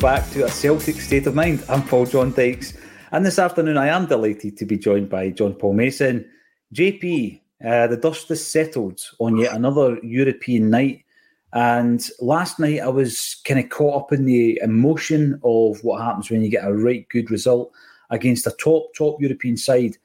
Back 0.00 0.30
to 0.30 0.46
a 0.46 0.48
Celtic 0.48 0.98
State 0.98 1.26
of 1.26 1.34
Mind. 1.34 1.62
I'm 1.68 1.82
Paul 1.82 2.06
John 2.06 2.32
Dykes, 2.32 2.72
and 3.12 3.26
this 3.26 3.38
afternoon 3.38 3.76
I 3.76 3.88
am 3.88 4.06
delighted 4.06 4.56
to 4.56 4.64
be 4.64 4.78
joined 4.78 5.10
by 5.10 5.28
John 5.28 5.52
Paul 5.52 5.74
Mason. 5.74 6.26
JP, 6.74 7.38
uh, 7.62 7.86
the 7.86 7.98
dust 7.98 8.30
has 8.30 8.42
settled 8.42 8.98
on 9.18 9.36
yet 9.36 9.52
another 9.52 9.98
European 10.02 10.70
night, 10.70 11.04
and 11.52 12.02
last 12.18 12.58
night 12.58 12.80
I 12.80 12.88
was 12.88 13.42
kind 13.44 13.60
of 13.60 13.68
caught 13.68 14.04
up 14.04 14.12
in 14.12 14.24
the 14.24 14.58
emotion 14.62 15.38
of 15.44 15.84
what 15.84 16.00
happens 16.00 16.30
when 16.30 16.40
you 16.40 16.48
get 16.48 16.66
a 16.66 16.72
right 16.72 17.06
good 17.10 17.30
result 17.30 17.70
against 18.08 18.46
a 18.46 18.52
top, 18.52 18.94
top 18.94 19.20
European 19.20 19.58
side. 19.58 19.98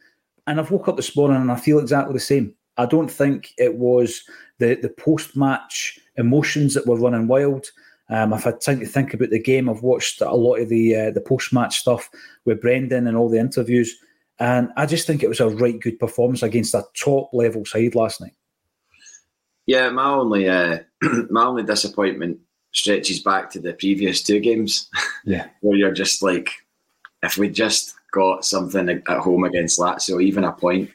And 0.45 0.59
I've 0.59 0.71
woke 0.71 0.89
up 0.89 0.97
this 0.97 1.15
morning 1.15 1.37
and 1.37 1.51
I 1.51 1.55
feel 1.55 1.79
exactly 1.79 2.13
the 2.13 2.19
same. 2.19 2.53
I 2.75 2.85
don't 2.85 3.09
think 3.09 3.53
it 3.57 3.75
was 3.75 4.25
the, 4.59 4.75
the 4.75 4.89
post 4.89 5.37
match 5.37 5.97
emotions 6.17 6.73
that 6.73 6.85
were 6.85 6.99
running 6.99 7.27
wild. 7.27 7.67
Um, 8.09 8.33
I've 8.33 8.43
had 8.43 8.61
time 8.61 8.79
to 8.79 8.85
think 8.85 9.13
about 9.13 9.31
the 9.31 9.41
game. 9.41 9.69
I've 9.69 9.81
watched 9.81 10.21
a 10.21 10.33
lot 10.33 10.55
of 10.55 10.69
the 10.69 10.95
uh, 10.95 11.11
the 11.11 11.21
post 11.21 11.51
match 11.51 11.79
stuff 11.79 12.09
with 12.45 12.61
Brendan 12.61 13.07
and 13.07 13.17
all 13.17 13.29
the 13.29 13.39
interviews, 13.39 13.95
and 14.39 14.69
I 14.77 14.85
just 14.85 15.07
think 15.07 15.23
it 15.23 15.29
was 15.29 15.39
a 15.39 15.49
right 15.49 15.79
good 15.79 15.99
performance 15.99 16.43
against 16.43 16.75
a 16.75 16.85
top 16.95 17.29
level 17.33 17.65
side 17.65 17.95
last 17.95 18.21
night. 18.21 18.33
Yeah, 19.65 19.89
my 19.89 20.05
only 20.05 20.47
uh, 20.47 20.79
my 21.29 21.45
only 21.45 21.63
disappointment 21.63 22.39
stretches 22.73 23.21
back 23.21 23.49
to 23.51 23.59
the 23.59 23.73
previous 23.73 24.21
two 24.21 24.39
games. 24.39 24.89
Yeah, 25.27 25.47
where 25.61 25.75
you're 25.75 25.91
just 25.91 26.21
like, 26.21 26.51
if 27.23 27.39
we 27.39 27.49
just 27.49 27.95
got 28.13 28.45
something 28.45 28.89
at 28.89 29.07
home 29.07 29.43
against 29.43 29.79
Lazio, 29.79 30.21
even 30.21 30.43
a 30.43 30.51
point, 30.51 30.91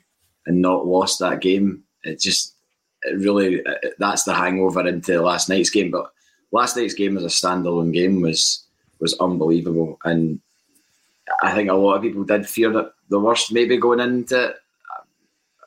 and 0.46 0.62
not 0.62 0.86
lost 0.86 1.18
that 1.18 1.40
game, 1.40 1.82
it 2.04 2.20
just 2.20 2.54
it 3.02 3.18
really 3.18 3.66
uh, 3.66 3.74
that's 3.98 4.22
the 4.22 4.32
hangover 4.32 4.86
into 4.86 5.20
last 5.20 5.48
night's 5.48 5.70
game. 5.70 5.90
But 5.90 6.12
last 6.52 6.76
night's 6.76 6.94
game 6.94 7.16
as 7.16 7.24
a 7.24 7.28
standalone 7.28 7.92
game 7.92 8.20
was 8.20 8.66
was 9.00 9.18
unbelievable, 9.18 9.98
and 10.04 10.40
I 11.42 11.54
think 11.54 11.70
a 11.70 11.74
lot 11.74 11.96
of 11.96 12.02
people 12.02 12.24
did 12.24 12.48
fear 12.48 12.70
that 12.72 12.92
the 13.08 13.20
worst 13.20 13.52
maybe 13.52 13.76
going 13.76 14.00
into 14.00 14.48
it. 14.50 14.56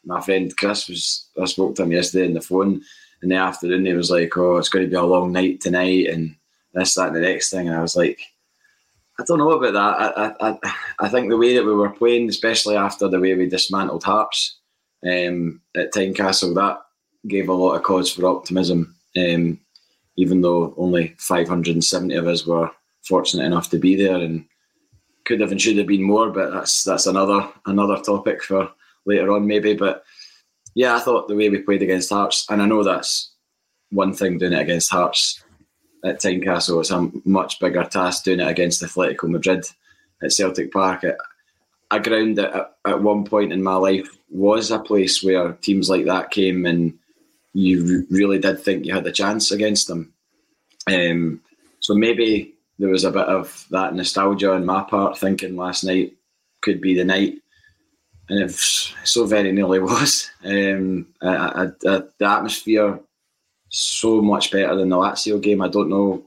My 0.06 0.22
friend 0.22 0.56
Chris 0.56 0.90
was 0.90 1.28
I 1.42 1.46
spoke 1.46 1.76
to 1.76 1.84
him 1.84 1.92
yesterday 1.92 2.28
on 2.28 2.34
the 2.34 2.42
phone 2.42 2.82
in 3.22 3.30
the 3.30 3.36
afternoon. 3.36 3.86
He 3.86 3.94
was 3.94 4.12
like, 4.12 4.36
"Oh, 4.38 4.58
it's 4.58 4.70
going 4.70 4.86
to 4.86 4.90
be 4.90 4.96
a 4.96 5.04
long 5.04 5.32
night 5.32 5.62
tonight," 5.62 6.08
and 6.10 6.36
this, 6.74 6.96
that, 6.96 7.08
and 7.08 7.16
the 7.16 7.22
next 7.22 7.50
thing. 7.50 7.68
And 7.68 7.78
I 7.78 7.82
was 7.82 7.96
like, 7.96 8.20
I 9.20 9.24
don't 9.26 9.38
know 9.38 9.52
about 9.52 9.74
that. 9.74 10.40
I, 10.42 10.50
I, 10.50 10.74
I 11.00 11.10
think 11.10 11.30
the 11.30 11.38
way 11.38 11.54
that 11.56 11.66
we 11.66 11.74
were 11.74 11.90
playing, 11.90 12.30
especially 12.30 12.76
after 12.76 13.08
the 13.08 13.20
way 13.20 13.36
we 13.36 13.48
dismantled 13.48 14.04
Hearts 14.04 14.58
um, 15.06 15.62
at 15.76 15.94
Tynecastle, 15.94 16.56
that 16.56 16.82
gave 17.28 17.48
a 17.48 17.54
lot 17.54 17.76
of 17.76 17.84
cause 17.84 18.12
for 18.12 18.26
optimism. 18.26 18.96
Um, 19.16 19.60
even 20.16 20.42
though 20.42 20.74
only 20.78 21.16
570 21.18 22.16
of 22.16 22.28
us 22.28 22.46
were 22.46 22.70
fortunate 23.04 23.46
enough 23.46 23.70
to 23.70 23.80
be 23.80 23.96
there 23.96 24.18
and 24.18 24.46
could 25.26 25.40
have 25.40 25.52
and 25.52 25.62
should 25.62 25.78
have 25.78 25.88
been 25.88 26.04
more, 26.04 26.30
but 26.30 26.52
that's 26.52 26.84
that's 26.84 27.08
another 27.08 27.50
another 27.66 27.98
topic 27.98 28.44
for 28.44 28.70
later 29.06 29.32
on 29.32 29.48
maybe. 29.48 29.74
But 29.74 30.04
yeah, 30.76 30.96
I 30.96 31.00
thought 31.00 31.28
the 31.28 31.36
way 31.36 31.50
we 31.50 31.60
played 31.60 31.82
against 31.82 32.10
Hearts, 32.10 32.46
and 32.50 32.62
I 32.62 32.66
know 32.66 32.84
that's 32.84 33.32
one 33.92 34.14
thing 34.14 34.38
doing 34.38 34.54
it 34.54 34.62
against 34.62 34.92
Hearts 34.92 35.44
at 36.04 36.20
Tynecastle. 36.20 36.80
It's 36.80 36.92
a 36.92 37.10
much 37.26 37.60
bigger 37.60 37.84
task 37.84 38.24
doing 38.24 38.40
it 38.40 38.48
against 38.48 38.82
Atletico 38.82 39.30
Madrid 39.30 39.66
at 40.22 40.34
Celtic 40.34 40.72
Park. 40.72 41.04
a 41.92 42.00
ground 42.00 42.38
that 42.38 42.54
at, 42.54 42.76
at 42.86 43.02
one 43.02 43.24
point 43.24 43.54
in 43.54 43.62
my 43.62 43.76
life 43.76 44.10
was 44.30 44.72
a 44.72 44.80
place 44.80 45.24
where 45.24 45.54
teams 45.54 45.90
like 45.90 46.06
that 46.06 46.32
came 46.32 46.66
and 46.66 46.98
you 47.54 48.06
really 48.10 48.40
did 48.40 48.60
think 48.60 48.86
you 48.86 48.94
had 48.94 49.06
a 49.08 49.12
chance 49.12 49.52
against 49.52 49.88
them. 49.88 50.14
Um, 50.88 51.42
so 51.80 51.94
maybe 51.94 52.54
there 52.80 52.90
was 52.90 53.04
a 53.04 53.12
bit 53.12 53.28
of 53.28 53.66
that 53.70 53.94
nostalgia 53.94 54.54
on 54.54 54.66
my 54.66 54.84
part, 54.84 55.18
thinking 55.18 55.56
last 55.56 55.84
night 55.84 56.14
could 56.62 56.82
be 56.82 56.96
the 56.96 57.06
night, 57.06 57.40
and 58.30 58.40
it 58.40 58.52
so 59.04 59.26
very 59.26 59.52
nearly 59.52 59.80
was. 59.92 60.30
Um, 60.44 61.08
I, 61.22 61.28
I, 61.28 61.64
I, 61.66 62.02
the 62.18 62.26
atmosphere 62.26 63.00
so 63.70 64.22
much 64.22 64.52
better 64.52 64.76
than 64.76 64.90
the 64.90 64.96
Lazio 64.96 65.42
game. 65.42 65.62
I 65.62 65.68
don't 65.68 65.90
know 65.90 66.24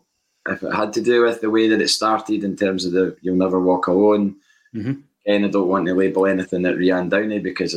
if 0.48 0.62
it 0.62 0.74
had 0.74 0.92
to 0.94 1.02
do 1.02 1.22
with 1.22 1.40
the 1.40 1.50
way 1.50 1.68
that 1.68 1.80
it 1.80 1.88
started 1.88 2.44
in 2.44 2.56
terms 2.56 2.84
of 2.84 2.92
the 2.92 3.16
"You'll 3.20 3.36
Never 3.36 3.60
Walk 3.60 3.88
Alone." 3.88 4.36
Mm-hmm. 4.74 5.00
And 5.26 5.44
I 5.44 5.48
don't 5.48 5.68
want 5.68 5.86
to 5.86 5.94
label 5.94 6.26
anything 6.26 6.64
at 6.66 6.76
Rianne 6.76 7.10
Downey 7.10 7.40
because 7.40 7.74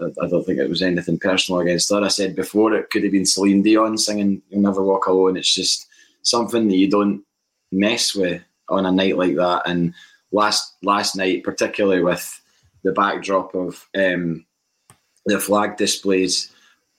I 0.00 0.28
don't 0.28 0.44
think 0.44 0.58
it 0.58 0.68
was 0.68 0.82
anything 0.82 1.18
personal 1.18 1.60
against 1.60 1.90
her. 1.90 2.02
I 2.02 2.08
said 2.08 2.36
before 2.36 2.74
it 2.74 2.90
could 2.90 3.02
have 3.02 3.12
been 3.12 3.26
Celine 3.26 3.62
Dion 3.62 3.96
singing 3.96 4.42
"You'll 4.50 4.62
Never 4.62 4.82
Walk 4.82 5.06
Alone." 5.06 5.36
It's 5.36 5.54
just 5.54 5.86
something 6.22 6.68
that 6.68 6.76
you 6.76 6.90
don't 6.90 7.24
mess 7.72 8.14
with 8.14 8.42
on 8.68 8.86
a 8.86 8.92
night 8.92 9.16
like 9.16 9.36
that. 9.36 9.62
And 9.66 9.94
last 10.32 10.74
last 10.82 11.16
night, 11.16 11.44
particularly 11.44 12.02
with 12.02 12.42
the 12.82 12.92
backdrop 12.92 13.54
of 13.54 13.88
um, 13.96 14.44
the 15.24 15.40
flag 15.40 15.76
displays, 15.76 16.52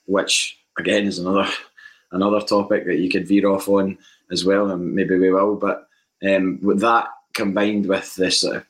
which 0.06 0.58
again 0.78 1.06
is 1.06 1.18
another 1.18 1.48
another 2.12 2.40
topic 2.40 2.86
that 2.86 2.98
you 2.98 3.10
could 3.10 3.28
veer 3.28 3.48
off 3.48 3.68
on 3.68 3.96
as 4.30 4.44
well, 4.44 4.70
and 4.70 4.94
maybe 4.94 5.16
we 5.18 5.32
will. 5.32 5.56
But 5.56 5.88
um, 6.26 6.58
with 6.62 6.80
that 6.80 7.08
combined 7.34 7.86
with 7.86 8.14
this 8.16 8.44
uh, 8.44 8.62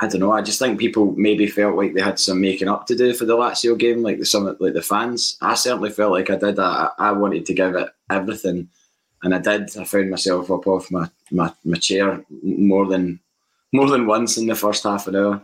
I 0.00 0.08
don't 0.08 0.20
know. 0.20 0.32
I 0.32 0.42
just 0.42 0.58
think 0.58 0.78
people 0.78 1.14
maybe 1.16 1.46
felt 1.46 1.76
like 1.76 1.94
they 1.94 2.02
had 2.02 2.18
some 2.18 2.40
making 2.40 2.68
up 2.68 2.86
to 2.86 2.96
do 2.96 3.14
for 3.14 3.24
the 3.24 3.36
Lazio 3.36 3.78
game, 3.78 4.02
like 4.02 4.18
the 4.18 4.26
some 4.26 4.44
like 4.60 4.74
the 4.74 4.82
fans. 4.82 5.38
I 5.40 5.54
certainly 5.54 5.90
felt 5.90 6.12
like 6.12 6.28
I 6.28 6.36
did. 6.36 6.58
I, 6.58 6.90
I 6.98 7.12
wanted 7.12 7.46
to 7.46 7.54
give 7.54 7.74
it 7.74 7.88
everything, 8.10 8.68
and 9.22 9.34
I 9.34 9.38
did. 9.38 9.74
I 9.76 9.84
found 9.84 10.10
myself 10.10 10.50
up 10.50 10.66
off 10.66 10.90
my, 10.90 11.08
my, 11.30 11.50
my 11.64 11.78
chair 11.78 12.22
more 12.42 12.86
than 12.86 13.20
more 13.72 13.88
than 13.88 14.06
once 14.06 14.36
in 14.36 14.46
the 14.46 14.54
first 14.54 14.84
half 14.84 15.06
an 15.06 15.16
hour. 15.16 15.42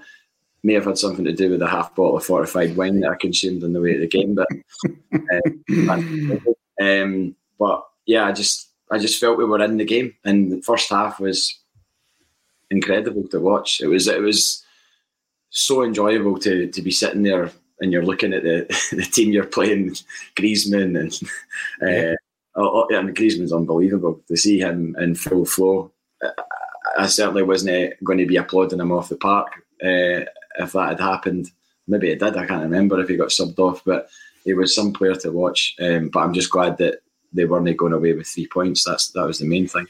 May 0.62 0.74
have 0.74 0.84
had 0.84 0.98
something 0.98 1.24
to 1.24 1.32
do 1.32 1.50
with 1.50 1.60
the 1.60 1.66
half 1.66 1.94
bottle 1.94 2.18
of 2.18 2.24
fortified 2.24 2.76
wine 2.76 3.00
that 3.00 3.10
I 3.10 3.16
consumed 3.16 3.64
on 3.64 3.72
the 3.72 3.80
way 3.80 3.94
to 3.94 4.00
the 4.00 4.06
game, 4.06 4.34
but 4.34 4.46
uh, 5.88 6.82
um, 6.84 7.34
but 7.58 7.86
yeah, 8.04 8.26
I 8.26 8.32
just 8.32 8.68
I 8.90 8.98
just 8.98 9.18
felt 9.18 9.38
we 9.38 9.46
were 9.46 9.62
in 9.64 9.78
the 9.78 9.84
game, 9.86 10.14
and 10.26 10.52
the 10.52 10.60
first 10.60 10.90
half 10.90 11.18
was 11.18 11.58
incredible 12.72 13.28
to 13.28 13.38
watch. 13.40 13.80
It 13.80 13.86
was 13.86 14.08
it 14.08 14.20
was 14.20 14.64
so 15.50 15.84
enjoyable 15.84 16.38
to 16.38 16.66
to 16.68 16.82
be 16.82 16.90
sitting 16.90 17.22
there 17.22 17.50
and 17.80 17.92
you're 17.92 18.04
looking 18.04 18.32
at 18.32 18.42
the 18.42 18.66
the 18.96 19.02
team 19.02 19.32
you're 19.32 19.44
playing, 19.44 19.94
Griezmann 20.34 20.98
and 20.98 21.12
uh, 21.82 22.16
oh, 22.56 22.86
oh, 22.90 22.96
and 22.96 23.14
Griezmann's 23.14 23.52
unbelievable 23.52 24.20
to 24.28 24.36
see 24.36 24.58
him 24.58 24.96
in 24.98 25.14
full 25.14 25.44
flow. 25.44 25.92
I 26.96 27.06
certainly 27.06 27.42
wasn't 27.42 27.94
going 28.04 28.18
to 28.18 28.26
be 28.26 28.36
applauding 28.36 28.80
him 28.80 28.92
off 28.92 29.08
the 29.08 29.16
park 29.16 29.48
uh, 29.82 30.24
if 30.58 30.72
that 30.72 30.90
had 30.90 31.00
happened. 31.00 31.50
Maybe 31.88 32.10
it 32.10 32.20
did. 32.20 32.36
I 32.36 32.46
can't 32.46 32.62
remember 32.62 33.00
if 33.00 33.08
he 33.08 33.16
got 33.16 33.28
subbed 33.28 33.58
off, 33.58 33.82
but 33.84 34.08
he 34.44 34.54
was 34.54 34.74
some 34.74 34.92
player 34.92 35.14
to 35.16 35.32
watch. 35.32 35.74
Um, 35.80 36.10
but 36.10 36.20
I'm 36.20 36.32
just 36.32 36.50
glad 36.50 36.78
that 36.78 37.00
they 37.32 37.44
weren't 37.44 37.76
going 37.76 37.92
away 37.92 38.12
with 38.12 38.28
three 38.28 38.46
points. 38.46 38.84
That's 38.84 39.10
that 39.12 39.26
was 39.26 39.38
the 39.38 39.46
main 39.46 39.66
thing. 39.66 39.86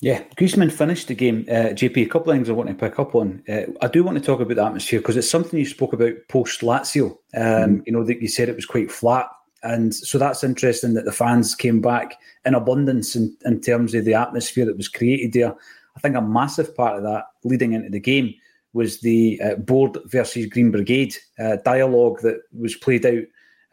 Yeah, 0.00 0.22
Griezmann 0.36 0.70
finished 0.70 1.08
the 1.08 1.14
game. 1.14 1.46
Uh, 1.48 1.72
JP, 1.72 2.02
a 2.02 2.06
couple 2.06 2.30
of 2.30 2.36
things 2.36 2.50
I 2.50 2.52
want 2.52 2.68
to 2.68 2.74
pick 2.74 2.98
up 2.98 3.14
on. 3.14 3.42
Uh, 3.48 3.62
I 3.80 3.88
do 3.88 4.04
want 4.04 4.18
to 4.18 4.24
talk 4.24 4.40
about 4.40 4.56
the 4.56 4.64
atmosphere 4.64 5.00
because 5.00 5.16
it's 5.16 5.30
something 5.30 5.58
you 5.58 5.64
spoke 5.64 5.94
about 5.94 6.14
post 6.28 6.60
Lazio. 6.60 7.16
Um, 7.34 7.78
mm 7.78 7.82
You 7.86 7.92
know 7.92 8.04
that 8.04 8.20
you 8.20 8.28
said 8.28 8.48
it 8.48 8.56
was 8.56 8.66
quite 8.66 8.92
flat, 8.92 9.26
and 9.62 9.94
so 9.94 10.18
that's 10.18 10.44
interesting 10.44 10.92
that 10.94 11.06
the 11.06 11.12
fans 11.12 11.54
came 11.54 11.80
back 11.80 12.18
in 12.44 12.54
abundance 12.54 13.16
in, 13.16 13.34
in 13.46 13.60
terms 13.62 13.94
of 13.94 14.04
the 14.04 14.12
atmosphere 14.12 14.66
that 14.66 14.76
was 14.76 14.88
created 14.88 15.32
there. 15.32 15.54
I 15.96 16.00
think 16.00 16.14
a 16.14 16.20
massive 16.20 16.76
part 16.76 16.98
of 16.98 17.02
that 17.04 17.24
leading 17.44 17.72
into 17.72 17.88
the 17.88 18.00
game 18.00 18.34
was 18.74 19.00
the 19.00 19.40
uh, 19.42 19.54
board 19.54 19.96
versus 20.04 20.44
Green 20.44 20.70
Brigade 20.70 21.16
uh, 21.38 21.56
dialogue 21.64 22.20
that 22.20 22.42
was 22.52 22.74
played 22.74 23.06
out 23.06 23.24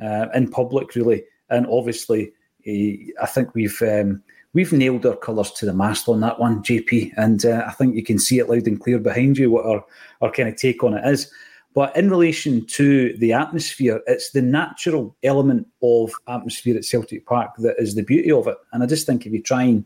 uh, 0.02 0.30
in 0.34 0.50
public, 0.50 0.96
really, 0.96 1.26
and 1.50 1.68
obviously, 1.68 2.31
eh, 2.66 3.12
I 3.22 3.26
think 3.26 3.54
we've. 3.54 3.81
Um, 3.81 4.24
we've 4.54 4.74
nailed 4.74 5.06
our 5.06 5.16
colours 5.16 5.52
to 5.52 5.66
the 5.66 5.74
mast 5.74 6.08
on 6.08 6.20
that 6.22 6.40
one, 6.40 6.64
JP, 6.64 7.14
and 7.18 7.46
uh, 7.46 7.64
I 7.68 7.72
think 7.72 7.96
you 7.96 8.04
can 8.04 8.20
see 8.20 8.40
it 8.40 8.50
loud 8.50 8.68
and 8.68 8.80
clear 8.80 9.00
behind 9.00 9.38
you 9.38 9.52
what 9.52 9.66
our, 9.66 9.84
our 10.22 10.32
kind 10.32 10.50
of 10.50 10.56
take 10.56 10.84
on 10.84 10.94
it 10.94 11.06
is. 11.08 11.32
But 11.74 11.96
in 11.98 12.10
relation 12.10 12.66
to 12.68 13.18
the 13.18 13.34
atmosphere, 13.34 14.02
it's 14.06 14.32
the 14.32 14.44
natural 14.44 15.16
element 15.24 15.68
of 15.82 16.12
atmosphere 16.28 16.78
at 16.78 16.86
Celtic 16.86 17.26
Park 17.26 17.56
that 17.58 17.76
is 17.80 17.96
the 17.96 18.04
beauty 18.04 18.32
of 18.32 18.48
it. 18.48 18.58
And 18.72 18.84
I 18.84 18.86
just 18.86 19.08
think 19.08 19.26
if 19.26 19.34
you 19.34 19.42
try 19.42 19.64
and 19.64 19.84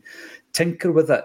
tinker 0.52 0.92
with 0.92 1.10
it, 1.10 1.24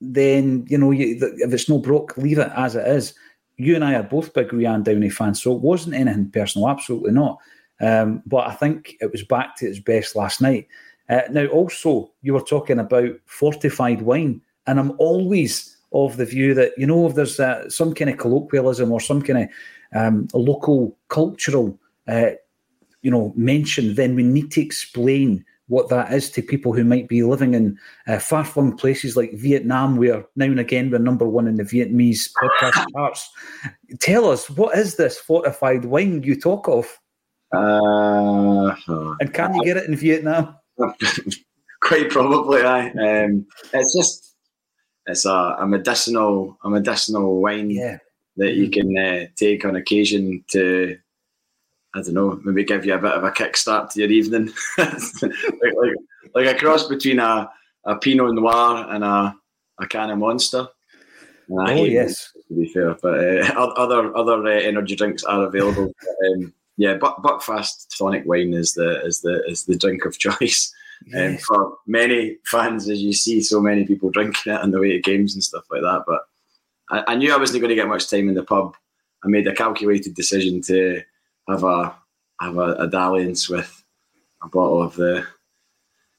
then, 0.00 0.66
you 0.68 0.78
know, 0.78 0.90
you, 0.90 1.16
if 1.20 1.52
it's 1.52 1.68
no 1.68 1.78
broke, 1.78 2.16
leave 2.16 2.38
it 2.38 2.50
as 2.56 2.74
it 2.74 2.86
is. 2.88 3.14
You 3.56 3.76
and 3.76 3.84
I 3.84 3.94
are 3.94 4.02
both 4.02 4.34
big 4.34 4.48
Rianne 4.48 4.82
Downey 4.82 5.10
fans, 5.10 5.40
so 5.40 5.54
it 5.54 5.60
wasn't 5.60 5.94
anything 5.94 6.30
personal, 6.30 6.68
absolutely 6.68 7.12
not. 7.12 7.38
Um, 7.80 8.22
but 8.26 8.48
I 8.48 8.54
think 8.54 8.96
it 9.00 9.12
was 9.12 9.22
back 9.22 9.56
to 9.56 9.66
its 9.66 9.78
best 9.78 10.16
last 10.16 10.40
night. 10.40 10.66
Uh, 11.10 11.22
now, 11.30 11.46
also, 11.46 12.12
you 12.22 12.32
were 12.32 12.40
talking 12.40 12.78
about 12.78 13.10
fortified 13.26 14.00
wine, 14.02 14.40
and 14.66 14.78
I'm 14.78 14.92
always 14.98 15.76
of 15.92 16.16
the 16.16 16.24
view 16.24 16.54
that, 16.54 16.72
you 16.78 16.86
know, 16.86 17.08
if 17.08 17.16
there's 17.16 17.40
uh, 17.40 17.68
some 17.68 17.92
kind 17.94 18.10
of 18.10 18.18
colloquialism 18.18 18.92
or 18.92 19.00
some 19.00 19.20
kind 19.20 19.50
of 19.92 20.00
um, 20.00 20.28
local 20.32 20.96
cultural, 21.08 21.76
uh, 22.06 22.30
you 23.02 23.10
know, 23.10 23.32
mention, 23.36 23.96
then 23.96 24.14
we 24.14 24.22
need 24.22 24.52
to 24.52 24.62
explain 24.62 25.44
what 25.66 25.88
that 25.88 26.12
is 26.12 26.30
to 26.30 26.42
people 26.42 26.72
who 26.72 26.84
might 26.84 27.08
be 27.08 27.22
living 27.22 27.54
in 27.54 27.78
uh, 28.06 28.18
far 28.18 28.44
flung 28.44 28.76
places 28.76 29.16
like 29.16 29.32
Vietnam, 29.34 29.96
where 29.96 30.24
now 30.36 30.46
and 30.46 30.60
again 30.60 30.90
we're 30.90 30.98
number 30.98 31.28
one 31.28 31.46
in 31.46 31.56
the 31.56 31.64
Vietnamese 31.64 32.30
podcast 32.40 32.86
charts. 32.92 33.30
Tell 33.98 34.28
us, 34.28 34.48
what 34.50 34.76
is 34.76 34.96
this 34.96 35.18
fortified 35.18 35.84
wine 35.84 36.22
you 36.22 36.38
talk 36.40 36.68
of? 36.68 36.86
Uh, 37.52 38.74
and 39.20 39.34
can 39.34 39.54
you 39.54 39.64
get 39.64 39.76
it 39.76 39.88
in 39.88 39.96
Vietnam? 39.96 40.56
Quite 41.82 42.10
probably, 42.10 42.62
I. 42.62 42.88
Um, 42.90 43.46
it's 43.72 43.96
just 43.96 44.34
it's 45.06 45.24
a, 45.24 45.56
a, 45.58 45.66
medicinal 45.66 46.58
a 46.62 46.70
medicinal 46.70 47.40
wine 47.40 47.70
yeah. 47.70 47.98
that 48.36 48.54
you 48.54 48.70
can 48.70 48.96
uh, 48.96 49.26
take 49.36 49.64
on 49.64 49.76
occasion 49.76 50.44
to 50.52 50.98
I 51.94 52.02
don't 52.02 52.14
know 52.14 52.40
maybe 52.44 52.64
give 52.64 52.84
you 52.84 52.94
a 52.94 52.98
bit 52.98 53.12
of 53.12 53.24
a 53.24 53.30
kickstart 53.30 53.90
to 53.90 54.00
your 54.00 54.10
evening, 54.10 54.52
like, 54.78 54.92
like, 55.22 55.94
like 56.34 56.46
a 56.46 56.58
cross 56.58 56.86
between 56.86 57.18
a, 57.18 57.50
a 57.84 57.96
Pinot 57.96 58.34
Noir 58.34 58.86
and 58.90 59.02
a, 59.02 59.34
a 59.80 59.86
can 59.86 60.10
of 60.10 60.18
Monster. 60.18 60.68
oh 61.50 61.84
yes, 61.84 62.32
to 62.46 62.54
be 62.54 62.68
fair, 62.72 62.94
but 63.02 63.18
uh, 63.18 63.52
other 63.76 64.16
other 64.16 64.46
uh, 64.46 64.50
energy 64.50 64.94
drinks 64.94 65.24
are 65.24 65.46
available. 65.46 65.92
um, 66.34 66.54
yeah, 66.76 66.94
Buck, 66.94 67.22
Buckfast 67.22 67.96
tonic 67.96 68.24
wine 68.26 68.54
is 68.54 68.74
the 68.74 69.04
is 69.04 69.20
the 69.20 69.44
is 69.46 69.64
the 69.64 69.76
drink 69.76 70.04
of 70.04 70.18
choice. 70.18 70.72
Um, 71.16 71.38
for 71.38 71.78
many 71.86 72.36
fans, 72.44 72.88
as 72.88 73.00
you 73.02 73.14
see, 73.14 73.40
so 73.40 73.60
many 73.60 73.86
people 73.86 74.10
drinking 74.10 74.52
it 74.52 74.60
on 74.60 74.70
the 74.70 74.78
way 74.78 74.92
to 74.92 75.00
games 75.00 75.34
and 75.34 75.42
stuff 75.42 75.64
like 75.70 75.80
that. 75.80 76.04
But 76.06 76.20
I, 76.90 77.12
I 77.12 77.16
knew 77.16 77.32
I 77.32 77.38
wasn't 77.38 77.62
going 77.62 77.70
to 77.70 77.74
get 77.74 77.88
much 77.88 78.10
time 78.10 78.28
in 78.28 78.34
the 78.34 78.42
pub. 78.42 78.74
I 79.24 79.28
made 79.28 79.46
a 79.46 79.54
calculated 79.54 80.14
decision 80.14 80.60
to 80.62 81.02
have 81.48 81.64
a 81.64 81.94
have 82.40 82.56
a, 82.56 82.74
a 82.74 82.86
dalliance 82.88 83.48
with 83.48 83.82
a 84.42 84.48
bottle 84.48 84.82
of 84.82 84.94
the. 84.96 85.26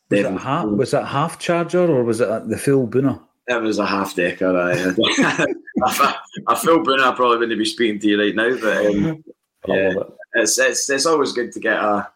Was 0.09 0.19
it, 0.19 0.39
half, 0.39 0.65
was 0.65 0.93
it 0.93 1.05
half 1.05 1.39
charger 1.39 1.89
or 1.89 2.03
was 2.03 2.19
it 2.19 2.49
the 2.49 2.57
full 2.57 2.85
Booner? 2.85 3.21
It 3.47 3.61
was 3.61 3.79
a 3.79 3.85
half 3.85 4.13
decker. 4.13 4.57
I, 4.57 4.71
a, 5.85 6.15
a 6.49 6.55
full 6.55 6.83
Booner, 6.83 7.03
I 7.03 7.15
probably 7.15 7.37
wouldn't 7.37 7.57
be 7.57 7.65
speaking 7.65 7.99
to 7.99 8.07
you 8.07 8.19
right 8.19 8.35
now, 8.35 8.57
but 8.59 8.85
um, 8.87 9.23
yeah, 9.67 9.93
it's, 10.33 10.57
it's 10.57 10.89
it's 10.89 11.05
always 11.05 11.33
good 11.33 11.51
to 11.53 11.59
get 11.59 11.77
a 11.77 12.09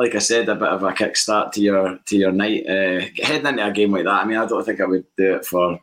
like 0.00 0.14
I 0.14 0.18
said, 0.18 0.48
a 0.48 0.54
bit 0.54 0.68
of 0.68 0.82
a 0.82 0.92
kickstart 0.92 1.52
to 1.52 1.60
your 1.60 1.98
to 2.06 2.16
your 2.16 2.32
night. 2.32 2.66
Uh, 2.66 3.02
heading 3.22 3.46
into 3.46 3.66
a 3.66 3.70
game 3.70 3.92
like 3.92 4.04
that, 4.04 4.22
I 4.22 4.24
mean, 4.24 4.38
I 4.38 4.46
don't 4.46 4.64
think 4.64 4.80
I 4.80 4.86
would 4.86 5.04
do 5.14 5.34
it 5.34 5.44
for 5.44 5.78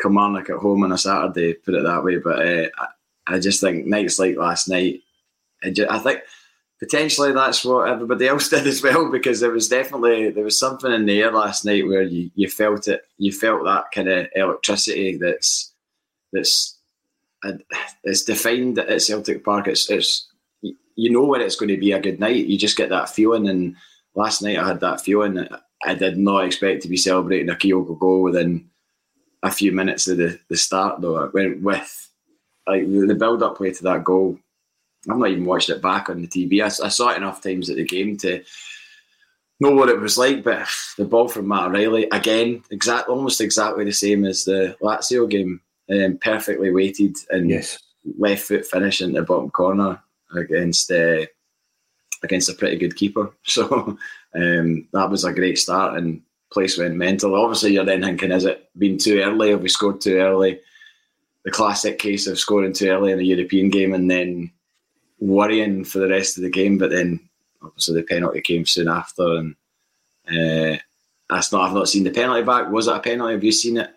Kilmarnock 0.00 0.50
at 0.50 0.56
home 0.56 0.84
on 0.84 0.92
a 0.92 0.98
Saturday, 0.98 1.54
put 1.54 1.74
it 1.74 1.82
that 1.82 2.04
way. 2.04 2.18
But 2.18 2.46
uh, 2.46 2.68
I, 2.78 3.34
I, 3.34 3.38
just 3.38 3.62
think 3.62 3.86
nights 3.86 4.18
like 4.18 4.36
last 4.36 4.68
night, 4.68 5.00
I, 5.64 5.70
just, 5.70 5.90
I 5.90 5.98
think 6.00 6.20
potentially 6.80 7.32
that's 7.32 7.64
what 7.64 7.88
everybody 7.88 8.28
else 8.28 8.48
did 8.50 8.66
as 8.66 8.82
well 8.82 9.10
because 9.10 9.40
there 9.40 9.50
was 9.50 9.68
definitely 9.68 10.28
there 10.28 10.44
was 10.44 10.58
something 10.58 10.92
in 10.92 11.06
the 11.06 11.22
air 11.22 11.32
last 11.32 11.64
night 11.64 11.86
where 11.86 12.02
you, 12.02 12.30
you 12.34 12.46
felt 12.46 12.88
it, 12.88 13.06
you 13.16 13.32
felt 13.32 13.64
that 13.64 13.90
kind 13.94 14.08
of 14.10 14.26
electricity 14.34 15.16
that's 15.16 15.72
that's 16.34 16.78
it's 18.04 18.24
defined 18.24 18.78
at 18.78 19.02
Celtic 19.02 19.44
Park. 19.44 19.68
It's, 19.68 19.90
it's 19.90 20.28
you 20.62 21.10
know 21.10 21.24
when 21.24 21.40
it's 21.40 21.56
going 21.56 21.70
to 21.70 21.76
be 21.76 21.92
a 21.92 22.00
good 22.00 22.20
night. 22.20 22.46
You 22.46 22.58
just 22.58 22.76
get 22.76 22.90
that 22.90 23.08
feeling. 23.08 23.48
And 23.48 23.76
last 24.14 24.42
night 24.42 24.58
I 24.58 24.66
had 24.66 24.80
that 24.80 25.00
feeling. 25.00 25.46
I 25.84 25.94
did 25.94 26.18
not 26.18 26.44
expect 26.44 26.82
to 26.82 26.88
be 26.88 26.96
celebrating 26.96 27.48
a 27.48 27.54
Kyogo 27.54 27.98
goal 27.98 28.22
within 28.22 28.68
a 29.42 29.50
few 29.50 29.72
minutes 29.72 30.06
of 30.08 30.18
the, 30.18 30.38
the 30.48 30.56
start, 30.56 31.00
though. 31.00 31.16
I 31.16 31.28
went 31.32 31.62
with 31.62 32.10
like 32.66 32.82
the 32.86 33.14
build 33.14 33.42
up 33.42 33.56
play 33.56 33.72
to 33.72 33.82
that 33.84 34.04
goal. 34.04 34.38
I've 35.08 35.16
not 35.16 35.30
even 35.30 35.46
watched 35.46 35.70
it 35.70 35.80
back 35.80 36.10
on 36.10 36.20
the 36.20 36.28
TV. 36.28 36.60
I, 36.62 36.66
I 36.66 36.88
saw 36.88 37.10
it 37.10 37.16
enough 37.16 37.42
times 37.42 37.70
at 37.70 37.76
the 37.76 37.84
game 37.84 38.18
to 38.18 38.42
know 39.58 39.70
what 39.70 39.88
it 39.88 39.98
was 39.98 40.18
like. 40.18 40.44
But 40.44 40.68
the 40.98 41.06
ball 41.06 41.28
from 41.28 41.48
Matt 41.48 41.68
O'Riley 41.68 42.06
again, 42.12 42.62
exact 42.70 43.08
almost 43.08 43.40
exactly 43.40 43.84
the 43.84 43.92
same 43.92 44.26
as 44.26 44.44
the 44.44 44.76
Lazio 44.82 45.28
game 45.28 45.62
um, 45.90 46.18
perfectly 46.18 46.70
weighted 46.70 47.16
and 47.30 47.50
yes. 47.50 47.78
left 48.18 48.42
foot 48.42 48.66
finish 48.66 49.00
in 49.00 49.12
the 49.12 49.22
bottom 49.22 49.50
corner 49.50 50.00
against 50.34 50.90
uh, 50.90 51.24
against 52.22 52.48
a 52.50 52.54
pretty 52.54 52.76
good 52.76 52.96
keeper. 52.96 53.32
So 53.44 53.98
um, 54.34 54.86
that 54.92 55.10
was 55.10 55.24
a 55.24 55.32
great 55.32 55.58
start 55.58 55.98
and 55.98 56.22
place 56.52 56.78
went 56.78 56.94
mental. 56.94 57.34
Obviously, 57.34 57.72
you're 57.72 57.84
then 57.84 58.02
thinking, 58.02 58.30
is 58.30 58.44
it 58.44 58.68
been 58.78 58.98
too 58.98 59.20
early? 59.20 59.50
Have 59.50 59.62
we 59.62 59.68
scored 59.68 60.00
too 60.00 60.18
early? 60.18 60.60
The 61.44 61.50
classic 61.50 61.98
case 61.98 62.26
of 62.26 62.38
scoring 62.38 62.72
too 62.72 62.88
early 62.88 63.12
in 63.12 63.18
a 63.18 63.22
European 63.22 63.70
game 63.70 63.94
and 63.94 64.10
then 64.10 64.52
worrying 65.18 65.84
for 65.84 65.98
the 65.98 66.08
rest 66.08 66.36
of 66.36 66.42
the 66.42 66.50
game. 66.50 66.78
But 66.78 66.90
then 66.90 67.20
obviously 67.62 67.94
the 67.94 68.06
penalty 68.06 68.40
came 68.40 68.66
soon 68.66 68.88
after, 68.88 69.36
and 69.36 69.54
uh, 70.28 70.78
that's 71.28 71.52
not. 71.52 71.62
I've 71.62 71.74
not 71.74 71.88
seen 71.88 72.04
the 72.04 72.10
penalty 72.10 72.42
back. 72.42 72.70
Was 72.70 72.88
it 72.88 72.96
a 72.96 73.00
penalty? 73.00 73.34
Have 73.34 73.44
you 73.44 73.52
seen 73.52 73.78
it? 73.78 73.94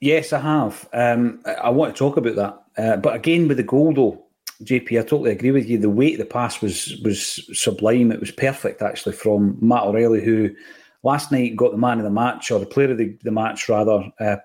Yes, 0.00 0.32
I 0.32 0.40
have. 0.40 0.88
Um, 0.92 1.40
I 1.46 1.70
want 1.70 1.94
to 1.94 1.98
talk 1.98 2.16
about 2.16 2.36
that. 2.36 2.62
Uh, 2.76 2.96
but 2.96 3.14
again, 3.14 3.48
with 3.48 3.56
the 3.56 3.62
goal, 3.62 3.92
though, 3.92 4.24
JP, 4.62 4.98
I 4.98 5.02
totally 5.02 5.32
agree 5.32 5.50
with 5.50 5.68
you. 5.68 5.78
The 5.78 5.90
weight 5.90 6.18
the 6.18 6.24
pass 6.24 6.60
was 6.60 7.00
was 7.02 7.48
sublime. 7.58 8.12
It 8.12 8.20
was 8.20 8.30
perfect, 8.30 8.82
actually, 8.82 9.14
from 9.14 9.58
Matt 9.60 9.84
O'Riley, 9.84 10.24
who 10.24 10.50
last 11.02 11.32
night 11.32 11.56
got 11.56 11.72
the 11.72 11.78
man 11.78 11.98
of 11.98 12.04
the 12.04 12.10
match, 12.10 12.50
or 12.50 12.60
the 12.60 12.66
player 12.66 12.90
of 12.90 12.98
the, 12.98 13.16
the 13.22 13.30
match, 13.30 13.68
rather, 13.68 14.10
uh, 14.20 14.36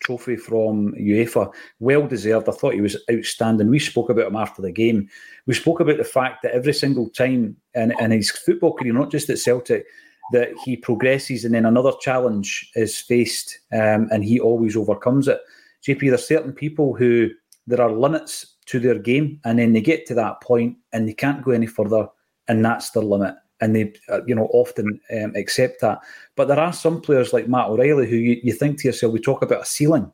trophy 0.00 0.36
from 0.36 0.92
UEFA. 0.94 1.52
Well 1.80 2.06
deserved. 2.06 2.48
I 2.48 2.52
thought 2.52 2.74
he 2.74 2.80
was 2.80 2.96
outstanding. 3.10 3.68
We 3.68 3.78
spoke 3.78 4.10
about 4.10 4.26
him 4.26 4.36
after 4.36 4.62
the 4.62 4.72
game. 4.72 5.08
We 5.46 5.54
spoke 5.54 5.80
about 5.80 5.98
the 5.98 6.04
fact 6.04 6.42
that 6.42 6.52
every 6.52 6.74
single 6.74 7.08
time 7.08 7.56
in, 7.74 7.92
in 7.98 8.10
his 8.10 8.30
football 8.30 8.74
career, 8.74 8.92
not 8.92 9.10
just 9.10 9.30
at 9.30 9.38
Celtic, 9.38 9.86
that 10.30 10.50
he 10.64 10.76
progresses 10.76 11.44
and 11.44 11.54
then 11.54 11.66
another 11.66 11.92
challenge 12.00 12.70
is 12.74 12.98
faced 12.98 13.58
um, 13.72 14.08
and 14.12 14.24
he 14.24 14.38
always 14.40 14.76
overcomes 14.76 15.28
it. 15.28 15.40
JP, 15.86 16.10
there's 16.10 16.26
certain 16.26 16.52
people 16.52 16.94
who 16.94 17.30
there 17.66 17.80
are 17.80 17.90
limits 17.90 18.56
to 18.66 18.78
their 18.78 18.98
game 18.98 19.40
and 19.44 19.58
then 19.58 19.72
they 19.72 19.80
get 19.80 20.06
to 20.06 20.14
that 20.14 20.40
point 20.40 20.76
and 20.92 21.08
they 21.08 21.12
can't 21.12 21.44
go 21.44 21.50
any 21.50 21.66
further 21.66 22.06
and 22.48 22.64
that's 22.64 22.90
their 22.90 23.02
limit 23.02 23.34
and 23.60 23.76
they 23.76 23.92
uh, 24.08 24.24
you 24.26 24.34
know 24.34 24.48
often 24.52 25.00
um, 25.16 25.32
accept 25.36 25.80
that. 25.80 26.00
But 26.36 26.48
there 26.48 26.60
are 26.60 26.72
some 26.72 27.00
players 27.00 27.32
like 27.32 27.48
Matt 27.48 27.68
O'Riley 27.68 28.08
who 28.08 28.16
you, 28.16 28.40
you 28.42 28.52
think 28.52 28.78
to 28.80 28.88
yourself, 28.88 29.12
we 29.12 29.20
talk 29.20 29.42
about 29.42 29.62
a 29.62 29.66
ceiling 29.66 30.12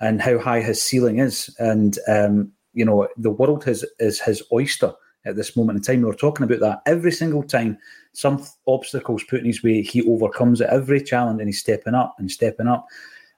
and 0.00 0.20
how 0.20 0.38
high 0.38 0.60
his 0.60 0.82
ceiling 0.82 1.18
is 1.18 1.54
and 1.58 1.98
um, 2.08 2.52
you 2.72 2.84
know 2.84 3.08
the 3.16 3.30
world 3.30 3.64
has, 3.64 3.84
is 3.98 4.20
his 4.20 4.42
oyster 4.52 4.92
at 5.24 5.36
this 5.36 5.56
moment 5.56 5.76
in 5.76 5.82
time. 5.82 6.00
We 6.00 6.06
were 6.06 6.14
talking 6.14 6.44
about 6.44 6.60
that 6.60 6.82
every 6.86 7.12
single 7.12 7.42
time 7.42 7.78
some 8.12 8.44
obstacles 8.66 9.22
put 9.24 9.40
in 9.40 9.46
his 9.46 9.62
way, 9.62 9.82
he 9.82 10.02
overcomes 10.08 10.60
it. 10.60 10.68
Every 10.70 11.02
challenge, 11.02 11.40
and 11.40 11.48
he's 11.48 11.60
stepping 11.60 11.94
up 11.94 12.16
and 12.18 12.30
stepping 12.30 12.66
up. 12.66 12.86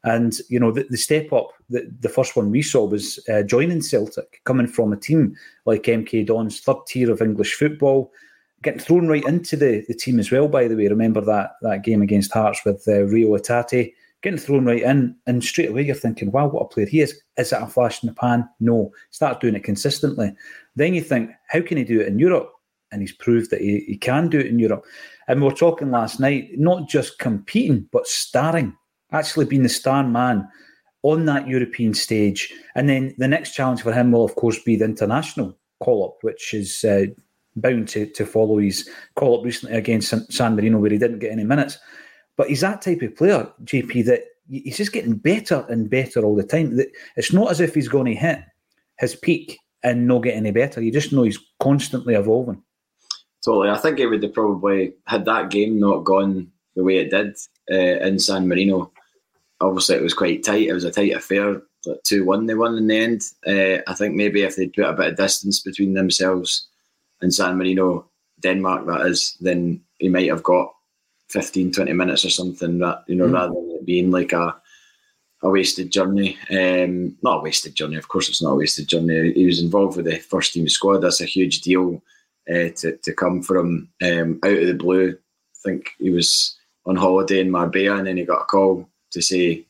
And 0.05 0.37
you 0.49 0.59
know, 0.59 0.73
the, 0.73 0.85
the 0.91 0.97
step 0.97 1.33
up, 1.33 1.49
the, 1.71 1.91
the 2.01 2.09
first 2.09 2.35
one 2.37 2.51
we 2.51 2.63
saw 2.63 2.85
was 2.85 3.21
uh, 3.29 3.43
joining 3.43 3.83
Celtic, 3.83 4.41
coming 4.45 4.67
from 4.67 4.93
a 4.93 4.97
team 4.97 5.37
like 5.65 5.85
MK 5.85 6.27
Dons, 6.27 6.61
third 6.61 6.87
tier 6.87 7.11
of 7.11 7.23
English 7.23 7.55
football, 7.55 8.13
getting 8.63 8.81
thrown 8.81 9.07
right 9.07 9.25
into 9.25 9.57
the, 9.57 9.85
the 9.87 9.95
team 9.95 10.19
as 10.19 10.31
well. 10.31 10.49
By 10.49 10.67
the 10.67 10.77
way, 10.77 10.89
remember 10.89 11.21
that 11.21 11.53
that 11.63 11.85
game 11.85 12.03
against 12.03 12.33
Hearts 12.33 12.65
with 12.65 12.83
uh, 12.89 13.03
Reo 13.03 13.37
Hatate 13.37 13.93
getting 14.23 14.39
thrown 14.39 14.65
right 14.65 14.83
in, 14.83 15.17
and 15.27 15.43
straight 15.43 15.71
away 15.71 15.83
you're 15.83 15.95
thinking, 15.95 16.31
wow, 16.31 16.49
what 16.49 16.63
a 16.63 16.69
player 16.69 16.87
he 16.87 17.01
is. 17.01 17.21
Is 17.37 17.53
it 17.53 17.63
a 17.63 17.67
flash 17.67 18.03
in 18.03 18.09
the 18.09 18.15
pan? 18.15 18.49
No. 18.61 18.93
Start 19.11 19.41
doing 19.41 19.55
it 19.55 19.65
consistently. 19.65 20.33
Then 20.77 20.95
you 20.95 21.03
think, 21.03 21.31
how 21.49 21.61
can 21.61 21.77
he 21.77 21.85
do 21.85 22.01
it 22.01 22.07
in 22.07 22.19
Europe? 22.19 22.53
And 22.93 23.01
he's 23.01 23.13
proved 23.13 23.51
that 23.51 23.61
he, 23.61 23.85
he 23.87 23.97
can 23.97 24.29
do 24.29 24.39
it 24.39 24.47
in 24.47 24.59
Europe. 24.59 24.85
And 25.29 25.41
we 25.41 25.49
were 25.49 25.55
talking 25.55 25.91
last 25.91 26.21
night, 26.21 26.51
not 26.59 26.89
just 26.89 27.19
competing, 27.19 27.89
but 27.91 28.07
starring, 28.07 28.77
actually 29.13 29.47
being 29.47 29.63
the 29.63 29.69
star 29.69 30.07
man 30.07 30.47
on 31.03 31.25
that 31.27 31.49
European 31.49 31.95
stage. 31.95 32.53
And 32.75 32.89
then 32.89 33.15
the 33.19 33.29
next 33.29 33.55
challenge 33.55 33.83
for 33.83 33.93
him 33.93 34.13
will, 34.13 34.25
of 34.25 34.35
course, 34.37 34.59
be 34.59 34.77
the 34.77 34.85
international 34.85 35.59
call 35.81 36.05
up, 36.05 36.19
which 36.23 36.55
is 36.55 36.85
uh, 36.85 37.07
bound 37.57 37.89
to, 37.89 38.07
to 38.07 38.25
follow 38.25 38.59
his 38.59 38.89
call 39.17 39.39
up 39.39 39.45
recently 39.45 39.77
against 39.77 40.33
San 40.33 40.55
Marino, 40.55 40.79
where 40.79 40.91
he 40.91 40.99
didn't 40.99 41.19
get 41.19 41.33
any 41.33 41.45
minutes. 41.45 41.79
But 42.37 42.49
he's 42.49 42.61
that 42.63 42.83
type 42.83 43.03
of 43.03 43.17
player, 43.17 43.51
JP, 43.65 44.07
that 44.07 44.25
he's 44.49 44.77
just 44.77 44.93
getting 44.93 45.15
better 45.15 45.67
and 45.69 45.91
better 45.91 46.25
all 46.25 46.35
the 46.35 46.43
time. 46.43 46.79
It's 47.17 47.33
not 47.33 47.51
as 47.51 47.61
if 47.61 47.75
he's 47.75 47.89
going 47.89 48.07
to 48.07 48.21
hit 48.21 48.41
his 48.99 49.15
peak 49.15 49.59
and 49.83 50.07
not 50.07 50.23
get 50.23 50.37
any 50.37 50.51
better. 50.51 50.81
You 50.81 50.93
just 50.93 51.13
know 51.13 51.25
he's 51.25 51.39
constantly 51.61 52.15
evolving. 52.15 52.63
Totally. 53.45 53.71
I 53.71 53.79
think 53.79 53.99
it 53.99 54.07
would 54.07 54.23
have 54.23 54.33
probably, 54.33 54.95
had 55.07 55.25
that 55.25 55.51
game 55.51 55.81
not 55.81 56.05
gone 56.05 56.51
the 56.77 56.85
way 56.85 56.99
it 56.99 57.11
did 57.11 57.37
uh, 57.71 58.07
in 58.07 58.19
San 58.19 58.49
Marino, 58.49 58.93
obviously 59.63 59.97
it 59.97 60.03
was 60.03 60.15
quite 60.15 60.45
tight. 60.45 60.69
It 60.69 60.73
was 60.73 60.85
a 60.85 60.91
tight 60.91 61.15
affair. 61.15 61.63
Like 61.87 62.03
2 62.05 62.25
1 62.25 62.47
they 62.47 62.55
won 62.55 62.77
in 62.77 62.87
the 62.87 62.97
end. 62.97 63.23
Uh, 63.47 63.83
I 63.91 63.95
think 63.95 64.15
maybe 64.15 64.43
if 64.43 64.57
they'd 64.57 64.73
put 64.73 64.85
a 64.85 64.93
bit 64.93 65.09
of 65.09 65.17
distance 65.17 65.61
between 65.61 65.95
themselves 65.95 66.69
and 67.21 67.35
San 67.35 67.57
Marino, 67.57 68.09
Denmark, 68.41 68.87
that 68.87 69.07
is, 69.07 69.37
then 69.41 69.81
he 69.99 70.09
might 70.09 70.29
have 70.29 70.43
got 70.43 70.73
15, 71.33 71.73
20 71.73 71.93
minutes 71.93 72.25
or 72.25 72.31
something, 72.31 72.79
that, 72.79 73.05
you 73.07 73.17
know, 73.17 73.27
mm. 73.27 73.35
rather 73.35 73.55
than 73.55 73.71
it 73.71 73.87
being 73.87 74.11
like 74.11 74.33
a 74.33 74.55
a 75.43 75.51
wasted 75.51 75.91
journey. 75.91 76.39
Um, 76.51 77.17
not 77.23 77.39
a 77.39 77.43
wasted 77.43 77.75
journey, 77.75 77.97
of 77.97 78.09
course, 78.09 78.29
it's 78.29 78.43
not 78.43 78.53
a 78.53 78.57
wasted 78.57 78.89
journey. 78.89 79.33
He 79.33 79.45
was 79.45 79.61
involved 79.61 79.97
with 79.97 80.07
the 80.07 80.19
first 80.19 80.53
team 80.53 80.69
squad. 80.69 80.99
That's 80.99 81.21
a 81.21 81.27
huge 81.27 81.63
deal 81.63 82.03
uh, 82.49 82.71
to, 82.77 82.97
to 82.97 83.13
come 83.13 83.43
from 83.43 83.89
um, 84.03 84.39
out 84.45 84.53
of 84.53 84.67
the 84.67 84.75
blue. 84.75 85.11
I 85.11 85.69
think 85.69 85.91
he 85.99 86.11
was 86.11 86.57
on 86.87 86.97
holiday 86.97 87.41
in 87.41 87.51
Marbella 87.51 87.99
and 87.99 88.07
then 88.07 88.17
he 88.17 88.25
got 88.25 88.43
a 88.43 88.45
call 88.45 88.89
to 89.11 89.23
say, 89.23 89.65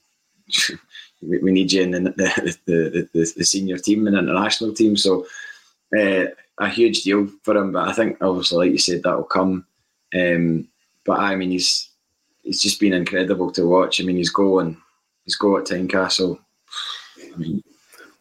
we, 1.23 1.39
we 1.39 1.53
need 1.53 1.73
you 1.73 1.83
in 1.83 1.91
the, 1.91 2.01
the, 2.01 2.59
the, 2.67 3.09
the, 3.13 3.33
the 3.37 3.45
senior 3.45 3.79
team 3.79 4.07
and 4.07 4.17
international 4.17 4.75
team. 4.75 4.97
So, 4.97 5.27
uh, 5.99 6.27
a 6.59 6.69
huge 6.69 7.03
deal 7.03 7.29
for 7.43 7.57
him. 7.57 7.73
But 7.73 7.89
I 7.89 7.93
think, 7.93 8.19
obviously, 8.21 8.59
like 8.59 8.73
you 8.73 8.79
said, 8.79 9.03
that 9.03 9.17
will 9.17 9.25
come. 9.25 9.67
Um, 10.15 10.69
but 11.05 11.19
I 11.19 11.35
mean, 11.37 11.51
he's 11.51 11.91
he's 12.43 12.63
just 12.63 12.81
been 12.81 12.93
incredible 12.93 13.51
to 13.53 13.67
watch. 13.67 14.01
I 14.01 14.05
mean, 14.05 14.17
he's 14.17 14.31
going, 14.31 14.77
he's 15.25 15.37
go 15.37 15.59
at 15.59 15.65
Tynecastle. 15.65 16.39
I 17.33 17.37
mean, 17.37 17.63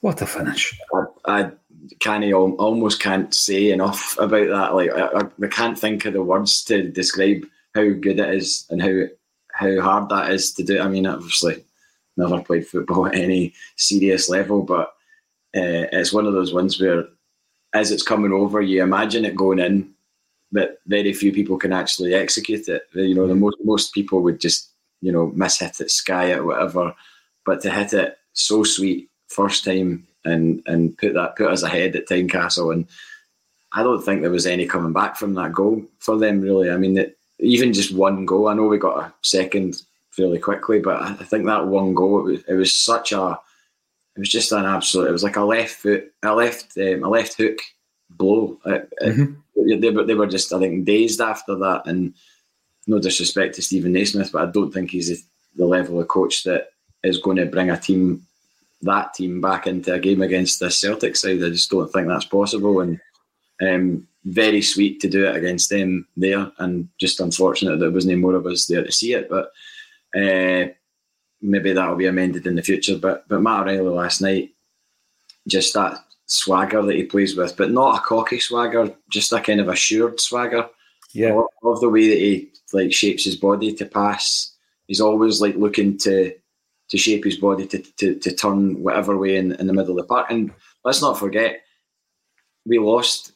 what 0.01 0.21
a 0.21 0.25
finish! 0.25 0.77
I, 0.93 1.03
I 1.25 1.51
can't 1.99 2.31
almost 2.33 3.01
can't 3.01 3.33
say 3.33 3.71
enough 3.71 4.17
about 4.19 4.47
that. 4.49 4.75
Like 4.75 4.91
I, 4.91 5.45
I 5.45 5.47
can't 5.47 5.77
think 5.77 6.05
of 6.05 6.13
the 6.13 6.23
words 6.23 6.63
to 6.65 6.89
describe 6.89 7.43
how 7.75 7.83
good 7.83 8.19
it 8.19 8.35
is 8.35 8.65
and 8.69 8.81
how 8.81 9.03
how 9.53 9.81
hard 9.81 10.09
that 10.09 10.31
is 10.31 10.53
to 10.53 10.63
do. 10.63 10.79
I 10.79 10.87
mean, 10.87 11.05
obviously, 11.05 11.63
never 12.17 12.41
played 12.41 12.67
football 12.67 13.05
at 13.07 13.15
any 13.15 13.53
serious 13.75 14.29
level, 14.29 14.63
but 14.63 14.93
uh, 15.55 15.87
it's 15.91 16.13
one 16.13 16.25
of 16.25 16.33
those 16.33 16.53
ones 16.53 16.79
where, 16.79 17.05
as 17.73 17.91
it's 17.91 18.03
coming 18.03 18.31
over, 18.31 18.61
you 18.61 18.81
imagine 18.83 19.25
it 19.25 19.35
going 19.35 19.59
in, 19.59 19.93
but 20.51 20.79
very 20.85 21.13
few 21.13 21.31
people 21.31 21.57
can 21.57 21.73
actually 21.73 22.13
execute 22.13 22.67
it. 22.67 22.83
You 22.93 23.15
know, 23.15 23.27
the 23.27 23.35
most 23.35 23.57
most 23.63 23.93
people 23.93 24.21
would 24.21 24.39
just 24.39 24.69
you 25.01 25.11
know 25.11 25.27
miss 25.35 25.59
hit 25.59 25.79
it, 25.79 25.91
sky 25.91 26.25
it, 26.25 26.45
whatever. 26.45 26.93
But 27.45 27.61
to 27.61 27.71
hit 27.71 27.93
it 27.93 28.17
so 28.33 28.63
sweet 28.63 29.09
first 29.27 29.63
time 29.63 30.07
and 30.25 30.61
and 30.65 30.97
put 30.97 31.13
that 31.13 31.35
put 31.35 31.47
us 31.47 31.63
ahead 31.63 31.95
at 31.95 32.07
Tynecastle, 32.07 32.73
and 32.73 32.87
I 33.73 33.83
don't 33.83 34.01
think 34.01 34.21
there 34.21 34.31
was 34.31 34.47
any 34.47 34.65
coming 34.67 34.93
back 34.93 35.15
from 35.15 35.33
that 35.35 35.53
goal 35.53 35.83
for 35.99 36.17
them. 36.17 36.41
Really, 36.41 36.69
I 36.69 36.77
mean, 36.77 36.97
it, 36.97 37.17
even 37.39 37.73
just 37.73 37.93
one 37.93 38.25
goal. 38.25 38.47
I 38.47 38.53
know 38.53 38.67
we 38.67 38.77
got 38.77 38.99
a 38.99 39.13
second 39.21 39.81
fairly 40.11 40.39
quickly, 40.39 40.79
but 40.79 41.01
I 41.01 41.13
think 41.13 41.45
that 41.45 41.67
one 41.67 41.93
goal 41.93 42.19
it 42.19 42.31
was, 42.31 42.43
it 42.49 42.53
was 42.53 42.75
such 42.75 43.13
a 43.13 43.39
it 44.15 44.19
was 44.19 44.29
just 44.29 44.51
an 44.51 44.65
absolute. 44.65 45.07
It 45.07 45.13
was 45.13 45.23
like 45.23 45.37
a 45.37 45.43
left 45.43 45.75
foot, 45.75 46.11
a 46.21 46.35
left, 46.35 46.77
um, 46.77 47.03
a 47.03 47.09
left 47.09 47.35
hook 47.35 47.59
blow. 48.17 48.59
It, 48.65 48.91
mm-hmm. 49.01 49.33
it, 49.55 49.81
they, 49.81 49.89
were, 49.89 50.03
they 50.03 50.15
were 50.15 50.27
just, 50.27 50.53
I 50.53 50.59
think, 50.59 50.85
dazed 50.85 51.21
after 51.21 51.55
that. 51.55 51.83
And 51.85 52.13
no 52.87 52.99
disrespect 52.99 53.55
to 53.55 53.61
Stephen 53.61 53.93
Naismith, 53.93 54.31
but 54.31 54.47
I 54.47 54.51
don't 54.51 54.71
think 54.71 54.91
he's 54.91 55.23
the 55.55 55.65
level 55.65 55.99
of 55.99 56.07
coach 56.07 56.43
that 56.43 56.71
is 57.03 57.17
going 57.17 57.37
to 57.37 57.45
bring 57.45 57.69
a 57.69 57.77
team, 57.77 58.25
that 58.81 59.13
team, 59.13 59.41
back 59.41 59.67
into 59.67 59.93
a 59.93 59.99
game 59.99 60.21
against 60.21 60.59
the 60.59 60.71
Celtic 60.71 61.15
side. 61.15 61.43
I 61.43 61.49
just 61.49 61.69
don't 61.69 61.91
think 61.91 62.07
that's 62.07 62.25
possible. 62.25 62.81
And 62.81 62.99
um, 63.61 64.07
very 64.25 64.61
sweet 64.61 64.99
to 65.01 65.09
do 65.09 65.25
it 65.25 65.35
against 65.35 65.69
them 65.69 66.07
there, 66.17 66.51
and 66.59 66.89
just 66.99 67.19
unfortunate 67.19 67.71
that 67.71 67.79
there 67.79 67.91
wasn't 67.91 68.19
more 68.19 68.35
of 68.35 68.45
us 68.45 68.67
there 68.67 68.83
to 68.83 68.91
see 68.91 69.13
it. 69.13 69.29
But 69.29 69.51
uh, 70.15 70.71
maybe 71.41 71.73
that'll 71.73 71.95
be 71.95 72.07
amended 72.07 72.45
in 72.47 72.55
the 72.55 72.61
future. 72.61 72.97
But 72.97 73.27
but 73.27 73.41
Matt 73.41 73.61
O'Riley 73.61 73.89
last 73.89 74.21
night, 74.21 74.51
just 75.47 75.73
that 75.73 76.03
swagger 76.31 76.81
that 76.81 76.95
he 76.95 77.03
plays 77.03 77.35
with, 77.35 77.57
but 77.57 77.71
not 77.71 77.97
a 77.97 78.01
cocky 78.01 78.39
swagger, 78.39 78.95
just 79.09 79.33
a 79.33 79.41
kind 79.41 79.59
of 79.59 79.67
assured 79.67 80.19
swagger. 80.19 80.67
Yeah, 81.13 81.33
of, 81.33 81.45
of 81.63 81.81
the 81.81 81.89
way 81.89 82.07
that 82.07 82.17
he 82.17 82.51
like 82.71 82.93
shapes 82.93 83.25
his 83.25 83.35
body 83.35 83.73
to 83.73 83.85
pass. 83.85 84.55
He's 84.87 85.01
always 85.01 85.41
like 85.41 85.55
looking 85.55 85.97
to 85.99 86.33
to 86.89 86.97
shape 86.97 87.23
his 87.23 87.37
body 87.37 87.65
to, 87.65 87.79
to, 87.79 88.15
to 88.15 88.35
turn 88.35 88.81
whatever 88.81 89.17
way 89.17 89.37
in, 89.37 89.53
in 89.53 89.67
the 89.67 89.73
middle 89.73 89.91
of 89.91 89.97
the 89.97 90.03
park. 90.03 90.27
And 90.29 90.51
let's 90.83 91.01
not 91.01 91.17
forget, 91.17 91.61
we 92.65 92.79
lost 92.79 93.31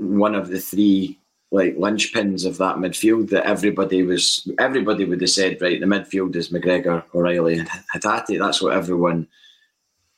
one 0.00 0.34
of 0.34 0.48
the 0.48 0.60
three 0.60 1.18
like 1.50 1.76
linchpins 1.76 2.44
of 2.44 2.58
that 2.58 2.76
midfield 2.76 3.30
that 3.30 3.46
everybody 3.46 4.02
was 4.02 4.48
everybody 4.58 5.04
would 5.04 5.20
have 5.20 5.30
said 5.30 5.60
right 5.62 5.80
the 5.80 5.86
midfield 5.86 6.34
is 6.36 6.50
McGregor, 6.50 7.04
O'Riley, 7.14 7.58
and 7.58 7.68
Hatate. 7.94 8.38
That's 8.38 8.60
what 8.60 8.74
everyone 8.74 9.28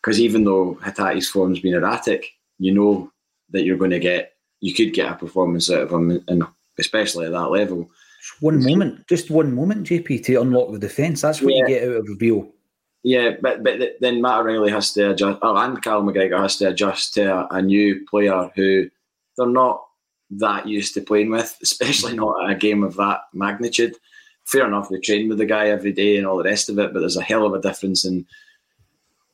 because 0.06 0.20
even 0.20 0.44
though 0.44 0.78
Hatate's 0.84 1.28
form's 1.28 1.58
been 1.58 1.75
erratic, 1.75 2.32
you 2.58 2.72
know 2.72 3.10
that 3.50 3.64
you're 3.64 3.76
going 3.76 3.90
to 3.90 3.98
get 3.98 4.34
you 4.60 4.72
could 4.72 4.94
get 4.94 5.10
a 5.10 5.16
performance 5.16 5.68
out 5.68 5.82
of 5.82 5.90
him, 5.90 6.22
and 6.28 6.44
especially 6.78 7.26
at 7.26 7.32
that 7.32 7.50
level. 7.50 7.90
Just 8.22 8.40
one 8.42 8.62
moment, 8.62 9.06
just 9.08 9.30
one 9.30 9.52
moment, 9.52 9.88
JP, 9.88 10.25
to 10.25 10.40
unlock 10.40 10.70
the 10.70 10.78
defence. 10.78 11.22
That's 11.22 11.42
what 11.42 11.54
yeah. 11.54 11.62
you 11.62 11.66
get 11.66 11.88
out 11.88 11.96
of 11.96 12.08
Reo. 12.20 12.48
Yeah, 13.02 13.32
but 13.42 13.64
but 13.64 13.96
then 14.00 14.22
Matt 14.22 14.40
O'Riley 14.40 14.70
has 14.70 14.92
to 14.92 15.10
adjust, 15.10 15.40
oh, 15.42 15.56
and 15.56 15.82
Carl 15.82 16.02
McGregor 16.02 16.40
has 16.40 16.56
to 16.58 16.68
adjust 16.68 17.14
to 17.14 17.25
a, 17.25 17.48
a 17.50 17.62
new 17.62 18.06
player 18.08 18.48
who 18.54 18.88
they're 19.36 19.46
not 19.48 19.82
that 20.30 20.68
used 20.68 20.94
to 20.94 21.00
playing 21.00 21.30
with, 21.30 21.58
especially 21.62 22.14
not 22.14 22.48
a 22.48 22.54
game 22.54 22.84
of 22.84 22.94
that 22.94 23.22
magnitude. 23.34 23.96
Fair 24.44 24.68
enough, 24.68 24.88
they 24.88 25.00
train 25.00 25.28
with 25.28 25.38
the 25.38 25.46
guy 25.46 25.68
every 25.68 25.92
day 25.92 26.16
and 26.16 26.26
all 26.28 26.36
the 26.36 26.44
rest 26.44 26.68
of 26.68 26.78
it, 26.78 26.92
but 26.92 27.00
there's 27.00 27.16
a 27.16 27.22
hell 27.22 27.44
of 27.44 27.54
a 27.54 27.60
difference 27.60 28.04
in 28.04 28.25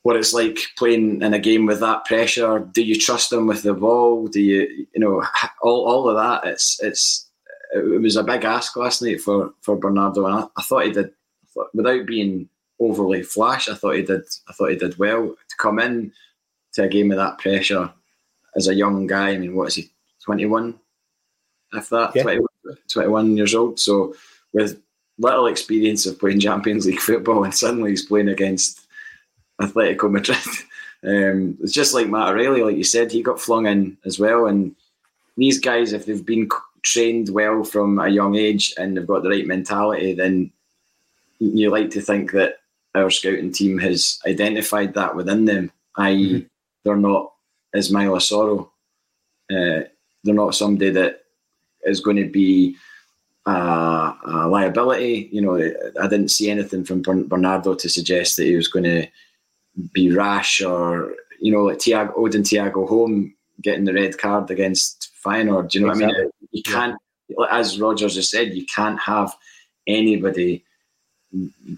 what 0.03 0.15
it's 0.15 0.33
like 0.33 0.59
playing 0.77 1.21
in 1.21 1.33
a 1.33 1.39
game 1.39 1.65
with 1.65 1.79
that 1.79 2.05
pressure. 2.05 2.59
Do 2.59 2.83
you 2.83 2.97
trust 2.97 3.29
them 3.29 3.47
with 3.47 3.63
the 3.63 3.73
ball? 3.73 4.27
Do 4.27 4.41
you, 4.41 4.87
you 4.93 4.99
know, 4.99 5.23
all, 5.61 5.85
all 5.85 6.09
of 6.09 6.15
that? 6.15 6.49
It's 6.49 6.81
it's 6.81 7.29
it 7.73 8.01
was 8.01 8.15
a 8.15 8.23
big 8.23 8.43
ask 8.43 8.75
last 8.75 9.01
night 9.01 9.21
for 9.21 9.53
for 9.61 9.75
Bernardo, 9.75 10.25
and 10.25 10.35
I, 10.35 10.47
I 10.57 10.61
thought 10.63 10.85
he 10.85 10.91
did 10.91 11.11
without 11.73 12.05
being 12.05 12.47
overly 12.79 13.23
flash. 13.23 13.67
I 13.67 13.75
thought 13.75 13.95
he 13.95 14.03
did. 14.03 14.23
I 14.47 14.53
thought 14.53 14.69
he 14.69 14.75
did 14.75 14.97
well 14.99 15.27
to 15.27 15.55
come 15.57 15.79
in 15.79 16.11
to 16.73 16.83
a 16.83 16.87
game 16.87 17.09
with 17.09 17.17
that 17.17 17.39
pressure 17.39 17.91
as 18.55 18.67
a 18.67 18.75
young 18.75 19.07
guy. 19.07 19.31
I 19.31 19.37
mean, 19.37 19.55
what 19.55 19.69
is 19.69 19.75
he? 19.75 19.89
Twenty 20.23 20.45
one 20.45 20.79
if 21.73 21.89
that, 21.89 22.15
yeah. 22.15 22.23
21, 22.23 22.47
21 22.87 23.37
years 23.37 23.55
old. 23.55 23.79
So 23.79 24.15
with 24.53 24.79
little 25.17 25.47
experience 25.47 26.05
of 26.05 26.19
playing 26.19 26.39
Champions 26.39 26.85
League 26.85 26.99
football, 26.99 27.43
and 27.43 27.53
suddenly 27.53 27.91
he's 27.91 28.05
playing 28.05 28.29
against 28.29 28.82
Atletico 29.61 30.11
Madrid. 30.11 30.37
Um, 31.05 31.57
it's 31.61 31.73
just 31.73 31.93
like 31.93 32.07
Matt 32.07 32.29
O'Riley, 32.29 32.61
like 32.63 32.77
you 32.77 32.85
said, 32.85 33.11
he 33.11 33.21
got 33.21 33.41
flung 33.41 33.67
in 33.67 33.97
as 34.05 34.19
well. 34.19 34.45
And 34.45 34.73
these 35.35 35.59
guys, 35.59 35.91
if 35.91 36.05
they've 36.05 36.25
been 36.25 36.47
trained 36.81 37.27
well 37.27 37.65
from 37.65 37.99
a 37.99 38.07
young 38.07 38.35
age 38.35 38.73
and 38.77 38.95
they've 38.95 39.05
got 39.05 39.21
the 39.21 39.29
right 39.29 39.45
mentality, 39.45 40.13
then 40.13 40.49
you 41.39 41.69
like 41.69 41.89
to 41.91 42.01
think 42.01 42.31
that 42.31 42.59
our 42.95 43.09
scouting 43.09 43.51
team 43.51 43.77
has 43.79 44.19
identified 44.25 44.93
that 44.93 45.15
within 45.15 45.45
them, 45.45 45.71
i.e., 45.97 46.29
mm-hmm. 46.29 46.47
they're 46.83 46.95
not 46.95 47.33
Ismaila 47.75 48.19
Soro. 48.19 48.69
Uh, 49.51 49.87
they're 50.23 50.33
not 50.33 50.55
somebody 50.55 50.91
that 50.91 51.23
is 51.83 51.99
going 51.99 52.17
to 52.17 52.29
be 52.29 52.77
a, 53.45 53.51
a, 53.51 54.47
liability. 54.47 55.29
You 55.31 55.41
know, 55.41 55.55
I 56.01 56.07
didn't 56.07 56.29
see 56.29 56.49
anything 56.49 56.85
from 56.85 57.01
Bernardo 57.01 57.75
to 57.75 57.89
suggest 57.89 58.37
that 58.37 58.45
he 58.45 58.55
was 58.55 58.67
going 58.67 58.85
to 58.85 59.07
be 59.93 60.11
rash 60.11 60.61
or, 60.61 61.15
you 61.39 61.51
know, 61.51 61.63
like 61.63 61.77
Thiago, 61.77 62.13
Odin 62.15 62.43
Thiago 62.43 62.87
Holm 62.87 63.33
getting 63.61 63.85
the 63.85 63.93
red 63.93 64.17
card 64.17 64.49
against 64.51 65.11
Feyenoord. 65.23 65.69
Do 65.69 65.79
you 65.79 65.85
know 65.85 65.91
exactly. 65.91 66.13
what 66.13 66.19
I 66.19 66.23
mean? 66.23 66.31
You 66.51 66.63
can't, 66.63 66.97
as 67.51 67.79
Rodgers 67.79 68.15
has 68.15 68.29
said, 68.29 68.53
you 68.53 68.65
can't 68.65 68.99
have 68.99 69.35
anybody 69.87 70.63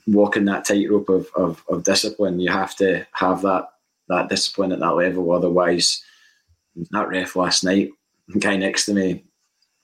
walking 0.07 0.45
that 0.45 0.65
tightrope 0.65 1.09
of, 1.09 1.29
of, 1.35 1.63
of 1.69 1.83
discipline. 1.83 2.39
You 2.39 2.51
have 2.51 2.75
to 2.77 3.05
have 3.13 3.41
that 3.43 3.69
that 4.07 4.29
discipline 4.29 4.71
at 4.71 4.79
that 4.79 4.95
level. 4.95 5.31
Otherwise, 5.31 6.03
that 6.91 7.07
ref 7.07 7.35
last 7.35 7.63
night, 7.63 7.91
guy 8.39 8.55
next 8.55 8.85
to 8.85 8.93
me, 8.93 9.23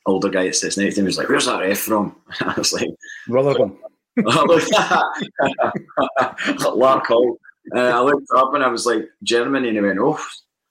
older 0.06 0.30
guy 0.30 0.46
that 0.46 0.56
sits 0.56 0.78
next 0.78 0.96
to 0.96 1.02
me, 1.02 1.08
was 1.08 1.18
like, 1.18 1.30
"Where's 1.30 1.46
that 1.46 1.62
ref 1.62 1.80
from?" 1.80 2.16
I 2.42 2.54
was 2.58 2.74
like, 2.74 2.90
"Rutherglen." 3.28 3.78
Oh, 4.26 4.46
Larkhall. 6.76 7.38
Uh, 7.76 7.80
I 7.80 8.02
looked 8.02 8.28
up 8.36 8.54
and 8.54 8.64
I 8.64 8.68
was 8.68 8.86
like, 8.86 9.10
Germany, 9.24 9.70
and 9.70 9.78
he 9.78 9.82
went, 9.82 10.00
"Oh," 10.00 10.20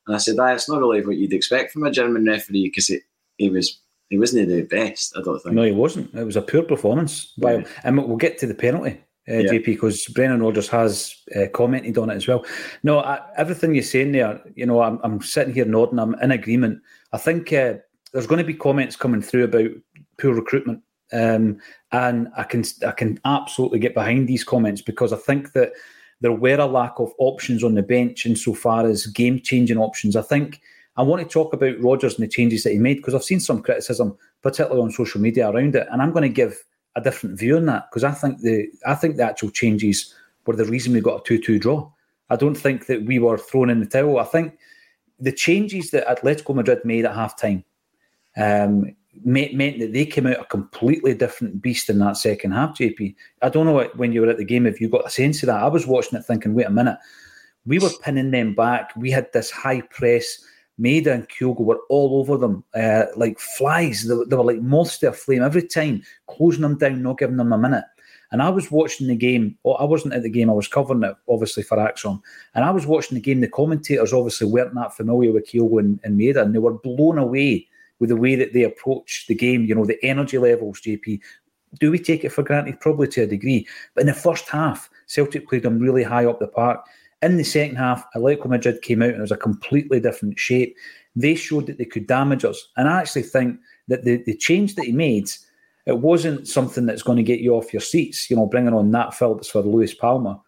and 0.07 0.16
I 0.16 0.19
said, 0.19 0.37
that's 0.37 0.69
not 0.69 0.80
really 0.80 1.04
what 1.04 1.16
you'd 1.16 1.33
expect 1.33 1.73
from 1.73 1.85
a 1.85 1.90
German 1.90 2.26
referee 2.26 2.69
because 2.69 2.90
it 2.90 3.02
he 3.37 3.50
was." 3.50 3.80
He 4.09 4.19
wasn't 4.19 4.49
the 4.49 4.62
best, 4.62 5.16
I 5.16 5.23
don't 5.23 5.38
think. 5.40 5.54
No, 5.54 5.62
he 5.62 5.71
wasn't. 5.71 6.12
It 6.16 6.25
was 6.25 6.35
a 6.35 6.42
poor 6.42 6.64
performance. 6.64 7.33
Yeah. 7.37 7.62
And 7.85 7.97
we'll 7.97 8.16
get 8.16 8.38
to 8.38 8.49
the 8.49 8.57
penalty 8.57 9.00
uh, 9.28 9.35
yeah. 9.35 9.52
JP, 9.52 9.64
because 9.64 10.04
Brendan 10.07 10.42
Rodgers 10.42 10.69
has 10.69 11.14
uh, 11.37 11.47
commented 11.52 11.99
on 11.99 12.11
it 12.11 12.16
as 12.16 12.26
well. 12.26 12.45
No, 12.83 13.00
I, 13.00 13.21
everything 13.37 13.75
you're 13.75 13.85
saying 13.85 14.12
there, 14.12 14.40
you 14.54 14.66
know, 14.66 14.83
I'm, 14.83 14.99
I'm, 15.02 15.21
sitting 15.21 15.54
here 15.54 15.64
nodding. 15.64 15.99
I'm 15.99 16.14
in 16.14 16.33
agreement. 16.33 16.83
I 17.12 17.19
think 17.19 17.52
uh, 17.52 17.75
there's 18.12 18.26
going 18.26 18.38
to 18.38 18.45
be 18.45 18.54
comments 18.54 18.97
coming 18.97 19.23
through 19.23 19.45
about 19.45 19.71
poor 20.19 20.35
recruitment, 20.35 20.83
um, 21.12 21.59
and 21.92 22.28
I 22.37 22.45
can 22.45 22.64
I 22.87 22.92
can 22.92 23.21
absolutely 23.25 23.78
get 23.78 23.95
behind 23.95 24.26
these 24.26 24.45
comments 24.45 24.83
because 24.83 25.12
I 25.12 25.16
think 25.16 25.52
that 25.52 25.73
there 26.21 26.33
were 26.33 26.59
a 26.61 26.67
lack 26.67 26.99
of 26.99 27.12
options 27.19 27.65
on 27.65 27.75
the 27.75 27.83
bench 27.83 28.27
insofar 28.27 28.87
as 28.87 29.07
game 29.07 29.41
changing 29.41 29.79
options. 29.79 30.17
I 30.17 30.23
think. 30.23 30.61
I 30.97 31.03
want 31.03 31.23
to 31.23 31.29
talk 31.29 31.55
about 31.55 31.81
Rodgers 31.81 32.17
and 32.19 32.25
the 32.25 32.31
changes 32.31 32.65
that 32.65 32.73
he 32.73 32.79
made 32.79 32.97
because 32.97 33.15
I've 33.15 33.25
seen 33.25 33.41
some 33.41 33.62
criticism, 33.62 34.19
particularly 34.43 34.83
on 34.83 34.91
social 34.91 35.21
media, 35.21 35.49
around 35.49 35.75
it, 35.75 35.87
and 35.91 36.03
I'm 36.03 36.11
going 36.11 36.25
to 36.25 36.29
give 36.29 36.62
a 36.97 37.00
different 37.00 37.39
view 37.39 37.57
on 37.57 37.67
that 37.67 37.87
because 37.89 38.05
I 38.05 38.11
think 38.11 38.41
the 38.41 38.67
I 38.87 38.95
think 38.95 39.17
the 39.17 39.23
actual 39.23 39.50
changes 39.50 40.15
were 40.47 40.57
the 40.57 40.65
reason 40.65 40.93
we 40.93 41.00
got 41.00 41.21
a 41.21 41.25
two-two 41.25 41.59
draw. 41.59 41.91
I 42.29 42.37
don't 42.37 42.57
think 42.57 42.87
that 42.87 43.05
we 43.05 43.19
were 43.19 43.39
thrown 43.39 43.71
in 43.71 43.81
the 43.81 43.87
towel. 43.87 44.19
I 44.19 44.25
think 44.25 44.59
the 45.19 45.33
changes 45.33 45.91
that 45.91 46.07
Atletico 46.07 46.55
Madrid 46.55 46.85
made 46.85 47.05
at 47.05 47.15
halftime 47.15 47.65
um, 48.37 48.95
meant, 49.25 49.55
meant 49.55 49.79
that 49.81 49.93
they 49.93 50.07
came 50.07 50.26
out 50.26 50.40
a 50.40 50.45
completely 50.45 51.14
different 51.14 51.61
beast 51.61 51.90
in 51.90 51.99
that 51.99 52.17
second 52.17 52.52
half. 52.52 52.76
JP, 52.76 53.14
I 53.43 53.49
don't 53.49 53.67
know 53.67 53.90
when 53.97 54.12
you 54.12 54.23
were 54.23 54.31
at 54.31 54.38
the 54.38 54.45
game 54.45 54.67
if 54.67 54.81
you 54.81 54.88
got 54.88 55.07
a 55.07 55.11
sense 55.11 55.43
of 55.43 55.49
that. 55.49 55.62
I 55.62 55.69
was 55.69 55.87
watching 55.87 56.19
it 56.19 56.25
thinking, 56.25 56.55
wait 56.55 56.67
a 56.67 56.71
minute, 56.71 56.99
we 57.67 57.79
were 57.79 57.90
pinning 58.02 58.31
them 58.31 58.55
back. 58.55 58.95
We 58.97 59.11
had 59.11 59.33
this 59.33 59.50
high 59.50 59.83
press 59.83 60.45
Maeda 60.81 61.09
and 61.09 61.29
Kyogo 61.29 61.61
were 61.61 61.81
all 61.90 62.21
over 62.21 62.38
them 62.38 62.64
uh, 62.75 63.05
like 63.17 63.38
flies. 63.38 64.07
They, 64.07 64.14
they, 64.29 64.37
were 64.37 64.45
like 64.45 64.62
moths 64.62 64.99
to 64.99 65.09
a 65.09 65.12
flame 65.12 65.43
every 65.43 65.67
time, 65.67 66.02
closing 66.26 66.62
them 66.62 66.79
down, 66.79 67.02
not 67.02 67.19
giving 67.19 67.37
them 67.37 67.52
a 67.52 67.59
minute. 67.59 67.85
And 68.33 68.40
I 68.40 68.49
was 68.49 68.71
watching 68.71 69.09
the 69.09 69.17
game. 69.17 69.59
Oh, 69.64 69.73
I 69.73 69.85
wasn't 69.85 70.14
at 70.14 70.23
the 70.23 70.31
game. 70.31 70.49
I 70.49 70.55
was 70.55 70.69
covering 70.69 71.02
it, 71.02 71.17
obviously, 71.29 71.64
for 71.64 71.81
Axon. 71.81 72.23
And 72.55 72.64
I 72.64 72.71
was 72.71 72.87
watching 72.87 73.17
the 73.17 73.21
game. 73.21 73.40
The 73.40 73.49
commentators 73.49 74.12
obviously 74.12 74.47
weren't 74.47 74.75
that 74.76 74.97
familiar 74.97 75.33
with 75.33 75.50
Kyogo 75.50 75.81
and, 75.81 76.00
and 76.05 76.21
and 76.21 76.55
they 76.55 76.59
were 76.59 76.79
blown 76.79 77.19
away 77.19 77.67
with 78.00 78.09
the 78.09 78.16
way 78.16 78.35
that 78.35 78.52
they 78.52 78.64
approach 78.64 79.26
the 79.28 79.35
game. 79.35 79.64
You 79.64 79.75
know, 79.75 79.85
the 79.85 80.02
energy 80.04 80.38
levels, 80.38 80.80
JP. 80.80 81.21
Do 81.78 81.90
we 81.92 82.00
take 82.00 82.25
it 82.25 82.30
for 82.30 82.42
granted? 82.42 82.80
Probably 82.80 83.07
to 83.09 83.23
a 83.23 83.26
degree. 83.26 83.69
But 83.95 84.00
in 84.00 84.07
the 84.09 84.14
first 84.14 84.49
half, 84.49 84.90
Celtic 85.07 85.49
played 85.49 85.62
them 85.62 85.78
really 85.78 86.02
high 86.02 86.25
up 86.25 86.40
the 86.40 86.49
park. 86.49 86.85
In 87.23 87.37
the 87.37 87.45
second 87.45 87.76
half, 87.76 88.04
Atletico 88.16 88.47
Madrid 88.47 88.83
came 88.83 89.02
out 89.02 89.11
and 89.11 89.19
it 89.19 89.21
was 89.21 89.30
a 89.30 89.37
completely 89.37 90.00
different 90.00 90.38
shape. 90.38 90.75
They 91.14 91.35
showed 91.35 91.66
that 91.66 91.78
they 91.78 91.85
could 91.85 92.07
damage 92.07 92.45
us. 92.45 92.69
And 92.76 92.88
I 92.88 93.00
actually 93.00 93.23
think 93.23 93.61
that 93.88 94.04
the, 94.04 94.23
the 94.25 94.37
change 94.37 94.75
that 94.76 94.87
he 94.87 94.92
made, 94.92 95.30
it 95.87 95.99
wasn't 95.99 96.49
something 96.49 96.87
that's 96.87 97.02
going 97.02 97.19
to 97.19 97.23
get 97.23 97.40
you 97.40 97.54
off 97.54 97.73
your 97.73 97.83
seats, 97.83 98.30
you 98.30 98.37
know, 98.37 98.47
bringing 98.47 98.73
on 98.73 98.90
Nat 98.90 99.11
Phillips 99.11 99.50
for 99.50 99.61
Luis 99.61 99.95
Palma. 99.95 100.40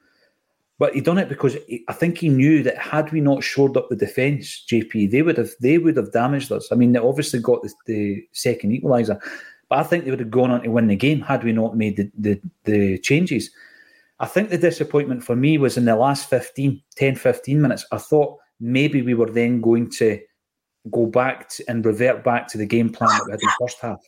But 0.83 0.95
he 0.95 1.01
done 1.01 1.19
it 1.19 1.29
because 1.29 1.57
he, 1.69 1.85
I 1.87 1.93
think 1.93 2.19
he 2.19 2.29
knew 2.29 2.61
that 2.65 2.77
had 2.77 3.13
we 3.13 3.21
not 3.21 3.45
shored 3.45 3.77
up 3.77 3.89
the 3.89 3.95
defence, 3.95 4.65
JP, 4.69 5.13
they 5.13 5.23
would 5.23 5.39
have 5.39 5.51
they 5.61 5.79
would 5.79 5.97
have 5.97 6.11
damaged 6.11 6.51
us. 6.51 6.73
I 6.73 6.75
mean, 6.75 6.91
they 6.91 6.99
obviously 6.99 7.39
got 7.39 7.63
the, 7.63 7.73
the 7.87 8.27
second 8.33 8.73
equaliser, 8.73 9.23
but 9.69 9.79
I 9.79 9.85
think 9.85 10.05
they 10.05 10.11
would 10.11 10.19
have 10.19 10.33
gone 10.33 10.51
on 10.51 10.61
to 10.65 10.71
win 10.71 10.89
the 10.89 10.97
game 10.97 11.21
had 11.21 11.45
we 11.45 11.53
not 11.53 11.77
made 11.77 11.99
the, 11.99 12.11
the, 12.19 12.41
the 12.65 12.99
changes. 12.99 13.49
I 14.19 14.27
think 14.27 14.51
the 14.51 14.59
disappointment 14.59 15.23
for 15.23 15.37
me 15.37 15.57
was 15.57 15.77
in 15.77 15.85
the 15.85 15.95
last 15.95 16.29
15, 16.29 16.83
10, 16.97 17.15
15 17.15 17.63
minutes. 17.63 17.87
I 17.93 17.99
thought 17.99 18.39
maybe 18.59 19.03
we 19.03 19.15
were 19.15 19.31
then 19.31 19.61
going 19.61 19.89
to 19.99 20.19
go 20.91 21.07
back 21.07 21.49
to, 21.51 21.65
and 21.69 21.87
revert 21.87 22.25
back 22.25 22.49
to 22.49 22.59
the 22.59 22.67
game 22.67 22.91
plan 22.91 23.09
that 23.09 23.27
we 23.27 23.31
had 23.31 23.41
in 23.41 23.47
the 23.47 23.55
first 23.61 23.79
half. 23.79 24.01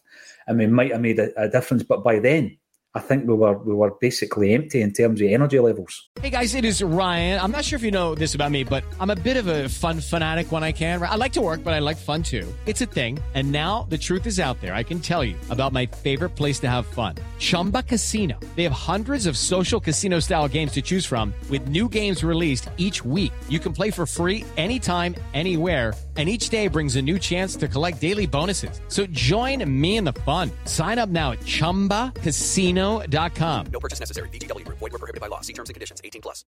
And 0.48 0.58
we 0.58 0.66
might 0.66 0.90
have 0.90 1.02
made 1.02 1.20
a, 1.20 1.40
a 1.40 1.48
difference. 1.48 1.84
But 1.84 2.02
by 2.02 2.18
then, 2.18 2.58
I 2.96 3.00
think 3.00 3.26
we 3.26 3.34
were 3.34 3.58
we 3.58 3.74
were 3.74 3.90
basically 4.00 4.54
empty 4.54 4.80
in 4.80 4.92
terms 4.92 5.20
of 5.20 5.26
energy 5.26 5.58
levels. 5.58 6.08
Hey 6.20 6.30
guys, 6.30 6.54
it 6.54 6.64
is 6.64 6.80
Ryan. 6.80 7.40
I'm 7.40 7.50
not 7.50 7.64
sure 7.64 7.76
if 7.76 7.82
you 7.82 7.90
know 7.90 8.14
this 8.14 8.36
about 8.36 8.52
me, 8.52 8.62
but 8.62 8.84
I'm 9.00 9.10
a 9.10 9.16
bit 9.16 9.36
of 9.36 9.48
a 9.48 9.68
fun 9.68 10.00
fanatic 10.00 10.52
when 10.52 10.62
I 10.62 10.70
can. 10.70 11.02
I 11.02 11.16
like 11.16 11.32
to 11.32 11.40
work, 11.40 11.64
but 11.64 11.74
I 11.74 11.80
like 11.80 11.96
fun 11.96 12.22
too. 12.22 12.46
It's 12.66 12.82
a 12.82 12.86
thing. 12.86 13.18
And 13.34 13.50
now 13.50 13.86
the 13.90 13.98
truth 13.98 14.26
is 14.26 14.38
out 14.38 14.60
there. 14.60 14.74
I 14.74 14.84
can 14.84 15.00
tell 15.00 15.24
you 15.24 15.34
about 15.50 15.72
my 15.72 15.86
favorite 15.86 16.36
place 16.36 16.60
to 16.60 16.70
have 16.70 16.86
fun. 16.86 17.16
Chumba 17.40 17.82
Casino. 17.82 18.38
They 18.54 18.62
have 18.62 18.72
hundreds 18.72 19.26
of 19.26 19.36
social 19.36 19.80
casino 19.80 20.20
style 20.20 20.46
games 20.46 20.70
to 20.72 20.82
choose 20.82 21.04
from 21.04 21.34
with 21.50 21.66
new 21.66 21.88
games 21.88 22.22
released 22.22 22.70
each 22.76 23.04
week. 23.04 23.32
You 23.48 23.58
can 23.58 23.72
play 23.72 23.90
for 23.90 24.06
free 24.06 24.44
anytime, 24.56 25.16
anywhere 25.34 25.94
and 26.16 26.28
each 26.28 26.48
day 26.48 26.68
brings 26.68 26.94
a 26.94 27.02
new 27.02 27.18
chance 27.18 27.56
to 27.56 27.66
collect 27.66 28.00
daily 28.00 28.26
bonuses. 28.26 28.80
So 28.86 29.04
join 29.06 29.68
me 29.68 29.96
in 29.96 30.04
the 30.04 30.12
fun. 30.12 30.52
Sign 30.64 31.00
up 31.00 31.08
now 31.08 31.32
at 31.32 31.40
ChumbaCasino.com. 31.40 33.66
No 33.72 33.80
purchase 33.80 33.98
necessary. 33.98 34.28
VGW. 34.28 34.64
Void 34.68 34.80
were 34.80 34.90
prohibited 34.90 35.20
by 35.20 35.26
law. 35.26 35.40
See 35.40 35.52
terms 35.52 35.68
and 35.68 35.74
conditions. 35.74 36.00
18 36.04 36.22
plus. 36.22 36.44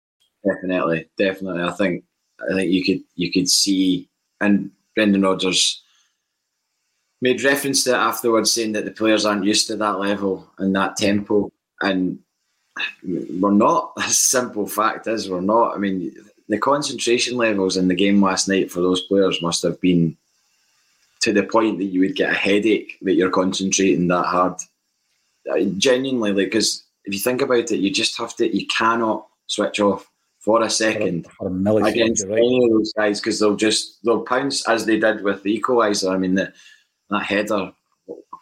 Definitely. 0.45 1.09
Definitely. 1.17 1.63
I 1.63 1.73
think 1.73 2.05
I 2.39 2.55
think 2.55 2.71
you 2.71 2.85
could 2.85 3.01
you 3.15 3.33
could 3.33 3.49
see 3.49 4.11
and 4.41 4.71
Brendan 4.95 5.23
Rodgers 5.23 5.83
made 7.23 7.43
reference 7.43 7.85
to 7.85 7.91
it 7.91 7.97
afterwards 7.97 8.53
saying 8.53 8.73
that 8.73 8.85
the 8.85 8.91
players 8.91 9.25
aren't 9.25 9.45
used 9.45 9.67
to 9.69 9.77
that 9.77 9.99
level 9.99 10.51
and 10.59 10.77
that 10.77 10.97
tempo 10.97 11.51
and 11.81 12.19
we're 13.03 13.53
not. 13.53 13.93
A 13.97 14.03
simple 14.11 14.67
fact 14.67 15.07
is 15.07 15.31
we're 15.31 15.41
not. 15.41 15.75
I 15.75 15.79
mean, 15.79 16.15
the 16.49 16.59
concentration 16.59 17.37
levels 17.37 17.77
in 17.77 17.89
the 17.89 17.95
game 17.95 18.23
last 18.23 18.49
night 18.49 18.71
for 18.71 18.81
those 18.81 19.03
players 19.03 19.41
must 19.43 19.63
have 19.63 19.81
been 19.81 20.17
to 21.21 21.33
the 21.33 21.43
point 21.43 21.79
that 21.79 21.85
you 21.85 22.01
would 22.01 22.17
get 22.17 22.33
a 22.33 22.35
headache 22.35 22.99
that 23.03 23.15
you're 23.15 23.31
concentrating 23.31 24.09
that 24.09 24.27
hard. 24.27 24.55
Genuinely, 25.79 26.33
like, 26.33 26.47
because 26.47 26.85
if 27.05 27.15
you 27.15 27.21
think 27.21 27.43
about 27.43 27.71
it, 27.71 27.79
you 27.79 27.91
just 27.91 28.19
have 28.19 28.37
to, 28.37 28.55
you 28.55 28.67
cannot 28.67 29.27
switch 29.47 29.81
off 29.81 30.11
for 30.41 30.63
a 30.63 30.69
second 30.69 31.27
for 31.27 31.49
a, 31.49 31.63
for 31.63 31.81
a 31.81 31.85
against 31.85 32.27
right. 32.27 32.37
any 32.37 32.65
of 32.65 32.71
those 32.71 32.93
guys 32.93 33.19
because 33.19 33.41
they'll 33.41 33.57
just 33.57 34.05
they'll 34.05 34.21
pounce 34.21 34.69
as 34.69 34.85
they 34.85 34.99
did 34.99 35.23
with 35.23 35.43
the 35.43 35.59
equaliser. 35.59 36.13
I 36.13 36.19
mean, 36.19 36.35
the, 36.35 36.53
that 37.09 37.23
header 37.23 37.73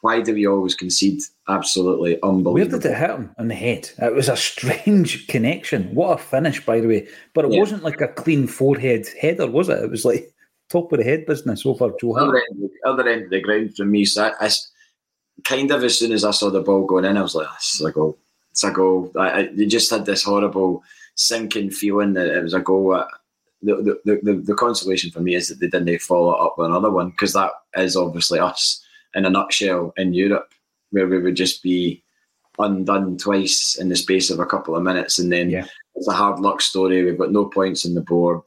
why 0.03 0.21
do 0.21 0.35
we 0.35 0.49
always 0.49 0.75
concede? 0.75 1.23
Absolutely 1.49 2.21
unbelievable. 2.23 2.55
Where 2.55 2.65
did 2.65 2.85
it 2.85 2.99
hit 2.99 3.11
him 3.11 3.31
on 3.38 3.47
the 3.47 3.55
head? 3.55 3.88
It 3.99 4.12
was 4.12 4.29
a 4.29 4.37
strange 4.37 5.27
connection. 5.29 5.95
What 5.95 6.19
a 6.19 6.23
finish, 6.23 6.65
by 6.67 6.81
the 6.81 6.88
way. 6.88 7.09
But 7.35 7.45
it 7.45 7.53
yeah. 7.53 7.61
wasn't 7.61 7.85
like 7.85 8.01
a 8.01 8.09
clean 8.09 8.49
forehead 8.49 9.07
header, 9.21 9.47
was 9.47 9.69
it? 9.69 9.79
It 9.79 9.91
was 9.91 10.05
like 10.05 10.35
top 10.69 10.93
of 10.93 10.99
the 10.99 11.05
head 11.05 11.25
business 11.25 11.65
over 11.65 11.93
Joe 12.01 12.17
other 12.17 12.37
end, 12.37 12.71
other 12.85 13.09
end 13.09 13.25
of 13.25 13.31
the 13.31 13.41
ground 13.41 13.77
for 13.77 13.85
me. 13.85 14.05
So 14.05 14.25
I, 14.25 14.47
I, 14.47 14.51
kind 15.45 15.71
of 15.71 15.85
as 15.85 15.99
soon 16.01 16.11
as 16.11 16.25
I 16.25 16.33
saw 16.33 16.51
the 16.51 16.62
ball 16.62 16.85
going 16.85 17.05
in, 17.05 17.17
I 17.17 17.23
was 17.23 17.37
like, 17.37 17.47
ah, 17.49 17.55
it's 17.57 17.81
a 17.81 17.93
goal. 17.93 18.19
It's 18.51 18.65
a 18.65 18.73
goal. 18.73 19.12
I, 19.17 19.31
I, 19.31 19.38
you 19.55 19.67
just 19.67 19.88
had 19.88 20.05
this 20.05 20.25
horrible 20.25 20.83
sinking 21.15 21.71
feeling 21.71 22.15
that 22.15 22.27
it 22.27 22.43
was 22.43 22.55
a 22.55 22.61
goal. 22.61 23.05
The, 23.62 24.01
the, 24.05 24.21
the, 24.21 24.33
the 24.35 24.55
consolation 24.57 25.12
for 25.12 25.21
me 25.21 25.37
is 25.37 25.47
that 25.47 25.61
they 25.61 25.69
didn't 25.69 26.03
follow 26.03 26.33
up 26.33 26.59
with 26.59 26.67
another 26.67 26.91
one 26.91 27.11
because 27.11 27.35
that 27.35 27.53
is 27.77 27.95
obviously 27.95 28.41
us 28.41 28.82
in 29.14 29.25
a 29.25 29.31
nutshell 29.31 29.92
in 29.96 30.14
Europe, 30.14 30.53
where 30.90 31.07
we 31.07 31.18
would 31.18 31.37
just 31.37 31.62
be 31.62 32.03
undone 32.59 33.16
twice 33.16 33.77
in 33.77 33.88
the 33.88 33.96
space 33.96 34.31
of 34.31 34.38
a 34.38 34.46
couple 34.46 34.77
of 34.77 34.83
minutes, 34.83 35.18
and 35.18 35.33
then 35.33 35.51
yeah. 35.51 35.66
it's 35.94 36.09
a 36.09 36.12
hard 36.12 36.40
luck 36.40 36.61
story. 36.61 37.05
We've 37.05 37.18
got 37.18 37.33
no 37.33 37.46
points 37.46 37.87
on 37.87 37.94
the 37.94 38.01
board 38.01 38.42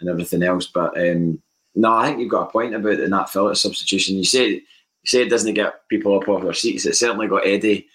and 0.00 0.08
everything 0.08 0.42
else. 0.42 0.66
But 0.66 0.98
um, 0.98 1.40
no, 1.74 1.92
I 1.92 2.06
think 2.06 2.20
you've 2.20 2.30
got 2.30 2.48
a 2.48 2.50
point 2.50 2.74
about 2.74 2.98
the 2.98 3.08
Nat 3.08 3.26
Phillips 3.26 3.62
substitution. 3.62 4.16
You 4.16 4.24
say 4.24 4.48
you 4.48 4.62
say 5.04 5.22
it 5.22 5.30
doesn't 5.30 5.54
get 5.54 5.88
people 5.88 6.16
up 6.18 6.28
off 6.28 6.42
their 6.42 6.52
seats. 6.52 6.86
It 6.86 6.96
certainly 6.96 7.28
got 7.28 7.46
Eddie 7.46 7.86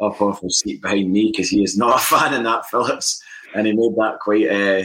up 0.00 0.20
off 0.20 0.40
his 0.40 0.58
seat 0.58 0.82
behind 0.82 1.12
me 1.12 1.30
because 1.30 1.50
he 1.50 1.62
is 1.62 1.76
not 1.78 2.00
a 2.00 2.02
fan 2.02 2.34
of 2.34 2.42
Nat 2.42 2.62
Phillips, 2.62 3.22
and 3.54 3.66
he 3.66 3.72
made 3.72 3.94
that 3.96 4.18
quite 4.20 4.48
uh, 4.48 4.84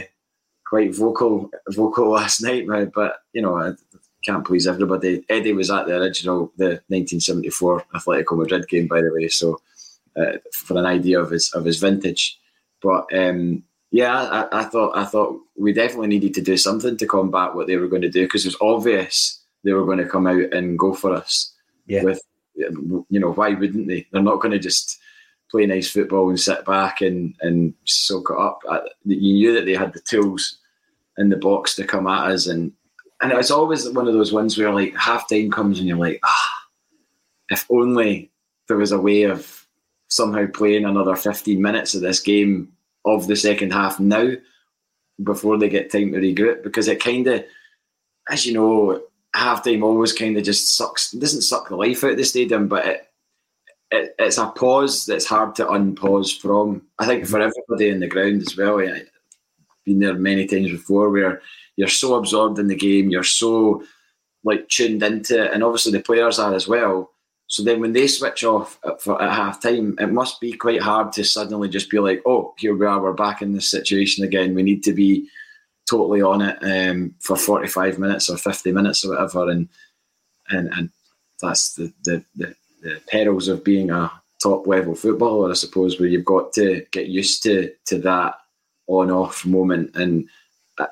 quite 0.68 0.94
vocal 0.94 1.50
vocal 1.68 2.10
last 2.10 2.42
night. 2.42 2.66
Man. 2.66 2.90
But 2.94 3.16
you 3.32 3.42
know, 3.42 3.74
can't 4.24 4.46
please 4.46 4.66
everybody. 4.66 5.24
Eddie 5.28 5.52
was 5.52 5.70
at 5.70 5.86
the 5.86 5.96
original, 5.96 6.52
the 6.56 6.82
1974 6.88 7.84
Atletico 7.94 8.38
Madrid 8.38 8.68
game, 8.68 8.86
by 8.86 9.00
the 9.00 9.12
way. 9.12 9.28
So 9.28 9.60
uh, 10.16 10.38
for 10.52 10.78
an 10.78 10.86
idea 10.86 11.20
of 11.20 11.30
his 11.30 11.50
of 11.52 11.64
his 11.64 11.78
vintage, 11.78 12.38
but 12.82 13.06
um, 13.16 13.62
yeah, 13.90 14.14
I, 14.14 14.60
I, 14.60 14.64
thought 14.64 14.96
I 14.96 15.04
thought 15.04 15.40
we 15.56 15.72
definitely 15.72 16.08
needed 16.08 16.34
to 16.34 16.42
do 16.42 16.56
something 16.56 16.96
to 16.96 17.06
combat 17.06 17.54
what 17.54 17.66
they 17.66 17.76
were 17.76 17.88
going 17.88 18.02
to 18.02 18.10
do 18.10 18.24
because 18.24 18.44
it 18.44 18.48
was 18.48 18.56
obvious 18.60 19.40
they 19.64 19.72
were 19.72 19.84
going 19.84 19.98
to 19.98 20.06
come 20.06 20.26
out 20.26 20.52
and 20.52 20.78
go 20.78 20.94
for 20.94 21.14
us. 21.14 21.52
Yeah. 21.86 22.04
With 22.04 22.22
you 22.54 23.04
know 23.08 23.32
why 23.32 23.50
wouldn't 23.50 23.88
they? 23.88 24.06
They're 24.12 24.22
not 24.22 24.40
going 24.40 24.52
to 24.52 24.58
just 24.58 24.98
play 25.50 25.66
nice 25.66 25.90
football 25.90 26.28
and 26.28 26.38
sit 26.38 26.64
back 26.64 27.00
and 27.00 27.34
and 27.40 27.74
soak 27.84 28.30
it 28.30 28.38
up. 28.38 28.60
You 29.04 29.34
knew 29.34 29.54
that 29.54 29.64
they 29.64 29.74
had 29.74 29.92
the 29.92 30.00
tools 30.00 30.58
in 31.18 31.28
the 31.28 31.36
box 31.36 31.74
to 31.76 31.84
come 31.84 32.06
at 32.06 32.30
us, 32.30 32.46
and 32.46 32.72
and 33.20 33.32
it's 33.32 33.50
always 33.50 33.88
one 33.90 34.08
of 34.08 34.14
those 34.14 34.32
ones 34.32 34.56
where 34.56 34.72
like 34.72 34.96
half 34.96 35.28
time 35.28 35.50
comes 35.50 35.78
and 35.78 35.86
you're 35.86 35.98
like, 35.98 36.20
ah, 36.24 36.66
if 37.50 37.66
only 37.70 38.30
there 38.68 38.78
was 38.78 38.92
a 38.92 39.00
way 39.00 39.24
of 39.24 39.66
somehow 40.08 40.46
playing 40.46 40.84
another 40.84 41.14
15 41.14 41.60
minutes 41.60 41.94
of 41.94 42.00
this 42.00 42.20
game 42.20 42.72
of 43.04 43.26
the 43.26 43.36
second 43.36 43.72
half 43.72 44.00
now 44.00 44.32
before 45.22 45.58
they 45.58 45.68
get 45.68 45.92
time 45.92 46.12
to 46.12 46.18
regroup 46.18 46.62
because 46.62 46.88
it 46.88 47.00
kind 47.02 47.26
of, 47.26 47.44
as 48.30 48.46
you 48.46 48.54
know, 48.54 49.02
half 49.34 49.62
time 49.64 49.82
always 49.82 50.12
kind 50.12 50.36
of 50.36 50.44
just 50.44 50.76
sucks, 50.76 51.12
doesn't 51.12 51.42
suck 51.42 51.68
the 51.68 51.76
life 51.76 52.02
out 52.04 52.12
of 52.12 52.16
the 52.16 52.24
stadium, 52.24 52.68
but 52.68 52.86
it, 52.86 53.06
it, 53.90 54.14
it's 54.18 54.38
a 54.38 54.46
pause 54.46 55.04
that's 55.04 55.26
hard 55.26 55.54
to 55.56 55.66
unpause 55.66 56.40
from. 56.40 56.82
I 56.98 57.06
think 57.06 57.26
for 57.26 57.40
everybody 57.40 57.90
in 57.90 58.00
the 58.00 58.08
ground 58.08 58.42
as 58.42 58.56
well. 58.56 58.80
I've 58.80 59.06
been 59.84 59.98
there 59.98 60.14
many 60.14 60.46
times 60.46 60.70
before 60.70 61.10
where 61.10 61.42
you're 61.80 61.88
so 61.88 62.14
absorbed 62.16 62.58
in 62.58 62.66
the 62.66 62.76
game, 62.76 63.08
you're 63.08 63.24
so 63.24 63.82
like 64.44 64.68
tuned 64.68 65.02
into 65.02 65.44
it, 65.44 65.52
and 65.54 65.64
obviously 65.64 65.92
the 65.92 66.00
players 66.00 66.38
are 66.38 66.52
as 66.52 66.68
well. 66.68 67.10
So 67.46 67.62
then 67.64 67.80
when 67.80 67.94
they 67.94 68.06
switch 68.06 68.44
off 68.44 68.78
at, 68.84 69.00
for, 69.00 69.20
at 69.20 69.32
half 69.32 69.62
time, 69.62 69.96
it 69.98 70.12
must 70.12 70.42
be 70.42 70.52
quite 70.52 70.82
hard 70.82 71.10
to 71.14 71.24
suddenly 71.24 71.70
just 71.70 71.88
be 71.88 71.98
like, 71.98 72.20
oh, 72.26 72.52
here 72.58 72.76
we 72.76 72.84
are, 72.84 73.00
we're 73.00 73.14
back 73.14 73.40
in 73.40 73.54
this 73.54 73.70
situation 73.70 74.24
again. 74.24 74.54
We 74.54 74.62
need 74.62 74.82
to 74.82 74.92
be 74.92 75.26
totally 75.88 76.20
on 76.20 76.42
it 76.42 76.58
um, 76.60 77.14
for 77.20 77.34
45 77.34 77.98
minutes 77.98 78.28
or 78.28 78.36
50 78.36 78.72
minutes 78.72 79.06
or 79.06 79.12
whatever. 79.14 79.48
And 79.48 79.70
and, 80.50 80.68
and 80.74 80.90
that's 81.40 81.74
the, 81.76 81.90
the, 82.04 82.22
the, 82.36 82.54
the 82.82 83.00
perils 83.08 83.48
of 83.48 83.64
being 83.64 83.90
a 83.90 84.12
top 84.42 84.66
level 84.66 84.94
footballer, 84.94 85.50
I 85.50 85.54
suppose, 85.54 85.98
where 85.98 86.10
you've 86.10 86.26
got 86.26 86.52
to 86.54 86.84
get 86.90 87.06
used 87.06 87.42
to 87.44 87.72
to 87.86 87.98
that 88.00 88.34
on 88.86 89.10
off 89.10 89.46
moment. 89.46 89.96
And 89.96 90.28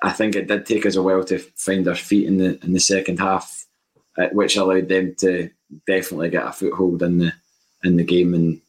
I 0.03 0.11
think 0.13 0.35
it 0.35 0.49
did 0.49 0.67
take 0.67 0.87
us 0.87 0.97
a 0.97 1.03
while 1.03 1.25
to 1.25 1.39
find 1.39 1.87
our 1.89 1.95
feet 1.95 2.27
in 2.27 2.39
the 2.39 2.63
in 2.65 2.73
the 2.73 2.81
second 2.81 3.19
half, 3.19 3.67
uh, 4.17 4.29
which 4.33 4.57
allowed 4.57 4.89
them 4.89 5.15
to 5.21 5.51
definitely 5.87 6.31
get 6.31 6.47
a 6.47 6.53
foothold 6.53 7.03
in 7.03 7.19
the 7.19 7.33
in 7.85 7.97
the 7.97 8.05
game, 8.05 8.35
and 8.35 8.61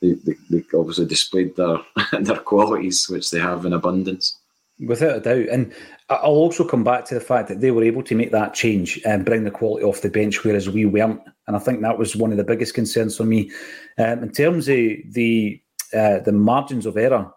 they, 0.00 0.12
they, 0.12 0.34
they 0.50 0.64
obviously 0.74 1.06
displayed 1.06 1.56
their 1.56 1.78
their 2.20 2.38
qualities, 2.38 3.08
which 3.08 3.30
they 3.30 3.40
have 3.40 3.64
in 3.64 3.72
abundance. 3.72 4.36
Without 4.86 5.16
a 5.16 5.20
doubt, 5.20 5.48
and 5.50 5.74
I'll 6.08 6.30
also 6.30 6.66
come 6.66 6.84
back 6.84 7.04
to 7.06 7.14
the 7.14 7.20
fact 7.20 7.48
that 7.48 7.60
they 7.60 7.70
were 7.70 7.84
able 7.84 8.02
to 8.04 8.14
make 8.14 8.30
that 8.30 8.54
change 8.54 8.98
and 9.04 9.26
bring 9.26 9.44
the 9.44 9.50
quality 9.50 9.84
off 9.84 10.00
the 10.00 10.08
bench, 10.08 10.42
whereas 10.42 10.70
we 10.70 10.86
weren't. 10.86 11.20
And 11.46 11.54
I 11.54 11.58
think 11.58 11.82
that 11.82 11.98
was 11.98 12.16
one 12.16 12.30
of 12.30 12.38
the 12.38 12.44
biggest 12.44 12.72
concerns 12.72 13.16
for 13.16 13.24
me. 13.24 13.50
Um, 13.98 14.22
in 14.22 14.32
terms 14.32 14.68
of 14.68 14.74
the 14.74 15.60
uh, 15.92 16.20
the 16.20 16.32
margins 16.32 16.86
of 16.86 16.96
error, 16.96 17.30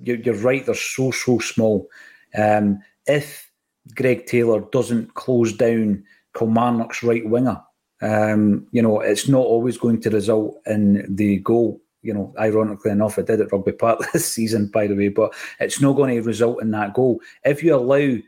you're, 0.00 0.18
you're, 0.18 0.36
right; 0.36 0.64
they're 0.64 0.74
so 0.74 1.10
so 1.10 1.40
small. 1.40 1.88
Um, 2.36 2.80
if 3.06 3.50
Greg 3.94 4.26
Taylor 4.26 4.60
doesn't 4.72 5.14
close 5.14 5.52
down 5.52 6.04
Kilmarnock's 6.36 7.02
right 7.02 7.28
winger, 7.28 7.60
um, 8.00 8.66
you 8.70 8.82
know, 8.82 9.00
it's 9.00 9.28
not 9.28 9.44
always 9.44 9.76
going 9.76 10.00
to 10.02 10.10
result 10.10 10.60
in 10.66 11.04
the 11.14 11.38
goal. 11.38 11.80
You 12.02 12.14
know, 12.14 12.34
ironically 12.38 12.92
enough, 12.92 13.18
it 13.18 13.26
did 13.26 13.40
at 13.40 13.50
Rugby 13.50 13.72
Park 13.72 14.00
this 14.12 14.30
season, 14.30 14.68
by 14.68 14.86
the 14.86 14.94
way, 14.94 15.08
but 15.08 15.34
it's 15.58 15.80
not 15.80 15.94
going 15.94 16.14
to 16.14 16.22
result 16.22 16.62
in 16.62 16.70
that 16.70 16.94
goal. 16.94 17.20
If 17.44 17.62
you 17.62 17.74
allow 17.74 18.18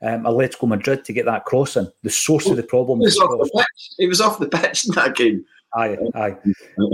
um, 0.00 0.24
Atletico 0.24 0.66
Madrid 0.68 1.04
to 1.04 1.12
get 1.12 1.26
that 1.26 1.44
crossing, 1.44 1.88
the 2.02 2.10
source 2.10 2.46
of 2.46 2.56
the 2.56 2.62
problem 2.62 3.00
was 3.00 3.18
off 3.18 3.30
the 3.30 3.50
pitch. 3.54 3.90
He 3.98 4.06
was 4.06 4.20
off 4.20 4.38
the 4.38 4.48
pitch 4.48 4.86
in 4.86 4.94
that 4.94 5.14
game. 5.14 5.44
Aye, 5.74 5.98
aye. 6.14 6.36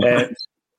uh, 0.05 0.27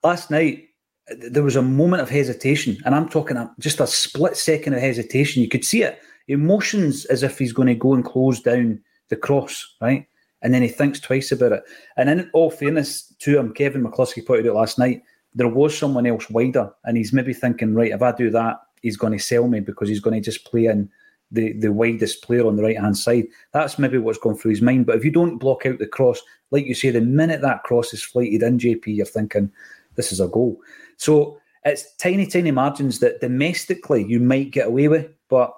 last 0.03 0.31
night, 0.31 0.66
there 1.09 1.43
was 1.43 1.57
a 1.57 1.63
moment 1.63 2.03
of 2.03 2.11
hesitation, 2.11 2.79
and 2.85 2.95
I'm 2.95 3.09
talking 3.09 3.37
just 3.59 3.81
a 3.81 3.87
split 3.87 4.37
second 4.37 4.75
of 4.75 4.81
hesitation. 4.81 5.43
You 5.43 5.49
could 5.49 5.65
see 5.65 5.83
it. 5.83 6.01
Emotions 6.29 7.05
as 7.07 7.23
if 7.23 7.39
he's 7.39 7.53
going 7.53 7.69
to 7.69 7.75
go 7.75 7.95
and 7.95 8.05
close 8.05 8.41
down 8.41 8.81
the 9.09 9.17
cross, 9.17 9.75
right? 9.81 10.07
and 10.43 10.55
then 10.55 10.63
he 10.63 10.69
thinks 10.69 11.01
twice 11.01 11.33
about 11.33 11.53
it. 11.53 11.65
And 11.97 12.09
in 12.09 12.31
all 12.33 12.51
fairness 12.51 13.13
to 13.19 13.39
him, 13.39 13.53
Kevin 13.53 13.85
McCluskey 13.85 14.25
pointed 14.25 14.47
out 14.47 14.55
last 14.55 14.79
night, 14.79 15.03
there 15.35 15.49
was 15.49 15.77
someone 15.77 16.07
else 16.07 16.31
wider, 16.31 16.73
and 16.85 16.97
he's 16.97 17.13
maybe 17.13 17.35
thinking, 17.35 17.75
right, 17.75 17.91
if 17.91 18.01
I 18.01 18.13
do 18.13 18.31
that, 18.31 18.61
he's 18.81 18.97
going 18.97 19.13
to 19.13 19.19
sell 19.19 19.49
me 19.49 19.61
because 19.61 19.89
he's 19.89 20.01
going 20.01 20.15
to 20.15 20.25
just 20.25 20.45
play 20.45 20.67
in 20.67 20.89
the, 21.33 21.53
the 21.55 21.73
widest 21.73 22.23
player 22.23 22.47
on 22.47 22.55
the 22.55 22.63
right 22.63 22.79
hand 22.79 22.97
side. 22.97 23.25
That's 23.53 23.79
maybe 23.79 23.99
what's 23.99 24.19
going 24.19 24.37
through 24.37 24.53
his 24.53 24.63
mind. 24.63 24.87
But 24.87 24.97
if 24.97 25.05
you 25.05 25.11
don't 25.11 25.39
block 25.39 25.67
out 25.67 25.79
the 25.79 25.87
cross, 25.87 26.23
like 26.53 26.65
you 26.65 26.75
say, 26.75 26.91
the 26.91 27.01
minute 27.01 27.43
that 27.43 27.65
cross 27.65 27.93
is 27.93 28.03
flighted 28.03 28.43
in 28.43 28.59
JP, 28.59 28.87
you're 28.87 29.05
thinking, 29.05 29.51
this 29.97 30.13
is 30.13 30.21
a 30.21 30.29
goal. 30.29 30.61
So 30.97 31.39
it's 31.65 31.95
tiny, 31.97 32.27
tiny 32.27 32.51
margins 32.51 33.01
that 33.01 33.21
domestically 33.21 34.05
you 34.05 34.21
might 34.21 34.51
get 34.51 34.69
away 34.69 34.89
with, 34.89 35.09
but 35.29 35.53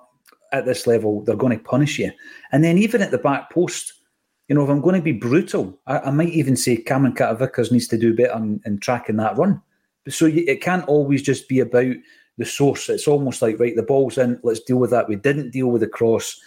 at 0.53 0.64
this 0.64 0.87
level, 0.87 1.22
they're 1.22 1.37
going 1.37 1.57
to 1.57 1.62
punish 1.62 1.98
you. 1.98 2.11
And 2.53 2.64
then 2.64 2.79
even 2.79 3.03
at 3.03 3.11
the 3.11 3.18
back 3.18 3.51
post, 3.51 3.92
you 4.48 4.55
know, 4.55 4.64
if 4.64 4.70
I'm 4.70 4.81
going 4.81 4.94
to 4.94 5.03
be 5.03 5.12
brutal, 5.12 5.79
I, 5.87 5.98
I 5.98 6.11
might 6.11 6.31
even 6.31 6.57
say 6.57 6.77
Cameron 6.77 7.14
Carter-Vickers 7.14 7.70
needs 7.70 7.88
to 7.88 7.98
do 7.98 8.14
better 8.14 8.37
in, 8.37 8.61
in 8.64 8.79
tracking 8.79 9.16
that 9.16 9.37
run. 9.37 9.61
So 10.09 10.24
you, 10.24 10.44
it 10.46 10.62
can't 10.62 10.88
always 10.88 11.22
just 11.22 11.48
be 11.48 11.61
about 11.61 11.94
the 12.38 12.46
source. 12.46 12.88
It's 12.88 13.09
almost 13.09 13.42
like, 13.42 13.59
right, 13.59 13.77
the 13.77 13.83
ball's 13.83 14.16
in, 14.16 14.40
let's 14.42 14.61
deal 14.61 14.79
with 14.79 14.90
that. 14.90 15.09
We 15.09 15.16
didn't 15.16 15.51
deal 15.51 15.68
with 15.68 15.83
the 15.83 15.88
cross. 15.88 16.40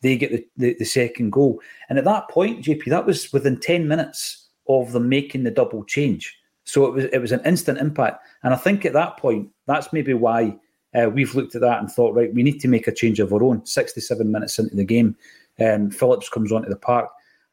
They 0.00 0.16
get 0.16 0.32
the, 0.32 0.46
the, 0.56 0.76
the 0.78 0.84
second 0.84 1.30
goal. 1.30 1.60
And 1.90 1.98
at 1.98 2.04
that 2.06 2.30
point, 2.30 2.64
JP, 2.64 2.86
that 2.86 3.04
was 3.06 3.32
within 3.32 3.60
10 3.60 3.86
minutes 3.86 4.48
of 4.68 4.92
them 4.92 5.08
making 5.08 5.42
the 5.42 5.50
double 5.50 5.84
change. 5.84 6.38
So 6.64 6.86
it 6.86 6.92
was 6.92 7.04
it 7.06 7.18
was 7.18 7.32
an 7.32 7.42
instant 7.44 7.78
impact. 7.78 8.24
And 8.42 8.54
I 8.54 8.56
think 8.56 8.84
at 8.84 8.92
that 8.92 9.16
point, 9.16 9.48
that's 9.66 9.92
maybe 9.92 10.14
why 10.14 10.56
uh, 10.94 11.08
we've 11.08 11.34
looked 11.34 11.54
at 11.54 11.60
that 11.62 11.80
and 11.80 11.90
thought, 11.90 12.14
right, 12.14 12.32
we 12.34 12.42
need 12.42 12.60
to 12.60 12.68
make 12.68 12.86
a 12.86 12.92
change 12.92 13.20
of 13.20 13.32
our 13.32 13.42
own. 13.42 13.64
67 13.64 14.30
minutes 14.30 14.58
into 14.58 14.76
the 14.76 14.84
game, 14.84 15.16
um, 15.60 15.90
Phillips 15.90 16.28
comes 16.28 16.52
onto 16.52 16.68
the 16.68 16.76
park. 16.76 17.08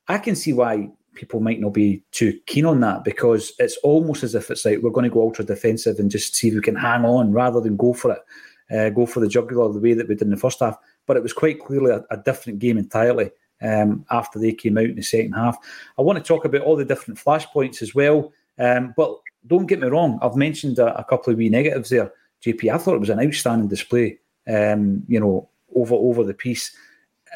I 0.08 0.17
can 0.17 0.36
see 0.36 0.54
why 0.54 0.89
people 1.13 1.39
might 1.39 1.60
not 1.60 1.74
be 1.74 2.04
too 2.12 2.39
keen 2.45 2.65
on 2.65 2.80
that 2.82 3.04
because 3.04 3.54
it's 3.60 3.78
almost 3.78 4.24
as 4.24 4.36
if 4.36 4.50
it's 4.50 4.65
like 4.65 4.80
we're 4.80 4.89
going 4.89 5.10
to 5.10 5.13
go 5.13 5.22
ultra 5.22 5.43
defensive 5.43 6.00
and 6.00 6.12
just 6.12 6.36
see 6.36 6.50
if 6.50 6.54
we 6.54 6.62
can 6.62 6.76
hang 6.76 7.04
on 7.04 7.32
rather 7.32 7.60
than 7.60 7.78
go 7.78 7.93
for 7.93 8.12
it, 8.12 8.76
uh, 8.76 8.89
go 8.89 9.06
for 9.06 9.19
the 9.19 9.28
jugular 9.28 9.72
the 9.72 9.80
way 9.80 9.93
that 9.93 10.08
we 10.08 10.15
did 10.15 10.24
in 10.24 10.30
the 10.30 10.38
first 10.38 10.60
half. 10.60 10.78
But 11.06 11.17
it 11.17 11.24
was 11.24 11.34
quite 11.34 11.60
clearly 11.60 11.91
a, 11.91 12.04
a 12.12 12.17
different 12.17 12.60
game 12.60 12.78
entirely 12.78 13.32
um, 13.62 14.06
after 14.12 14.39
they 14.39 14.54
came 14.54 14.78
out 14.78 14.86
in 14.86 14.95
the 14.95 15.02
second 15.02 15.34
half. 15.34 15.58
I 15.98 16.02
want 16.02 16.17
to 16.17 16.24
talk 16.24 16.45
about 16.45 16.62
all 16.62 16.76
the 16.76 16.86
different 16.86 17.19
flashpoints 17.19 17.82
as 17.82 17.95
well. 17.95 18.32
Um, 18.60 18.93
but 18.95 19.17
don't 19.48 19.67
get 19.67 19.80
me 19.80 19.88
wrong, 19.88 20.19
I've 20.22 20.36
mentioned 20.36 20.80
a, 20.80 20.98
a, 20.98 21.04
couple 21.04 21.32
of 21.32 21.38
wee 21.39 21.50
negatives 21.50 21.89
there. 21.89 22.12
JP, 22.45 22.74
I 22.74 22.78
thought 22.78 22.95
it 22.95 23.00
was 23.00 23.10
an 23.10 23.26
outstanding 23.26 23.69
display. 23.69 24.19
Um, 24.48 25.04
you 25.08 25.19
know, 25.19 25.50
over 25.76 25.95
over 25.95 26.24
the 26.24 26.34
piece 26.34 26.76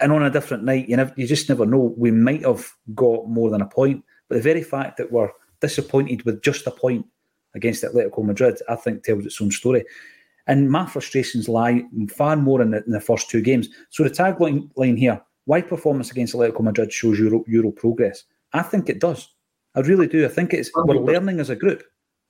and 0.01 0.11
on 0.11 0.23
a 0.23 0.29
different 0.29 0.63
night, 0.63 0.89
you 0.89 1.11
you 1.15 1.27
just 1.27 1.49
never 1.49 1.65
know. 1.65 1.93
We 1.97 2.11
might 2.11 2.45
have 2.45 2.71
got 2.95 3.27
more 3.27 3.49
than 3.49 3.61
a 3.61 3.67
point, 3.67 4.03
but 4.27 4.35
the 4.35 4.41
very 4.41 4.63
fact 4.63 4.97
that 4.97 5.11
we're 5.11 5.29
disappointed 5.59 6.23
with 6.23 6.41
just 6.41 6.67
a 6.67 6.71
point 6.71 7.05
against 7.55 7.83
Atletico 7.83 8.23
Madrid, 8.23 8.59
I 8.67 8.75
think, 8.75 9.03
tells 9.03 9.25
its 9.25 9.41
own 9.41 9.51
story. 9.51 9.85
And 10.47 10.69
my 10.69 10.85
frustrations 10.87 11.47
lie 11.47 11.83
far 12.09 12.35
more 12.35 12.61
in 12.61 12.71
the, 12.71 12.83
in 12.83 12.91
the 12.91 12.99
first 12.99 13.29
two 13.29 13.41
games. 13.41 13.69
So 13.91 14.03
the 14.03 14.09
tagline 14.09 14.69
line 14.75 14.97
here: 14.97 15.21
Why 15.45 15.61
performance 15.61 16.11
against 16.11 16.33
Atletico 16.33 16.61
Madrid 16.61 16.91
shows 16.91 17.19
Euro, 17.19 17.43
Euro 17.47 17.71
progress? 17.71 18.23
I 18.53 18.61
think 18.61 18.89
it 18.89 18.99
does. 18.99 19.32
I 19.75 19.81
really 19.81 20.07
do. 20.07 20.25
I 20.25 20.29
think 20.29 20.53
it's 20.53 20.71
we 20.75 20.95
are 20.95 20.99
learning 20.99 21.39
as 21.39 21.49
a 21.49 21.55
group. 21.55 21.83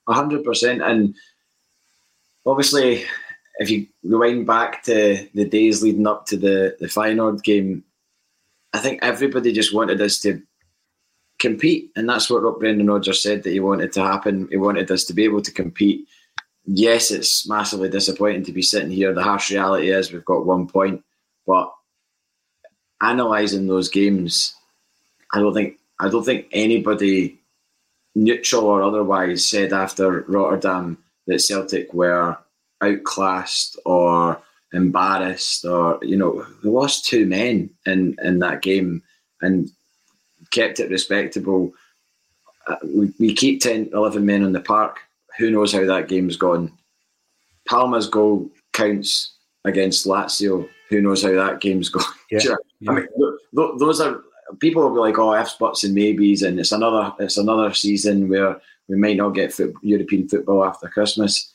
hundred 0.08 0.44
percent, 0.44 0.82
and 0.82 1.16
obviously 2.46 3.06
if 3.58 3.70
you 3.70 3.88
rewind 4.04 4.48
back 4.48 4.84
to 4.84 5.28
the 5.34 5.46
days 5.46 5.84
leading 5.84 6.08
up 6.08 6.26
to 6.28 6.38
the 6.38 6.76
the 6.80 6.88
Feyenoord 6.88 7.44
game, 7.44 7.84
I 8.74 8.80
think 8.80 9.00
everybody 9.02 9.52
just 9.52 9.74
wanted 9.74 10.02
us 10.02 10.20
to 10.22 10.42
compete, 11.40 11.92
and 11.96 12.08
that's 12.08 12.30
what 12.30 12.60
Brendan 12.60 12.88
Rodgers 12.88 13.22
said 13.22 13.44
that 13.44 13.52
he 13.52 13.60
wanted 13.60 13.92
to 13.94 14.04
happen. 14.04 14.48
He 14.50 14.58
wanted 14.58 14.90
us 14.90 15.04
to 15.06 15.14
be 15.14 15.24
able 15.24 15.42
to 15.42 15.52
compete. 15.52 16.08
Yes, 16.66 17.12
it's 17.12 17.48
massively 17.48 17.90
disappointing 17.90 18.46
to 18.46 18.54
be 18.54 18.62
sitting 18.62 18.92
here. 18.92 19.14
The 19.14 19.22
harsh 19.22 19.52
reality 19.52 19.92
is 19.92 20.14
we've 20.14 20.24
got 20.24 20.46
one 20.46 20.66
point, 20.66 21.04
but 21.46 21.70
analysing 23.02 23.68
those 23.68 23.90
games, 23.90 24.56
I 25.34 25.40
don't 25.40 25.54
think 25.54 25.78
I 26.00 26.10
don't 26.10 26.24
think 26.24 26.48
anybody 26.52 27.40
neutral 28.16 28.66
or 28.66 28.84
otherwise 28.84 29.48
said 29.48 29.74
after 29.74 30.22
Rotterdam 30.22 30.98
that 31.28 31.40
Celtic 31.40 31.94
were 31.94 32.38
outclassed 32.82 33.80
or 33.86 34.42
embarrassed 34.74 35.66
or 35.66 36.00
you 36.02 36.18
know 36.18 36.46
they 36.64 36.70
lost 36.70 37.06
two 37.06 37.26
men 37.26 37.70
in 37.86 38.16
in 38.24 38.40
that 38.40 38.62
game 38.62 39.02
and 39.42 39.70
kept 40.52 40.80
it 40.80 40.90
respectable. 40.90 41.74
Uh, 42.68 42.76
we, 42.84 43.12
we 43.20 43.34
keep 43.34 43.62
10 43.62 43.90
11 43.94 44.26
men 44.26 44.44
on 44.44 44.54
the 44.54 44.60
park. 44.60 45.00
Who 45.38 45.52
knows 45.52 45.74
how 45.74 45.86
that 45.86 46.08
game's 46.08 46.38
gone? 46.38 46.72
Palma's 47.68 48.08
goal 48.08 48.50
counts 48.74 49.36
against 49.66 50.06
lazio. 50.06 50.68
Who 50.90 51.02
knows 51.02 51.24
how 51.24 51.32
that 51.34 51.60
game's 51.60 51.90
gone? 51.90 52.04
Yeah, 52.32 52.40
yeah. 52.80 52.90
i 52.90 52.94
mean? 52.96 53.08
Th- 53.56 53.72
those 53.78 54.02
are 54.02 54.24
people 54.60 54.84
will 54.84 54.94
be 54.94 55.00
like 55.00 55.18
oh 55.18 55.34
f's 55.34 55.56
buts 55.56 55.84
and 55.84 55.96
maybes 55.96 56.44
and 56.44 56.60
it's 56.60 56.72
another 56.72 57.14
it's 57.20 57.38
another 57.38 57.74
season 57.74 58.30
where 58.30 58.60
we 58.88 58.96
might 58.98 59.18
not 59.18 59.30
get 59.30 59.58
European 59.82 60.28
football 60.28 60.66
after 60.66 60.88
Christmas. 60.90 61.54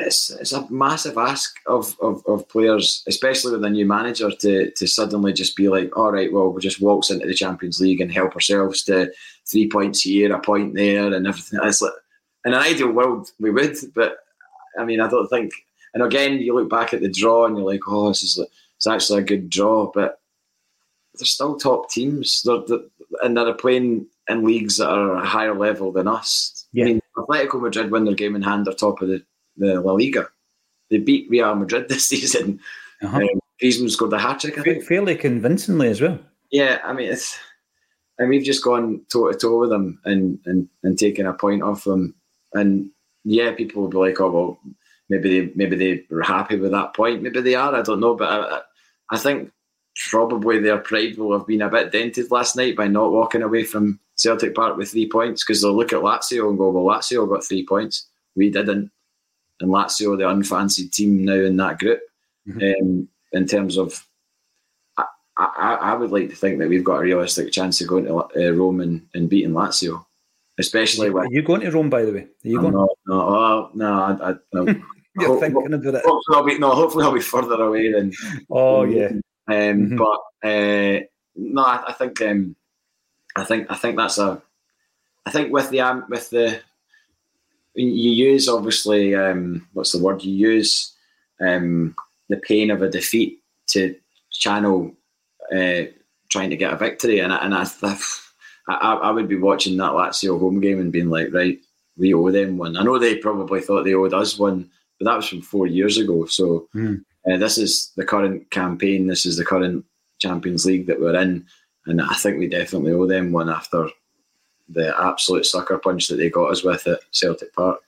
It's, 0.00 0.30
it's 0.30 0.52
a 0.52 0.70
massive 0.70 1.18
ask 1.18 1.56
of, 1.66 1.96
of, 2.00 2.22
of 2.26 2.48
players, 2.48 3.02
especially 3.08 3.52
with 3.52 3.64
a 3.64 3.70
new 3.70 3.86
manager, 3.86 4.30
to, 4.30 4.70
to 4.70 4.86
suddenly 4.86 5.32
just 5.32 5.56
be 5.56 5.68
like, 5.68 5.96
all 5.96 6.12
right, 6.12 6.32
well, 6.32 6.50
we'll 6.50 6.60
just 6.60 6.80
waltz 6.80 7.10
into 7.10 7.26
the 7.26 7.34
Champions 7.34 7.80
League 7.80 8.00
and 8.00 8.12
help 8.12 8.34
ourselves 8.34 8.84
to 8.84 9.10
three 9.46 9.68
points 9.68 10.02
here, 10.02 10.32
a 10.32 10.38
point 10.38 10.74
there, 10.74 11.12
and 11.12 11.26
everything. 11.26 11.58
It's 11.64 11.82
like, 11.82 11.92
in 12.44 12.52
an 12.52 12.60
ideal 12.60 12.92
world, 12.92 13.32
we 13.40 13.50
would, 13.50 13.76
but 13.94 14.18
I 14.78 14.84
mean, 14.84 15.00
I 15.00 15.08
don't 15.08 15.28
think. 15.28 15.52
And 15.94 16.02
again, 16.02 16.38
you 16.38 16.54
look 16.54 16.70
back 16.70 16.94
at 16.94 17.00
the 17.00 17.10
draw 17.10 17.46
and 17.46 17.56
you're 17.56 17.66
like, 17.66 17.80
oh, 17.88 18.08
this 18.08 18.22
is 18.22 18.38
it's 18.76 18.86
actually 18.86 19.20
a 19.20 19.24
good 19.24 19.50
draw, 19.50 19.90
but 19.92 20.20
they're 21.18 21.26
still 21.26 21.56
top 21.56 21.90
teams. 21.90 22.42
They're, 22.42 22.62
they're, 22.66 22.78
and 23.22 23.36
they're 23.36 23.54
playing 23.54 24.06
in 24.28 24.44
leagues 24.44 24.76
that 24.78 24.88
are 24.88 25.16
a 25.16 25.26
higher 25.26 25.54
level 25.54 25.92
than 25.92 26.08
us. 26.08 26.66
Yeah. 26.72 26.84
I 26.84 26.86
mean, 26.86 27.00
Atletico 27.16 27.60
Madrid 27.60 27.90
win 27.90 28.04
their 28.04 28.14
game 28.14 28.36
in 28.36 28.42
hand, 28.42 28.68
are 28.68 28.74
top 28.74 29.02
of 29.02 29.08
the, 29.08 29.24
the 29.56 29.80
La 29.80 29.92
Liga. 29.92 30.28
They 30.90 30.98
beat 30.98 31.28
Real 31.30 31.54
Madrid 31.54 31.88
this 31.88 32.04
season. 32.08 32.60
Uh-huh. 33.02 33.16
Um, 33.16 33.40
Griezmann 33.62 33.90
scored 33.90 34.12
a 34.12 34.18
hat 34.18 34.40
trick, 34.40 34.58
I 34.58 34.62
think. 34.62 34.84
Fairly 34.84 35.16
convincingly 35.16 35.88
as 35.88 36.00
well. 36.00 36.18
Yeah, 36.50 36.80
I 36.84 36.92
mean, 36.92 37.10
it's, 37.10 37.38
and 38.18 38.28
we've 38.28 38.44
just 38.44 38.64
gone 38.64 39.02
toe 39.12 39.30
to 39.30 39.36
toe 39.36 39.58
with 39.58 39.70
them 39.70 40.00
and, 40.04 40.38
and, 40.46 40.68
and 40.82 40.98
taken 40.98 41.26
a 41.26 41.34
point 41.34 41.62
off 41.62 41.84
them. 41.84 42.14
And 42.54 42.90
yeah, 43.24 43.52
people 43.52 43.82
will 43.82 43.88
be 43.88 43.98
like, 43.98 44.20
oh, 44.20 44.30
well, 44.30 44.58
maybe 45.08 45.40
they 45.40 45.52
maybe 45.54 45.76
they 45.76 46.04
were 46.10 46.22
happy 46.22 46.56
with 46.56 46.72
that 46.72 46.94
point. 46.94 47.22
Maybe 47.22 47.40
they 47.40 47.54
are. 47.54 47.74
I 47.74 47.82
don't 47.82 48.00
know, 48.00 48.14
but 48.14 48.28
I, 48.28 48.60
I 49.10 49.18
think 49.18 49.50
probably 50.10 50.60
their 50.60 50.78
pride 50.78 51.18
will 51.18 51.36
have 51.36 51.46
been 51.46 51.62
a 51.62 51.68
bit 51.68 51.92
dented 51.92 52.30
last 52.30 52.56
night 52.56 52.76
by 52.76 52.86
not 52.86 53.12
walking 53.12 53.42
away 53.42 53.64
from 53.64 53.98
Celtic 54.16 54.54
Park 54.54 54.76
with 54.76 54.90
three 54.90 55.08
points 55.08 55.44
because 55.44 55.60
they'll 55.60 55.76
look 55.76 55.92
at 55.92 56.02
Lazio 56.02 56.48
and 56.48 56.58
go, 56.58 56.70
well, 56.70 56.84
Lazio 56.84 57.28
got 57.28 57.44
three 57.44 57.66
points. 57.66 58.06
We 58.36 58.50
didn't. 58.50 58.90
And 59.60 59.70
Lazio, 59.70 60.16
the 60.16 60.28
unfancied 60.28 60.92
team 60.92 61.24
now 61.24 61.34
in 61.34 61.56
that 61.56 61.78
group, 61.78 62.00
mm-hmm. 62.46 62.82
um, 62.82 63.08
in 63.32 63.46
terms 63.46 63.76
of, 63.76 64.06
I, 64.96 65.04
I, 65.36 65.74
I, 65.74 65.94
would 65.94 66.12
like 66.12 66.30
to 66.30 66.36
think 66.36 66.58
that 66.58 66.68
we've 66.68 66.84
got 66.84 66.98
a 66.98 67.02
realistic 67.02 67.52
chance 67.52 67.80
of 67.80 67.88
going 67.88 68.04
to 68.06 68.18
uh, 68.18 68.50
Rome 68.52 68.80
and, 68.80 69.06
and 69.14 69.28
beating 69.28 69.52
Lazio. 69.52 70.04
Especially 70.58 71.10
when. 71.10 71.26
Are 71.26 71.32
you 71.32 71.42
going 71.42 71.60
to 71.60 71.70
Rome, 71.70 71.90
by 71.90 72.04
the 72.04 72.12
way? 72.12 72.20
Are 72.22 72.28
you 72.42 72.58
I'm 72.58 72.62
going? 72.62 72.74
No, 72.74 72.88
no, 73.06 73.20
oh, 73.20 73.70
no, 73.74 73.92
I, 73.92 74.30
I, 74.30 74.34
no. 74.52 74.64
You're 75.20 75.28
Ho- 75.28 75.40
thinking 75.40 75.74
about 75.74 75.94
it. 75.94 76.04
Hopefully 76.04 76.36
I'll 76.36 76.44
be 76.44 76.58
no. 76.58 76.74
Hopefully 76.74 77.04
I'll 77.04 77.12
be 77.12 77.20
further 77.20 77.60
away 77.60 77.92
than. 77.92 78.12
Oh 78.50 78.84
yeah. 78.84 79.10
Um, 79.48 79.54
mm-hmm. 79.54 79.96
But 79.96 80.48
uh, 80.48 81.00
no, 81.36 81.62
I, 81.62 81.84
I 81.88 81.92
think 81.92 82.20
um, 82.22 82.56
I 83.36 83.44
think 83.44 83.66
I 83.70 83.74
think 83.74 83.96
that's 83.96 84.18
a. 84.18 84.42
I 85.26 85.30
think 85.30 85.52
with 85.52 85.70
the 85.70 85.80
um, 85.80 86.04
with 86.08 86.30
the 86.30 86.60
you 87.74 88.10
use 88.10 88.48
obviously 88.48 89.14
um, 89.14 89.66
what's 89.72 89.92
the 89.92 90.02
word 90.02 90.24
you 90.24 90.32
use 90.32 90.94
um, 91.40 91.94
the 92.28 92.36
pain 92.36 92.70
of 92.70 92.82
a 92.82 92.88
defeat 92.88 93.40
to 93.68 93.94
channel 94.30 94.92
uh, 95.54 95.82
trying 96.28 96.50
to 96.50 96.56
get 96.56 96.72
a 96.72 96.76
victory 96.76 97.20
and 97.20 97.32
and 97.32 97.54
I, 97.54 97.66
I 98.68 98.94
I 98.94 99.10
would 99.10 99.28
be 99.28 99.36
watching 99.36 99.76
that 99.76 99.92
Lazio 99.92 100.40
home 100.40 100.60
game 100.60 100.80
and 100.80 100.90
being 100.90 101.10
like 101.10 101.32
right 101.32 101.58
we 101.96 102.14
owe 102.14 102.30
them 102.30 102.56
one 102.58 102.76
I 102.76 102.82
know 102.82 102.98
they 102.98 103.16
probably 103.16 103.60
thought 103.60 103.84
they 103.84 103.94
owed 103.94 104.14
us 104.14 104.38
one 104.38 104.68
but 104.98 105.04
that 105.04 105.16
was 105.16 105.28
from 105.28 105.42
four 105.42 105.66
years 105.66 105.96
ago. 105.96 106.26
So 106.26 106.68
mm. 106.74 107.04
Uh, 107.30 107.36
this 107.36 107.58
is 107.58 107.92
the 107.96 108.04
current 108.04 108.50
campaign. 108.50 109.06
This 109.06 109.26
is 109.26 109.36
the 109.36 109.44
current 109.44 109.84
Champions 110.20 110.66
League 110.66 110.86
that 110.86 111.00
we're 111.00 111.16
in, 111.16 111.46
and 111.86 112.00
I 112.00 112.14
think 112.14 112.38
we 112.38 112.48
definitely 112.48 112.92
owe 112.92 113.06
them 113.06 113.32
one 113.32 113.48
after 113.48 113.88
the 114.68 114.94
absolute 115.00 115.46
sucker 115.46 115.78
punch 115.78 116.08
that 116.08 116.16
they 116.16 116.30
got 116.30 116.50
us 116.50 116.62
with 116.62 116.86
at 116.86 117.00
Celtic 117.10 117.52
Park. 117.54 117.80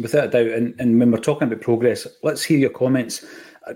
Without 0.00 0.26
a 0.26 0.28
doubt, 0.28 0.52
and, 0.52 0.74
and 0.78 0.98
when 0.98 1.10
we're 1.10 1.18
talking 1.18 1.48
about 1.48 1.60
progress, 1.60 2.06
let's 2.22 2.42
hear 2.42 2.58
your 2.58 2.70
comments. 2.70 3.24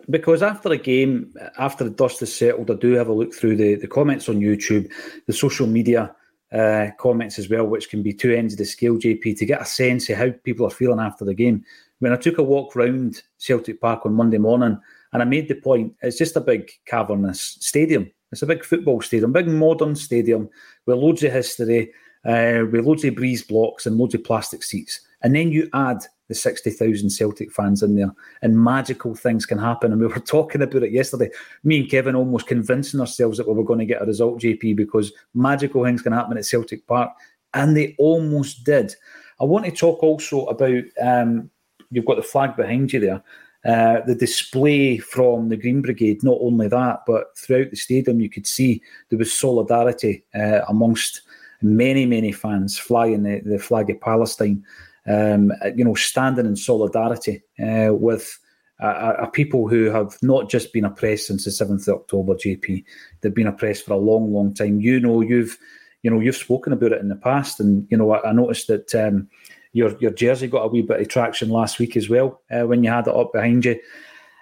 Because 0.09 0.43
after 0.43 0.71
a 0.71 0.77
game, 0.77 1.35
after 1.59 1.83
the 1.83 1.91
dust 1.91 2.23
is 2.23 2.35
settled, 2.35 2.71
I 2.71 2.75
do 2.75 2.93
have 2.93 3.09
a 3.09 3.13
look 3.13 3.35
through 3.35 3.57
the, 3.57 3.75
the 3.75 3.89
comments 3.89 4.29
on 4.29 4.41
YouTube, 4.41 4.91
the 5.27 5.33
social 5.33 5.67
media 5.67 6.15
uh, 6.53 6.89
comments 6.99 7.39
as 7.39 7.49
well, 7.49 7.67
which 7.67 7.91
can 7.91 8.03
be 8.03 8.13
two 8.13 8.33
ends 8.33 8.55
of 8.55 8.59
the 8.59 8.65
scale, 8.65 8.97
JP, 8.97 9.37
to 9.39 9.47
get 9.47 9.63
a 9.63 9.67
sense 9.67 10.09
of 10.09 10.17
how 10.17 10.31
people 10.45 10.67
are 10.67 10.71
feeling 10.71 11.01
after 11.01 11.25
the 11.25 11.35
game 11.35 11.65
when 12.01 12.13
I 12.13 12.17
took 12.17 12.39
a 12.39 12.43
walk 12.43 12.75
round 12.75 13.23
Celtic 13.39 13.81
Park 13.81 14.05
on 14.05 14.15
Monday 14.15 14.39
morning, 14.39 14.79
and 15.13 15.23
I 15.23 15.25
made 15.25 15.49
the 15.49 15.55
point, 15.55 15.95
it's 16.03 16.19
just 16.19 16.37
a 16.37 16.41
big 16.41 16.71
cavernous 16.87 17.59
stadium. 17.61 18.11
It's 18.33 18.43
a 18.43 18.47
big 18.47 18.65
football 18.65 19.01
stadium, 19.01 19.33
big 19.33 19.49
modern 19.49 19.95
stadium 19.95 20.49
with 20.87 20.99
loads 20.99 21.23
of 21.23 21.33
history, 21.33 21.93
uh, 22.25 22.65
with 22.71 22.85
loads 22.85 23.05
of 23.05 23.15
breeze 23.15 23.43
blocks 23.43 23.87
and 23.87 23.97
loads 23.97 24.15
of 24.15 24.25
plastic 24.25 24.63
seats. 24.63 25.01
And 25.23 25.35
then 25.35 25.51
you 25.51 25.69
add 25.75 26.05
the 26.29 26.35
60,000 26.35 27.11
Celtic 27.11 27.53
fans 27.53 27.83
in 27.83 27.97
there, 27.97 28.13
and 28.41 28.63
magical 28.63 29.15
things 29.15 29.45
can 29.45 29.59
happen. 29.59 29.93
And 29.93 30.01
we 30.01 30.07
were 30.07 30.21
talking 30.21 30.63
about 30.63 30.83
it 30.83 30.93
yesterday. 30.93 31.31
Me 31.65 31.81
and 31.81 31.91
Kevin 31.91 32.15
almost 32.15 32.47
convincing 32.47 33.01
ourselves 33.01 33.37
that 33.37 33.49
we 33.49 33.55
were 33.55 33.65
going 33.65 33.81
to 33.81 33.85
get 33.85 34.01
a 34.01 34.07
result, 34.07 34.41
JP, 34.41 34.77
because 34.77 35.13
magical 35.35 35.85
things 35.85 36.03
can 36.03 36.13
happen 36.13 36.39
at 36.39 36.47
Celtic 36.47 36.87
Park. 36.87 37.11
And 37.53 37.77
they 37.77 37.97
almost 37.99 38.65
did. 38.65 38.95
I 39.41 39.45
want 39.45 39.65
to 39.65 39.73
talk 39.73 40.03
also 40.05 40.47
about 40.47 40.85
um, 41.03 41.51
you've 41.91 42.07
got 42.07 42.17
the 42.17 42.23
flag 42.23 42.57
behind 42.57 42.93
you 42.93 43.01
there. 43.01 43.23
Uh, 43.65 44.01
the 44.07 44.15
display 44.15 44.97
from 44.97 45.51
the 45.51 45.57
Green 45.57 45.83
Brigade, 45.83 46.23
not 46.23 46.39
only 46.41 46.67
that, 46.69 47.01
but 47.07 47.37
throughout 47.37 47.71
the 47.71 47.77
stadium, 47.77 48.21
you 48.21 48.31
could 48.31 48.47
see 48.47 48.83
there 49.09 49.19
was 49.19 49.33
solidarity 49.33 50.25
uh, 50.35 50.61
amongst 50.67 51.23
many, 51.61 52.07
many 52.07 52.33
fans 52.33 52.79
flying 52.79 53.23
the, 53.23 53.41
the 53.45 53.59
flag 53.59 53.91
of 53.91 54.01
Palestine, 54.01 54.65
um, 55.07 55.53
you 55.77 55.85
know, 55.85 55.95
standing 55.95 56.47
in 56.47 56.57
solidarity 56.57 57.43
uh, 57.63 57.93
with 57.93 58.39
a 58.83 59.29
people 59.31 59.69
who 59.69 59.91
have 59.91 60.17
not 60.23 60.49
just 60.49 60.73
been 60.73 60.87
oppressed 60.87 61.27
since 61.27 61.45
the 61.45 61.51
7th 61.51 61.87
of 61.87 61.97
October, 61.97 62.35
JP. 62.35 62.83
They've 63.21 63.35
been 63.35 63.47
oppressed 63.47 63.85
for 63.85 63.93
a 63.93 63.99
long, 63.99 64.33
long 64.33 64.55
time. 64.55 64.81
You 64.81 65.01
know, 65.01 65.21
you've 65.21 65.59
you 66.03 66.11
know, 66.11 66.21
you've 66.21 66.37
spoken 66.37 66.73
about 66.73 66.93
it 66.93 67.01
in 67.01 67.09
the 67.09 67.17
past, 67.17 67.61
and 67.61 67.87
you 67.91 67.97
know, 67.97 68.13
I, 68.13 68.31
I 68.31 68.33
noticed 68.33 68.69
that 68.69 68.95
um, 68.95 69.29
your 69.73 69.97
your 70.01 70.11
jersey 70.11 70.47
got 70.47 70.65
a 70.65 70.69
wee 70.69 70.83
bit 70.83 71.01
of 71.01 71.09
traction 71.09 71.49
last 71.49 71.79
week 71.79 71.97
as 71.97 72.09
well 72.09 72.41
uh, 72.51 72.67
when 72.67 72.83
you 72.83 72.91
had 72.91 73.07
it 73.07 73.15
up 73.15 73.33
behind 73.33 73.65
you. 73.65 73.79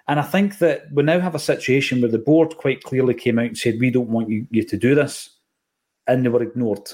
And 0.09 0.19
I 0.19 0.23
think 0.23 0.59
that 0.59 0.91
we 0.91 1.03
now 1.03 1.21
have 1.21 1.35
a 1.35 1.39
situation 1.39 2.01
where 2.01 2.11
the 2.11 2.19
board 2.19 2.57
quite 2.57 2.83
clearly 2.83 3.13
came 3.13 3.39
out 3.39 3.45
and 3.45 3.59
said, 3.59 3.79
we 3.79 3.91
don't 3.91 4.09
want 4.09 4.31
you, 4.31 4.47
you 4.51 4.65
to 4.65 4.77
do 4.79 4.95
this. 4.95 5.29
And 6.07 6.25
they 6.25 6.31
were 6.31 6.43
ignored. 6.43 6.91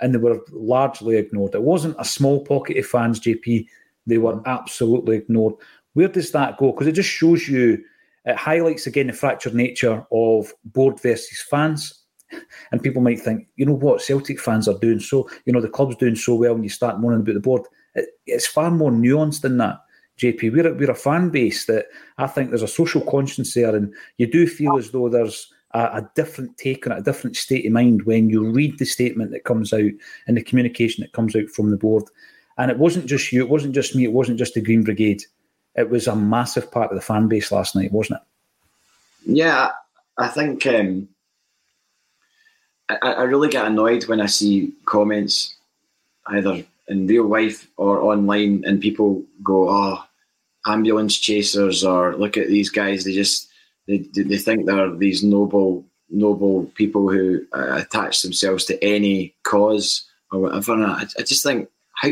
And 0.00 0.14
they 0.14 0.18
were 0.18 0.40
largely 0.50 1.18
ignored. 1.18 1.54
It 1.54 1.62
wasn't 1.62 1.96
a 1.98 2.06
small 2.06 2.42
pocket 2.42 2.78
of 2.78 2.86
fans, 2.86 3.20
JP. 3.20 3.66
They 4.06 4.16
were 4.16 4.40
absolutely 4.46 5.16
ignored. 5.16 5.54
Where 5.92 6.08
does 6.08 6.32
that 6.32 6.56
go? 6.56 6.72
Because 6.72 6.86
it 6.86 6.92
just 6.92 7.10
shows 7.10 7.46
you, 7.46 7.84
it 8.24 8.36
highlights 8.36 8.86
again 8.86 9.08
the 9.08 9.12
fractured 9.12 9.54
nature 9.54 10.06
of 10.10 10.52
board 10.64 11.00
versus 11.02 11.44
fans. 11.50 12.03
And 12.70 12.82
people 12.82 13.02
might 13.02 13.20
think, 13.20 13.46
you 13.56 13.66
know 13.66 13.74
what, 13.74 14.02
Celtic 14.02 14.40
fans 14.40 14.68
are 14.68 14.78
doing 14.78 15.00
so, 15.00 15.28
you 15.44 15.52
know, 15.52 15.60
the 15.60 15.68
club's 15.68 15.96
doing 15.96 16.16
so 16.16 16.34
well, 16.34 16.54
and 16.54 16.64
you 16.64 16.70
start 16.70 17.00
moaning 17.00 17.20
about 17.20 17.34
the 17.34 17.40
board. 17.40 17.62
It, 17.94 18.08
it's 18.26 18.46
far 18.46 18.70
more 18.70 18.90
nuanced 18.90 19.42
than 19.42 19.58
that. 19.58 19.80
JP, 20.18 20.52
we're 20.52 20.68
a, 20.68 20.74
we're 20.74 20.90
a 20.90 20.94
fan 20.94 21.30
base 21.30 21.66
that 21.66 21.86
I 22.18 22.26
think 22.26 22.50
there's 22.50 22.62
a 22.62 22.68
social 22.68 23.00
conscience 23.00 23.54
there, 23.54 23.74
and 23.74 23.92
you 24.18 24.30
do 24.30 24.46
feel 24.46 24.76
as 24.76 24.90
though 24.90 25.08
there's 25.08 25.52
a, 25.72 25.80
a, 25.80 26.10
different 26.14 26.56
take 26.56 26.86
on 26.86 26.92
it, 26.92 27.00
a 27.00 27.02
different 27.02 27.36
state 27.36 27.66
of 27.66 27.72
mind 27.72 28.04
when 28.04 28.30
you 28.30 28.48
read 28.48 28.78
the 28.78 28.84
statement 28.84 29.32
that 29.32 29.44
comes 29.44 29.72
out 29.72 29.90
and 30.26 30.36
the 30.36 30.42
communication 30.42 31.02
that 31.02 31.12
comes 31.12 31.34
out 31.34 31.48
from 31.48 31.70
the 31.70 31.76
board. 31.76 32.04
And 32.56 32.70
it 32.70 32.78
wasn't 32.78 33.06
just 33.06 33.32
you, 33.32 33.42
it 33.42 33.48
wasn't 33.48 33.74
just 33.74 33.96
me, 33.96 34.04
it 34.04 34.12
wasn't 34.12 34.38
just 34.38 34.54
the 34.54 34.62
Green 34.62 34.84
Brigade. 34.84 35.22
It 35.74 35.90
was 35.90 36.06
a 36.06 36.14
massive 36.14 36.70
part 36.70 36.92
of 36.92 36.96
the 36.96 37.02
fan 37.02 37.26
base 37.26 37.50
last 37.50 37.74
night, 37.74 37.92
wasn't 37.92 38.20
it? 38.20 39.36
Yeah, 39.36 39.70
I 40.18 40.28
think 40.28 40.64
um, 40.66 41.08
I, 42.88 42.96
I 43.02 43.22
really 43.22 43.48
get 43.48 43.66
annoyed 43.66 44.04
when 44.04 44.20
I 44.20 44.26
see 44.26 44.72
comments 44.84 45.56
either 46.26 46.64
in 46.88 47.06
real 47.06 47.26
life 47.26 47.68
or 47.76 48.00
online 48.00 48.62
and 48.66 48.80
people 48.80 49.22
go, 49.42 49.68
oh, 49.68 50.04
ambulance 50.66 51.18
chasers 51.18 51.84
or 51.84 52.16
look 52.16 52.36
at 52.36 52.48
these 52.48 52.70
guys, 52.70 53.04
they 53.04 53.12
just, 53.12 53.48
they, 53.86 53.98
they 54.14 54.38
think 54.38 54.66
they're 54.66 54.94
these 54.94 55.22
noble, 55.22 55.84
noble 56.10 56.64
people 56.74 57.08
who 57.10 57.44
uh, 57.52 57.82
attach 57.82 58.22
themselves 58.22 58.64
to 58.66 58.82
any 58.82 59.34
cause 59.44 60.06
or 60.30 60.40
whatever. 60.40 60.74
And 60.74 60.86
I, 60.86 61.04
I 61.18 61.22
just 61.22 61.42
think, 61.42 61.68
how, 61.94 62.10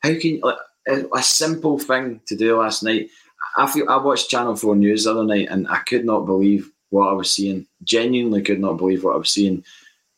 how 0.00 0.14
can, 0.18 0.40
like, 0.40 0.56
a, 0.88 1.04
a 1.14 1.22
simple 1.22 1.78
thing 1.78 2.20
to 2.26 2.36
do 2.36 2.58
last 2.58 2.82
night, 2.82 3.10
I 3.56 3.70
feel 3.70 3.88
I 3.88 3.96
watched 3.96 4.30
Channel 4.30 4.56
4 4.56 4.76
News 4.76 5.04
the 5.04 5.12
other 5.12 5.24
night 5.24 5.48
and 5.50 5.68
I 5.68 5.78
could 5.78 6.04
not 6.04 6.26
believe 6.26 6.70
what 6.90 7.08
I 7.08 7.12
was 7.12 7.30
seeing. 7.30 7.66
Genuinely 7.84 8.42
could 8.42 8.60
not 8.60 8.78
believe 8.78 9.04
what 9.04 9.14
I 9.14 9.18
was 9.18 9.30
seeing 9.30 9.64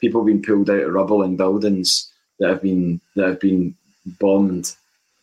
people 0.00 0.24
being 0.24 0.42
pulled 0.42 0.70
out 0.70 0.82
of 0.82 0.92
rubble 0.92 1.22
in 1.22 1.36
buildings 1.36 2.10
that 2.38 2.48
have 2.48 2.62
been 2.62 3.00
that 3.16 3.28
have 3.28 3.40
been 3.40 3.74
bombed. 4.18 4.74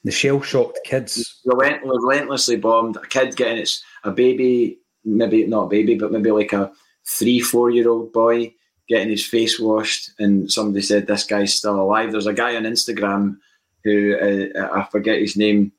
The 0.04 0.12
shell 0.12 0.42
shocked 0.42 0.80
kids, 0.86 1.42
Relent- 1.46 1.84
relentlessly 1.84 2.56
bombed. 2.56 2.96
A 2.98 3.06
kid 3.08 3.36
getting 3.36 3.58
its 3.58 3.84
a 4.04 4.12
baby, 4.12 4.78
maybe 5.04 5.46
not 5.46 5.66
a 5.66 5.70
baby, 5.70 5.96
but 5.96 6.12
maybe 6.12 6.32
like 6.32 6.54
a 6.54 6.72
three, 7.06 7.40
four 7.40 7.70
year 7.70 7.90
old 7.90 8.14
boy 8.14 8.54
getting 8.88 9.10
his 9.10 9.26
face 9.26 9.60
washed, 9.60 10.12
and 10.20 10.50
somebody 10.52 10.82
said 10.82 11.08
this 11.08 11.26
guy's 11.26 11.54
still 11.54 11.80
alive. 11.80 12.12
There's 12.12 12.28
a 12.28 12.34
guy 12.34 12.56
on 12.56 12.64
Instagram 12.64 13.38
who 13.84 14.16
uh, 14.56 14.70
I 14.74 14.88
forget 14.92 15.20
his 15.20 15.36
name. 15.36 15.72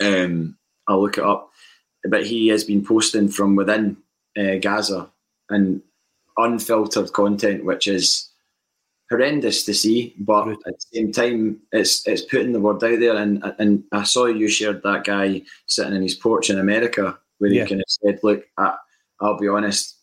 Um, 0.00 0.56
I'll 0.88 1.02
look 1.02 1.18
it 1.18 1.24
up, 1.24 1.50
but 2.08 2.26
he 2.26 2.48
has 2.48 2.64
been 2.64 2.84
posting 2.84 3.28
from 3.28 3.56
within 3.56 3.96
uh, 4.38 4.56
Gaza 4.56 5.10
and 5.50 5.82
unfiltered 6.36 7.12
content, 7.12 7.64
which 7.64 7.86
is 7.86 8.30
horrendous 9.10 9.64
to 9.64 9.74
see. 9.74 10.14
But 10.18 10.48
at 10.48 10.58
the 10.64 10.74
same 10.92 11.12
time, 11.12 11.60
it's 11.72 12.06
it's 12.06 12.22
putting 12.22 12.52
the 12.52 12.60
word 12.60 12.82
out 12.84 13.00
there. 13.00 13.16
And 13.16 13.42
and 13.58 13.84
I 13.92 14.04
saw 14.04 14.26
you 14.26 14.48
shared 14.48 14.82
that 14.82 15.04
guy 15.04 15.42
sitting 15.66 15.94
in 15.94 16.02
his 16.02 16.14
porch 16.14 16.50
in 16.50 16.58
America 16.58 17.18
where 17.38 17.50
yeah. 17.50 17.64
he 17.64 17.68
kind 17.68 17.80
of 17.80 17.86
said, 17.88 18.20
"Look, 18.22 18.44
I, 18.58 18.76
will 19.20 19.38
be 19.38 19.48
honest. 19.48 19.96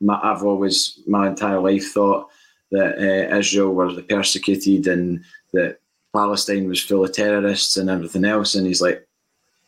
My, 0.00 0.18
I've 0.22 0.42
always 0.42 1.00
my 1.06 1.28
entire 1.28 1.60
life 1.60 1.92
thought 1.92 2.28
that 2.70 2.98
uh, 2.98 3.36
Israel 3.36 3.72
were 3.72 3.92
the 3.92 4.02
persecuted 4.02 4.86
and 4.88 5.24
that 5.52 5.78
Palestine 6.14 6.68
was 6.68 6.82
full 6.82 7.04
of 7.04 7.12
terrorists 7.12 7.76
and 7.76 7.90
everything 7.90 8.24
else." 8.24 8.54
And 8.54 8.66
he's 8.66 8.82
like, 8.82 9.06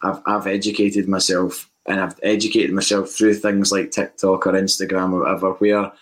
"I've 0.03 0.21
I've 0.27 0.47
educated 0.47 1.09
myself." 1.09 1.71
And 1.89 2.01
I've 2.01 2.19
educated 2.25 2.73
myself 2.73 3.11
through 3.11 3.35
things 3.35 3.71
like 3.71 3.93
TikTok 3.93 4.49
or 4.49 4.53
Instagram 4.55 5.13
or 5.13 5.21
whatever, 5.21 5.53
where 5.53 5.93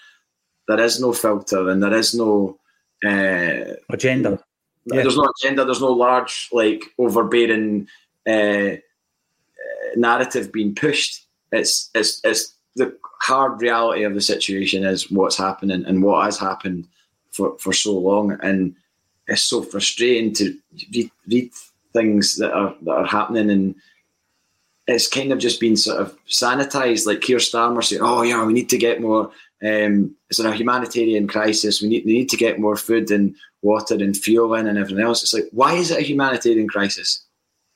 there 0.69 0.81
is 0.81 1.01
no 1.01 1.13
filter 1.13 1.69
and 1.69 1.83
there 1.83 1.95
is 1.95 2.15
no 2.15 2.59
uh, 3.05 3.75
agenda. 3.91 4.43
Yeah. 4.87 5.03
There's 5.03 5.17
no 5.17 5.31
agenda. 5.41 5.65
There's 5.65 5.81
no 5.81 5.93
large, 5.93 6.49
like, 6.53 6.85
overbearing 6.99 7.89
uh, 8.27 8.77
narrative 9.97 10.53
being 10.53 10.75
pushed. 10.75 11.27
It's 11.53 11.91
it's 11.95 12.21
it's 12.25 12.55
the 12.77 12.97
hard 13.23 13.61
reality 13.61 14.03
of 14.03 14.15
the 14.15 14.21
situation 14.21 14.85
is 14.85 15.11
what's 15.11 15.37
happening 15.37 15.85
and 15.87 16.03
what 16.03 16.25
has 16.25 16.39
happened 16.39 16.87
for, 17.31 17.57
for 17.59 17.73
so 17.73 17.97
long, 17.97 18.37
and 18.43 18.75
it's 19.29 19.43
so 19.43 19.63
frustrating 19.63 20.33
to 20.35 20.57
read, 20.93 21.11
read 21.29 21.51
things 21.93 22.37
that 22.37 22.53
are 22.53 22.75
that 22.83 22.93
are 22.93 23.07
happening 23.07 23.51
and 23.51 23.75
it's 24.87 25.09
kind 25.09 25.33
of 25.33 25.39
just 25.39 25.61
been 25.61 25.77
sort 25.77 26.01
of 26.01 26.17
sanitized. 26.27 27.07
Like 27.07 27.21
Keir 27.21 27.39
Starmer 27.39 27.83
saying, 27.83 28.03
"Oh 28.03 28.23
yeah, 28.23 28.45
we 28.45 28.53
need 28.53 28.69
to 28.71 28.79
get 28.79 29.01
more 29.01 29.31
um, 29.65 30.15
it's 30.29 30.39
a 30.39 30.53
humanitarian 30.53 31.27
crisis. 31.27 31.81
We 31.81 31.89
need, 31.89 32.05
we 32.05 32.13
need 32.13 32.29
to 32.29 32.37
get 32.37 32.61
more 32.61 32.77
food 32.77 33.11
and 33.11 33.35
water 33.63 33.95
and 33.95 34.17
fuel 34.17 34.55
in 34.55 34.67
and 34.67 34.77
everything 34.77 35.03
else. 35.03 35.23
It's 35.23 35.33
like, 35.33 35.49
why 35.53 35.75
is 35.75 35.91
it 35.91 35.99
a 35.99 36.03
humanitarian 36.03 36.69
crisis? 36.69 37.25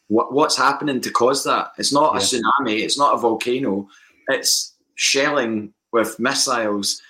What, 0.09 0.33
what's 0.33 0.57
happening 0.57 1.01
to 1.01 1.11
cause 1.11 1.45
that? 1.45 1.73
It's 1.79 1.93
not 1.93 2.17
a 2.17 2.19
tsunami. 2.19 2.81
It's 2.81 2.99
not 2.99 3.15
a 3.15 3.19
volcano. 3.19 3.89
It's 4.29 4.75
shelling 4.97 5.73
with 5.93 6.19
missiles, 6.19 7.01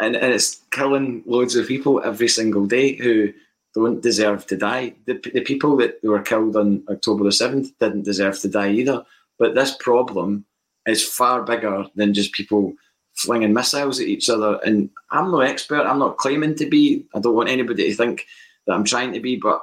and, 0.00 0.16
and 0.16 0.32
it's 0.32 0.62
killing 0.72 1.22
loads 1.24 1.54
of 1.54 1.68
people 1.68 2.02
every 2.04 2.28
single 2.28 2.66
day 2.66 2.96
who 2.96 3.32
don't 3.74 4.02
deserve 4.02 4.46
to 4.48 4.56
die. 4.56 4.94
The, 5.06 5.14
the 5.32 5.42
people 5.42 5.76
that 5.76 6.02
were 6.02 6.22
killed 6.22 6.56
on 6.56 6.82
October 6.90 7.24
the 7.24 7.30
7th 7.30 7.72
didn't 7.78 8.02
deserve 8.02 8.40
to 8.40 8.48
die 8.48 8.72
either. 8.72 9.04
But 9.38 9.54
this 9.54 9.76
problem 9.78 10.44
is 10.86 11.06
far 11.06 11.42
bigger 11.42 11.86
than 11.94 12.14
just 12.14 12.32
people 12.32 12.74
flinging 13.14 13.52
missiles 13.52 14.00
at 14.00 14.06
each 14.06 14.28
other. 14.28 14.58
And 14.64 14.90
I'm 15.10 15.30
no 15.30 15.40
expert. 15.40 15.86
I'm 15.86 15.98
not 15.98 16.16
claiming 16.16 16.54
to 16.56 16.66
be. 16.66 17.06
I 17.14 17.20
don't 17.20 17.34
want 17.34 17.48
anybody 17.48 17.88
to 17.88 17.94
think 17.94 18.26
that 18.66 18.74
I'm 18.74 18.84
trying 18.84 19.12
to 19.12 19.20
be. 19.20 19.36
But 19.36 19.60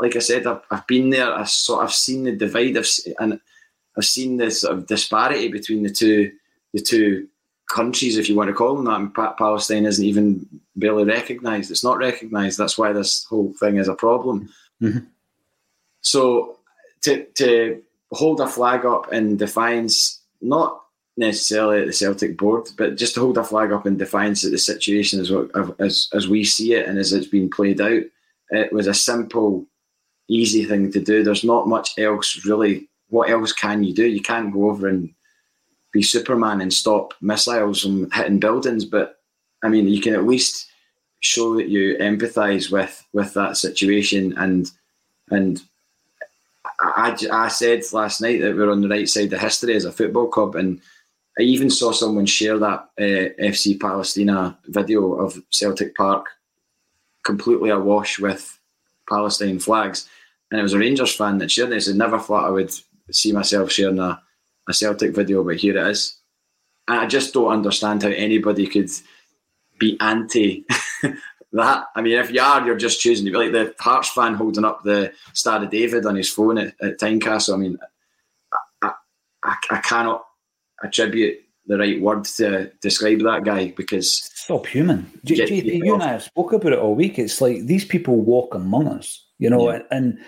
like 0.00 0.16
I 0.16 0.20
said, 0.20 0.46
I've, 0.46 0.62
I've 0.70 0.86
been 0.86 1.10
there. 1.10 1.32
I 1.32 1.44
saw. 1.44 1.80
I've 1.80 1.92
seen 1.92 2.24
the 2.24 2.32
divide. 2.32 2.76
I've, 2.76 2.90
and 3.18 3.40
I've 3.96 4.04
seen 4.04 4.36
the 4.36 4.50
sort 4.50 4.76
of 4.76 4.86
disparity 4.86 5.48
between 5.48 5.82
the 5.82 5.90
two 5.90 6.32
the 6.72 6.80
two 6.80 7.28
countries, 7.68 8.18
if 8.18 8.28
you 8.28 8.36
want 8.36 8.48
to 8.48 8.54
call 8.54 8.74
them 8.74 8.84
that. 8.84 9.00
And 9.00 9.14
Palestine 9.14 9.86
isn't 9.86 10.04
even 10.04 10.46
barely 10.76 11.04
recognised. 11.04 11.70
It's 11.70 11.84
not 11.84 11.98
recognised. 11.98 12.58
That's 12.58 12.76
why 12.76 12.92
this 12.92 13.24
whole 13.24 13.52
thing 13.54 13.76
is 13.76 13.88
a 13.88 13.94
problem. 13.94 14.48
Mm-hmm. 14.82 15.06
So 16.00 16.58
to 17.02 17.24
to 17.24 17.82
hold 18.12 18.40
a 18.40 18.46
flag 18.46 18.84
up 18.84 19.12
in 19.12 19.36
defiance, 19.36 20.20
not 20.40 20.82
necessarily 21.20 21.80
at 21.80 21.86
the 21.86 21.92
Celtic 21.92 22.36
board, 22.36 22.68
but 22.76 22.96
just 22.96 23.14
to 23.14 23.20
hold 23.20 23.38
a 23.38 23.44
flag 23.44 23.70
up 23.70 23.86
in 23.86 23.96
defiance 23.96 24.42
of 24.42 24.50
the 24.50 24.58
situation 24.58 25.20
as, 25.20 25.30
as, 25.78 26.08
as 26.12 26.28
we 26.28 26.42
see 26.42 26.74
it 26.74 26.88
and 26.88 26.98
as 26.98 27.12
it's 27.12 27.28
been 27.28 27.48
played 27.48 27.80
out, 27.80 28.02
it 28.50 28.72
was 28.72 28.88
a 28.88 28.94
simple, 28.94 29.66
easy 30.28 30.64
thing 30.64 30.90
to 30.90 30.98
do. 30.98 31.22
There's 31.22 31.44
not 31.44 31.68
much 31.68 31.96
else 31.98 32.44
really. 32.44 32.88
What 33.08 33.30
else 33.30 33.52
can 33.52 33.84
you 33.84 33.94
do? 33.94 34.06
You 34.06 34.22
can't 34.22 34.52
go 34.52 34.70
over 34.70 34.88
and 34.88 35.12
be 35.92 36.02
Superman 36.02 36.60
and 36.60 36.72
stop 36.72 37.14
missiles 37.20 37.82
from 37.82 38.10
hitting 38.10 38.40
buildings, 38.40 38.84
but 38.84 39.16
I 39.62 39.68
mean, 39.68 39.86
you 39.88 40.00
can 40.00 40.14
at 40.14 40.26
least 40.26 40.68
show 41.20 41.54
that 41.56 41.68
you 41.68 41.96
empathise 41.98 42.72
with 42.72 43.06
with 43.12 43.34
that 43.34 43.58
situation 43.58 44.32
and 44.38 44.70
and 45.30 45.62
I, 46.80 47.16
I, 47.30 47.48
said 47.48 47.82
last 47.92 48.22
night 48.22 48.40
that 48.40 48.56
we're 48.56 48.70
on 48.70 48.80
the 48.80 48.88
right 48.88 49.08
side 49.08 49.32
of 49.32 49.40
history 49.40 49.76
as 49.76 49.84
a 49.84 49.92
football 49.92 50.28
club, 50.28 50.56
and 50.56 50.80
I 51.38 51.42
even 51.42 51.70
saw 51.70 51.92
someone 51.92 52.26
share 52.26 52.58
that 52.58 52.88
uh, 52.98 53.42
FC 53.42 53.78
Palestina 53.78 54.58
video 54.66 55.14
of 55.14 55.40
Celtic 55.50 55.94
Park 55.94 56.26
completely 57.24 57.70
awash 57.70 58.18
with 58.18 58.58
Palestine 59.08 59.58
flags. 59.58 60.08
And 60.50 60.58
it 60.58 60.62
was 60.62 60.72
a 60.72 60.78
Rangers 60.78 61.14
fan 61.14 61.38
that 61.38 61.50
shared 61.50 61.70
this. 61.70 61.88
I 61.88 61.92
never 61.92 62.18
thought 62.18 62.46
I 62.46 62.50
would 62.50 62.72
see 63.10 63.32
myself 63.32 63.70
sharing 63.70 63.98
a, 63.98 64.20
a 64.68 64.74
Celtic 64.74 65.14
video, 65.14 65.44
but 65.44 65.56
here 65.56 65.76
it 65.76 65.86
is. 65.90 66.16
And 66.88 66.98
I 66.98 67.06
just 67.06 67.32
don't 67.32 67.52
understand 67.52 68.02
how 68.02 68.08
anybody 68.08 68.66
could 68.66 68.90
be 69.78 69.96
anti 70.00 70.64
that. 71.52 71.84
I 71.94 72.02
mean, 72.02 72.18
if 72.18 72.30
you 72.30 72.40
are, 72.40 72.64
you're 72.66 72.76
just 72.76 73.00
choosing 73.00 73.24
to 73.26 73.30
be 73.30 73.38
like 73.38 73.52
the 73.52 73.74
Hearts 73.78 74.10
fan 74.10 74.34
holding 74.34 74.64
up 74.64 74.82
the 74.82 75.12
Star 75.32 75.62
of 75.62 75.70
David 75.70 76.06
on 76.06 76.16
his 76.16 76.30
phone 76.30 76.58
at, 76.58 76.74
at 76.82 76.98
Tynecastle. 76.98 77.54
I 77.54 77.56
mean, 77.56 77.78
I, 78.82 78.92
I, 79.44 79.56
I 79.70 79.76
cannot 79.78 80.24
attribute 80.82 81.38
the 81.66 81.78
right 81.78 82.00
word 82.00 82.24
to 82.24 82.70
describe 82.80 83.20
that 83.20 83.44
guy 83.44 83.72
because 83.76 84.12
stop 84.34 84.66
human. 84.66 85.10
J- 85.24 85.46
J- 85.46 85.76
you 85.76 85.94
and 85.94 86.02
I 86.02 86.12
have 86.12 86.22
spoke 86.22 86.52
about 86.52 86.72
it 86.72 86.78
all 86.78 86.94
week. 86.94 87.18
It's 87.18 87.40
like 87.40 87.66
these 87.66 87.84
people 87.84 88.16
walk 88.16 88.54
among 88.54 88.88
us, 88.88 89.24
you 89.38 89.48
know, 89.48 89.70
yeah. 89.70 89.76
and, 89.76 89.84
and, 89.90 90.18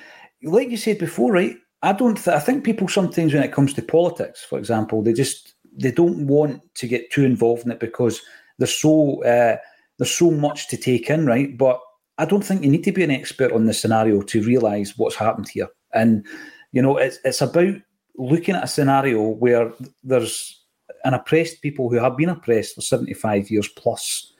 like 0.44 0.70
you 0.70 0.76
said 0.76 0.98
before, 0.98 1.32
right? 1.32 1.56
I 1.82 1.92
don't. 1.92 2.16
Th- 2.16 2.36
I 2.36 2.40
think 2.40 2.64
people 2.64 2.88
sometimes, 2.88 3.34
when 3.34 3.42
it 3.42 3.52
comes 3.52 3.74
to 3.74 3.82
politics, 3.82 4.44
for 4.44 4.58
example, 4.58 5.02
they 5.02 5.12
just 5.12 5.54
they 5.76 5.90
don't 5.90 6.26
want 6.26 6.62
to 6.76 6.86
get 6.86 7.10
too 7.10 7.24
involved 7.24 7.64
in 7.64 7.72
it 7.72 7.80
because 7.80 8.20
there's 8.58 8.76
so 8.76 9.22
uh, 9.24 9.56
there's 9.98 10.14
so 10.14 10.30
much 10.30 10.68
to 10.68 10.76
take 10.76 11.10
in, 11.10 11.26
right? 11.26 11.56
But 11.56 11.80
I 12.18 12.24
don't 12.24 12.44
think 12.44 12.62
you 12.62 12.70
need 12.70 12.84
to 12.84 12.92
be 12.92 13.02
an 13.02 13.10
expert 13.10 13.52
on 13.52 13.66
the 13.66 13.74
scenario 13.74 14.22
to 14.22 14.42
realise 14.42 14.96
what's 14.96 15.16
happened 15.16 15.48
here, 15.48 15.68
and 15.92 16.26
you 16.72 16.82
know, 16.82 16.96
it's 16.96 17.18
it's 17.24 17.40
about 17.40 17.74
looking 18.16 18.54
at 18.54 18.64
a 18.64 18.68
scenario 18.68 19.22
where 19.22 19.72
there's 20.02 20.60
an 21.04 21.14
oppressed 21.14 21.62
people 21.62 21.90
who 21.90 21.96
have 21.96 22.16
been 22.16 22.28
oppressed 22.28 22.74
for 22.74 22.80
75 22.80 23.50
years 23.50 23.68
plus, 23.68 24.32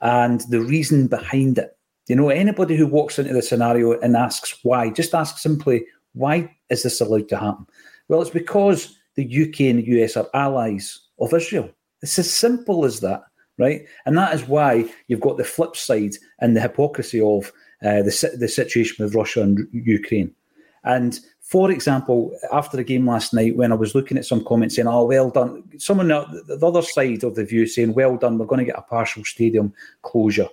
and 0.00 0.40
the 0.48 0.60
reason 0.60 1.06
behind 1.06 1.58
it. 1.58 1.76
You 2.08 2.16
know, 2.16 2.30
anybody 2.30 2.76
who 2.76 2.86
walks 2.86 3.18
into 3.18 3.32
the 3.32 3.42
scenario 3.42 3.98
and 4.00 4.16
asks 4.16 4.58
why, 4.62 4.90
just 4.90 5.14
ask 5.14 5.38
simply, 5.38 5.86
why 6.14 6.54
is 6.68 6.82
this 6.82 7.00
allowed 7.00 7.28
to 7.28 7.38
happen? 7.38 7.66
Well, 8.08 8.20
it's 8.20 8.30
because 8.30 8.98
the 9.14 9.24
UK 9.24 9.60
and 9.60 9.78
the 9.78 10.02
US 10.02 10.16
are 10.16 10.28
allies 10.34 11.00
of 11.20 11.32
Israel. 11.32 11.70
It's 12.02 12.18
as 12.18 12.30
simple 12.30 12.84
as 12.84 13.00
that, 13.00 13.22
right? 13.58 13.86
And 14.04 14.18
that 14.18 14.34
is 14.34 14.48
why 14.48 14.90
you've 15.06 15.20
got 15.20 15.36
the 15.36 15.44
flip 15.44 15.76
side 15.76 16.16
and 16.40 16.56
the 16.56 16.60
hypocrisy 16.60 17.20
of 17.20 17.52
uh, 17.84 18.02
the, 18.02 18.36
the 18.38 18.48
situation 18.48 19.04
with 19.04 19.14
Russia 19.14 19.42
and 19.42 19.66
Ukraine. 19.72 20.34
And 20.84 21.18
for 21.40 21.70
example, 21.70 22.34
after 22.52 22.76
the 22.76 22.84
game 22.84 23.06
last 23.06 23.34
night, 23.34 23.56
when 23.56 23.72
I 23.72 23.74
was 23.74 23.94
looking 23.94 24.16
at 24.16 24.24
some 24.24 24.44
comments 24.44 24.76
saying, 24.76 24.88
"Oh, 24.88 25.04
well 25.04 25.30
done," 25.30 25.62
someone 25.78 26.10
on 26.10 26.42
the 26.46 26.66
other 26.66 26.82
side 26.82 27.24
of 27.24 27.34
the 27.34 27.44
view 27.44 27.66
saying, 27.66 27.94
"Well 27.94 28.16
done, 28.16 28.38
we're 28.38 28.46
going 28.46 28.60
to 28.60 28.64
get 28.64 28.78
a 28.78 28.82
partial 28.82 29.24
stadium 29.24 29.72
closure." 30.02 30.48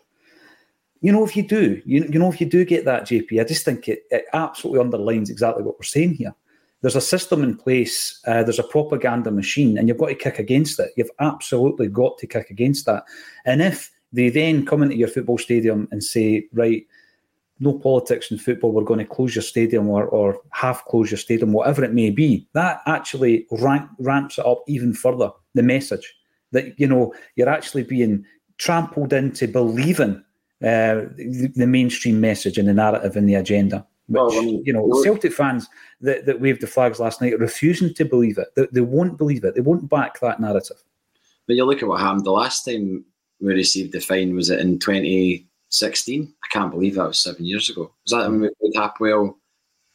You 1.02 1.14
know, 1.14 1.24
if 1.24 1.38
you 1.38 1.44
do, 1.44 1.82
you, 1.86 2.06
you 2.12 2.20
know, 2.20 2.30
if 2.30 2.42
you 2.42 2.48
do 2.48 2.66
get 2.66 2.84
that, 2.84 3.04
JP, 3.04 3.40
I 3.40 3.46
just 3.46 3.64
think 3.64 3.88
it, 3.88 4.04
it 4.12 4.26
absolutely 4.34 4.82
underlines 4.82 5.30
exactly 5.30 5.64
what 5.64 5.80
we're 5.80 5.84
saying 5.84 6.16
here. 6.16 6.36
There's 6.82 6.98
a 6.98 7.02
system 7.02 7.44
in 7.44 7.56
place. 7.56 8.20
Uh, 8.28 8.44
there's 8.44 8.60
a 8.60 8.64
propaganda 8.64 9.32
machine, 9.32 9.78
and 9.78 9.88
you've 9.88 9.98
got 9.98 10.08
to 10.08 10.16
kick 10.16 10.40
against 10.40 10.80
it. 10.80 10.92
You've 10.98 11.12
absolutely 11.20 11.88
got 11.88 12.18
to 12.18 12.28
kick 12.28 12.50
against 12.50 12.86
that. 12.88 13.06
And 13.46 13.62
if 13.62 13.92
they 14.12 14.30
then 14.30 14.66
come 14.66 14.84
into 14.84 14.98
your 14.98 15.08
football 15.08 15.38
stadium 15.38 15.88
and 15.92 16.04
say, 16.04 16.48
"Right," 16.52 16.86
no 17.60 17.74
politics 17.74 18.32
in 18.32 18.38
football, 18.38 18.72
we're 18.72 18.84
going 18.84 19.00
to 19.00 19.06
close 19.06 19.36
your 19.36 19.42
stadium 19.42 19.90
or, 19.90 20.06
or 20.06 20.42
half 20.52 20.86
close 20.86 21.12
your 21.12 21.18
stadium, 21.18 21.52
whatever 21.52 21.84
it 21.84 21.94
may 21.94 22.10
be, 22.10 22.48
that 22.54 22.82
actually 22.86 23.46
rank, 23.52 23.90
ramps 24.00 24.38
it 24.38 24.46
up 24.46 24.64
even 24.68 24.94
further. 24.94 25.32
The 25.56 25.64
message 25.64 26.16
that, 26.52 26.80
you 26.80 26.88
know, 26.88 27.14
you're 27.36 27.50
actually 27.50 27.84
being 27.84 28.26
trampled 28.58 29.14
into 29.14 29.48
believing 29.48 30.24
uh, 30.62 31.08
the, 31.16 31.52
the, 31.56 31.68
mainstream 31.68 32.20
message 32.20 32.58
and 32.58 32.68
the 32.68 32.74
narrative 32.74 33.16
and 33.16 33.28
the 33.28 33.36
agenda. 33.36 33.86
Which, 34.08 34.20
well, 34.20 34.32
I 34.32 34.42
mean, 34.42 34.64
you 34.66 34.74
know, 34.74 34.90
Celtic 35.04 35.34
fans 35.34 35.68
that, 36.02 36.26
that 36.26 36.42
waved 36.42 36.62
the 36.62 36.68
flags 36.68 37.00
last 37.00 37.22
night 37.22 37.34
are 37.34 37.38
refusing 37.38 37.94
to 37.94 38.06
believe 38.06 38.38
it. 38.38 38.48
They, 38.56 38.68
they 38.72 38.82
won't 38.82 39.18
believe 39.18 39.44
it. 39.44 39.56
They 39.56 39.62
won't 39.62 39.90
back 39.90 40.20
that 40.20 40.40
narrative. 40.40 40.78
But 41.46 41.56
you 41.56 41.66
look 41.66 41.82
at 41.82 41.88
what 41.88 42.00
happened 42.00 42.26
the 42.26 42.32
last 42.32 42.66
time 42.66 43.06
we 43.42 43.54
received 43.54 43.94
the 43.94 44.00
fine, 44.00 44.36
was 44.36 44.50
it 44.50 44.60
in 44.60 44.80
20- 44.80 45.46
16. 45.70 46.34
I 46.44 46.48
can't 46.52 46.72
believe 46.72 46.96
that 46.96 47.08
was 47.08 47.20
seven 47.20 47.46
years 47.46 47.70
ago. 47.70 47.92
Was 48.04 48.12
that 48.12 48.30
when 48.30 48.42
we 48.42 48.50
played 48.60 48.74
Hapoel 48.76 49.36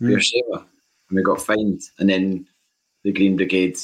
mm. 0.00 0.08
Beersheba 0.08 0.66
and 1.08 1.16
we 1.16 1.22
got 1.22 1.40
fined? 1.40 1.82
And 1.98 2.08
then 2.08 2.46
the 3.02 3.12
Green 3.12 3.36
Brigade 3.36 3.78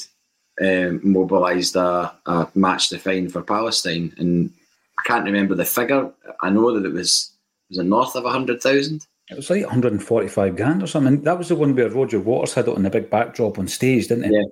um, 0.61 0.99
mobilised 1.03 1.75
a, 1.75 2.13
a 2.25 2.47
match 2.55 2.89
to 2.89 2.99
fine 2.99 3.29
for 3.29 3.41
Palestine. 3.41 4.13
And 4.17 4.51
I 4.99 5.03
can't 5.07 5.25
remember 5.25 5.55
the 5.55 5.65
figure. 5.65 6.11
I 6.41 6.49
know 6.49 6.73
that 6.79 6.87
it 6.87 6.93
was 6.93 7.31
was 7.69 7.79
it 7.79 7.85
north 7.85 8.15
of 8.17 8.25
100,000? 8.25 9.07
It 9.29 9.37
was 9.37 9.49
like 9.49 9.61
145 9.61 10.55
grand 10.57 10.83
or 10.83 10.87
something. 10.87 11.21
That 11.21 11.37
was 11.37 11.47
the 11.47 11.55
one 11.55 11.73
where 11.73 11.89
Roger 11.89 12.19
Waters 12.19 12.53
had 12.53 12.67
it 12.67 12.75
on 12.75 12.83
the 12.83 12.89
big 12.89 13.09
backdrop 13.09 13.57
on 13.57 13.67
stage, 13.69 14.09
didn't 14.09 14.25
he? 14.25 14.35
Yeah, 14.35 14.43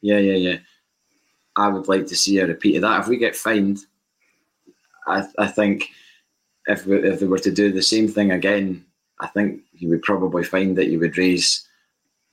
yeah, 0.00 0.18
yeah, 0.18 0.50
yeah. 0.50 0.58
I 1.56 1.66
would 1.66 1.88
like 1.88 2.06
to 2.06 2.16
see 2.16 2.38
a 2.38 2.46
repeat 2.46 2.76
of 2.76 2.82
that. 2.82 3.00
If 3.00 3.08
we 3.08 3.16
get 3.16 3.34
fined, 3.34 3.80
I, 5.08 5.26
I 5.38 5.48
think 5.48 5.88
if 6.68 6.86
we, 6.86 6.96
if 6.98 7.20
they 7.20 7.26
were 7.26 7.38
to 7.38 7.50
do 7.50 7.72
the 7.72 7.82
same 7.82 8.08
thing 8.08 8.30
again, 8.30 8.84
I 9.20 9.26
think 9.26 9.62
you 9.72 9.88
would 9.88 10.02
probably 10.02 10.44
find 10.44 10.76
that 10.76 10.88
you 10.88 10.98
would 11.00 11.18
raise 11.18 11.66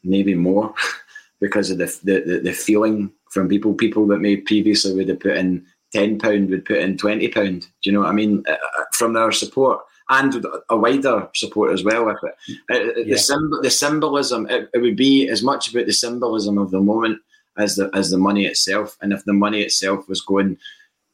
maybe 0.04 0.36
more 0.36 0.74
because 1.42 1.72
of 1.72 1.80
the, 1.80 2.00
the 2.04 2.40
the 2.44 2.54
feeling 2.54 3.12
from 3.32 3.50
people. 3.50 3.74
People 3.74 4.06
that 4.08 4.20
may 4.20 4.38
previously 4.38 4.94
would 4.94 5.10
have 5.10 5.20
put 5.20 5.38
in 5.38 5.66
ten 5.92 6.20
pound 6.20 6.50
would 6.50 6.66
put 6.66 6.78
in 6.78 6.98
twenty 6.98 7.28
pound. 7.28 7.62
Do 7.62 7.68
you 7.90 7.92
know 7.94 8.02
what 8.02 8.10
I 8.10 8.14
mean? 8.14 8.44
Uh, 8.48 8.52
uh, 8.52 8.84
from 8.94 9.14
their 9.14 9.32
support 9.32 9.82
and 10.10 10.46
a 10.70 10.78
wider 10.78 11.28
support 11.34 11.74
as 11.74 11.84
well 11.84 12.06
with 12.06 12.18
it. 12.24 12.58
Uh, 12.70 13.00
yeah. 13.00 13.16
The 13.16 13.18
symbol, 13.18 13.62
the 13.62 13.72
symbolism, 13.72 14.48
it, 14.50 14.70
it, 14.74 14.78
would 14.78 14.96
be 14.96 15.28
as 15.30 15.42
much 15.42 15.74
about 15.74 15.88
the 15.88 15.94
symbolism 15.94 16.60
of 16.60 16.70
the 16.70 16.80
moment 16.80 17.20
as 17.58 17.76
the 17.76 17.90
as 17.94 18.12
the 18.12 18.18
money 18.18 18.46
itself. 18.46 18.98
And 19.02 19.14
if 19.14 19.26
the 19.26 19.34
money 19.34 19.62
itself 19.62 20.08
was 20.08 20.22
going, 20.22 20.58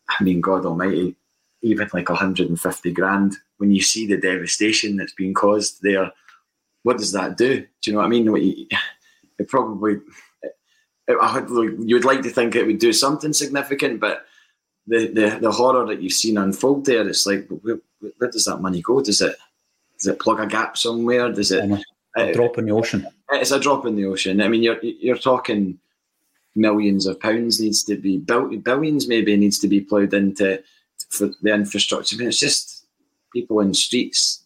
I 0.09 0.23
mean, 0.23 0.41
God 0.41 0.65
Almighty, 0.65 1.15
even 1.61 1.89
like 1.93 2.09
150 2.09 2.91
grand, 2.91 3.37
when 3.57 3.71
you 3.71 3.81
see 3.81 4.07
the 4.07 4.17
devastation 4.17 4.97
that's 4.97 5.13
being 5.13 5.33
caused 5.33 5.81
there, 5.81 6.11
what 6.83 6.97
does 6.97 7.11
that 7.11 7.37
do? 7.37 7.61
Do 7.61 7.67
you 7.85 7.93
know 7.93 7.99
what 7.99 8.05
I 8.05 8.09
mean? 8.09 8.67
It 9.39 9.47
probably, 9.47 9.99
it, 10.43 10.55
it, 11.07 11.79
you 11.87 11.95
would 11.95 12.05
like 12.05 12.21
to 12.21 12.29
think 12.29 12.55
it 12.55 12.65
would 12.65 12.79
do 12.79 12.93
something 12.93 13.33
significant, 13.33 13.99
but 13.99 14.25
the, 14.87 15.07
the, 15.07 15.39
the 15.41 15.51
horror 15.51 15.85
that 15.87 16.01
you've 16.01 16.13
seen 16.13 16.37
unfold 16.37 16.85
there, 16.85 17.07
it's 17.07 17.25
like, 17.25 17.47
where, 17.47 17.79
where 18.17 18.29
does 18.29 18.45
that 18.45 18.57
money 18.57 18.81
go? 18.81 19.01
Does 19.01 19.21
it 19.21 19.35
does 19.97 20.07
it 20.07 20.19
plug 20.19 20.39
a 20.39 20.47
gap 20.47 20.77
somewhere? 20.77 21.31
Does 21.31 21.51
it 21.51 21.69
a 22.17 22.33
drop 22.33 22.57
in 22.57 22.65
the 22.65 22.71
ocean? 22.71 23.07
It's 23.31 23.51
a 23.51 23.59
drop 23.59 23.85
in 23.85 23.95
the 23.95 24.05
ocean. 24.05 24.41
I 24.41 24.47
mean, 24.47 24.63
you're 24.63 24.79
you're 24.81 25.17
talking 25.17 25.77
millions 26.55 27.05
of 27.05 27.19
pounds 27.19 27.61
needs 27.61 27.83
to 27.83 27.95
be 27.95 28.17
billions 28.17 29.07
maybe 29.07 29.37
needs 29.37 29.57
to 29.57 29.69
be 29.69 29.79
ploughed 29.79 30.13
into 30.13 30.61
for 31.11 31.29
the 31.41 31.53
infrastructure. 31.53 32.15
I 32.15 32.19
mean, 32.19 32.27
it's 32.29 32.39
just 32.39 32.85
people 33.33 33.59
in 33.59 33.73
streets, 33.73 34.43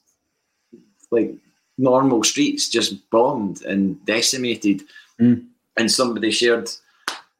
like 1.11 1.35
normal 1.77 2.23
streets, 2.23 2.69
just 2.69 3.09
bombed 3.09 3.63
and 3.63 4.03
decimated. 4.05 4.83
Mm. 5.19 5.45
And 5.77 5.91
somebody 5.91 6.31
shared 6.31 6.69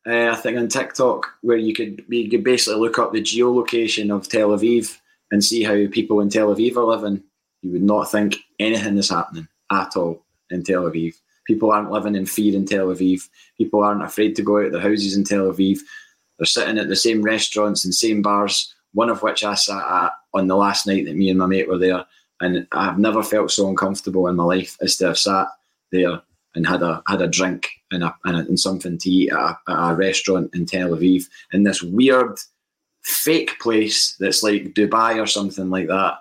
uh, 0.08 0.30
I 0.32 0.36
think 0.36 0.58
on 0.58 0.68
TikTok 0.68 1.28
where 1.42 1.58
you 1.58 1.74
could 1.74 2.06
you 2.10 2.30
could 2.30 2.44
basically 2.44 2.80
look 2.80 3.00
up 3.00 3.12
the 3.12 3.22
geolocation 3.22 4.16
of 4.16 4.30
Tel 4.30 4.50
Aviv 4.50 4.98
and 5.32 5.44
see 5.44 5.64
how 5.64 5.74
people 5.92 6.20
in 6.22 6.30
Tel 6.30 6.54
Aviv 6.54 6.76
are 6.78 6.84
living. 6.84 7.24
You 7.62 7.72
would 7.72 7.82
not 7.82 8.12
think 8.12 8.38
anything 8.60 8.98
is 8.98 9.10
happening 9.10 9.48
at 9.72 9.96
all 9.98 10.24
in 10.52 10.64
Tel 10.64 10.84
Aviv. 10.84 11.16
People 11.48 11.72
aren't 11.72 11.92
living 11.92 12.16
in 12.16 12.26
fear 12.26 12.56
in 12.56 12.66
Tel 12.66 12.88
Aviv. 12.88 13.28
People 13.58 13.84
aren't 13.84 14.04
afraid 14.04 14.36
to 14.36 14.44
go 14.44 14.60
out 14.60 14.68
of 14.68 14.72
their 14.74 14.82
houses 14.82 15.18
in 15.18 15.24
Tel 15.24 15.52
Aviv. 15.52 15.80
They're 16.38 16.46
sitting 16.46 16.78
at 16.78 16.88
the 16.88 16.96
same 16.96 17.24
restaurants 17.24 17.84
and 17.84 17.94
same 17.94 18.22
bars, 18.22 18.76
one 18.96 19.10
of 19.10 19.22
which 19.22 19.44
I 19.44 19.54
sat 19.54 19.86
at 19.86 20.14
on 20.34 20.48
the 20.48 20.56
last 20.56 20.88
night 20.88 21.06
that 21.06 21.16
me 21.16 21.30
and 21.30 21.38
my 21.38 21.46
mate 21.46 21.68
were 21.68 21.78
there. 21.78 22.06
And 22.42 22.66
I've 22.72 22.98
never 22.98 23.22
felt 23.22 23.52
so 23.52 23.70
uncomfortable 23.70 24.28
in 24.28 24.36
my 24.36 24.44
life 24.44 24.78
as 24.82 24.96
to 24.98 25.08
have 25.08 25.18
sat 25.18 25.48
there 25.92 26.22
and 26.56 26.66
had 26.66 26.82
a 26.82 27.04
had 27.08 27.22
a 27.22 27.28
drink 27.28 27.70
and, 27.92 28.04
a, 28.04 28.16
and, 28.24 28.38
a, 28.38 28.40
and 28.40 28.60
something 28.60 28.98
to 28.98 29.10
eat 29.10 29.32
at 29.32 29.38
a, 29.38 29.58
at 29.68 29.92
a 29.92 29.96
restaurant 29.96 30.56
in 30.56 30.66
Tel 30.66 30.92
Aviv 30.92 31.26
in 31.54 31.64
this 31.64 31.84
weird 31.84 32.40
fake 33.04 33.60
place 33.60 34.16
that's 34.20 34.44
like 34.44 34.74
Dubai 34.74 35.22
or 35.22 35.28
something 35.28 35.70
like 35.70 35.88
that. 35.88 36.20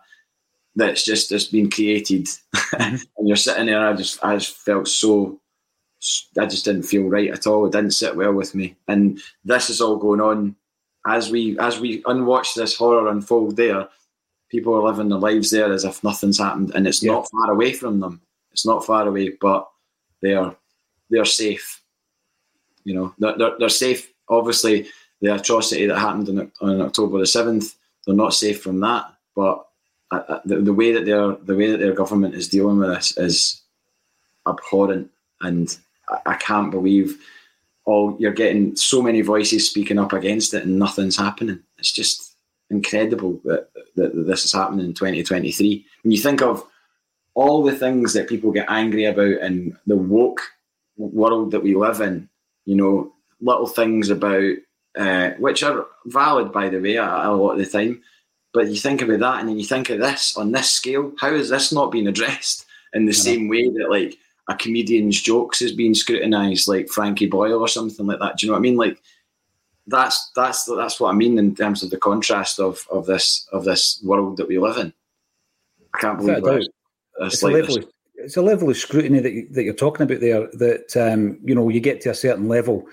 That's 0.77 1.05
just 1.05 1.29
just 1.29 1.53
been 1.53 1.71
created, 1.71 2.27
mm-hmm. 2.27 2.97
and 3.19 3.29
you're 3.29 3.37
sitting 3.37 3.67
there. 3.67 3.87
I 3.87 3.93
just 3.93 4.23
I 4.25 4.35
just 4.37 4.57
felt 4.57 4.89
so. 4.89 5.41
I 6.39 6.47
just 6.47 6.65
didn't 6.65 6.83
feel 6.83 7.05
right 7.05 7.31
at 7.31 7.47
all. 7.47 7.67
It 7.67 7.73
didn't 7.73 7.93
sit 7.93 8.17
well 8.17 8.33
with 8.33 8.55
me, 8.57 8.77
and 8.89 9.21
this 9.45 9.71
is 9.71 9.81
all 9.81 9.97
going 9.97 10.21
on 10.21 10.57
as 11.07 11.31
we 11.31 11.59
as 11.59 11.81
we 11.81 12.03
unwatch 12.07 12.55
this 12.55 12.77
horror 12.77 13.09
unfold. 13.09 13.57
There, 13.57 13.89
people 14.51 14.75
are 14.75 14.83
living 14.83 15.09
their 15.09 15.19
lives 15.19 15.51
there 15.51 15.73
as 15.73 15.85
if 15.85 16.03
nothing's 16.03 16.39
happened, 16.39 16.73
and 16.75 16.87
it's 16.87 17.03
yeah. 17.03 17.13
not 17.13 17.31
far 17.31 17.51
away 17.51 17.73
from 17.73 18.01
them. 18.01 18.21
It's 18.53 18.67
not 18.67 18.87
far 18.87 19.07
away, 19.07 19.31
but 19.41 19.69
they're 20.23 20.55
they're 21.11 21.25
safe. 21.25 21.83
You 22.85 22.95
know, 22.95 23.15
they're, 23.19 23.37
they're, 23.37 23.59
they're 23.59 23.69
safe. 23.69 24.13
Obviously, 24.29 24.87
the 25.21 25.35
atrocity 25.35 25.87
that 25.87 25.99
happened 25.99 26.29
on, 26.29 26.53
on 26.61 26.81
October 26.81 27.19
the 27.19 27.27
seventh, 27.27 27.75
they're 28.07 28.15
not 28.15 28.35
safe 28.35 28.63
from 28.63 28.81
that. 28.81 29.07
But 29.35 29.67
uh, 30.11 30.23
uh, 30.29 30.41
the, 30.45 30.57
the 30.57 30.73
way 30.73 30.93
that 30.93 31.05
their 31.05 31.33
the 31.33 31.57
way 31.57 31.71
that 31.71 31.79
their 31.79 31.95
government 31.95 32.35
is 32.35 32.49
dealing 32.49 32.79
with 32.79 32.89
this 32.91 33.17
is 33.17 33.63
abhorrent, 34.47 35.11
and 35.41 35.77
I, 36.09 36.19
I 36.27 36.35
can't 36.35 36.71
believe 36.71 37.19
all 37.85 38.17
you're 38.19 38.33
getting 38.33 38.77
so 38.77 39.03
many 39.03 39.21
voices 39.21 39.69
speaking 39.69 39.99
up 39.99 40.13
against 40.13 40.55
it, 40.55 40.65
and 40.65 40.79
nothing's 40.79 41.17
happening. 41.17 41.61
It's 41.79 41.93
just 41.93 42.37
incredible 42.71 43.41
that, 43.45 43.69
that, 43.97 44.15
that 44.15 44.27
this 44.27 44.45
is 44.45 44.53
happening 44.53 44.87
in 44.87 44.95
2023. 44.95 45.87
When 46.03 46.11
you 46.11 46.19
think 46.19 46.43
of 46.43 46.67
all 47.35 47.63
the 47.63 47.75
things 47.75 48.13
that 48.15 48.29
people 48.29 48.53
get 48.53 48.71
angry 48.71 49.05
about 49.05 49.43
in 49.43 49.77
the 49.87 49.97
woke 49.97 50.41
world 50.97 51.51
that 51.51 51.63
we 51.63 51.75
live 51.75 52.01
in, 52.01 52.29
you 52.65 52.77
know, 52.77 53.13
little 53.41 53.67
things 53.67 54.09
about 54.11 54.55
uh, 54.97 55.31
which 55.39 55.63
are 55.63 55.87
valid, 56.07 56.53
by 56.53 56.69
the 56.69 56.79
way, 56.79 56.97
a, 56.97 57.05
a, 57.05 57.35
lot 57.35 57.53
of 57.53 57.59
the 57.59 57.67
time. 57.67 58.01
But 58.53 58.69
you 58.69 58.77
think 58.77 59.03
about 59.03 59.19
that, 59.19 59.41
and 59.41 59.49
then 59.49 59.59
you 59.59 59.65
think 59.65 59.91
of 59.91 59.99
this 59.99 60.37
on 60.37 60.53
this 60.53 60.71
scale. 60.71 61.13
How 61.19 61.35
is 61.35 61.49
this 61.49 61.73
not 61.73 61.91
being 61.91 62.07
addressed 62.07 62.65
in 62.93 63.07
the 63.07 63.13
yeah. 63.13 63.19
same 63.19 63.49
way 63.49 63.69
that 63.69 63.91
like 63.91 64.17
a 64.49 64.55
comedian's 64.55 65.21
jokes 65.21 65.63
is 65.63 65.73
being 65.73 65.95
scrutinised, 65.95 66.69
like 66.69 66.89
Frankie 66.89 67.27
Boyle 67.27 67.61
or 67.61 67.69
something 67.69 68.07
like 68.07 68.19
that? 68.21 68.39
Do 68.39 68.47
you 68.47 68.51
know 68.51 68.55
what 68.55 68.61
I 68.61 68.63
mean? 68.63 68.77
Like 68.77 69.01
that's 69.87 70.31
that's 70.35 70.65
that's 70.65 71.01
what 71.01 71.11
I 71.11 71.15
mean 71.15 71.39
in 71.39 71.55
terms 71.55 71.83
of 71.83 71.91
the 71.91 71.99
contrast 71.99 72.59
of 72.61 72.87
of 72.91 73.07
this 73.07 73.47
of 73.53 73.65
this 73.65 74.01
world 74.05 74.37
that 74.39 74.49
we 74.49 74.59
live 74.59 74.79
in. 74.79 74.93
I 75.95 75.99
can't 75.99 76.19
believe 76.19 76.69
it's 77.21 77.43
a 77.43 77.49
level. 77.49 77.79
Of, 77.79 77.89
it's 78.17 78.37
a 78.37 78.43
level 78.43 78.71
of 78.71 78.77
scrutiny 78.77 79.21
that 79.21 79.33
you, 79.33 79.49
that 79.51 79.65
you're 79.65 79.75
talking 79.75 80.05
about 80.05 80.21
there. 80.21 80.49
That 80.55 80.97
um, 80.97 81.39
you 81.45 81.55
know 81.55 81.69
you 81.69 81.81
get 81.81 82.01
to 82.03 82.11
a 82.11 82.15
certain 82.15 82.49
level 82.49 82.87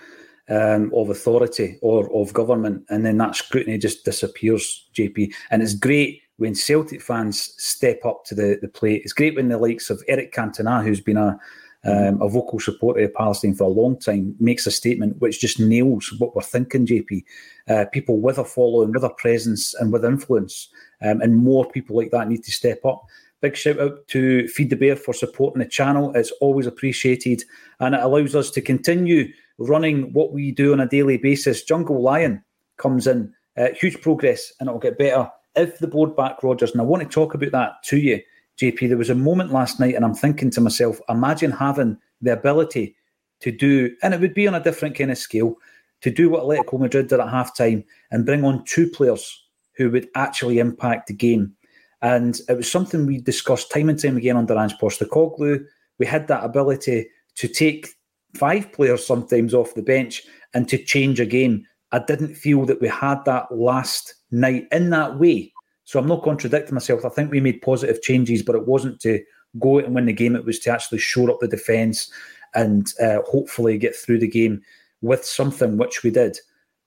um, 0.50 0.92
of 0.94 1.10
authority 1.10 1.78
or 1.82 2.12
of 2.14 2.34
government, 2.34 2.86
and 2.90 3.06
then 3.06 3.18
that 3.18 3.36
scrutiny 3.36 3.78
just 3.78 4.06
disappears. 4.06 4.90
JP, 4.96 5.34
and 5.50 5.62
it's 5.62 5.74
great 5.74 6.21
when 6.42 6.56
Celtic 6.56 7.04
fans 7.04 7.54
step 7.58 8.04
up 8.04 8.26
to 8.26 8.34
the, 8.34 8.58
the 8.64 8.68
plate. 8.68 9.04
It's 9.04 9.14
great 9.14 9.36
when 9.36 9.50
the 9.50 9.60
likes 9.60 9.92
of 9.92 10.04
Eric 10.08 10.34
Cantona, 10.34 10.84
who's 10.84 11.00
been 11.00 11.18
a 11.18 11.40
um, 11.84 12.22
a 12.22 12.30
vocal 12.30 12.60
supporter 12.60 13.02
of 13.02 13.14
Palestine 13.16 13.56
for 13.56 13.64
a 13.64 13.68
long 13.68 13.98
time, 13.98 14.36
makes 14.40 14.68
a 14.68 14.72
statement 14.72 15.20
which 15.20 15.40
just 15.40 15.60
nails 15.60 16.14
what 16.20 16.36
we're 16.36 16.44
thinking, 16.44 16.86
JP. 16.86 17.24
Uh, 17.68 17.86
people 17.92 18.20
with 18.20 18.38
a 18.38 18.46
following, 18.46 18.92
with 18.92 19.04
a 19.04 19.10
presence, 19.10 19.74
and 19.76 19.92
with 19.92 20.06
influence, 20.06 20.70
um, 21.02 21.22
and 21.22 21.36
more 21.38 21.68
people 21.70 21.96
like 21.96 22.12
that 22.12 22.28
need 22.28 22.44
to 22.44 22.52
step 22.52 22.86
up. 22.86 23.04
Big 23.42 23.56
shout 23.56 23.80
out 23.80 24.08
to 24.10 24.48
Feed 24.48 24.70
the 24.70 24.76
Bear 24.76 24.96
for 24.96 25.14
supporting 25.14 25.60
the 25.60 25.68
channel. 25.68 26.12
It's 26.16 26.32
always 26.42 26.68
appreciated 26.68 27.44
and 27.80 27.96
it 27.96 28.02
allows 28.02 28.36
us 28.36 28.52
to 28.52 28.62
continue 28.62 29.34
running 29.58 30.14
what 30.14 30.32
we 30.32 30.52
do 30.52 30.74
on 30.74 30.80
a 30.80 30.88
daily 30.88 31.18
basis. 31.18 31.64
Jungle 31.64 32.02
Lion 32.02 32.44
comes 32.78 33.08
in, 33.08 33.34
uh, 33.58 33.70
huge 33.80 34.00
progress, 34.02 34.54
and 34.60 34.70
it'll 34.70 34.80
get 34.80 35.00
better 35.00 35.32
if 35.56 35.80
the 35.80 35.88
board 35.88 36.16
back 36.16 36.44
Rodgers. 36.44 36.72
And 36.72 36.82
I 36.82 36.86
want 36.86 37.04
to 37.04 37.10
talk 37.10 37.34
about 37.34 37.52
that 37.52 37.84
to 37.86 37.98
you, 37.98 38.22
JP. 38.60 38.90
There 38.90 38.98
was 38.98 39.10
a 39.10 39.16
moment 39.16 39.52
last 39.52 39.80
night, 39.80 39.96
and 39.96 40.06
I'm 40.06 40.14
thinking 40.14 40.52
to 40.52 40.62
myself, 40.62 41.00
imagine 41.10 41.52
having 41.52 41.98
the 42.22 42.34
ability 42.34 42.96
to 43.42 43.52
do, 43.52 43.96
and 44.04 44.14
it 44.14 44.22
would 44.22 44.34
be 44.34 44.48
on 44.48 44.56
a 44.56 44.64
different 44.64 44.98
kind 44.98 45.12
of 45.12 45.18
scale, 45.18 45.56
to 46.02 46.12
do 46.12 46.30
what 46.30 46.44
Atletico 46.44 46.80
Madrid 46.80 47.08
did 47.08 47.20
at 47.20 47.28
halftime 47.28 47.84
and 48.10 48.26
bring 48.26 48.44
on 48.44 48.66
two 48.66 48.90
players 48.90 49.44
who 49.76 49.90
would 49.92 50.08
actually 50.16 50.60
impact 50.60 51.08
the 51.08 51.14
game 51.14 51.56
and 52.02 52.42
it 52.50 52.58
was 52.58 52.72
something 52.72 53.06
we 53.06 53.20
discussed 53.20 53.72
time 53.72 53.90
and 53.90 54.02
time 54.02 54.18
again 54.18 54.38
under 54.38 54.58
Ange 54.58 54.76
Postecoglou. 54.78 55.64
We 56.00 56.06
had 56.06 56.28
that 56.28 56.44
ability 56.44 57.10
to 57.36 57.48
take 57.48 57.90
five 58.36 58.72
players 58.72 59.06
sometimes 59.06 59.54
off 59.54 59.76
the 59.76 59.84
bench 59.84 60.24
and 60.54 60.68
to 60.70 60.78
change 60.78 61.20
a 61.20 61.26
game. 61.26 61.66
I 61.92 62.00
didn't 62.00 62.36
feel 62.36 62.66
that 62.66 62.82
we 62.82 62.88
had 62.88 63.24
that 63.26 63.56
last 63.56 64.16
night 64.32 64.68
in 64.72 64.90
that 64.92 65.20
way. 65.20 65.54
So 65.84 66.00
I'm 66.00 66.08
not 66.08 66.24
contradicting 66.24 66.74
myself. 66.74 67.06
I 67.06 67.10
think 67.10 67.32
we 67.32 67.40
made 67.40 67.62
positive 67.62 68.02
changes, 68.02 68.44
but 68.44 68.56
it 68.56 68.68
wasn't 68.68 69.00
to 69.02 69.24
go 69.60 69.80
out 69.80 69.86
and 69.86 69.96
win 69.96 70.06
the 70.06 70.14
game. 70.14 70.36
It 70.36 70.46
was 70.46 70.60
to 70.60 70.72
actually 70.72 71.00
shore 71.00 71.30
up 71.30 71.40
the 71.40 71.48
defence 71.48 72.10
and 72.54 72.88
uh, 73.02 73.20
hopefully 73.28 73.78
get 73.78 73.96
through 73.96 74.20
the 74.20 74.28
game 74.28 74.62
with 75.02 75.26
something, 75.26 75.78
which 75.78 76.04
we 76.04 76.10
did. 76.10 76.38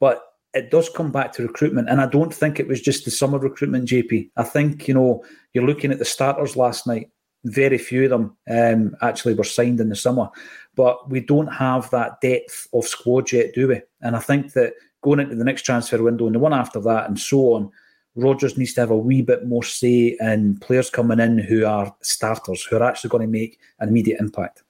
But 0.00 0.22
it 0.54 0.70
does 0.70 0.88
come 0.88 1.10
back 1.10 1.32
to 1.32 1.42
recruitment, 1.42 1.90
and 1.90 2.00
I 2.00 2.06
don't 2.06 2.32
think 2.32 2.58
it 2.58 2.68
was 2.68 2.80
just 2.80 3.04
the 3.04 3.10
summer 3.10 3.38
recruitment, 3.38 3.88
JP. 3.88 4.30
I 4.36 4.44
think 4.44 4.86
you 4.86 4.94
know 4.94 5.24
you're 5.52 5.66
looking 5.66 5.90
at 5.90 5.98
the 5.98 6.04
starters 6.04 6.56
last 6.56 6.86
night. 6.86 7.10
Very 7.44 7.76
few 7.76 8.04
of 8.04 8.10
them 8.10 8.36
um, 8.48 8.96
actually 9.02 9.34
were 9.34 9.44
signed 9.44 9.80
in 9.80 9.90
the 9.90 9.96
summer, 9.96 10.28
but 10.76 11.10
we 11.10 11.20
don't 11.20 11.52
have 11.52 11.90
that 11.90 12.20
depth 12.20 12.68
of 12.72 12.86
squad 12.86 13.32
yet, 13.32 13.52
do 13.52 13.68
we? 13.68 13.82
And 14.00 14.16
I 14.16 14.20
think 14.20 14.52
that 14.52 14.74
going 15.04 15.20
into 15.20 15.36
the 15.36 15.44
next 15.44 15.62
transfer 15.62 16.02
window 16.02 16.26
and 16.26 16.34
the 16.34 16.40
one 16.40 16.54
after 16.54 16.80
that, 16.80 17.08
and 17.08 17.18
so 17.18 17.54
on, 17.54 17.70
Rodgers 18.16 18.56
needs 18.56 18.72
to 18.74 18.80
have 18.80 18.90
a 18.90 18.96
wee 18.96 19.22
bit 19.22 19.46
more 19.46 19.62
say 19.62 20.16
in 20.20 20.58
players 20.58 20.90
coming 20.90 21.20
in 21.20 21.38
who 21.38 21.64
are 21.66 21.94
starters, 22.02 22.64
who 22.64 22.76
are 22.76 22.82
actually 22.82 23.10
going 23.10 23.22
to 23.22 23.28
make 23.28 23.58
an 23.78 23.88
immediate 23.88 24.20
impact. 24.20 24.62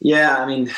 Yeah, 0.00 0.36
I 0.36 0.46
mean, 0.46 0.70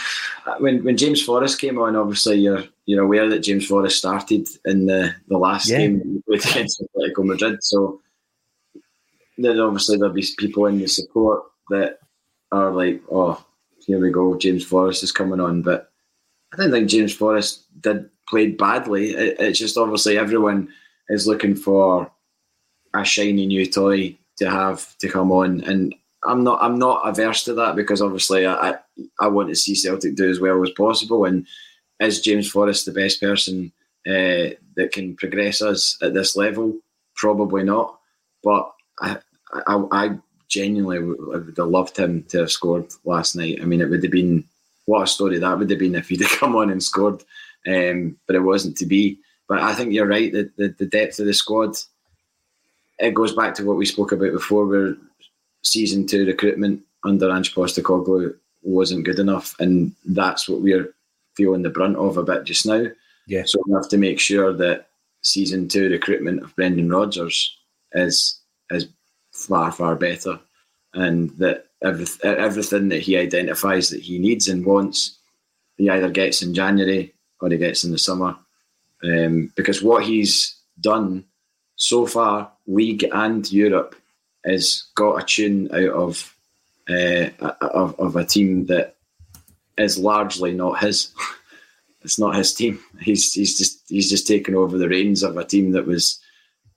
when 0.58 0.84
when 0.84 0.98
James 0.98 1.22
Forrest 1.22 1.58
came 1.58 1.78
on, 1.78 1.96
obviously 1.96 2.36
you're 2.40 2.64
you're 2.84 3.04
aware 3.04 3.28
that 3.30 3.38
James 3.38 3.66
Forrest 3.66 3.96
started 3.96 4.46
in 4.66 4.86
the, 4.86 5.14
the 5.28 5.38
last 5.38 5.70
yeah. 5.70 5.78
game 5.78 6.22
with 6.26 6.44
against 6.44 6.82
Atletico 6.82 7.24
Madrid. 7.24 7.64
So 7.64 8.02
then 9.38 9.58
obviously 9.58 9.96
there'll 9.96 10.12
be 10.12 10.26
people 10.38 10.66
in 10.66 10.78
the 10.78 10.86
support 10.86 11.44
that 11.70 12.00
are 12.52 12.70
like, 12.70 13.02
oh, 13.10 13.42
here 13.78 13.98
we 13.98 14.10
go, 14.10 14.36
James 14.36 14.64
Forrest 14.64 15.02
is 15.02 15.12
coming 15.12 15.40
on. 15.40 15.62
But 15.62 15.90
I 16.54 16.62
don't 16.62 16.70
think 16.70 16.88
James 16.88 17.14
Forrest 17.14 17.64
did 17.82 18.08
played 18.28 18.56
badly. 18.56 19.10
It, 19.10 19.36
it's 19.40 19.58
just 19.58 19.76
obviously 19.76 20.16
everyone 20.16 20.68
is 21.08 21.26
looking 21.26 21.54
for 21.54 22.10
a 22.94 23.04
shiny 23.04 23.46
new 23.46 23.66
toy 23.66 24.16
to 24.38 24.48
have 24.48 24.96
to 24.98 25.08
come 25.08 25.32
on, 25.32 25.62
and 25.62 25.94
I'm 26.24 26.44
not 26.44 26.62
I'm 26.62 26.78
not 26.78 27.06
averse 27.06 27.44
to 27.44 27.54
that 27.54 27.76
because 27.76 28.00
obviously 28.00 28.46
I 28.46 28.76
I 29.20 29.26
want 29.26 29.48
to 29.48 29.56
see 29.56 29.74
Celtic 29.74 30.14
do 30.14 30.30
as 30.30 30.40
well 30.40 30.62
as 30.62 30.70
possible. 30.70 31.24
And 31.24 31.46
is 32.00 32.20
James 32.20 32.50
Forrest 32.50 32.86
the 32.86 32.92
best 32.92 33.20
person 33.20 33.72
uh, 34.06 34.54
that 34.76 34.92
can 34.92 35.16
progress 35.16 35.60
us 35.60 35.98
at 36.02 36.14
this 36.14 36.36
level? 36.36 36.78
Probably 37.16 37.64
not. 37.64 37.98
But 38.44 38.72
I 39.00 39.18
I, 39.66 39.84
I 39.90 40.18
genuinely 40.48 41.00
would 41.00 41.56
have 41.58 41.68
loved 41.68 41.96
him 41.96 42.22
to 42.28 42.38
have 42.40 42.52
scored 42.52 42.86
last 43.04 43.34
night. 43.34 43.58
I 43.60 43.64
mean, 43.64 43.80
it 43.80 43.90
would 43.90 44.04
have 44.04 44.12
been 44.12 44.44
what 44.86 45.02
a 45.02 45.06
story 45.06 45.38
that 45.38 45.58
would 45.58 45.70
have 45.70 45.78
been 45.78 45.94
if 45.94 46.08
he'd 46.08 46.20
have 46.22 46.38
come 46.38 46.56
on 46.56 46.70
and 46.70 46.82
scored. 46.82 47.22
Um, 47.66 48.16
but 48.26 48.36
it 48.36 48.40
wasn't 48.40 48.76
to 48.78 48.86
be. 48.86 49.18
But 49.48 49.60
I 49.60 49.74
think 49.74 49.92
you're 49.92 50.06
right 50.06 50.32
that 50.32 50.56
the, 50.56 50.68
the 50.68 50.86
depth 50.86 51.18
of 51.18 51.26
the 51.26 51.34
squad. 51.34 51.76
It 52.98 53.14
goes 53.14 53.34
back 53.34 53.54
to 53.54 53.64
what 53.64 53.76
we 53.76 53.86
spoke 53.86 54.12
about 54.12 54.32
before, 54.32 54.66
where 54.66 54.96
season 55.62 56.06
two 56.06 56.26
recruitment 56.26 56.82
under 57.04 57.30
Ange 57.30 57.54
Postecoglou 57.54 58.34
wasn't 58.62 59.04
good 59.04 59.18
enough, 59.18 59.54
and 59.58 59.92
that's 60.04 60.48
what 60.48 60.60
we're 60.60 60.94
feeling 61.36 61.62
the 61.62 61.70
brunt 61.70 61.96
of 61.96 62.16
a 62.16 62.22
bit 62.22 62.44
just 62.44 62.66
now. 62.66 62.86
Yeah. 63.26 63.42
So 63.46 63.58
we 63.66 63.74
have 63.74 63.88
to 63.88 63.98
make 63.98 64.20
sure 64.20 64.52
that 64.52 64.86
season 65.22 65.68
two 65.68 65.90
recruitment 65.90 66.42
of 66.42 66.54
Brendan 66.56 66.90
Rodgers 66.90 67.56
is 67.92 68.40
is 68.70 68.88
far 69.32 69.72
far 69.72 69.96
better, 69.96 70.38
and 70.94 71.30
that 71.38 71.66
every, 71.84 72.06
everything 72.22 72.88
that 72.88 73.02
he 73.02 73.16
identifies 73.16 73.90
that 73.90 74.00
he 74.00 74.18
needs 74.18 74.48
and 74.48 74.64
wants, 74.64 75.18
he 75.76 75.90
either 75.90 76.10
gets 76.10 76.42
in 76.42 76.54
January 76.54 77.14
or 77.40 77.50
he 77.50 77.58
gets 77.58 77.84
in 77.84 77.92
the 77.92 77.98
summer. 77.98 78.36
Um, 79.02 79.52
because 79.54 79.82
what 79.82 80.04
he's 80.04 80.56
done 80.80 81.24
so 81.76 82.06
far, 82.06 82.50
league 82.66 83.06
and 83.12 83.50
Europe, 83.52 83.94
has 84.44 84.84
got 84.94 85.22
a 85.22 85.24
tune 85.24 85.68
out 85.72 85.90
of 85.90 86.34
uh, 86.88 87.30
of, 87.60 87.98
of 87.98 88.16
a 88.16 88.24
team 88.24 88.66
that 88.66 88.96
is 89.78 89.98
largely 89.98 90.52
not 90.52 90.80
his. 90.80 91.12
it's 92.02 92.18
not 92.18 92.36
his 92.36 92.52
team. 92.54 92.78
He's 93.00 93.32
he's 93.32 93.58
just 93.58 93.82
he's 93.88 94.10
just 94.10 94.26
taken 94.26 94.54
over 94.54 94.78
the 94.78 94.88
reins 94.88 95.22
of 95.22 95.36
a 95.36 95.44
team 95.44 95.72
that 95.72 95.86
was 95.86 96.20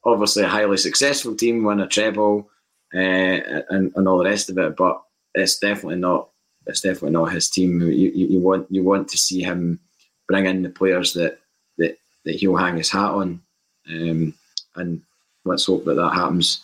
obviously 0.06 0.44
a 0.44 0.50
highly 0.50 0.78
successful 0.78 1.36
team, 1.36 1.64
won 1.64 1.82
a 1.82 1.88
treble, 1.88 2.50
uh, 2.94 3.62
and 3.70 3.92
and 3.96 4.08
all 4.08 4.18
the 4.18 4.26
rest 4.26 4.50
of 4.50 4.58
it. 4.58 4.76
But 4.76 5.02
it's 5.34 5.60
definitely 5.60 6.00
not 6.00 6.30
it's 6.68 6.82
definitely 6.82 7.12
not 7.12 7.32
his 7.32 7.50
team. 7.50 7.82
You, 7.82 7.88
you, 7.88 8.28
you 8.28 8.40
want 8.40 8.68
you 8.70 8.84
want 8.84 9.08
to 9.10 9.18
see 9.18 9.42
him 9.42 9.80
bring 10.28 10.46
in 10.46 10.64
the 10.64 10.70
players 10.70 11.14
that 11.14 11.40
that 11.78 11.98
that 12.26 12.36
he'll 12.36 12.56
hang 12.56 12.78
his 12.78 12.90
hat 12.92 13.12
on, 13.12 13.42
um, 13.90 14.34
and 14.76 15.02
let's 15.46 15.66
hope 15.66 15.86
that 15.86 15.96
that 15.96 16.14
happens. 16.14 16.62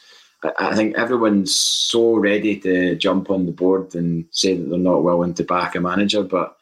I 0.59 0.75
think 0.75 0.97
everyone's 0.97 1.55
so 1.55 2.15
ready 2.15 2.59
to 2.59 2.95
jump 2.95 3.29
on 3.29 3.45
the 3.45 3.53
board 3.53 3.95
and 3.95 4.25
say 4.31 4.57
that 4.57 4.69
they're 4.69 4.77
not 4.77 5.03
willing 5.03 5.33
to 5.35 5.43
back 5.43 5.75
a 5.75 5.79
manager. 5.79 6.21
But 6.21 6.57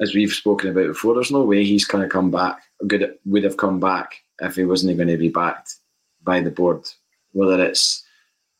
as 0.00 0.14
we've 0.14 0.32
spoken 0.32 0.70
about 0.70 0.88
before, 0.88 1.14
there's 1.14 1.30
no 1.30 1.44
way 1.44 1.64
he's 1.64 1.86
going 1.86 2.04
to 2.04 2.10
come 2.10 2.30
back. 2.30 2.62
Good 2.86 3.16
would 3.24 3.44
have 3.44 3.56
come 3.56 3.80
back 3.80 4.16
if 4.40 4.56
he 4.56 4.64
wasn't 4.64 4.98
going 4.98 5.08
to 5.08 5.16
be 5.16 5.30
backed 5.30 5.76
by 6.22 6.40
the 6.40 6.50
board. 6.50 6.84
Whether 7.32 7.64
it's 7.64 8.03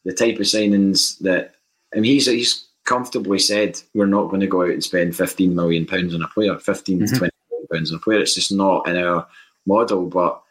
the 0.05 0.13
type 0.13 0.37
of 0.37 0.43
signings 0.43 1.19
that 1.21 1.55
I 1.95 2.01
mean, 2.01 2.13
he's 2.13 2.27
he's 2.27 2.69
comfortably 2.85 3.39
said 3.39 3.81
we're 3.95 4.07
not 4.07 4.29
going 4.29 4.41
to 4.41 4.47
go 4.47 4.63
out 4.63 4.71
and 4.71 4.85
spend 4.85 5.17
15 5.17 5.55
million 5.55 5.87
pounds 5.87 6.15
on 6.15 6.23
a 6.23 6.29
player, 6.29 6.59
15 6.59 6.99
mm-hmm. 6.99 7.07
to 7.07 7.19
20 7.19 7.33
million 7.51 7.67
pounds 7.73 7.93
on 7.93 7.97
a 7.97 8.01
player. 8.01 8.21
It's 8.21 8.35
just 8.35 8.53
not 8.53 8.87
in 8.89 8.97
our 8.97 9.27
model. 9.67 10.07
But 10.07 10.43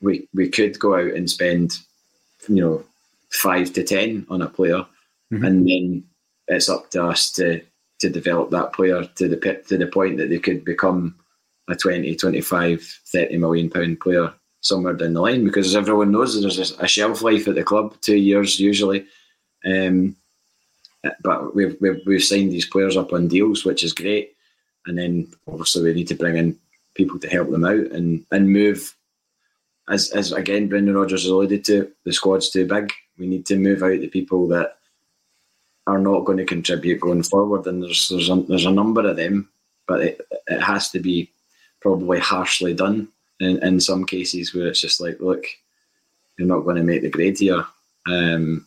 we 0.00 0.28
we 0.34 0.48
could 0.48 0.78
go 0.78 0.96
out 0.96 1.14
and 1.14 1.30
spend 1.30 1.78
you 2.48 2.56
know, 2.56 2.84
five 3.30 3.72
to 3.72 3.84
ten 3.84 4.26
on 4.28 4.42
a 4.42 4.48
player, 4.48 4.84
mm-hmm. 5.32 5.44
and 5.44 5.68
then 5.68 6.04
it's 6.48 6.68
up 6.68 6.90
to 6.90 7.04
us 7.04 7.30
to 7.32 7.60
to 8.00 8.10
develop 8.10 8.50
that 8.50 8.72
player 8.72 9.04
to 9.16 9.28
the 9.28 9.62
to 9.68 9.78
the 9.78 9.86
point 9.86 10.18
that 10.18 10.28
they 10.28 10.38
could 10.38 10.64
become 10.64 11.16
a 11.68 11.76
20, 11.76 12.16
25, 12.16 12.82
30 13.06 13.36
million 13.36 13.70
pound 13.70 14.00
player 14.00 14.34
somewhere 14.62 14.94
down 14.94 15.12
the 15.12 15.20
line. 15.20 15.44
Because 15.44 15.66
as 15.66 15.76
everyone 15.76 16.10
knows, 16.10 16.40
there's 16.40 16.72
a 16.78 16.88
shelf 16.88 17.20
life 17.20 17.46
at 17.46 17.54
the 17.54 17.62
club, 17.62 17.94
two 18.00 18.16
years 18.16 18.58
usually. 18.58 19.04
Um, 19.64 20.16
but 21.22 21.54
we've, 21.54 21.76
we've 21.80 22.00
we've 22.06 22.24
signed 22.24 22.52
these 22.52 22.66
players 22.66 22.96
up 22.96 23.12
on 23.12 23.28
deals, 23.28 23.64
which 23.64 23.84
is 23.84 23.92
great. 23.92 24.34
And 24.86 24.98
then 24.98 25.28
obviously 25.46 25.82
we 25.82 25.94
need 25.94 26.08
to 26.08 26.14
bring 26.14 26.36
in 26.36 26.58
people 26.94 27.18
to 27.18 27.28
help 27.28 27.50
them 27.50 27.64
out 27.64 27.92
and 27.92 28.24
and 28.30 28.52
move 28.52 28.94
as 29.88 30.10
as 30.10 30.32
again 30.32 30.68
Brendan 30.68 30.94
Rodgers 30.94 31.26
alluded 31.26 31.64
to, 31.66 31.90
the 32.04 32.12
squad's 32.12 32.50
too 32.50 32.66
big. 32.66 32.92
We 33.18 33.26
need 33.26 33.46
to 33.46 33.56
move 33.56 33.82
out 33.82 34.00
the 34.00 34.08
people 34.08 34.48
that 34.48 34.78
are 35.86 35.98
not 35.98 36.24
going 36.24 36.38
to 36.38 36.44
contribute 36.44 37.00
going 37.00 37.22
forward, 37.22 37.66
and 37.66 37.82
there's 37.82 38.08
there's 38.08 38.30
a, 38.30 38.36
there's 38.36 38.66
a 38.66 38.70
number 38.70 39.06
of 39.06 39.16
them, 39.16 39.48
but 39.86 40.00
it, 40.02 40.20
it 40.46 40.60
has 40.60 40.90
to 40.90 41.00
be 41.00 41.30
probably 41.80 42.20
harshly 42.20 42.74
done 42.74 43.08
in, 43.42 43.62
in 43.62 43.80
some 43.80 44.04
cases 44.04 44.54
where 44.54 44.66
it's 44.66 44.80
just 44.80 45.00
like, 45.00 45.20
look, 45.20 45.44
you're 46.38 46.48
not 46.48 46.60
going 46.60 46.76
to 46.76 46.82
make 46.82 47.02
the 47.02 47.10
grade 47.10 47.38
here, 47.38 47.64
um, 48.06 48.66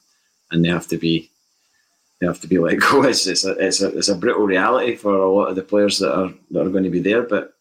and 0.51 0.63
they 0.63 0.69
have 0.69 0.87
to 0.87 0.97
be 0.97 1.29
they 2.19 2.27
have 2.27 2.39
to 2.41 2.47
be 2.47 2.57
let 2.57 2.79
go. 2.79 3.03
It's 3.03 3.27
it's 3.27 3.45
a, 3.45 3.51
it's 3.51 3.81
a 3.81 3.97
it's 3.97 4.09
a 4.09 4.15
brutal 4.15 4.45
reality 4.45 4.95
for 4.95 5.15
a 5.15 5.29
lot 5.29 5.49
of 5.49 5.55
the 5.55 5.63
players 5.63 5.99
that 5.99 6.13
are 6.13 6.33
that 6.51 6.65
are 6.65 6.69
going 6.69 6.83
to 6.83 6.89
be 6.89 7.01
there, 7.01 7.23
but 7.23 7.53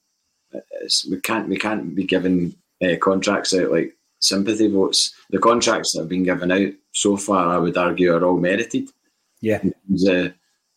we 1.11 1.21
can't 1.21 1.49
we 1.49 1.57
can't 1.57 1.95
be 1.95 2.05
given 2.05 2.55
uh, 2.83 2.97
contracts 3.01 3.55
out 3.55 3.71
like 3.71 3.97
sympathy 4.21 4.69
votes. 4.69 5.15
The 5.31 5.39
contracts 5.39 5.93
that 5.93 6.01
have 6.01 6.09
been 6.09 6.25
given 6.25 6.51
out 6.51 6.73
so 6.93 7.17
far, 7.17 7.49
I 7.49 7.59
would 7.59 7.77
argue, 7.77 8.15
are 8.15 8.25
all 8.25 8.39
merited. 8.39 8.89
Yeah. 9.41 9.61
Uh, 9.63 10.29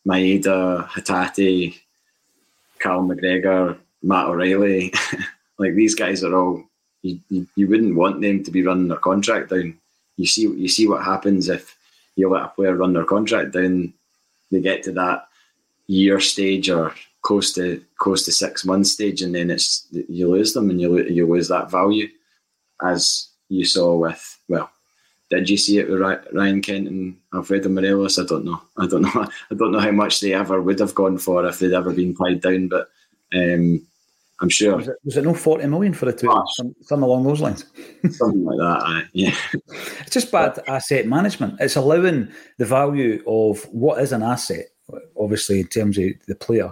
Maeda, 0.06 0.86
Hatate, 0.88 1.78
Carl 2.78 3.02
McGregor, 3.02 3.78
Matt 4.02 4.26
O'Riley, 4.26 4.92
like 5.58 5.74
these 5.74 5.94
guys 5.94 6.24
are 6.24 6.34
all. 6.34 6.64
You, 7.02 7.20
you, 7.28 7.46
you 7.54 7.68
wouldn't 7.68 7.94
want 7.94 8.20
them 8.20 8.42
to 8.42 8.50
be 8.50 8.64
running 8.64 8.88
their 8.88 8.98
contract 8.98 9.50
down. 9.50 9.78
You 10.16 10.26
see 10.26 10.42
you 10.42 10.68
see 10.68 10.88
what 10.88 11.04
happens 11.04 11.48
if 11.48 11.76
you 12.16 12.28
let 12.28 12.44
a 12.44 12.48
player 12.48 12.74
run 12.74 12.92
their 12.92 13.04
contract 13.04 13.52
down. 13.52 13.92
They 14.50 14.60
get 14.60 14.82
to 14.84 14.92
that 14.92 15.28
year 15.86 16.18
stage 16.18 16.68
or 16.70 16.94
close 17.22 17.52
to 17.54 17.82
close 17.98 18.24
to 18.24 18.32
six 18.32 18.64
months 18.64 18.92
stage, 18.92 19.22
and 19.22 19.34
then 19.34 19.50
it's 19.50 19.86
you 19.92 20.28
lose 20.28 20.52
them 20.52 20.70
and 20.70 20.80
you 20.80 21.04
you 21.04 21.26
lose 21.26 21.48
that 21.48 21.70
value, 21.70 22.08
as 22.82 23.28
you 23.48 23.64
saw 23.64 23.94
with 23.94 24.38
well. 24.48 24.70
Did 25.30 25.50
you 25.50 25.58
see 25.58 25.78
it 25.78 25.90
with 25.90 26.00
Ryan 26.00 26.62
Kent 26.62 26.88
and 26.88 27.16
Alfredo 27.34 27.68
Morelos? 27.68 28.18
I 28.18 28.24
don't 28.24 28.46
know. 28.46 28.62
I 28.78 28.86
don't 28.86 29.02
know. 29.02 29.28
I 29.50 29.54
don't 29.54 29.72
know 29.72 29.78
how 29.78 29.90
much 29.90 30.20
they 30.20 30.32
ever 30.32 30.60
would 30.62 30.78
have 30.80 30.94
gone 30.94 31.18
for 31.18 31.44
if 31.46 31.58
they'd 31.58 31.74
ever 31.74 31.92
been 31.92 32.14
tied 32.16 32.40
down. 32.40 32.68
But 32.68 32.88
um, 33.34 33.86
I'm 34.40 34.48
sure. 34.48 34.76
Was 34.76 34.88
it, 34.88 34.96
was 35.04 35.16
it 35.16 35.24
no 35.24 35.34
40 35.34 35.66
million 35.66 35.94
for 35.94 36.06
the 36.06 36.12
two? 36.12 36.28
Oh, 36.30 36.44
something 36.54 37.02
along 37.02 37.24
those 37.24 37.40
lines. 37.40 37.64
something 38.10 38.44
like 38.44 38.58
that, 38.58 39.08
yeah. 39.12 39.34
it's 40.00 40.10
just 40.10 40.30
bad 40.30 40.60
asset 40.68 41.06
management. 41.06 41.56
It's 41.60 41.76
allowing 41.76 42.28
the 42.58 42.64
value 42.64 43.22
of 43.26 43.64
what 43.72 44.00
is 44.00 44.12
an 44.12 44.22
asset, 44.22 44.66
obviously, 45.18 45.60
in 45.60 45.66
terms 45.66 45.98
of 45.98 46.04
the 46.26 46.36
player, 46.36 46.70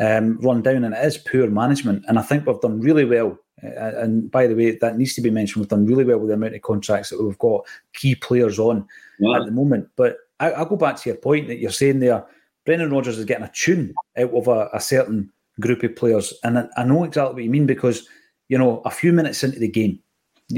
um, 0.00 0.38
run 0.38 0.62
down, 0.62 0.84
and 0.84 0.94
it 0.94 1.04
is 1.04 1.18
poor 1.18 1.48
management. 1.48 2.04
And 2.08 2.18
I 2.18 2.22
think 2.22 2.46
we've 2.46 2.60
done 2.60 2.80
really 2.80 3.04
well. 3.04 3.38
Uh, 3.62 3.92
and 3.98 4.30
by 4.30 4.46
the 4.46 4.54
way, 4.54 4.76
that 4.76 4.96
needs 4.96 5.14
to 5.14 5.20
be 5.20 5.30
mentioned. 5.30 5.60
We've 5.60 5.68
done 5.68 5.86
really 5.86 6.04
well 6.04 6.18
with 6.18 6.28
the 6.28 6.34
amount 6.34 6.54
of 6.54 6.62
contracts 6.62 7.10
that 7.10 7.22
we've 7.22 7.38
got 7.38 7.66
key 7.92 8.14
players 8.14 8.58
on 8.58 8.86
yeah. 9.20 9.38
at 9.38 9.44
the 9.44 9.52
moment. 9.52 9.88
But 9.96 10.16
I, 10.40 10.58
will 10.58 10.64
go 10.64 10.76
back 10.76 10.96
to 10.96 11.10
your 11.10 11.18
point 11.18 11.46
that 11.48 11.58
you're 11.58 11.70
saying 11.70 12.00
there. 12.00 12.24
Brendan 12.64 12.90
Rodgers 12.90 13.18
is 13.18 13.24
getting 13.24 13.44
a 13.44 13.52
tune 13.52 13.92
out 14.16 14.32
of 14.32 14.48
a, 14.48 14.70
a 14.72 14.80
certain 14.80 15.30
group 15.60 15.82
of 15.82 15.96
players, 15.96 16.32
and 16.44 16.68
I, 16.76 16.84
know 16.84 17.04
exactly 17.04 17.34
what 17.34 17.44
you 17.44 17.50
mean 17.50 17.66
because 17.66 18.08
you 18.52 18.58
know, 18.58 18.82
a 18.84 18.90
few 18.90 19.14
minutes 19.14 19.42
into 19.42 19.58
the 19.58 19.68
game, 19.68 19.98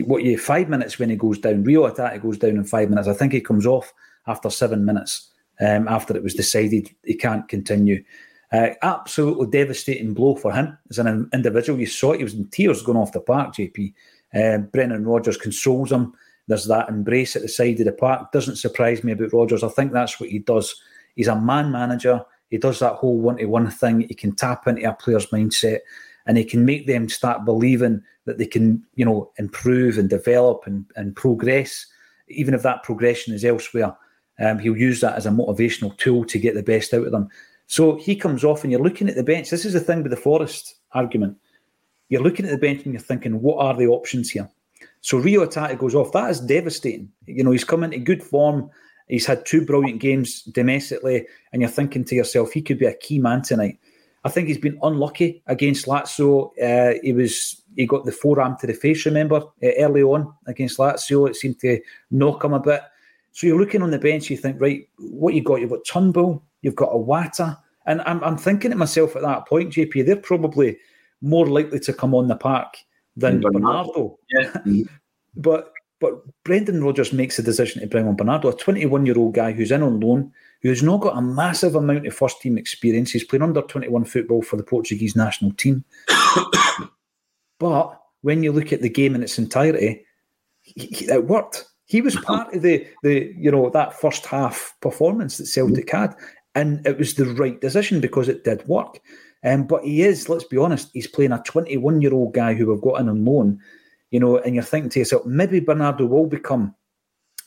what 0.04 0.24
you 0.24 0.36
five 0.36 0.68
minutes 0.68 0.98
when 0.98 1.10
he 1.10 1.16
goes 1.16 1.38
down, 1.38 1.62
Reo 1.62 1.88
Hatate 1.88 2.20
goes 2.20 2.38
down 2.38 2.56
in 2.56 2.64
five 2.64 2.90
minutes. 2.90 3.06
I 3.06 3.12
think 3.12 3.32
he 3.32 3.40
comes 3.40 3.66
off 3.66 3.92
after 4.26 4.50
seven 4.50 4.84
minutes 4.84 5.30
um, 5.60 5.86
after 5.86 6.16
it 6.16 6.22
was 6.24 6.34
decided 6.34 6.90
he 7.04 7.14
can't 7.14 7.48
continue. 7.48 8.02
Uh, 8.52 8.70
absolutely 8.82 9.46
devastating 9.46 10.12
blow 10.12 10.34
for 10.34 10.52
him 10.52 10.76
as 10.90 10.98
an 10.98 11.28
individual. 11.32 11.78
You 11.78 11.86
saw 11.86 12.12
it, 12.12 12.18
he 12.18 12.24
was 12.24 12.34
in 12.34 12.48
tears 12.48 12.82
going 12.82 12.98
off 12.98 13.12
the 13.12 13.20
park, 13.20 13.54
JP. 13.54 13.94
Uh, 14.34 14.58
Brendan 14.58 15.06
Rodgers 15.06 15.36
consoles 15.36 15.92
him. 15.92 16.14
There's 16.48 16.66
that 16.66 16.88
embrace 16.88 17.36
at 17.36 17.42
the 17.42 17.48
side 17.48 17.78
of 17.78 17.86
the 17.86 17.92
park. 17.92 18.32
Doesn't 18.32 18.56
surprise 18.56 19.04
me 19.04 19.12
about 19.12 19.32
Rodgers. 19.32 19.62
I 19.62 19.68
think 19.68 19.92
that's 19.92 20.20
what 20.20 20.30
he 20.30 20.40
does. 20.40 20.74
He's 21.14 21.28
a 21.28 21.40
man 21.40 21.70
manager. 21.70 22.24
He 22.54 22.58
does 22.58 22.78
that 22.78 22.94
whole 22.94 23.18
one 23.18 23.38
to 23.38 23.46
one 23.46 23.68
thing. 23.68 24.02
He 24.02 24.14
can 24.14 24.30
tap 24.30 24.68
into 24.68 24.88
a 24.88 24.94
player's 24.94 25.26
mindset 25.26 25.80
and 26.24 26.38
he 26.38 26.44
can 26.44 26.64
make 26.64 26.86
them 26.86 27.08
start 27.08 27.44
believing 27.44 28.00
that 28.26 28.38
they 28.38 28.46
can, 28.46 28.80
you 28.94 29.04
know, 29.04 29.32
improve 29.38 29.98
and 29.98 30.08
develop 30.08 30.62
and, 30.64 30.86
and 30.94 31.16
progress, 31.16 31.84
even 32.28 32.54
if 32.54 32.62
that 32.62 32.84
progression 32.84 33.34
is 33.34 33.44
elsewhere. 33.44 33.96
Um, 34.38 34.60
he'll 34.60 34.76
use 34.76 35.00
that 35.00 35.16
as 35.16 35.26
a 35.26 35.30
motivational 35.30 35.98
tool 35.98 36.24
to 36.26 36.38
get 36.38 36.54
the 36.54 36.62
best 36.62 36.94
out 36.94 37.04
of 37.04 37.10
them. 37.10 37.28
So 37.66 37.96
he 37.96 38.14
comes 38.14 38.44
off, 38.44 38.62
and 38.62 38.70
you're 38.70 38.80
looking 38.80 39.08
at 39.08 39.16
the 39.16 39.24
bench. 39.24 39.50
This 39.50 39.64
is 39.64 39.72
the 39.72 39.80
thing 39.80 40.04
with 40.04 40.12
the 40.12 40.16
Forrest 40.16 40.76
argument. 40.92 41.36
You're 42.08 42.22
looking 42.22 42.46
at 42.46 42.52
the 42.52 42.58
bench 42.58 42.84
and 42.84 42.94
you're 42.94 43.02
thinking, 43.02 43.42
what 43.42 43.58
are 43.58 43.76
the 43.76 43.88
options 43.88 44.30
here? 44.30 44.48
So 45.00 45.18
Reo 45.18 45.44
Hatate 45.44 45.76
goes 45.76 45.96
off. 45.96 46.12
That 46.12 46.30
is 46.30 46.38
devastating. 46.38 47.10
You 47.26 47.42
know, 47.42 47.50
he's 47.50 47.64
come 47.64 47.82
into 47.82 47.98
good 47.98 48.22
form. 48.22 48.70
He's 49.08 49.26
had 49.26 49.44
two 49.44 49.64
brilliant 49.64 50.00
games 50.00 50.42
domestically, 50.42 51.26
and 51.52 51.60
you're 51.60 51.70
thinking 51.70 52.04
to 52.06 52.14
yourself, 52.14 52.52
he 52.52 52.62
could 52.62 52.78
be 52.78 52.86
a 52.86 52.94
key 52.94 53.18
man 53.18 53.42
tonight. 53.42 53.78
I 54.24 54.30
think 54.30 54.48
he's 54.48 54.58
been 54.58 54.78
unlucky 54.82 55.42
against 55.46 55.86
Lazio. 55.86 56.50
Uh, 56.62 56.98
he 57.02 57.12
was 57.12 57.62
he 57.76 57.86
got 57.86 58.06
the 58.06 58.12
forearm 58.12 58.56
to 58.60 58.66
the 58.66 58.72
face. 58.72 59.04
Remember 59.04 59.36
uh, 59.36 59.68
early 59.78 60.02
on 60.02 60.32
against 60.46 60.78
Lazio, 60.78 61.28
it 61.28 61.36
seemed 61.36 61.60
to 61.60 61.80
knock 62.10 62.44
him 62.44 62.54
a 62.54 62.60
bit. 62.60 62.80
So 63.32 63.46
you're 63.46 63.58
looking 63.58 63.82
on 63.82 63.90
the 63.90 63.98
bench, 63.98 64.30
you 64.30 64.36
think, 64.36 64.60
right, 64.60 64.88
what 64.98 65.34
you 65.34 65.42
got? 65.42 65.60
You've 65.60 65.70
got 65.70 65.84
Turnbull, 65.84 66.42
you've 66.62 66.76
got 66.76 66.92
Iwata, 66.92 67.58
and 67.86 68.00
I'm 68.02 68.22
I'm 68.24 68.38
thinking 68.38 68.70
to 68.70 68.76
myself 68.76 69.16
at 69.16 69.22
that 69.22 69.46
point, 69.46 69.72
JP, 69.72 70.06
they're 70.06 70.16
probably 70.16 70.78
more 71.20 71.46
likely 71.46 71.80
to 71.80 71.92
come 71.92 72.14
on 72.14 72.28
the 72.28 72.36
park 72.36 72.76
than 73.16 73.40
Bernardo. 73.40 74.18
Yeah. 74.30 74.56
but 75.36 75.72
but 76.04 76.22
Brendan 76.44 76.84
Rodgers 76.84 77.14
makes 77.14 77.38
the 77.38 77.42
decision 77.42 77.80
to 77.80 77.86
bring 77.86 78.06
on 78.06 78.14
Bernardo, 78.14 78.50
a 78.50 78.54
21 78.54 79.06
year 79.06 79.16
old 79.16 79.32
guy 79.32 79.52
who's 79.52 79.72
in 79.72 79.82
on 79.82 80.00
loan, 80.00 80.30
who's 80.60 80.82
not 80.82 81.00
got 81.00 81.16
a 81.16 81.22
massive 81.22 81.76
amount 81.76 82.06
of 82.06 82.14
first 82.14 82.42
team 82.42 82.58
experience. 82.58 83.10
He's 83.10 83.24
playing 83.24 83.40
under 83.40 83.62
21 83.62 84.04
football 84.04 84.42
for 84.42 84.58
the 84.58 84.62
Portuguese 84.62 85.16
national 85.16 85.52
team. 85.52 85.82
but 87.58 87.98
when 88.20 88.42
you 88.42 88.52
look 88.52 88.70
at 88.70 88.82
the 88.82 88.90
game 88.90 89.14
in 89.14 89.22
its 89.22 89.38
entirety, 89.38 90.04
he, 90.60 90.88
he, 90.88 91.06
it 91.06 91.26
worked. 91.26 91.64
He 91.86 92.02
was 92.02 92.16
part 92.16 92.54
of 92.54 92.60
the 92.60 92.86
the 93.02 93.34
you 93.34 93.50
know 93.50 93.70
that 93.70 93.98
first 93.98 94.26
half 94.26 94.76
performance 94.82 95.38
that 95.38 95.46
Celtic 95.46 95.90
had, 95.90 96.14
and 96.54 96.86
it 96.86 96.98
was 96.98 97.14
the 97.14 97.24
right 97.24 97.58
decision 97.62 98.02
because 98.02 98.28
it 98.28 98.44
did 98.44 98.68
work. 98.68 99.00
Um, 99.42 99.66
but 99.66 99.84
he 99.84 100.02
is, 100.02 100.28
let's 100.28 100.44
be 100.44 100.58
honest, 100.58 100.90
he's 100.92 101.06
playing 101.06 101.32
a 101.32 101.42
21 101.46 102.02
year 102.02 102.12
old 102.12 102.34
guy 102.34 102.52
who 102.52 102.66
we've 102.66 102.82
got 102.82 103.00
in 103.00 103.08
on 103.08 103.24
loan, 103.24 103.58
you 104.14 104.20
know, 104.20 104.38
and 104.38 104.54
you're 104.54 104.62
thinking 104.62 104.90
to 104.90 105.00
yourself, 105.00 105.26
maybe 105.26 105.58
Bernardo 105.58 106.06
will 106.06 106.28
become 106.28 106.72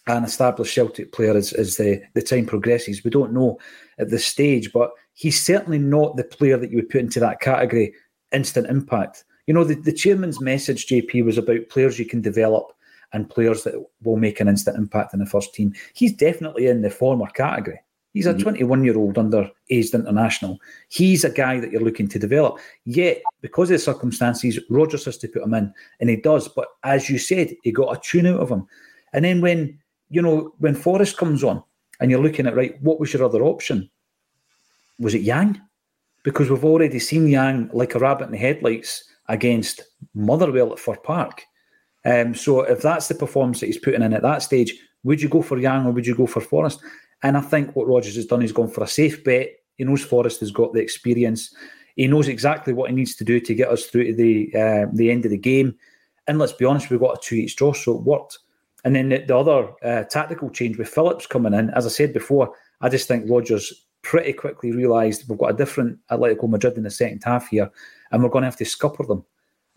an 0.08 0.26
established 0.26 0.74
Celtic 0.74 1.14
player 1.14 1.34
as, 1.34 1.54
as 1.54 1.78
the, 1.78 2.02
the 2.14 2.22
time 2.22 2.46
progresses. 2.46 3.06
We 3.06 3.10
don't 3.10 3.32
know 3.32 3.58
at 4.00 4.10
this 4.10 4.26
stage, 4.26 4.74
but 4.74 4.92
he's 5.14 5.42
certainly 5.42 5.80
not 5.80 6.18
the 6.18 6.26
player 6.26 6.58
that 6.58 6.70
you 6.70 6.76
would 6.76 6.90
put 6.90 7.00
into 7.00 7.22
that 7.22 7.40
category, 7.40 7.94
instant 8.34 8.68
impact. 8.68 9.24
You 9.46 9.54
know, 9.54 9.64
the, 9.64 9.76
the 9.76 9.94
chairman's 9.94 10.42
message, 10.42 10.88
JP, 10.88 11.24
was 11.24 11.38
about 11.38 11.70
players 11.70 12.00
you 12.00 12.06
can 12.06 12.20
develop 12.20 12.74
and 13.14 13.30
players 13.30 13.64
that 13.64 13.82
will 14.04 14.18
make 14.18 14.42
an 14.42 14.50
instant 14.50 14.76
impact 14.76 15.14
in 15.14 15.22
the 15.22 15.26
first 15.26 15.54
team. 15.54 15.74
He's 15.94 16.12
definitely 16.12 16.68
in 16.68 16.82
the 16.82 16.90
former 16.90 17.28
category. 17.28 17.80
He's 18.18 18.26
a 18.26 18.34
21 18.34 18.84
year 18.84 18.98
old 18.98 19.20
under 19.20 19.48
aged 19.70 19.94
international. 19.94 20.60
He's 20.90 21.24
a 21.24 21.30
guy 21.30 21.60
that 21.60 21.72
you're 21.72 21.84
looking 21.84 22.08
to 22.08 22.18
develop. 22.18 22.58
Yet, 22.84 23.22
because 23.42 23.70
of 23.70 23.76
the 23.76 23.80
circumstances, 23.80 24.60
Rodgers 24.72 25.06
has 25.06 25.20
to 25.20 25.28
put 25.28 25.44
him 25.44 25.54
in, 25.54 25.72
and 26.00 26.10
he 26.10 26.16
does. 26.16 26.48
But 26.48 26.68
as 26.84 27.12
you 27.12 27.20
said, 27.20 27.56
he 27.62 27.72
got 27.72 27.96
a 27.96 28.02
tune 28.02 28.26
out 28.26 28.40
of 28.40 28.50
him. 28.50 28.66
And 29.14 29.24
then 29.24 29.40
when 29.40 29.78
you 30.10 30.24
know 30.24 30.52
when 30.58 30.74
Forrest 30.74 31.16
comes 31.16 31.44
on, 31.44 31.62
and 32.00 32.10
you're 32.10 32.24
looking 32.24 32.48
at 32.48 32.56
right, 32.56 32.82
what 32.82 33.00
was 33.00 33.14
your 33.14 33.24
other 33.24 33.44
option? 33.44 33.88
Was 34.98 35.14
it 35.14 35.22
Yang? 35.22 35.62
Because 36.24 36.50
we've 36.50 36.66
already 36.66 36.98
seen 36.98 37.28
Yang 37.28 37.70
like 37.72 37.94
a 37.94 38.00
rabbit 38.00 38.26
in 38.26 38.32
the 38.32 38.40
headlights 38.40 39.04
against 39.28 39.84
Motherwell 40.16 40.74
at 40.74 40.80
Fir 40.80 40.96
Park. 40.96 41.44
Um, 42.04 42.34
so 42.34 42.62
if 42.62 42.82
that's 42.82 43.10
the 43.10 43.14
performance 43.14 43.60
that 43.60 43.68
he's 43.68 43.78
putting 43.78 44.02
in 44.02 44.14
at 44.14 44.24
that 44.24 44.42
stage, 44.42 44.74
would 45.04 45.22
you 45.22 45.30
go 45.30 45.44
for 45.44 45.60
Yang 45.60 45.86
or 45.86 45.92
would 45.92 46.08
you 46.08 46.16
go 46.16 46.26
for 46.26 46.42
Forrest? 46.42 46.82
And 47.24 47.38
I 47.38 47.42
think 47.42 47.76
what 47.76 47.88
Rodgers 47.88 48.16
has 48.16 48.26
done 48.26 48.42
is 48.42 48.52
gone 48.52 48.70
for 48.70 48.84
a 48.84 48.88
safe 48.88 49.24
bet. 49.24 49.50
He 49.78 49.84
knows 49.84 50.04
Forrest 50.04 50.40
has 50.42 50.52
got 50.52 50.74
the 50.74 50.82
experience. 50.82 51.54
He 51.96 52.08
knows 52.08 52.28
exactly 52.28 52.74
what 52.74 52.90
he 52.90 52.96
needs 52.96 53.16
to 53.16 53.24
do 53.24 53.40
to 53.40 53.56
get 53.56 53.70
us 53.70 53.86
through 53.86 54.06
to 54.06 54.14
the 54.14 54.52
uh, 54.56 54.86
the 54.94 55.10
end 55.12 55.26
of 55.26 55.32
the 55.32 55.38
game. 55.38 55.76
And 56.28 56.38
let's 56.38 56.54
be 56.54 56.66
honest, 56.66 56.90
we've 56.90 57.00
got 57.00 57.18
a 57.18 57.22
two 57.22 57.36
each 57.36 57.56
draw, 57.56 57.74
so 57.74 57.96
it 57.96 58.04
worked. 58.04 58.38
And 58.84 58.96
then 58.96 59.10
the, 59.10 59.20
the 59.20 59.38
other 59.38 59.70
uh, 59.84 60.04
tactical 60.04 60.50
change 60.50 60.78
with 60.78 60.90
Phillips 60.90 61.26
coming 61.26 61.54
in, 61.54 61.70
as 61.72 61.86
I 61.86 61.90
said 61.90 62.14
before, 62.14 62.54
I 62.82 62.90
just 62.90 63.08
think 63.08 63.30
Rodgers 63.30 63.86
pretty 64.04 64.34
quickly 64.34 64.72
realised 64.72 65.28
we've 65.28 65.40
got 65.40 65.52
a 65.52 65.58
different 65.58 65.98
Atletico 66.12 66.48
Madrid 66.48 66.78
in 66.78 66.84
the 66.84 66.92
second 66.92 67.24
half 67.24 67.50
here, 67.50 67.72
and 68.12 68.22
we're 68.22 68.30
going 68.30 68.44
to 68.44 68.48
have 68.48 68.58
to 68.58 68.66
scupper 68.66 69.06
them. 69.06 69.26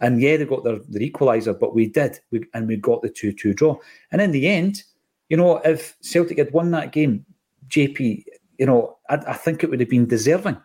And 0.00 0.20
yeah, 0.20 0.36
they 0.36 0.44
got 0.44 0.64
their, 0.64 0.78
their 0.88 1.08
equaliser, 1.08 1.58
but 1.58 1.74
we 1.74 1.86
did, 1.86 2.20
we, 2.30 2.44
and 2.54 2.68
we 2.68 2.76
got 2.76 3.02
the 3.02 3.08
2 3.08 3.32
2 3.32 3.54
draw. 3.54 3.76
And 4.12 4.20
in 4.20 4.30
the 4.30 4.46
end, 4.46 4.82
you 5.28 5.36
know, 5.36 5.58
if 5.58 5.96
Celtic 6.00 6.38
had 6.38 6.52
won 6.52 6.70
that 6.72 6.92
game, 6.92 7.24
JP, 7.70 8.24
you 8.58 8.66
know, 8.66 8.96
I, 9.08 9.16
I, 9.28 9.32
think 9.34 9.62
it 9.62 9.70
would 9.70 9.80
have 9.80 9.88
been 9.88 10.06
deserving. 10.06 10.60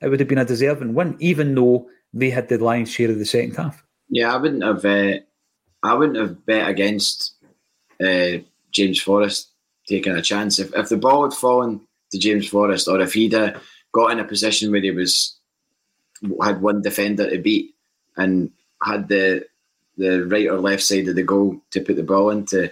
It 0.00 0.08
would 0.08 0.20
have 0.20 0.28
been 0.28 0.38
a 0.38 0.44
deserving 0.44 0.94
win, 0.94 1.16
even 1.20 1.54
though 1.54 1.88
they 2.12 2.30
had 2.30 2.48
the 2.48 2.58
lion's 2.58 2.90
share 2.90 3.10
of 3.10 3.18
the 3.18 3.24
second 3.24 3.56
half. 3.56 3.82
Yeah, 4.08 4.34
I 4.34 4.36
wouldn't 4.36 4.64
have. 4.64 4.84
Uh, 4.84 5.18
I 5.82 5.94
wouldn't 5.94 6.18
have 6.18 6.44
bet 6.46 6.68
against 6.68 7.34
uh, 8.02 8.38
James 8.72 9.00
Forrest 9.00 9.50
taking 9.88 10.12
a 10.12 10.22
chance 10.22 10.58
if 10.58 10.74
if 10.74 10.88
the 10.88 10.96
ball 10.96 11.24
had 11.24 11.38
fallen 11.38 11.80
to 12.10 12.18
James 12.18 12.48
Forrest, 12.48 12.88
or 12.88 13.00
if 13.00 13.12
he'd 13.12 13.34
uh, 13.34 13.58
got 13.92 14.12
in 14.12 14.20
a 14.20 14.24
position 14.24 14.70
where 14.70 14.80
he 14.80 14.90
was 14.90 15.38
had 16.42 16.62
one 16.62 16.82
defender 16.82 17.28
to 17.28 17.38
beat 17.38 17.74
and 18.16 18.50
had 18.82 19.08
the 19.08 19.44
the 19.96 20.26
right 20.26 20.48
or 20.48 20.60
left 20.60 20.82
side 20.82 21.08
of 21.08 21.16
the 21.16 21.22
goal 21.22 21.60
to 21.70 21.80
put 21.80 21.96
the 21.96 22.02
ball 22.02 22.30
into. 22.30 22.70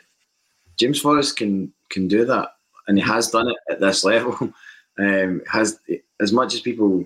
James 0.79 1.01
Forrest 1.01 1.37
can 1.37 1.73
can 1.91 2.09
do 2.09 2.25
that 2.25 2.51
and 2.87 2.99
he 2.99 3.05
has 3.05 3.31
done 3.31 3.49
it 3.49 3.57
at 3.71 3.81
this 3.81 4.05
level. 4.05 4.53
Um, 4.97 5.43
has 5.51 5.81
as 6.21 6.33
much 6.33 6.55
as 6.55 6.61
people 6.61 7.05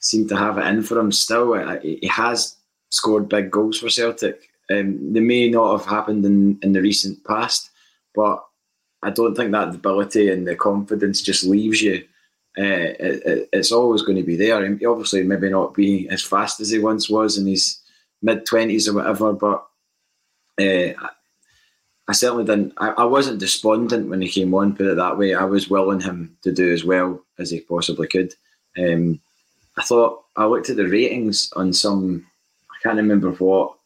seem 0.00 0.26
to 0.28 0.36
have 0.38 0.56
it 0.56 0.66
in 0.66 0.82
for 0.82 0.98
him, 0.98 1.12
still 1.12 1.52
he 1.82 2.06
has 2.10 2.56
scored 2.88 3.28
big 3.28 3.50
goals 3.50 3.78
for 3.78 3.90
Celtic. 3.90 4.48
Um, 4.70 5.12
they 5.12 5.20
may 5.20 5.50
not 5.50 5.78
have 5.78 5.86
happened 5.86 6.24
in, 6.24 6.58
in 6.62 6.72
the 6.72 6.80
recent 6.80 7.22
past, 7.24 7.68
but 8.14 8.42
I 9.02 9.10
don't 9.10 9.34
think 9.34 9.52
that 9.52 9.74
ability 9.74 10.30
and 10.30 10.46
the 10.46 10.56
confidence 10.56 11.22
just 11.22 11.44
leaves 11.44 11.82
you. 11.82 12.04
Uh, 12.58 12.96
it, 12.98 13.48
it's 13.52 13.72
always 13.72 14.02
going 14.02 14.16
to 14.16 14.24
be 14.24 14.36
there. 14.36 14.64
And 14.64 14.82
obviously, 14.84 15.22
maybe 15.22 15.50
not 15.50 15.74
be 15.74 16.08
as 16.08 16.22
fast 16.22 16.60
as 16.60 16.70
he 16.70 16.78
once 16.78 17.08
was 17.08 17.38
in 17.38 17.46
his 17.46 17.78
mid 18.22 18.44
twenties 18.46 18.88
or 18.88 18.94
whatever, 18.94 19.32
but 19.32 19.66
uh, 20.60 21.08
I 22.08 22.12
certainly 22.12 22.44
didn't. 22.44 22.72
I, 22.78 22.88
I, 22.90 23.04
wasn't 23.04 23.38
despondent 23.38 24.08
when 24.08 24.22
he 24.22 24.30
came 24.30 24.54
on. 24.54 24.74
Put 24.74 24.86
it 24.86 24.96
that 24.96 25.18
way. 25.18 25.34
I 25.34 25.44
was 25.44 25.68
willing 25.68 26.00
him 26.00 26.34
to 26.42 26.50
do 26.50 26.72
as 26.72 26.82
well 26.82 27.22
as 27.38 27.50
he 27.50 27.60
possibly 27.60 28.08
could. 28.08 28.34
Um, 28.78 29.20
I 29.76 29.82
thought 29.82 30.24
I 30.34 30.46
looked 30.46 30.70
at 30.70 30.76
the 30.76 30.88
ratings 30.88 31.52
on 31.54 31.72
some. 31.72 32.26
I 32.70 32.76
can't 32.82 32.96
remember 32.96 33.32
what 33.32 33.76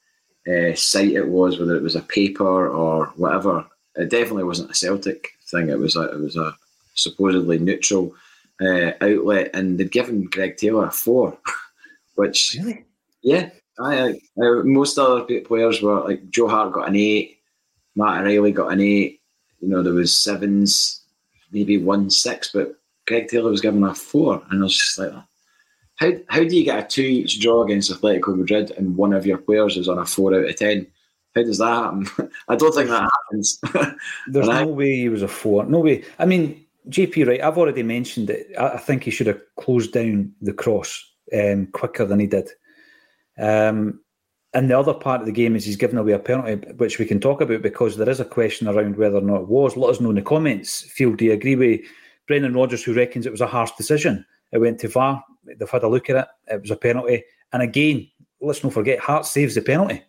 uh, 0.47 0.75
site 0.75 1.13
it 1.13 1.27
was, 1.27 1.59
whether 1.59 1.77
it 1.77 1.83
was 1.83 1.97
a 1.97 2.03
paper 2.03 2.69
or 2.69 3.07
whatever. 3.17 3.67
It 3.97 4.09
definitely 4.09 4.45
wasn't 4.45 4.71
a 4.71 4.75
Celtic 4.75 5.31
thing. 5.51 5.69
It 5.69 5.79
was 5.79 5.97
a, 5.97 6.03
it 6.13 6.21
was 6.21 6.37
a 6.37 6.55
supposedly 6.95 7.59
neutral 7.59 8.15
uh, 8.61 8.93
outlet, 9.01 9.51
and 9.53 9.79
they'd 9.79 9.91
given 9.91 10.25
Greg 10.25 10.57
Taylor 10.57 10.87
a 10.87 10.91
four, 10.93 11.37
which 12.15 12.57
really, 12.59 12.85
yeah. 13.23 13.51
I, 13.81 14.11
I, 14.11 14.15
most 14.65 14.99
other 14.99 15.41
players 15.41 15.83
were 15.83 16.05
like 16.05 16.31
Joe 16.31 16.49
Hart 16.49 16.73
got 16.73 16.89
an 16.89 16.97
eight. 16.97 17.39
Matt 17.97 18.23
O'Riley 18.23 18.53
got 18.53 18.73
an 18.73 18.81
eight. 18.81 19.21
You 19.61 19.69
know, 19.69 19.83
there 19.83 19.93
was 19.93 20.15
sevens, 20.15 21.03
maybe 21.53 21.79
one 21.79 22.11
six, 22.11 22.51
but 22.53 22.75
Greg 23.07 23.29
Taylor 23.29 23.51
was 23.51 23.61
given 23.61 23.85
a 23.85 23.95
four, 23.95 24.43
and 24.51 24.61
I 24.61 24.65
was 24.65 24.77
just 24.77 24.99
like, 24.99 25.13
how 25.97 26.13
how 26.29 26.45
do 26.45 26.57
you 26.57 26.65
get 26.65 26.85
a 26.85 26.87
two 26.87 27.03
each 27.03 27.41
draw 27.41 27.63
against 27.63 27.91
Atletico 27.91 28.37
Madrid 28.37 28.73
and 28.73 28.97
one 28.97 29.13
of 29.13 29.27
your 29.27 29.39
players 29.39 29.77
is 29.77 29.89
on 29.89 29.99
a 29.99 30.07
four 30.07 30.35
out 30.35 30.49
of 30.49 30.57
ten? 30.57 30.87
How 31.35 31.43
does 31.43 31.59
that 31.59 31.67
happen? 31.67 32.31
I 32.49 32.57
don't 32.57 32.75
think 32.75 32.89
that 32.89 33.09
happens. 33.11 33.61
There's 34.27 34.49
no 34.49 34.53
I, 34.53 34.65
way 34.65 34.97
he 34.97 35.09
was 35.09 35.23
a 35.23 35.29
four. 35.29 35.65
No 35.65 35.81
way. 35.81 36.05
I 36.19 36.27
mean, 36.27 36.65
JP, 36.89 37.27
right? 37.27 37.43
I've 37.43 37.59
already 37.59 37.83
mentioned 37.83 38.31
it. 38.31 38.49
I, 38.59 38.77
think 38.77 39.05
he 39.05 39.11
should 39.11 39.29
have 39.29 39.41
closed 39.57 39.93
down 39.93 40.33
the 40.43 40.53
cross 40.53 41.11
um, 41.33 41.69
quicker 41.69 42.05
than 42.05 42.21
he 42.21 42.27
did. 42.27 42.51
Um, 43.39 44.01
and 44.55 44.69
the 44.69 44.79
other 44.79 44.93
part 44.93 45.21
of 45.21 45.27
the 45.27 45.33
game 45.33 45.57
is 45.57 45.65
he's 45.65 45.77
given 45.77 45.97
away 45.97 46.13
a 46.13 46.19
penalty, 46.19 46.55
which 46.73 46.99
we 46.99 47.07
can 47.07 47.21
talk 47.21 47.41
about 47.41 47.63
because 47.63 47.97
there 47.97 48.09
is 48.09 48.21
a 48.21 48.25
question 48.25 48.69
around 48.69 48.97
whether 48.97 49.17
or 49.17 49.23
not 49.23 49.43
it 49.43 49.49
was. 49.49 49.77
Let 49.77 49.91
us 49.91 50.01
know 50.01 50.11
in 50.11 50.17
the 50.17 50.23
comments. 50.23 50.83
Feel 50.83 51.15
do 51.15 51.25
you 51.25 51.33
agree 51.33 51.57
with 51.57 51.81
Brendan 52.29 52.55
Rodgers, 52.55 52.85
who 52.85 52.93
reckons 52.93 53.25
it 53.25 53.33
was 53.33 53.41
a 53.41 53.47
harsh 53.47 53.71
decision? 53.73 54.27
It 54.53 54.59
went 54.59 54.79
too 54.79 54.89
far. 54.89 55.25
They've 55.45 55.69
had 55.69 55.83
a 55.83 55.89
look 55.89 56.11
at 56.11 56.17
it. 56.17 56.29
It 56.53 56.61
was 56.61 56.71
a 56.71 56.77
penalty. 56.77 57.25
And 57.53 57.63
again, 57.63 58.09
let's 58.43 58.63
not 58.63 58.75
forget, 58.75 58.99
Hart 58.99 59.25
saves 59.25 59.55
the 59.55 59.63
penalty. 59.63 60.03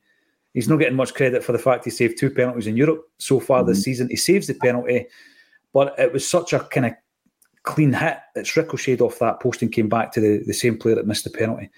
He's 0.54 0.68
not 0.68 0.78
getting 0.78 0.96
much 0.96 1.14
credit 1.14 1.44
for 1.44 1.52
the 1.52 1.60
fact 1.60 1.86
he 1.86 1.90
saved 1.90 2.20
two 2.20 2.30
penalties 2.30 2.68
in 2.68 2.78
Europe 2.78 3.10
so 3.18 3.40
far 3.40 3.62
mm-hmm. 3.62 3.70
this 3.70 3.84
season. 3.84 4.10
He 4.10 4.18
saves 4.18 4.48
the 4.48 4.54
penalty, 4.56 5.08
but 5.72 5.96
it 5.98 6.12
was 6.12 6.28
such 6.28 6.54
a 6.54 6.60
kind 6.60 6.88
of 6.88 6.94
clean 7.64 7.94
hit. 7.94 8.18
It's 8.36 8.56
ricocheted 8.56 9.02
off 9.02 9.20
that 9.20 9.40
post 9.40 9.62
and 9.62 9.72
came 9.72 9.90
back 9.90 10.12
to 10.14 10.22
the, 10.22 10.44
the 10.46 10.54
same 10.54 10.78
player 10.78 10.96
that 10.96 11.08
missed 11.08 11.24
the 11.24 11.30
penalty. 11.30 11.72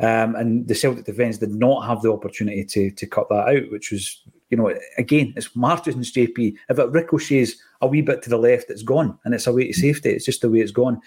Um, 0.00 0.34
and 0.34 0.66
the 0.66 0.74
Celtic 0.74 1.04
defence 1.04 1.38
did 1.38 1.50
not 1.50 1.86
have 1.86 2.00
the 2.00 2.12
opportunity 2.12 2.64
to 2.64 2.90
to 2.90 3.06
cut 3.06 3.28
that 3.28 3.48
out, 3.48 3.70
which 3.70 3.90
was, 3.90 4.22
you 4.48 4.56
know, 4.56 4.74
again, 4.96 5.34
it's 5.36 5.54
Martin's 5.54 6.12
JP. 6.12 6.54
If 6.68 6.78
it 6.78 6.90
ricochets 6.90 7.56
a 7.82 7.86
wee 7.86 8.00
bit 8.00 8.22
to 8.22 8.30
the 8.30 8.38
left, 8.38 8.70
it's 8.70 8.82
gone 8.82 9.18
and 9.24 9.34
it's 9.34 9.46
away 9.46 9.66
to 9.66 9.72
safety. 9.74 10.10
It's 10.10 10.24
just 10.24 10.40
the 10.40 10.50
way 10.50 10.60
it's 10.60 10.72
gone. 10.72 11.00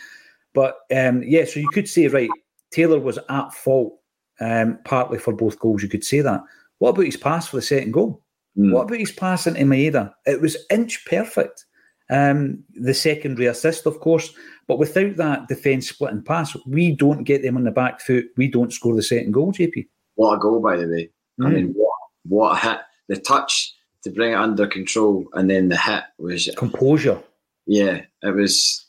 But 0.54 0.78
um, 0.96 1.24
yeah, 1.24 1.46
so 1.46 1.60
you 1.60 1.70
could 1.70 1.90
say, 1.90 2.08
right, 2.08 2.30
Taylor 2.72 3.00
was 3.00 3.18
at 3.30 3.54
fault 3.54 4.00
um, 4.40 4.80
partly 4.86 5.18
for 5.18 5.34
both 5.34 5.60
goals. 5.60 5.82
You 5.82 5.90
could 5.90 6.04
say 6.04 6.22
that. 6.22 6.44
What 6.78 6.92
about 6.92 7.06
his 7.06 7.18
pass 7.18 7.48
for 7.48 7.56
the 7.56 7.62
second 7.62 7.94
goal? 7.94 8.22
Mm. 8.58 8.74
What 8.74 8.84
about 8.84 9.00
his 9.00 9.12
pass 9.12 9.48
into 9.48 9.62
Maeda? 9.62 10.14
It 10.26 10.42
was 10.42 10.58
inch 10.70 11.06
perfect. 11.06 11.66
Um, 12.14 12.64
the 12.76 12.94
secondary 12.94 13.48
assist, 13.48 13.88
of 13.88 14.00
course, 14.00 14.34
but 14.68 14.78
without 14.78 15.16
that 15.18 15.48
defence 15.48 15.90
split 15.90 16.12
and 16.12 16.24
pass, 16.24 16.56
we 16.68 16.92
don't 16.92 17.24
get 17.24 17.42
them 17.42 17.58
on 17.58 17.64
the 17.64 17.72
back 17.72 18.02
foot. 18.02 18.26
We 18.38 18.48
don't 18.48 18.72
score 18.72 18.96
the 18.96 19.02
second 19.02 19.32
goal, 19.32 19.52
JP. 19.52 19.88
What 20.14 20.36
a 20.36 20.40
goal, 20.40 20.62
by 20.62 20.78
the 20.78 20.88
way. 20.88 21.10
Mm. 21.42 21.46
I 21.46 21.50
mean, 21.50 21.74
what, 21.76 21.94
what 22.28 22.52
a 22.52 22.70
hit. 22.70 22.80
The 23.10 23.18
touch 23.18 23.74
to 24.04 24.12
bring 24.12 24.34
it 24.34 24.38
under 24.38 24.68
control 24.68 25.26
and 25.34 25.50
then 25.50 25.70
the 25.70 25.78
hit 25.78 26.04
was. 26.20 26.50
Composure. 26.56 27.20
Yeah, 27.66 28.02
it 28.22 28.36
was 28.36 28.86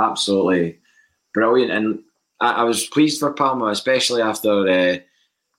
absolutely 0.00 0.78
brilliant. 1.34 1.70
And 1.70 1.98
I, 2.40 2.52
I 2.52 2.62
was 2.62 2.86
pleased 2.86 3.20
for 3.20 3.32
Palma, 3.34 3.66
especially 3.66 4.22
after 4.22 4.66
uh, 4.66 4.96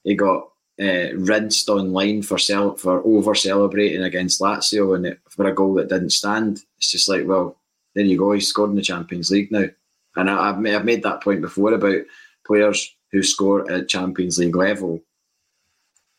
he 0.03 0.15
got 0.15 0.49
uh, 0.79 1.15
rinsed 1.15 1.69
online 1.69 2.21
for 2.21 2.37
cel- 2.37 2.75
for 2.75 3.03
over 3.05 3.33
celebrating 3.33 4.03
against 4.03 4.41
Lazio 4.41 4.95
and 4.95 5.07
it, 5.07 5.19
for 5.29 5.47
a 5.47 5.53
goal 5.53 5.73
that 5.75 5.89
didn't 5.89 6.11
stand. 6.11 6.63
It's 6.77 6.91
just 6.91 7.09
like, 7.09 7.25
well, 7.25 7.57
there 7.95 8.05
you 8.05 8.17
go. 8.17 8.31
He 8.31 8.41
scored 8.41 8.69
in 8.69 8.75
the 8.75 8.81
Champions 8.81 9.31
League 9.31 9.51
now, 9.51 9.65
and 10.15 10.29
I, 10.29 10.47
have 10.47 10.59
made, 10.59 10.75
I've 10.75 10.85
made 10.85 11.03
that 11.03 11.21
point 11.21 11.41
before 11.41 11.73
about 11.73 12.01
players 12.45 12.95
who 13.11 13.23
score 13.23 13.69
at 13.71 13.89
Champions 13.89 14.37
League 14.37 14.55
level 14.55 15.01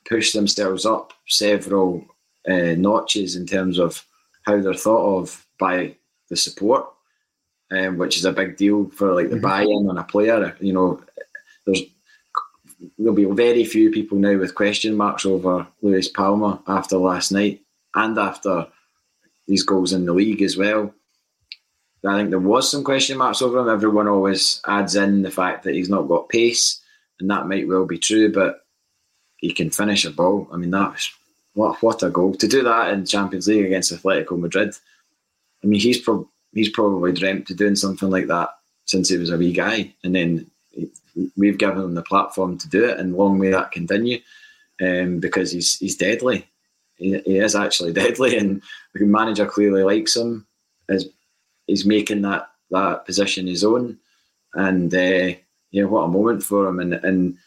push 0.08 0.32
themselves 0.32 0.86
up 0.86 1.12
several 1.26 2.04
uh, 2.48 2.74
notches 2.76 3.36
in 3.36 3.46
terms 3.46 3.78
of 3.78 4.04
how 4.42 4.60
they're 4.60 4.74
thought 4.74 5.18
of 5.18 5.46
by 5.58 5.94
the 6.30 6.36
support, 6.36 6.86
um, 7.70 7.98
which 7.98 8.16
is 8.16 8.24
a 8.24 8.32
big 8.32 8.56
deal 8.56 8.88
for 8.90 9.14
like 9.14 9.28
the 9.28 9.36
mm-hmm. 9.36 9.42
buy-in 9.42 9.88
on 9.88 9.98
a 9.98 10.04
player. 10.04 10.56
You 10.60 10.72
know, 10.72 11.02
there's 11.66 11.82
there'll 12.98 13.14
be 13.14 13.24
very 13.24 13.64
few 13.64 13.90
people 13.90 14.18
now 14.18 14.36
with 14.36 14.54
question 14.54 14.96
marks 14.96 15.26
over 15.26 15.66
Luis 15.82 16.08
Palma 16.08 16.62
after 16.66 16.96
last 16.96 17.32
night 17.32 17.60
and 17.94 18.18
after 18.18 18.66
these 19.46 19.62
goals 19.62 19.92
in 19.92 20.04
the 20.04 20.12
league 20.12 20.42
as 20.42 20.56
well. 20.56 20.94
I 22.06 22.16
think 22.16 22.30
there 22.30 22.38
was 22.38 22.70
some 22.70 22.84
question 22.84 23.18
marks 23.18 23.42
over 23.42 23.58
him. 23.58 23.68
Everyone 23.68 24.06
always 24.06 24.60
adds 24.66 24.94
in 24.94 25.22
the 25.22 25.30
fact 25.30 25.64
that 25.64 25.74
he's 25.74 25.88
not 25.88 26.06
got 26.06 26.28
pace, 26.28 26.80
and 27.18 27.28
that 27.30 27.48
might 27.48 27.66
well 27.66 27.86
be 27.86 27.98
true, 27.98 28.32
but 28.32 28.64
he 29.38 29.52
can 29.52 29.70
finish 29.70 30.04
a 30.04 30.10
ball. 30.10 30.48
I 30.52 30.56
mean, 30.56 30.70
that's 30.70 31.12
what 31.54 31.82
what 31.82 32.04
a 32.04 32.10
goal 32.10 32.34
to 32.34 32.46
do 32.46 32.62
that 32.62 32.92
in 32.92 33.04
Champions 33.04 33.48
League 33.48 33.66
against 33.66 33.92
Atletico 33.92 34.38
Madrid. 34.38 34.74
I 35.64 35.66
mean, 35.66 35.80
he's 35.80 35.98
pro- 35.98 36.28
he's 36.52 36.68
probably 36.68 37.12
dreamt 37.12 37.50
of 37.50 37.56
doing 37.56 37.74
something 37.74 38.10
like 38.10 38.28
that 38.28 38.50
since 38.84 39.08
he 39.08 39.18
was 39.18 39.30
a 39.30 39.36
wee 39.36 39.52
guy, 39.52 39.92
and 40.04 40.14
then 40.14 40.48
we've 41.36 41.58
given 41.58 41.82
him 41.82 41.94
the 41.94 42.02
platform 42.02 42.58
to 42.58 42.68
do 42.68 42.84
it, 42.84 42.98
and 42.98 43.16
long 43.16 43.38
may 43.38 43.50
that 43.50 43.72
continue, 43.72 44.20
um, 44.80 45.20
because 45.20 45.52
he's 45.52 45.78
he's 45.78 45.96
deadly. 45.96 46.46
He, 46.96 47.18
he, 47.20 47.38
is 47.38 47.54
actually 47.54 47.92
deadly, 48.02 48.36
and 48.36 48.62
the 48.94 49.04
manager 49.04 49.46
clearly 49.46 49.82
likes 49.82 50.16
him. 50.16 50.46
Is 50.88 51.08
he's 51.66 51.84
making 51.84 52.22
that 52.22 52.50
that 52.70 53.06
position 53.06 53.46
his 53.46 53.64
own, 53.64 53.98
and 54.54 54.92
uh, 54.94 55.34
yeah, 55.70 55.84
what 55.84 56.04
a 56.04 56.08
moment 56.08 56.42
for 56.42 56.68
him. 56.68 56.80
And 56.80 56.94
and 56.94 57.38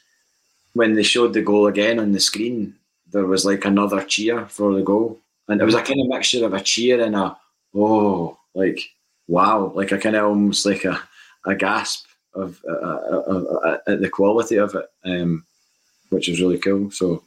when 0.73 0.93
they 0.93 1.03
showed 1.03 1.33
the 1.33 1.41
goal 1.41 1.67
again 1.67 1.99
on 1.99 2.11
the 2.11 2.19
screen, 2.19 2.75
there 3.11 3.25
was 3.25 3.45
like 3.45 3.65
another 3.65 4.03
cheer 4.03 4.45
for 4.47 4.73
the 4.73 4.81
goal, 4.81 5.19
and 5.47 5.61
it 5.61 5.65
was 5.65 5.75
a 5.75 5.81
kind 5.81 5.99
of 6.01 6.07
mixture 6.07 6.45
of 6.45 6.53
a 6.53 6.61
cheer 6.61 7.01
and 7.01 7.15
a 7.15 7.37
oh, 7.75 8.37
like 8.53 8.89
wow, 9.27 9.71
like 9.75 9.91
a 9.91 9.97
kind 9.97 10.15
of 10.15 10.25
almost 10.25 10.65
like 10.65 10.85
a 10.85 11.01
a 11.45 11.55
gasp 11.55 12.05
of 12.33 12.61
uh, 12.67 12.73
uh, 12.73 13.23
uh, 13.27 13.77
uh, 13.87 13.95
the 13.95 14.09
quality 14.09 14.57
of 14.57 14.75
it, 14.75 14.85
um, 15.05 15.45
which 16.09 16.27
was 16.27 16.41
really 16.41 16.59
cool. 16.59 16.91
So, 16.91 17.23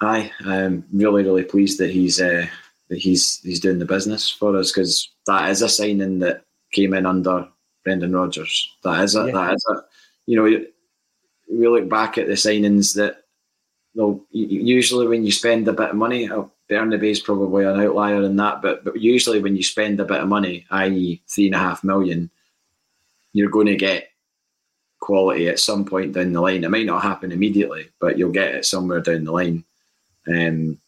I 0.00 0.30
am 0.46 0.84
really 0.92 1.22
really 1.22 1.44
pleased 1.44 1.78
that 1.78 1.90
he's 1.90 2.20
uh, 2.20 2.46
that 2.88 2.98
he's 2.98 3.40
he's 3.40 3.60
doing 3.60 3.78
the 3.78 3.84
business 3.84 4.30
for 4.30 4.56
us 4.56 4.72
because 4.72 5.10
that 5.26 5.50
is 5.50 5.62
a 5.62 5.68
signing 5.68 6.20
that 6.20 6.44
came 6.72 6.94
in 6.94 7.06
under 7.06 7.48
Brendan 7.84 8.14
Rodgers. 8.14 8.74
That 8.84 9.02
is 9.04 9.16
a 9.16 9.26
yeah. 9.26 9.32
that 9.32 9.54
is 9.54 9.66
a 9.70 9.84
you 10.26 10.36
know 10.36 10.64
we 11.50 11.68
look 11.68 11.88
back 11.88 12.18
at 12.18 12.26
the 12.26 12.34
signings 12.34 12.94
that 12.96 13.22
well, 13.94 14.24
usually 14.30 15.08
when 15.08 15.24
you 15.24 15.32
spend 15.32 15.66
a 15.66 15.72
bit 15.72 15.90
of 15.90 15.96
money, 15.96 16.30
oh, 16.30 16.52
Bernabei 16.70 17.10
is 17.10 17.18
probably 17.18 17.64
an 17.64 17.80
outlier 17.80 18.22
in 18.22 18.36
that, 18.36 18.62
but 18.62 18.84
but 18.84 19.00
usually 19.00 19.40
when 19.40 19.56
you 19.56 19.62
spend 19.62 19.98
a 19.98 20.04
bit 20.04 20.20
of 20.20 20.28
money, 20.28 20.66
i.e., 20.70 21.20
three 21.26 21.46
and 21.46 21.54
a 21.54 21.58
half 21.58 21.82
million, 21.82 22.30
you're 23.38 23.50
going 23.50 23.66
to 23.66 23.76
get 23.76 24.08
quality 25.00 25.48
at 25.48 25.60
some 25.60 25.84
point 25.84 26.12
down 26.12 26.32
the 26.32 26.40
line. 26.40 26.64
It 26.64 26.70
might 26.70 26.86
not 26.86 27.02
happen 27.02 27.30
immediately, 27.30 27.88
but 28.00 28.18
you'll 28.18 28.32
get 28.32 28.54
it 28.54 28.64
somewhere 28.64 29.00
down 29.00 29.24
the 29.24 29.32
line. 29.32 29.64
Um, 30.26 30.78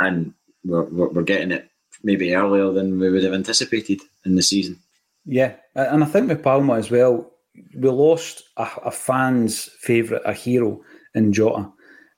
and 0.00 0.34
we're, 0.64 0.82
we're 0.84 1.22
getting 1.22 1.52
it 1.52 1.70
maybe 2.02 2.34
earlier 2.34 2.72
than 2.72 2.98
we 2.98 3.10
would 3.10 3.22
have 3.22 3.32
anticipated 3.32 4.00
in 4.24 4.34
the 4.34 4.42
season. 4.42 4.78
Yeah, 5.24 5.54
and 5.76 6.02
I 6.02 6.06
think 6.06 6.28
with 6.28 6.42
Palma 6.42 6.74
as 6.74 6.90
well, 6.90 7.30
we 7.74 7.88
lost 7.88 8.42
a, 8.56 8.68
a 8.86 8.90
fan's 8.90 9.64
favourite, 9.80 10.22
a 10.24 10.32
hero 10.32 10.80
in 11.14 11.32
Jota. 11.32 11.70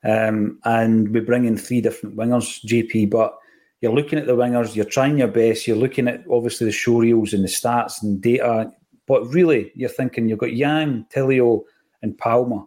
Um, 0.03 0.59
and 0.65 1.13
we 1.13 1.21
bring 1.21 1.45
in 1.45 1.59
three 1.59 1.83
different 1.83 2.17
wingers, 2.17 2.65
JP, 2.65 3.11
but 3.11 3.37
you're 3.81 3.93
looking 3.93 4.19
at 4.19 4.27
the 4.27 4.37
wingers, 4.37 4.75
you're 4.75 4.85
trying 4.85 5.19
your 5.19 5.29
best, 5.29 5.67
you're 5.67 5.77
looking 5.77 6.09
at 6.09 6.25
obviously 6.31 6.67
the 6.67 6.73
show 6.73 6.99
reels 6.99 7.33
and 7.33 7.45
the 7.45 7.49
stats 7.49 8.03
and 8.03 8.21
data, 8.21 8.73
but 9.11 9.27
really, 9.35 9.73
you're 9.75 9.89
thinking 9.89 10.29
you've 10.29 10.39
got 10.39 10.55
Yang, 10.55 11.05
Tilio, 11.13 11.65
and 12.01 12.17
Palma, 12.17 12.59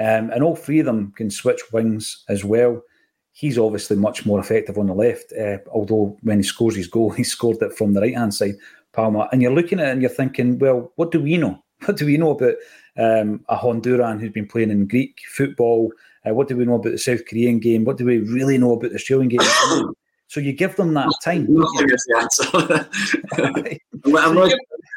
um, 0.00 0.30
and 0.30 0.42
all 0.42 0.56
three 0.56 0.78
of 0.78 0.86
them 0.86 1.12
can 1.14 1.30
switch 1.30 1.60
wings 1.70 2.24
as 2.30 2.46
well. 2.46 2.80
He's 3.32 3.58
obviously 3.58 3.98
much 3.98 4.24
more 4.24 4.40
effective 4.40 4.78
on 4.78 4.86
the 4.86 4.94
left, 4.94 5.34
uh, 5.38 5.58
although 5.70 6.16
when 6.22 6.38
he 6.38 6.44
scores 6.44 6.76
his 6.76 6.86
goal, 6.86 7.10
he 7.20 7.22
scored 7.22 7.60
it 7.60 7.76
from 7.76 7.92
the 7.92 8.00
right 8.00 8.16
hand 8.16 8.32
side, 8.32 8.54
Palma. 8.94 9.28
And 9.32 9.42
you're 9.42 9.52
looking 9.52 9.80
at 9.80 9.88
it 9.88 9.90
and 9.90 10.00
you're 10.00 10.10
thinking, 10.10 10.58
well, 10.58 10.92
what 10.96 11.10
do 11.10 11.20
we 11.20 11.36
know? 11.36 11.62
What 11.84 11.98
do 11.98 12.06
we 12.06 12.16
know 12.16 12.30
about 12.30 12.54
um, 12.96 13.44
a 13.50 13.56
Honduran 13.58 14.18
who's 14.18 14.32
been 14.32 14.48
playing 14.48 14.70
in 14.70 14.88
Greek 14.88 15.20
football? 15.28 15.92
Uh, 16.24 16.32
what 16.32 16.48
do 16.48 16.56
we 16.56 16.64
know 16.64 16.76
about 16.76 16.92
the 16.92 16.98
South 16.98 17.26
Korean 17.26 17.58
game? 17.58 17.84
What 17.84 17.98
do 17.98 18.06
we 18.06 18.20
really 18.20 18.56
know 18.56 18.72
about 18.72 18.92
the 18.92 18.96
Australian 18.96 19.28
game? 19.28 19.40
so 20.28 20.40
you 20.40 20.54
give 20.54 20.76
them 20.76 20.94
that 20.94 21.12
time. 21.22 21.48
Nothing 21.50 21.90
is 21.90 22.04
the 22.08 22.16
answer. 22.18 22.88
unless, 24.04 24.54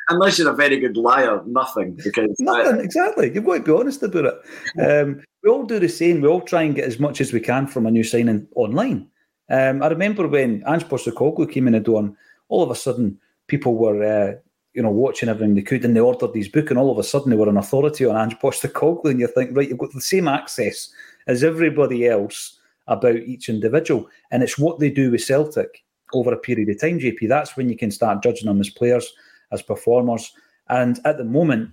unless, 0.10 0.40
you're 0.40 0.50
a 0.50 0.56
very 0.56 0.80
good 0.80 0.98
liar, 0.98 1.42
nothing. 1.46 2.00
Because 2.04 2.36
nothing, 2.40 2.80
I, 2.80 2.84
exactly. 2.84 3.34
You've 3.34 3.46
got 3.46 3.56
to 3.56 3.64
be 3.64 3.72
honest 3.72 4.04
about 4.04 4.26
it. 4.26 4.82
Um, 4.82 5.24
we 5.44 5.50
all 5.50 5.66
do 5.66 5.80
the 5.80 5.90
same. 5.90 6.22
We 6.22 6.28
all 6.28 6.42
try 6.42 6.64
and 6.64 6.76
get 6.76 6.86
as 6.86 7.00
much 7.00 7.22
as 7.22 7.32
we 7.32 7.40
can 7.40 7.68
from 7.68 7.86
a 7.86 7.92
new 7.92 8.04
signing 8.04 8.48
online. 8.56 9.08
Um, 9.50 9.84
I 9.84 9.88
remember 9.88 10.28
when 10.28 10.64
Ange 10.68 10.86
Postecoglou 10.86 11.52
came 11.52 11.68
in 11.68 11.74
the 11.74 11.80
door, 11.80 12.00
and 12.02 12.16
all 12.50 12.64
of 12.64 12.72
a 12.72 12.76
sudden 12.76 13.20
people 13.48 13.76
were, 13.76 14.04
uh, 14.04 14.34
you 14.74 14.82
know, 14.82 14.90
watching 14.90 15.30
everything 15.30 15.56
they 15.56 15.62
could, 15.62 15.86
and 15.86 15.96
they 15.96 16.00
ordered 16.00 16.34
these 16.34 16.50
book, 16.50 16.70
and 16.70 16.80
all 16.80 16.92
of 16.92 16.98
a 16.98 17.04
sudden 17.04 17.30
they 17.30 17.36
were 17.36 17.50
an 17.50 17.58
authority 17.58 18.06
on 18.06 18.18
Ange 18.18 18.40
Postecoglou, 18.40 19.12
and 19.12 19.20
you 19.20 19.28
think, 19.28 19.56
right, 19.56 19.70
you've 19.70 19.78
got 19.78 19.94
the 19.94 20.02
same 20.02 20.28
access 20.28 20.90
as 21.28 21.44
everybody 21.44 22.08
else 22.08 22.60
about 22.88 23.16
each 23.16 23.50
individual, 23.50 24.08
and 24.32 24.44
it's 24.44 24.58
what 24.58 24.80
they 24.80 24.90
do 24.90 25.12
with 25.12 25.24
Celtic 25.24 25.84
over 26.14 26.34
a 26.34 26.38
period 26.38 26.70
of 26.70 26.80
time, 26.80 27.00
JP. 27.00 27.28
That's 27.28 27.58
when 27.58 27.70
you 27.70 27.78
can 27.78 27.92
start 27.92 28.24
judging 28.24 28.48
them 28.48 28.62
as 28.62 28.70
players, 28.70 29.12
as 29.56 29.64
performers. 29.64 30.32
And 30.70 31.00
at 31.06 31.18
the 31.18 31.24
moment, 31.24 31.72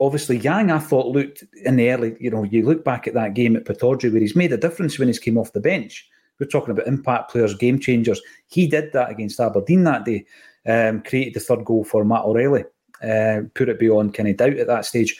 obviously, 0.00 0.36
Yang, 0.36 0.70
I 0.70 0.78
thought, 0.78 1.06
looked 1.06 1.44
in 1.64 1.76
the 1.76 1.90
early, 1.90 2.16
you 2.20 2.30
know, 2.30 2.44
you 2.44 2.66
look 2.66 2.84
back 2.84 3.06
at 3.06 3.14
that 3.14 3.34
game 3.34 3.56
at 3.56 3.64
Pittodrie 3.64 4.12
where 4.12 4.20
he's 4.20 4.36
made 4.36 4.52
a 4.52 4.58
difference 4.58 4.98
when 4.98 5.08
he's 5.08 5.18
came 5.18 5.38
off 5.38 5.52
the 5.52 5.60
bench. 5.60 6.06
We're 6.38 6.46
talking 6.46 6.72
about 6.72 6.86
impact 6.86 7.30
players, 7.30 7.54
game 7.54 7.78
changers. 7.78 8.20
He 8.48 8.66
did 8.66 8.92
that 8.92 9.10
against 9.10 9.40
Aberdeen 9.40 9.84
that 9.84 10.04
day, 10.04 10.24
um, 10.66 11.02
created 11.02 11.34
the 11.34 11.40
third 11.40 11.64
goal 11.64 11.84
for 11.84 12.04
Matt 12.04 12.24
O'Riley, 12.24 12.64
uh, 13.02 13.42
put 13.54 13.68
it 13.68 13.78
beyond 13.78 14.14
kind 14.14 14.28
of 14.28 14.36
doubt 14.36 14.56
at 14.56 14.66
that 14.66 14.86
stage. 14.86 15.18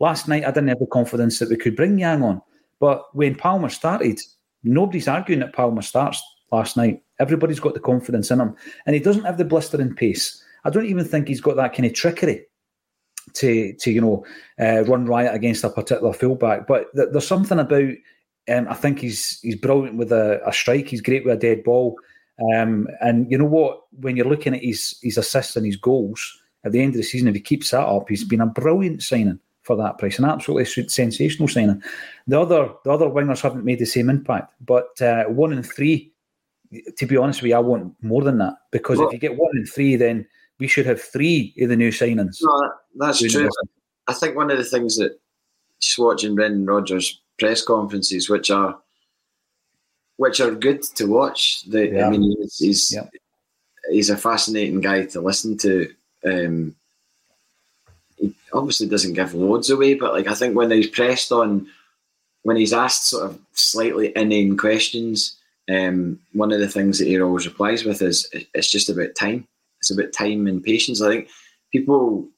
Last 0.00 0.28
night, 0.28 0.44
I 0.44 0.50
didn't 0.50 0.68
have 0.68 0.80
the 0.80 0.86
confidence 0.86 1.38
that 1.38 1.50
we 1.50 1.56
could 1.56 1.76
bring 1.76 1.98
Yang 1.98 2.22
on. 2.22 2.42
But 2.80 3.14
when 3.14 3.34
Palma 3.34 3.70
started, 3.70 4.18
nobody's 4.64 5.06
arguing 5.06 5.40
that 5.40 5.52
Palma 5.52 5.82
starts 5.82 6.20
last 6.50 6.76
night. 6.76 7.02
Everybody's 7.20 7.60
got 7.60 7.74
the 7.74 7.80
confidence 7.80 8.30
in 8.30 8.40
him, 8.40 8.56
and 8.86 8.94
he 8.94 9.00
doesn't 9.00 9.24
have 9.24 9.38
the 9.38 9.44
blistering 9.44 9.94
pace. 9.94 10.42
I 10.64 10.70
don't 10.70 10.86
even 10.86 11.04
think 11.04 11.28
he's 11.28 11.40
got 11.40 11.56
that 11.56 11.74
kind 11.74 11.86
of 11.86 11.94
trickery 11.94 12.46
to 13.34 13.72
to 13.74 13.90
you 13.90 14.00
know 14.00 14.24
uh, 14.60 14.84
run 14.84 15.06
riot 15.06 15.34
against 15.34 15.64
a 15.64 15.70
particular 15.70 16.12
fullback. 16.12 16.66
But 16.66 16.94
th- 16.94 17.08
there's 17.12 17.26
something 17.26 17.58
about 17.58 17.92
um, 18.48 18.66
I 18.68 18.74
think 18.74 19.00
he's 19.00 19.40
he's 19.40 19.56
brilliant 19.56 19.96
with 19.96 20.12
a, 20.12 20.40
a, 20.46 20.52
strike. 20.52 20.88
He's 20.88 21.00
great 21.00 21.24
with 21.24 21.34
a 21.34 21.40
dead 21.40 21.64
ball. 21.64 21.96
Um, 22.54 22.88
and 23.00 23.30
you 23.30 23.38
know 23.38 23.44
what? 23.44 23.82
When 24.00 24.16
you're 24.16 24.28
looking 24.28 24.54
at 24.54 24.62
his 24.62 24.98
his 25.02 25.18
assists 25.18 25.56
and 25.56 25.66
his 25.66 25.76
goals 25.76 26.38
at 26.64 26.72
the 26.72 26.80
end 26.80 26.94
of 26.94 26.96
the 26.96 27.02
season, 27.02 27.28
if 27.28 27.34
he 27.34 27.40
keeps 27.40 27.70
that 27.70 27.86
up, 27.86 28.08
he's 28.08 28.24
been 28.24 28.40
a 28.40 28.46
brilliant 28.46 29.02
signing 29.02 29.38
for 29.62 29.76
that 29.76 29.98
price, 29.98 30.18
an 30.18 30.24
absolutely 30.24 30.64
sensational 30.64 31.48
signing. 31.48 31.82
The 32.26 32.40
other 32.40 32.70
the 32.84 32.90
other 32.90 33.06
wingers 33.06 33.40
haven't 33.40 33.64
made 33.64 33.78
the 33.78 33.86
same 33.86 34.10
impact, 34.10 34.52
but 34.60 35.00
uh, 35.00 35.24
one 35.24 35.52
and 35.52 35.66
three. 35.66 36.12
To 36.98 37.04
be 37.04 37.16
honest 37.16 37.42
with 37.42 37.48
you, 37.50 37.56
I 37.56 37.60
want 37.60 37.94
more 38.00 38.22
than 38.22 38.38
that 38.38 38.54
because 38.70 38.98
well, 38.98 39.08
if 39.08 39.12
you 39.12 39.18
get 39.18 39.36
one 39.36 39.50
and 39.54 39.68
three, 39.68 39.96
then 39.96 40.24
we 40.60 40.68
should 40.68 40.86
have 40.86 41.00
three 41.00 41.54
of 41.60 41.70
the 41.70 41.76
new 41.76 41.90
signings. 41.90 42.36
No, 42.42 42.72
that's 42.96 43.20
true. 43.20 43.48
I 44.06 44.12
think 44.12 44.36
one 44.36 44.50
of 44.50 44.58
the 44.58 44.64
things 44.64 44.96
that 44.98 45.18
just 45.80 45.98
watching 45.98 46.34
Brendan 46.34 46.66
Rodgers 46.66 47.20
press 47.38 47.64
conferences, 47.64 48.28
which 48.28 48.50
are 48.50 48.78
which 50.18 50.38
are 50.40 50.50
good 50.50 50.82
to 50.82 51.06
watch. 51.06 51.62
The, 51.62 51.88
yeah. 51.88 52.06
I 52.06 52.10
mean, 52.10 52.36
he's 52.38 52.58
he's, 52.58 52.92
yeah. 52.92 53.06
he's, 53.90 54.10
a 54.10 54.16
fascinating 54.16 54.82
guy 54.82 55.06
to 55.06 55.20
listen 55.20 55.56
to. 55.58 55.90
Um, 56.24 56.76
he 58.16 58.34
obviously 58.52 58.86
doesn't 58.86 59.14
give 59.14 59.32
loads 59.32 59.70
away, 59.70 59.94
but 59.94 60.12
like 60.12 60.28
I 60.28 60.34
think 60.34 60.54
when 60.54 60.70
he's 60.70 60.88
pressed 60.88 61.32
on, 61.32 61.66
when 62.42 62.56
he's 62.56 62.74
asked 62.74 63.06
sort 63.06 63.30
of 63.30 63.40
slightly 63.52 64.12
inane 64.14 64.58
questions, 64.58 65.38
um, 65.70 66.20
one 66.34 66.52
of 66.52 66.60
the 66.60 66.68
things 66.68 66.98
that 66.98 67.06
he 67.06 67.18
always 67.18 67.46
replies 67.46 67.84
with 67.84 68.02
is 68.02 68.28
it's 68.52 68.70
just 68.70 68.90
about 68.90 69.14
time. 69.14 69.46
It's 69.80 69.90
about 69.90 70.12
time 70.12 70.46
and 70.46 70.62
patience. 70.62 71.02
I 71.02 71.08
think 71.08 71.28
people 71.72 72.28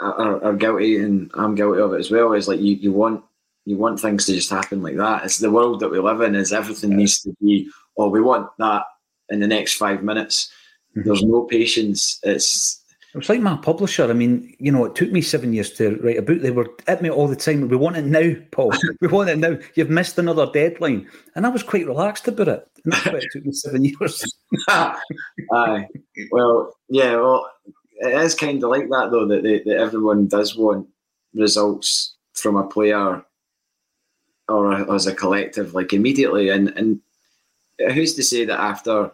are, 0.00 0.42
are 0.44 0.54
guilty, 0.54 0.96
and 0.98 1.30
I'm 1.34 1.54
guilty 1.54 1.80
of 1.80 1.92
it 1.94 2.00
as 2.00 2.10
well. 2.10 2.32
Is 2.32 2.48
like 2.48 2.60
you, 2.60 2.74
you 2.74 2.92
want 2.92 3.24
you 3.64 3.76
want 3.76 4.00
things 4.00 4.26
to 4.26 4.34
just 4.34 4.50
happen 4.50 4.82
like 4.82 4.96
that. 4.96 5.24
It's 5.24 5.38
the 5.38 5.50
world 5.50 5.80
that 5.80 5.90
we 5.90 5.98
live 5.98 6.20
in. 6.20 6.34
Is 6.34 6.52
everything 6.52 6.92
yeah. 6.92 6.96
needs 6.98 7.20
to 7.22 7.34
be? 7.40 7.70
Oh, 7.98 8.08
we 8.08 8.20
want 8.20 8.50
that 8.58 8.84
in 9.28 9.40
the 9.40 9.46
next 9.46 9.74
five 9.74 10.02
minutes. 10.02 10.50
Mm-hmm. 10.96 11.08
There's 11.08 11.22
no 11.22 11.42
patience. 11.42 12.18
It's 12.22 12.82
it's 13.16 13.28
like 13.28 13.40
my 13.40 13.56
publisher. 13.56 14.04
I 14.04 14.12
mean, 14.12 14.54
you 14.58 14.70
know, 14.70 14.84
it 14.84 14.94
took 14.94 15.10
me 15.10 15.22
seven 15.22 15.52
years 15.52 15.72
to 15.74 15.96
write 15.96 16.18
a 16.18 16.22
book. 16.22 16.40
They 16.40 16.50
were 16.50 16.68
at 16.86 17.02
me 17.02 17.10
all 17.10 17.28
the 17.28 17.36
time. 17.36 17.68
We 17.68 17.76
want 17.76 17.96
it 17.96 18.04
now, 18.04 18.34
Paul. 18.50 18.72
we 19.00 19.08
want 19.08 19.30
it 19.30 19.38
now. 19.38 19.58
You've 19.74 19.90
missed 19.90 20.18
another 20.18 20.46
deadline, 20.52 21.08
and 21.34 21.46
I 21.46 21.48
was 21.48 21.62
quite 21.62 21.86
relaxed 21.86 22.28
about 22.28 22.48
it. 22.48 22.68
And 22.84 22.92
that's 22.92 23.06
why 23.06 23.14
it 23.14 23.28
took 23.32 23.44
me 23.44 23.52
seven 23.52 23.84
years. 23.84 24.24
Aye. 24.68 25.88
Well, 26.30 26.76
yeah. 26.88 27.16
Well, 27.16 27.50
it 27.98 28.20
is 28.20 28.34
kind 28.34 28.62
of 28.62 28.70
like 28.70 28.88
that 28.88 29.08
though. 29.10 29.26
That, 29.26 29.42
that 29.42 29.76
everyone 29.76 30.26
does 30.26 30.56
want 30.56 30.86
results 31.34 32.16
from 32.34 32.56
a 32.56 32.66
player 32.66 33.24
or 34.48 34.94
as 34.94 35.06
a 35.06 35.14
collective, 35.14 35.74
like 35.74 35.92
immediately. 35.92 36.50
And 36.50 36.68
and 36.76 37.00
who's 37.92 38.14
to 38.14 38.22
say 38.22 38.44
that 38.44 38.60
after 38.60 39.10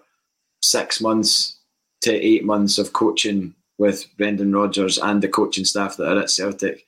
six 0.60 1.00
months 1.00 1.58
to 2.02 2.12
eight 2.12 2.44
months 2.44 2.78
of 2.78 2.92
coaching 2.92 3.54
with 3.82 4.06
Brendan 4.16 4.52
Rodgers 4.54 4.96
and 4.96 5.20
the 5.20 5.28
coaching 5.28 5.64
staff 5.64 5.96
that 5.96 6.16
are 6.16 6.20
at 6.20 6.30
Celtic, 6.30 6.86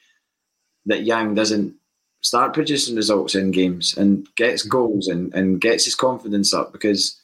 that 0.87 1.03
Yang 1.03 1.35
doesn't 1.35 1.75
start 2.21 2.55
producing 2.55 2.95
results 2.95 3.35
in 3.35 3.51
games 3.51 3.97
and 3.97 4.29
gets 4.37 4.65
mm. 4.65 4.71
goals 4.71 5.09
and, 5.09 5.35
and 5.35 5.61
gets 5.61 5.85
his 5.85 5.97
confidence 5.97 6.55
up 6.55 6.73
because 6.73 7.21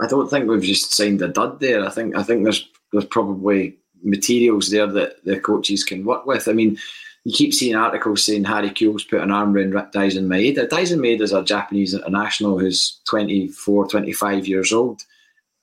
I 0.00 0.06
don't 0.06 0.30
think 0.30 0.48
we've 0.48 0.62
just 0.62 0.94
signed 0.94 1.20
a 1.20 1.28
dud 1.28 1.60
there. 1.60 1.84
I 1.86 1.90
think 1.90 2.16
I 2.16 2.22
think 2.22 2.42
there's 2.42 2.66
there's 2.90 3.04
probably 3.04 3.76
materials 4.02 4.70
there 4.70 4.86
that 4.86 5.22
the 5.24 5.38
coaches 5.38 5.84
can 5.84 6.06
work 6.06 6.24
with. 6.24 6.48
I 6.48 6.52
mean, 6.52 6.78
you 7.24 7.32
keep 7.32 7.52
seeing 7.52 7.76
articles 7.76 8.24
saying 8.24 8.44
Harry 8.44 8.70
Kewell's 8.70 9.04
put 9.04 9.20
an 9.20 9.30
arm 9.30 9.54
around 9.54 9.74
Daizen 9.92 10.26
Maeda. 10.26 10.68
Daizen 10.68 11.00
Maeda 11.00 11.20
is 11.20 11.32
a 11.32 11.44
Japanese 11.44 11.92
international 11.92 12.58
who's 12.58 13.00
24, 13.10 13.88
25 13.88 14.48
years 14.48 14.72
old. 14.72 15.02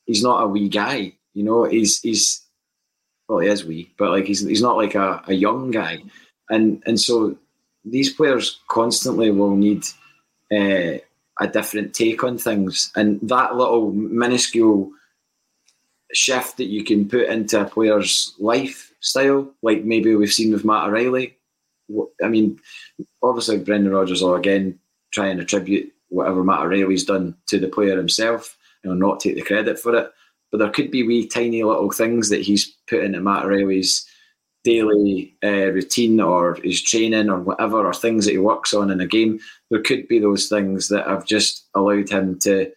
He's 0.06 0.24
not 0.24 0.44
a 0.44 0.48
wee 0.48 0.70
guy, 0.70 1.14
you 1.34 1.44
know. 1.44 1.64
He's 1.64 2.00
he's 2.02 2.42
well, 3.32 3.40
he 3.40 3.48
is 3.48 3.64
wee, 3.64 3.90
but 3.98 4.12
like 4.12 4.26
he's 4.26 4.42
he's 4.42 4.62
not 4.62 4.76
like 4.76 4.94
a, 4.94 5.24
a 5.28 5.34
young 5.34 5.72
guy, 5.72 6.00
and 6.50 6.84
and 6.86 7.00
so 7.00 7.38
these 7.86 8.12
players 8.12 8.60
constantly 8.68 9.32
will 9.32 9.56
need 9.56 9.86
uh, 10.52 11.00
a 11.40 11.48
different 11.54 11.94
take 11.94 12.26
on 12.26 12.38
things, 12.38 12.92
and 12.98 13.22
that 13.22 13.56
little 13.56 13.94
minuscule 13.94 14.92
shift 16.12 16.58
that 16.58 16.66
you 16.66 16.84
can 16.84 17.08
put 17.08 17.30
into 17.30 17.62
a 17.62 17.64
player's 17.64 18.36
lifestyle, 18.38 19.50
like 19.62 19.86
maybe 19.86 20.14
we've 20.14 20.34
seen 20.34 20.52
with 20.52 20.66
Matt 20.66 20.90
O'Riley, 20.90 21.38
I 22.22 22.28
mean, 22.28 22.60
obviously 23.24 23.60
Brendan 23.60 23.94
Rodgers 23.94 24.22
will 24.22 24.36
again 24.36 24.78
try 25.12 25.28
and 25.28 25.40
attribute 25.40 25.90
whatever 26.10 26.44
Matt 26.44 26.60
O'Riley's 26.66 27.06
done 27.06 27.38
to 27.48 27.60
the 27.60 27.70
player 27.70 27.96
himself 27.96 28.58
and 28.84 29.00
not 29.00 29.22
take 29.22 29.36
the 29.36 29.42
credit 29.42 29.80
for 29.80 29.96
it. 29.96 30.12
But 30.52 30.60
there 30.60 30.70
could 30.70 30.92
be 30.92 31.04
wee 31.04 31.28
tiny 31.28 31.64
little 31.64 31.92
things 31.92 32.30
that 32.30 32.42
he's 32.42 32.74
put 32.90 33.04
into 33.04 33.22
Matt 33.22 33.46
O'Riley's 33.46 34.06
daily 34.64 35.36
uh, 35.44 35.72
routine 35.72 36.20
or 36.20 36.56
his 36.56 36.82
training 36.82 37.30
or 37.30 37.40
whatever, 37.40 37.86
or 37.86 37.94
things 37.94 38.26
that 38.26 38.32
he 38.32 38.38
works 38.38 38.74
on 38.74 38.92
in 38.92 39.02
a 39.02 39.08
game. 39.08 39.40
There 39.70 39.82
could 39.82 40.08
be 40.08 40.20
those 40.20 40.50
things 40.50 40.90
that 40.90 41.08
have 41.08 41.26
just 41.26 41.68
allowed 41.74 42.10
him 42.10 42.38
to 42.40 42.72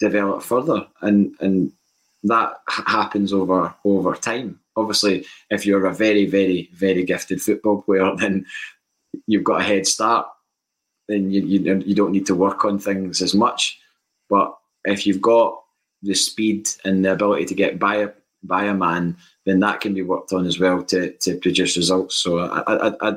develop 0.00 0.42
further, 0.42 0.86
and 1.00 1.34
and 1.40 1.72
that 2.24 2.54
happens 2.68 3.32
over 3.32 3.74
over 3.84 4.14
time 4.14 4.60
obviously, 4.80 5.26
if 5.50 5.66
you're 5.66 5.86
a 5.86 5.94
very, 5.94 6.26
very, 6.26 6.70
very 6.72 7.04
gifted 7.04 7.40
football 7.40 7.82
player, 7.82 8.14
then 8.16 8.46
you've 9.26 9.44
got 9.44 9.60
a 9.60 9.64
head 9.64 9.86
start. 9.86 10.26
Then 11.08 11.30
you, 11.30 11.42
you, 11.42 11.82
you 11.84 11.94
don't 11.94 12.12
need 12.12 12.26
to 12.26 12.34
work 12.34 12.64
on 12.64 12.78
things 12.78 13.20
as 13.20 13.34
much. 13.34 13.78
But 14.28 14.56
if 14.84 15.06
you've 15.06 15.20
got 15.20 15.60
the 16.02 16.14
speed 16.14 16.68
and 16.84 17.04
the 17.04 17.12
ability 17.12 17.46
to 17.46 17.54
get 17.54 17.78
by 17.78 17.96
a 17.96 18.10
by 18.42 18.64
a 18.64 18.74
man, 18.74 19.16
then 19.44 19.60
that 19.60 19.80
can 19.80 19.92
be 19.92 20.02
worked 20.02 20.32
on 20.32 20.46
as 20.46 20.58
well 20.58 20.82
to 20.84 21.12
to 21.12 21.36
produce 21.38 21.76
results. 21.76 22.16
So 22.16 22.38
I 22.38 22.60
I, 22.66 22.88
I, 22.88 23.16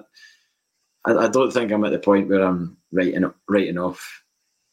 I, 1.06 1.14
I 1.26 1.28
don't 1.28 1.52
think 1.52 1.72
I'm 1.72 1.86
at 1.86 1.92
the 1.92 2.00
point 2.00 2.30
where 2.30 2.44
I'm 2.44 2.78
writing 2.92 3.32
writing 3.48 3.78
off 3.78 4.24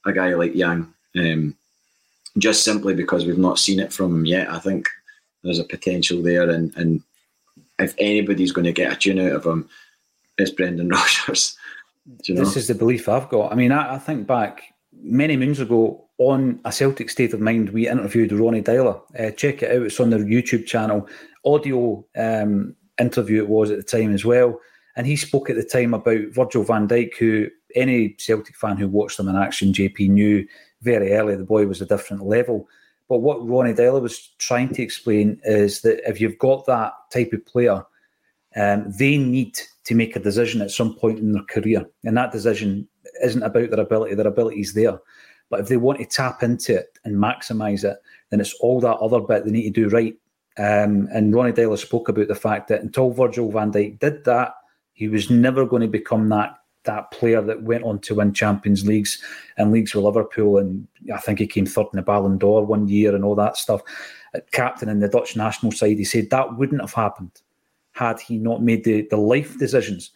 a 0.07 0.13
guy 0.13 0.35
like 0.35 0.55
Yang, 0.55 0.93
um, 1.17 1.57
just 2.39 2.65
simply 2.65 2.95
because 2.95 3.27
we've 3.27 3.39
not 3.39 3.59
seen 3.59 3.81
it 3.81 3.93
from 3.93 4.15
him 4.15 4.27
yet. 4.27 4.51
I 4.51 4.59
think 4.59 4.89
there's 5.43 5.59
a 5.59 5.65
potential 5.65 6.23
there, 6.23 6.49
and 6.51 6.75
and 6.77 7.03
if 7.79 7.95
anybody's 7.99 8.53
going 8.53 8.67
to 8.67 8.73
get 8.73 8.93
a 8.93 8.97
tune 8.97 9.19
out 9.19 9.33
of 9.33 9.47
him, 9.47 9.69
it's 10.39 10.51
Brendan 10.51 10.89
Rodgers. 10.91 11.57
You 12.25 12.35
know? 12.35 12.41
This 12.41 12.57
is 12.57 12.67
the 12.67 12.75
belief 12.75 13.09
I've 13.09 13.29
got. 13.29 13.53
I 13.53 13.55
mean, 13.55 13.73
I, 13.73 13.95
I, 13.95 13.99
think 13.99 14.27
back 14.27 14.75
many 15.03 15.37
moons 15.37 15.61
ago 15.61 16.09
on 16.21 16.61
a 16.67 16.71
Celtic 16.71 17.09
State 17.09 17.33
of 17.33 17.41
Mind, 17.41 17.71
we 17.71 17.89
interviewed 17.89 18.31
Ronnie 18.31 18.63
Deila. 18.63 19.01
Uh, 19.19 19.31
check 19.31 19.63
it 19.63 19.75
out; 19.75 19.87
it's 19.87 19.99
on 19.99 20.11
their 20.11 20.21
YouTube 20.21 20.67
channel. 20.67 21.09
Audio 21.47 22.05
um, 22.15 22.77
interview 23.01 23.43
it 23.43 23.49
was 23.49 23.71
at 23.71 23.79
the 23.79 23.83
time 23.83 24.13
as 24.13 24.23
well, 24.23 24.61
and 24.97 25.07
he 25.07 25.17
spoke 25.17 25.49
at 25.49 25.57
the 25.57 25.65
time 25.65 25.95
about 25.95 26.21
Virgil 26.33 26.63
Van 26.63 26.87
Dijk, 26.87 27.17
who 27.17 27.49
any 27.75 28.11
Celtic 28.19 28.55
fan 28.55 28.77
who 28.77 28.87
watched 28.87 29.19
him 29.19 29.29
in 29.29 29.37
action, 29.37 29.73
JP 29.73 30.11
knew 30.11 30.47
very 30.83 31.15
early 31.15 31.37
the 31.37 31.45
boy 31.45 31.67
was 31.67 31.81
a 31.81 31.87
different 31.87 32.27
level. 32.27 32.69
But 33.09 33.21
what 33.21 33.49
Ronnie 33.49 33.73
Deila 33.73 34.03
was 34.03 34.29
trying 34.39 34.75
to 34.75 34.83
explain 34.83 35.41
is 35.45 35.81
that 35.81 36.07
if 36.07 36.21
you've 36.21 36.39
got 36.39 36.67
that 36.67 36.93
type 37.11 37.33
of 37.33 37.47
player, 37.47 37.83
um, 38.57 38.93
they 38.93 39.17
need 39.17 39.59
to 39.85 39.95
make 39.95 40.17
a 40.17 40.21
decision 40.21 40.61
at 40.61 40.71
some 40.71 40.95
point 40.95 41.19
in 41.19 41.33
their 41.33 41.45
career. 41.45 41.87
And 42.05 42.15
that 42.19 42.31
decision 42.31 42.87
isn't 43.23 43.43
about 43.43 43.71
their 43.71 43.81
ability, 43.81 44.15
their 44.15 44.27
ability 44.27 44.61
is 44.61 44.75
there. 44.75 44.99
But 45.51 45.61
if 45.61 45.69
they 45.69 45.77
want 45.77 45.99
to 45.99 46.07
tap 46.07 46.43
into 46.43 46.79
it 46.79 46.99
and 47.05 47.17
maximise 47.17 47.85
it, 47.85 47.99
then 48.31 48.41
it's 48.41 48.55
all 48.55 48.81
that 48.81 48.97
other 48.97 49.21
bit 49.21 49.45
they 49.45 49.51
need 49.51 49.75
to 49.75 49.83
do 49.83 49.89
right. 49.89 50.15
Um, 50.57 51.09
and 51.13 51.35
Ronnie 51.35 51.53
Deila 51.53 51.79
spoke 51.79 52.09
about 52.09 52.29
the 52.29 52.35
fact 52.35 52.69
that 52.69 52.83
until 52.83 53.11
Virgil 53.11 53.51
van 53.51 53.73
Dijk 53.73 53.99
did 53.99 54.25
that, 54.25 54.55
he 54.93 55.09
was 55.09 55.31
never 55.31 55.67
going 55.67 55.83
to 55.83 55.89
become 55.89 56.29
that 56.31 56.57
that 56.85 57.11
player 57.11 57.43
that 57.43 57.63
went 57.63 57.85
on 57.85 57.99
to 57.99 58.15
win 58.15 58.33
Champions 58.33 58.87
Leagues 58.87 59.23
and 59.59 59.71
leagues 59.71 59.95
with 59.95 60.05
Liverpool, 60.05 60.57
and 60.57 60.87
I 61.13 61.19
think 61.19 61.39
he 61.39 61.47
came 61.47 61.67
third 61.67 61.89
in 61.93 61.97
the 61.97 62.03
Ballon 62.03 62.39
d'Or 62.39 62.65
one 62.65 62.89
year 62.89 63.15
and 63.15 63.23
all 63.23 63.35
that 63.35 63.59
stuff. 63.59 63.83
Captain 64.53 64.89
in 64.89 65.01
the 65.01 65.09
Dutch 65.09 65.37
national 65.37 65.73
side, 65.73 65.99
he 65.99 66.05
said 66.05 66.31
that 66.31 66.57
wouldn't 66.57 66.81
have 66.81 66.95
happened 66.95 67.43
had 67.93 68.19
he 68.21 68.39
not 68.39 68.63
made 68.63 68.85
the, 68.85 69.07
the 69.11 69.17
life 69.17 69.59
decisions 69.59 70.11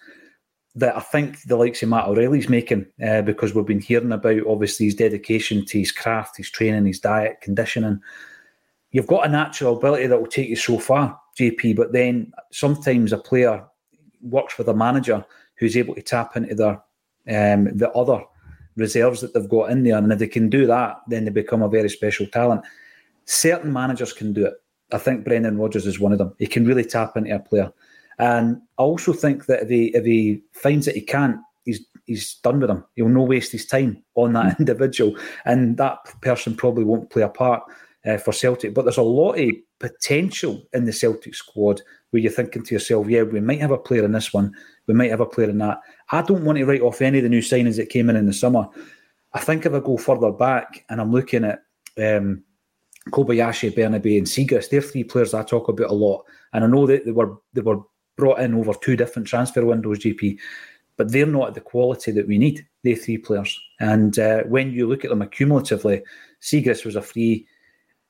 that 0.77 0.97
I 0.97 1.01
think 1.01 1.43
the 1.43 1.57
likes 1.57 1.83
of 1.83 1.89
Matt 1.89 2.09
O'Riley's 2.09 2.49
making, 2.49 2.87
uh, 3.05 3.23
because 3.23 3.55
we've 3.55 3.65
been 3.65 3.81
hearing 3.81 4.13
about 4.13 4.47
obviously 4.47 4.87
his 4.87 4.95
dedication 4.95 5.65
to 5.67 5.79
his 5.79 5.93
craft, 5.93 6.37
his 6.37 6.51
training, 6.51 6.87
his 6.87 6.99
diet, 6.99 7.41
conditioning. 7.41 8.01
You've 8.91 9.07
got 9.07 9.27
a 9.27 9.31
natural 9.31 9.77
ability 9.77 10.09
that 10.09 10.21
will 10.21 10.27
take 10.27 10.49
you 10.49 10.57
so 10.57 10.79
far, 10.79 11.19
JP, 11.39 11.77
but 11.77 11.93
then 11.93 12.33
sometimes 12.51 13.13
a 13.13 13.19
player 13.19 13.65
works 14.21 14.59
with 14.59 14.69
a 14.69 14.75
manager 14.75 15.25
who's 15.57 15.77
able 15.77 15.95
to 15.95 16.03
tap 16.03 16.37
into 16.37 16.55
their 16.55 16.83
um, 17.27 17.77
the 17.77 17.91
other 17.93 18.23
reserves 18.77 19.21
that 19.21 19.33
they've 19.33 19.49
got 19.49 19.71
in 19.71 19.83
there. 19.83 19.97
And 19.97 20.13
if 20.13 20.19
they 20.19 20.27
can 20.27 20.51
do 20.51 20.67
that, 20.67 21.01
then 21.09 21.25
they 21.25 21.31
become 21.31 21.63
a 21.63 21.69
very 21.69 21.89
special 21.89 22.27
talent. 22.27 22.63
Certain 23.25 23.73
managers 23.73 24.13
can 24.13 24.33
do 24.33 24.47
it. 24.47 24.55
I 24.93 24.99
think 24.99 25.25
Brendan 25.25 25.59
Rodgers 25.59 25.87
is 25.87 25.99
one 25.99 26.13
of 26.13 26.19
them. 26.19 26.35
He 26.39 26.47
can 26.47 26.67
really 26.67 26.85
tap 26.85 27.17
into 27.17 27.35
a 27.35 27.39
player. 27.39 27.73
And 28.19 28.61
I 28.79 28.83
also 28.83 29.13
think 29.13 29.47
that 29.47 29.63
if 29.63 29.69
he 29.69 29.87
if 29.95 30.05
he 30.05 30.43
finds 30.53 30.87
that 30.87 30.95
he 30.95 31.01
can't, 31.01 31.39
he's 31.65 31.85
he's 32.07 32.35
done 32.37 32.61
with 32.61 32.71
him. 32.71 32.85
He'll 32.95 33.09
no 33.09 33.23
waste 33.23 33.53
his 33.53 33.67
time 33.67 34.03
on 34.15 34.35
that 34.35 34.57
individual, 34.59 35.17
and 35.45 35.77
that 35.79 35.99
person 36.21 36.57
probably 36.57 36.85
won't 36.85 37.11
play 37.11 37.23
a 37.23 37.29
part 37.29 37.63
uh, 38.07 38.19
for 38.19 38.33
Celtic. 38.33 38.75
But 38.75 38.85
there's 38.85 38.97
a 38.97 39.03
lot 39.03 39.33
of 39.35 39.51
potential 39.81 40.63
in 40.73 40.85
the 40.85 40.93
Celtic 40.93 41.35
squad 41.35 41.81
where 42.11 42.23
you're 42.23 42.33
thinking 42.33 42.63
to 42.65 42.75
yourself, 42.75 43.09
yeah, 43.09 43.23
we 43.23 43.41
might 43.41 43.61
have 43.61 43.73
a 43.73 43.79
player 43.79 44.05
in 44.05 44.13
this 44.13 44.33
one, 44.33 44.55
we 44.87 44.95
might 44.95 45.11
have 45.11 45.21
a 45.21 45.27
player 45.27 45.51
in 45.51 45.59
that. 45.59 45.81
I 46.13 46.23
don't 46.23 46.45
want 46.45 46.59
to 46.59 46.65
write 46.65 46.81
off 46.81 47.03
any 47.03 47.19
of 47.19 47.25
the 47.25 47.31
new 47.31 47.41
signings 47.41 47.77
that 47.77 47.89
came 47.89 48.09
in 48.09 48.17
in 48.17 48.27
the 48.27 48.33
summer. 48.33 48.67
I 49.33 49.41
think 49.41 49.67
if 49.67 49.75
I 49.75 49.81
go 49.81 49.97
further 49.97 50.31
back 50.31 50.85
and 50.89 51.01
I'm 51.01 51.11
looking 51.11 51.45
at 51.45 51.61
um, 51.99 52.45
Kobayashi, 53.11 53.75
Bernabei, 53.75 54.19
and 54.19 54.27
Siegrist, 54.27 54.71
they're 54.71 54.81
three 54.81 55.05
players 55.05 55.35
I 55.35 55.43
talk 55.43 55.69
about 55.69 55.91
a 55.91 55.95
lot, 55.95 56.25
and 56.53 56.65
I 56.65 56.67
know 56.69 56.87
that 56.87 57.05
they 57.05 57.11
were 57.11 57.37
they 57.53 57.61
were 57.61 57.81
brought 58.17 58.41
in 58.41 58.55
over 58.55 58.73
two 58.75 58.97
different 58.97 59.29
transfer 59.29 59.65
windows, 59.65 59.99
JP, 59.99 60.39
but 60.97 61.11
they're 61.11 61.27
not 61.27 61.49
at 61.49 61.55
the 61.55 61.61
quality 61.61 62.13
that 62.13 62.29
we 62.29 62.39
need. 62.39 62.67
They 62.83 62.95
three 62.95 63.19
players, 63.19 63.59
and 63.81 64.19
uh, 64.19 64.43
when 64.45 64.73
you 64.73 64.87
look 64.87 65.05
at 65.05 65.11
them 65.11 65.23
accumulatively, 65.23 66.03
Siegrist 66.41 66.85
was 66.85 66.97
a 66.97 67.03
free. 67.03 67.47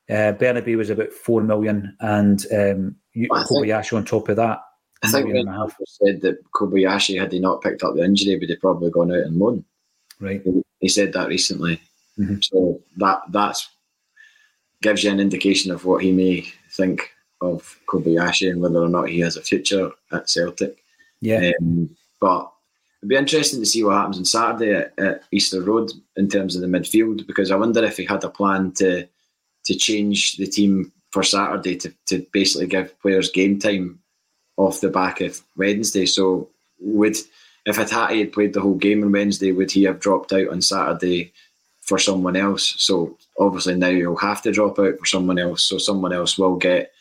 Uh, 0.09 0.33
Bernabei 0.33 0.77
was 0.77 0.89
about 0.89 1.11
four 1.11 1.41
million, 1.41 1.95
and 1.99 2.45
um, 2.51 2.95
Kobayashi 3.15 3.89
think, 3.89 3.93
on 3.93 4.05
top 4.05 4.29
of 4.29 4.35
that. 4.35 4.61
I 5.03 5.11
think 5.11 5.27
when 5.27 5.47
said 5.87 6.21
that 6.21 6.43
Kobayashi, 6.53 7.19
had 7.19 7.31
he 7.31 7.39
not 7.39 7.61
picked 7.61 7.83
up 7.83 7.95
the 7.95 8.03
injury, 8.03 8.37
would 8.37 8.49
have 8.49 8.59
probably 8.59 8.91
gone 8.91 9.11
out 9.11 9.19
and 9.19 9.37
loan. 9.37 9.63
Right. 10.19 10.41
He, 10.43 10.61
he 10.79 10.87
said 10.89 11.13
that 11.13 11.27
recently. 11.27 11.81
Mm-hmm. 12.19 12.37
So 12.41 12.81
that 12.97 13.21
that's 13.31 13.69
gives 14.81 15.03
you 15.03 15.11
an 15.11 15.19
indication 15.19 15.71
of 15.71 15.85
what 15.85 16.03
he 16.03 16.11
may 16.11 16.45
think 16.71 17.11
of 17.41 17.79
Kobayashi 17.87 18.49
and 18.49 18.61
whether 18.61 18.81
or 18.81 18.89
not 18.89 19.09
he 19.09 19.19
has 19.19 19.37
a 19.37 19.41
future 19.41 19.91
at 20.11 20.29
Celtic. 20.29 20.77
Yeah. 21.21 21.51
Um, 21.59 21.95
but 22.19 22.51
it'd 22.99 23.09
be 23.09 23.15
interesting 23.15 23.59
to 23.59 23.65
see 23.65 23.83
what 23.83 23.95
happens 23.95 24.17
on 24.17 24.25
Saturday 24.25 24.73
at, 24.73 24.93
at, 24.97 25.23
Easter 25.31 25.61
Road 25.61 25.91
in 26.15 26.27
terms 26.27 26.55
of 26.55 26.61
the 26.61 26.67
midfield 26.67 27.27
because 27.27 27.51
I 27.51 27.55
wonder 27.55 27.83
if 27.83 27.97
he 27.97 28.05
had 28.05 28.23
a 28.23 28.29
plan 28.29 28.71
to 28.73 29.07
to 29.65 29.75
change 29.75 30.37
the 30.37 30.45
team 30.45 30.91
for 31.11 31.23
Saturday 31.23 31.75
to, 31.75 31.93
to 32.05 32.25
basically 32.31 32.67
give 32.67 32.99
players 32.99 33.31
game 33.31 33.57
time 33.57 33.99
off 34.57 34.81
the 34.81 34.89
back 34.89 35.21
of 35.21 35.41
Wednesday. 35.57 36.05
So 36.05 36.49
would 36.79 37.17
if 37.65 37.77
Hatate 37.77 38.19
had 38.19 38.33
played 38.33 38.53
the 38.53 38.61
whole 38.61 38.75
game 38.75 39.03
on 39.03 39.11
Wednesday, 39.11 39.51
would 39.51 39.71
he 39.71 39.83
have 39.83 39.99
dropped 39.99 40.33
out 40.33 40.49
on 40.49 40.61
Saturday 40.61 41.33
for 41.81 41.97
someone 41.97 42.35
else? 42.35 42.75
So 42.77 43.17
obviously 43.39 43.75
now 43.75 43.89
he'll 43.89 44.15
have 44.17 44.41
to 44.43 44.51
drop 44.51 44.77
out 44.77 44.99
for 44.99 45.05
someone 45.05 45.39
else. 45.39 45.63
So 45.63 45.77
someone 45.77 46.13
else 46.13 46.37
will 46.37 46.57
get 46.57 46.91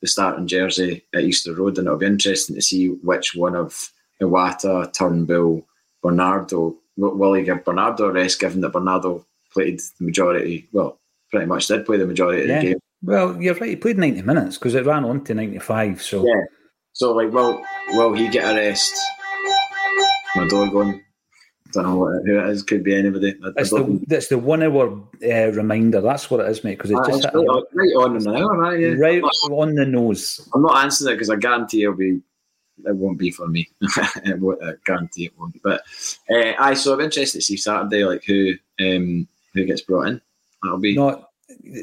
the 0.00 0.08
starting 0.08 0.46
jersey 0.46 1.04
at 1.14 1.22
Easter 1.22 1.54
Road, 1.54 1.78
and 1.78 1.86
it'll 1.86 1.98
be 1.98 2.06
interesting 2.06 2.56
to 2.56 2.62
see 2.62 2.88
which 2.88 3.34
one 3.34 3.56
of 3.56 3.90
Iwata, 4.22 4.92
Turnbull, 4.92 5.66
Bernardo 6.02 6.76
will 6.96 7.34
he 7.34 7.44
give 7.44 7.64
Bernardo 7.64 8.06
a 8.06 8.12
rest, 8.12 8.40
given 8.40 8.60
that 8.60 8.72
Bernardo 8.72 9.24
played 9.52 9.80
the 9.80 10.04
majority, 10.04 10.68
well, 10.72 10.98
pretty 11.30 11.46
much 11.46 11.66
did 11.68 11.86
play 11.86 11.96
the 11.96 12.06
majority 12.06 12.48
yeah. 12.48 12.54
of 12.54 12.60
the 12.60 12.68
game. 12.68 12.78
Well, 13.02 13.40
you're 13.40 13.54
right. 13.54 13.70
He 13.70 13.76
played 13.76 13.98
ninety 13.98 14.22
minutes 14.22 14.58
because 14.58 14.74
it 14.74 14.84
ran 14.84 15.04
on 15.04 15.22
to 15.24 15.34
ninety 15.34 15.60
five. 15.60 16.02
So 16.02 16.26
yeah. 16.26 16.42
So 16.92 17.12
like, 17.12 17.32
will 17.32 17.62
will 17.90 18.12
he 18.12 18.28
get 18.28 18.50
a 18.50 18.56
rest? 18.56 18.92
My 20.34 20.48
door 20.48 20.68
going. 20.68 21.02
Don't 21.72 21.84
know 21.84 22.06
who 22.06 22.38
it 22.38 22.50
is. 22.50 22.62
Could 22.62 22.82
be 22.82 22.94
anybody. 22.94 23.34
It's 23.56 23.70
the, 23.70 24.00
it's 24.08 24.28
the 24.28 24.38
one 24.38 24.62
hour 24.62 24.90
uh, 25.22 25.52
reminder. 25.52 26.00
That's 26.00 26.30
what 26.30 26.40
it 26.40 26.48
is, 26.48 26.64
mate. 26.64 26.78
Because 26.78 26.90
it's 26.92 27.00
ah, 27.00 27.08
just 27.08 27.24
right, 27.26 27.34
on, 27.34 27.64
right 27.74 27.94
on 27.96 28.16
an 28.16 28.28
hour, 28.28 28.56
right? 28.56 28.80
Yeah. 28.80 28.94
Right 28.94 29.22
on 29.22 29.74
the 29.74 29.84
nose. 29.84 30.48
I'm 30.54 30.62
not 30.62 30.82
answering 30.82 31.12
it 31.12 31.16
because 31.16 31.30
I 31.30 31.36
guarantee 31.36 31.82
it'll 31.82 31.94
be. 31.94 32.20
It 32.84 32.94
won't 32.94 33.18
be 33.18 33.30
for 33.30 33.48
me. 33.48 33.68
I 33.96 34.74
guarantee 34.86 35.26
it 35.26 35.38
won't. 35.38 35.52
Be. 35.52 35.60
But 35.62 35.82
uh, 36.30 36.52
I 36.58 36.74
so 36.74 36.94
I'm 36.94 37.00
interested 37.00 37.38
to 37.38 37.44
see 37.44 37.56
Saturday, 37.56 38.04
like 38.04 38.24
who 38.24 38.54
um, 38.80 39.28
who 39.52 39.64
gets 39.64 39.82
brought 39.82 40.08
in. 40.08 40.20
That'll 40.62 40.78
be 40.78 40.94
not 40.94 41.27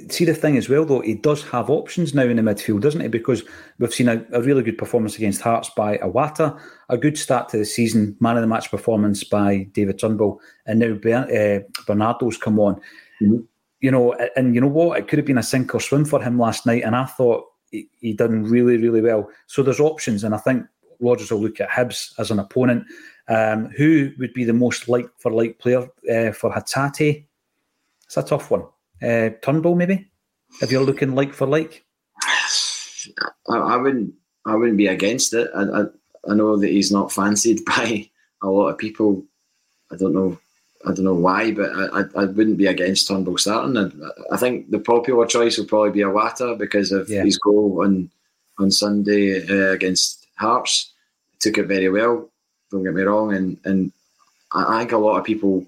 see 0.10 0.26
the 0.26 0.34
thing 0.34 0.58
as 0.58 0.70
well, 0.70 0.86
though, 0.86 1.02
he 1.02 1.16
does 1.16 1.44
have 1.44 1.70
options 1.70 2.14
now 2.14 2.24
in 2.24 2.38
the 2.38 2.42
midfield, 2.42 2.82
doesn't 2.82 3.02
he? 3.02 3.08
Because 3.08 3.44
we've 3.80 3.94
seen 3.94 4.08
a, 4.08 4.26
a, 4.32 4.42
really 4.42 4.64
good 4.64 4.78
performance 4.78 5.16
against 5.16 5.42
Hearts 5.42 5.70
by 5.76 5.98
Iwata 5.98 6.60
a 6.90 6.98
good 6.98 7.18
start 7.18 7.50
to 7.50 7.58
the 7.58 7.66
season, 7.66 8.16
man 8.20 8.38
of 8.38 8.42
the 8.42 8.48
match 8.48 8.70
performance 8.70 9.24
by 9.24 9.68
David 9.74 10.00
Turnbull, 10.00 10.40
and 10.66 10.80
now 10.80 10.94
uh, 10.94 11.60
Bernardo's 11.88 12.38
come 12.38 12.60
on. 12.60 12.76
Mm-hmm. 13.22 13.40
You 13.82 13.92
know, 13.92 14.14
and 14.36 14.56
you 14.56 14.62
know 14.62 14.68
what? 14.68 14.98
It 14.98 15.08
could 15.08 15.20
have 15.20 15.26
been 15.26 15.38
a 15.38 15.44
sink 15.44 15.74
or 15.74 15.80
swim 15.80 16.06
for 16.06 16.22
him 16.22 16.40
last 16.40 16.66
night, 16.66 16.84
and 16.84 16.96
I 16.96 17.06
thought 17.06 17.46
he, 17.72 17.90
he 18.00 18.14
done 18.14 18.44
really, 18.44 18.78
really 18.78 19.02
well. 19.02 19.30
So 19.48 19.64
there's 19.64 19.80
options, 19.80 20.24
and 20.24 20.34
I 20.34 20.38
think 20.38 20.66
Rodgers 21.00 21.32
will 21.32 21.42
look 21.42 21.60
at 21.60 21.70
Hibs 21.70 22.14
as 22.20 22.32
an 22.32 22.40
opponent. 22.40 22.86
Um, 23.28 23.70
who 23.70 24.12
would 24.20 24.34
be 24.34 24.44
the 24.44 24.54
most 24.54 24.88
like 24.88 25.08
for 25.18 25.32
like 25.32 25.58
player 25.58 25.82
uh, 26.12 26.32
for 26.32 26.52
Hatate? 26.52 27.26
It's 28.06 28.18
a 28.18 28.24
tough 28.24 28.52
one 28.52 28.66
uh, 29.02 29.30
Turnbull, 29.42 29.76
maybe 29.76 30.08
if 30.62 30.72
you're 30.72 30.84
looking 30.84 31.16
like 31.16 31.34
for 31.34 31.48
like. 31.48 31.84
I, 33.50 33.58
I 33.58 33.78
wouldn't. 33.78 34.14
I 34.46 34.56
wouldn't 34.56 34.78
be 34.78 34.88
against 34.88 35.34
it. 35.34 35.50
I, 35.56 35.64
I, 35.64 35.86
I 36.30 36.36
know 36.36 36.58
that 36.58 36.70
he's 36.70 36.92
not 36.92 37.12
fancied 37.12 37.66
by 37.66 38.10
a 38.42 38.48
lot 38.48 38.70
of 38.70 38.78
people. 38.78 39.24
I 39.92 39.98
don't 39.98 40.14
know. 40.14 40.38
I 40.86 40.90
don't 40.90 41.06
know 41.06 41.16
why, 41.16 41.52
but 41.52 41.72
I, 41.72 42.04
I, 42.16 42.26
wouldn't 42.26 42.60
be 42.60 42.68
against 42.68 43.08
Turnbull 43.08 43.40
starting. 43.40 43.76
And 43.76 44.04
I 44.32 44.38
think 44.38 44.70
the 44.70 44.78
popular 44.78 45.26
choice 45.26 45.58
will 45.58 45.66
probably 45.66 45.90
be 45.90 46.02
Iwata 46.02 46.60
because 46.60 46.92
of 46.92 47.10
yeah. 47.10 47.24
his 47.24 47.40
goal 47.40 47.82
on 47.84 48.12
on 48.60 48.70
Sunday 48.70 49.48
uh, 49.48 49.72
against 49.72 50.28
Hearts. 50.38 50.94
Took 51.40 51.58
it 51.58 51.68
very 51.68 51.90
well. 51.90 52.30
Don't 52.70 52.84
get 52.84 52.94
me 52.94 53.02
wrong, 53.02 53.34
and 53.34 53.58
and 53.66 53.92
I 54.52 54.80
think 54.80 54.92
a 54.92 54.98
lot 54.98 55.18
of 55.18 55.26
people 55.26 55.66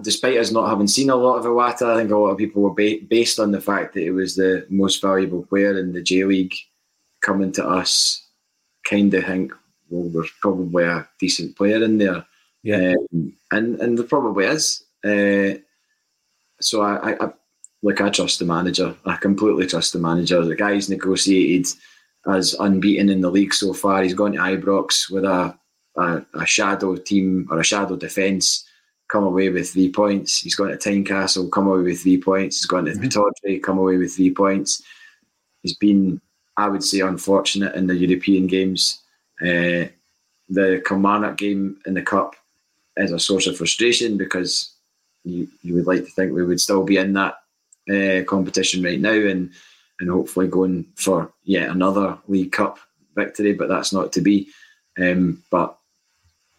despite 0.00 0.36
us 0.36 0.50
not 0.50 0.68
having 0.68 0.88
seen 0.88 1.10
a 1.10 1.16
lot 1.16 1.38
of 1.38 1.44
Iwata, 1.44 1.94
I 1.94 1.96
think 1.96 2.10
a 2.10 2.16
lot 2.16 2.30
of 2.30 2.38
people 2.38 2.62
were 2.62 2.74
ba- 2.74 3.04
based 3.08 3.38
on 3.38 3.52
the 3.52 3.60
fact 3.60 3.94
that 3.94 4.04
it 4.04 4.10
was 4.10 4.34
the 4.34 4.66
most 4.68 5.00
valuable 5.00 5.44
player 5.44 5.78
in 5.78 5.92
the 5.92 6.02
J 6.02 6.24
League 6.24 6.54
coming 7.20 7.52
to 7.52 7.66
us. 7.66 8.24
Kind 8.84 9.14
of 9.14 9.24
think, 9.24 9.52
well, 9.88 10.08
there's 10.08 10.32
probably 10.40 10.84
a 10.84 11.06
decent 11.20 11.56
player 11.56 11.82
in 11.82 11.98
there, 11.98 12.24
yeah, 12.62 12.94
um, 13.12 13.32
and 13.50 13.80
and 13.80 13.98
there 13.98 14.06
probably 14.06 14.46
is. 14.46 14.82
Uh, 15.04 15.60
so 16.60 16.82
I, 16.82 17.12
I, 17.12 17.26
I, 17.26 17.32
like 17.82 18.00
I 18.00 18.08
trust 18.08 18.38
the 18.38 18.44
manager. 18.44 18.96
I 19.04 19.16
completely 19.16 19.66
trust 19.66 19.92
the 19.92 19.98
manager. 19.98 20.44
The 20.44 20.56
guy's 20.56 20.88
negotiated 20.88 21.72
as 22.26 22.54
unbeaten 22.54 23.10
in 23.10 23.20
the 23.20 23.30
league 23.30 23.54
so 23.54 23.72
far. 23.72 24.02
He's 24.02 24.14
gone 24.14 24.32
to 24.32 24.38
Ibrox 24.38 25.10
with 25.10 25.24
a, 25.24 25.56
a, 25.96 26.22
a 26.34 26.46
shadow 26.46 26.96
team 26.96 27.46
or 27.50 27.60
a 27.60 27.64
shadow 27.64 27.96
defence 27.96 28.67
come 29.08 29.24
away 29.24 29.48
with 29.48 29.70
three 29.70 29.90
points. 29.90 30.40
He's 30.40 30.54
gone 30.54 30.68
to 30.68 30.76
Tynecastle, 30.76 31.50
come 31.50 31.66
away 31.66 31.82
with 31.82 32.02
three 32.02 32.20
points. 32.20 32.58
He's 32.58 32.66
gone 32.66 32.84
to 32.84 32.92
mm-hmm. 32.92 33.60
come 33.60 33.78
away 33.78 33.96
with 33.96 34.14
three 34.14 34.32
points. 34.32 34.82
He's 35.62 35.76
been, 35.76 36.20
I 36.56 36.68
would 36.68 36.84
say, 36.84 37.00
unfortunate 37.00 37.74
in 37.74 37.86
the 37.86 37.96
European 37.96 38.46
games. 38.46 39.02
Uh, 39.40 39.88
the 40.48 40.82
Kilmarnock 40.86 41.36
game 41.36 41.78
in 41.86 41.94
the 41.94 42.02
Cup 42.02 42.36
is 42.96 43.12
a 43.12 43.18
source 43.18 43.46
of 43.46 43.56
frustration 43.56 44.16
because 44.16 44.74
you, 45.24 45.48
you 45.62 45.74
would 45.74 45.86
like 45.86 46.04
to 46.04 46.10
think 46.10 46.32
we 46.32 46.44
would 46.44 46.60
still 46.60 46.84
be 46.84 46.96
in 46.96 47.12
that 47.14 47.36
uh, 47.90 48.24
competition 48.24 48.82
right 48.82 49.00
now 49.00 49.12
and 49.12 49.50
and 50.00 50.10
hopefully 50.10 50.46
going 50.46 50.86
for 50.94 51.32
yet 51.42 51.70
another 51.70 52.16
League 52.28 52.52
Cup 52.52 52.78
victory, 53.16 53.52
but 53.52 53.68
that's 53.68 53.92
not 53.92 54.12
to 54.12 54.20
be. 54.20 54.48
Um, 54.96 55.42
but 55.50 55.76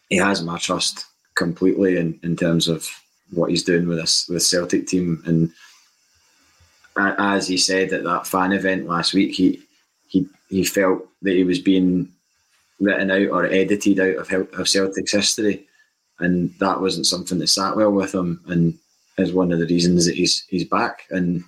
he 0.09 0.17
has 0.17 0.43
my 0.43 0.57
trust 0.57 1.05
completely 1.39 1.97
in, 1.97 2.19
in 2.21 2.35
terms 2.35 2.67
of 2.67 2.87
what 3.31 3.49
he's 3.49 3.63
doing 3.63 3.87
with 3.87 3.97
this 3.97 4.27
with 4.27 4.43
Celtic 4.43 4.85
team. 4.85 5.23
And 5.25 5.51
as 6.97 7.47
he 7.47 7.57
said 7.57 7.93
at 7.93 8.03
that 8.03 8.27
fan 8.27 8.51
event 8.51 8.87
last 8.87 9.13
week, 9.13 9.33
he 9.33 9.61
he 10.07 10.27
he 10.49 10.63
felt 10.63 11.07
that 11.23 11.33
he 11.33 11.43
was 11.43 11.59
being 11.59 12.09
written 12.79 13.09
out 13.09 13.29
or 13.29 13.45
edited 13.45 13.99
out 13.99 14.31
of, 14.31 14.53
of 14.59 14.69
Celtic's 14.69 15.13
history, 15.13 15.65
and 16.19 16.53
that 16.59 16.81
wasn't 16.81 17.07
something 17.07 17.39
that 17.39 17.47
sat 17.47 17.75
well 17.75 17.91
with 17.91 18.13
him, 18.13 18.41
and 18.47 18.77
is 19.17 19.33
one 19.33 19.51
of 19.51 19.59
the 19.59 19.67
reasons 19.67 20.05
that 20.05 20.15
he's 20.15 20.45
he's 20.49 20.65
back. 20.65 21.03
And 21.09 21.43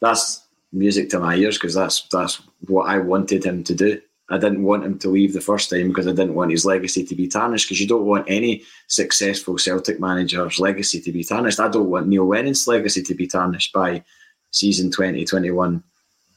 that's 0.00 0.42
music 0.72 1.08
to 1.10 1.18
my 1.18 1.34
ears 1.34 1.56
because 1.56 1.74
that's 1.74 2.02
that's 2.12 2.42
what 2.66 2.84
I 2.84 2.98
wanted 2.98 3.44
him 3.44 3.64
to 3.64 3.74
do. 3.74 4.00
I 4.30 4.36
didn't 4.36 4.62
want 4.62 4.84
him 4.84 4.98
to 4.98 5.08
leave 5.08 5.32
the 5.32 5.40
first 5.40 5.70
time 5.70 5.88
because 5.88 6.06
I 6.06 6.10
didn't 6.10 6.34
want 6.34 6.50
his 6.50 6.66
legacy 6.66 7.04
to 7.04 7.14
be 7.14 7.28
tarnished. 7.28 7.66
Because 7.66 7.80
you 7.80 7.86
don't 7.86 8.04
want 8.04 8.26
any 8.28 8.62
successful 8.86 9.56
Celtic 9.56 10.00
manager's 10.00 10.60
legacy 10.60 11.00
to 11.00 11.12
be 11.12 11.24
tarnished. 11.24 11.60
I 11.60 11.68
don't 11.68 11.88
want 11.88 12.08
Neil 12.08 12.26
Lennon's 12.26 12.68
legacy 12.68 13.02
to 13.02 13.14
be 13.14 13.26
tarnished 13.26 13.72
by 13.72 14.04
season 14.50 14.90
2021. 14.90 15.82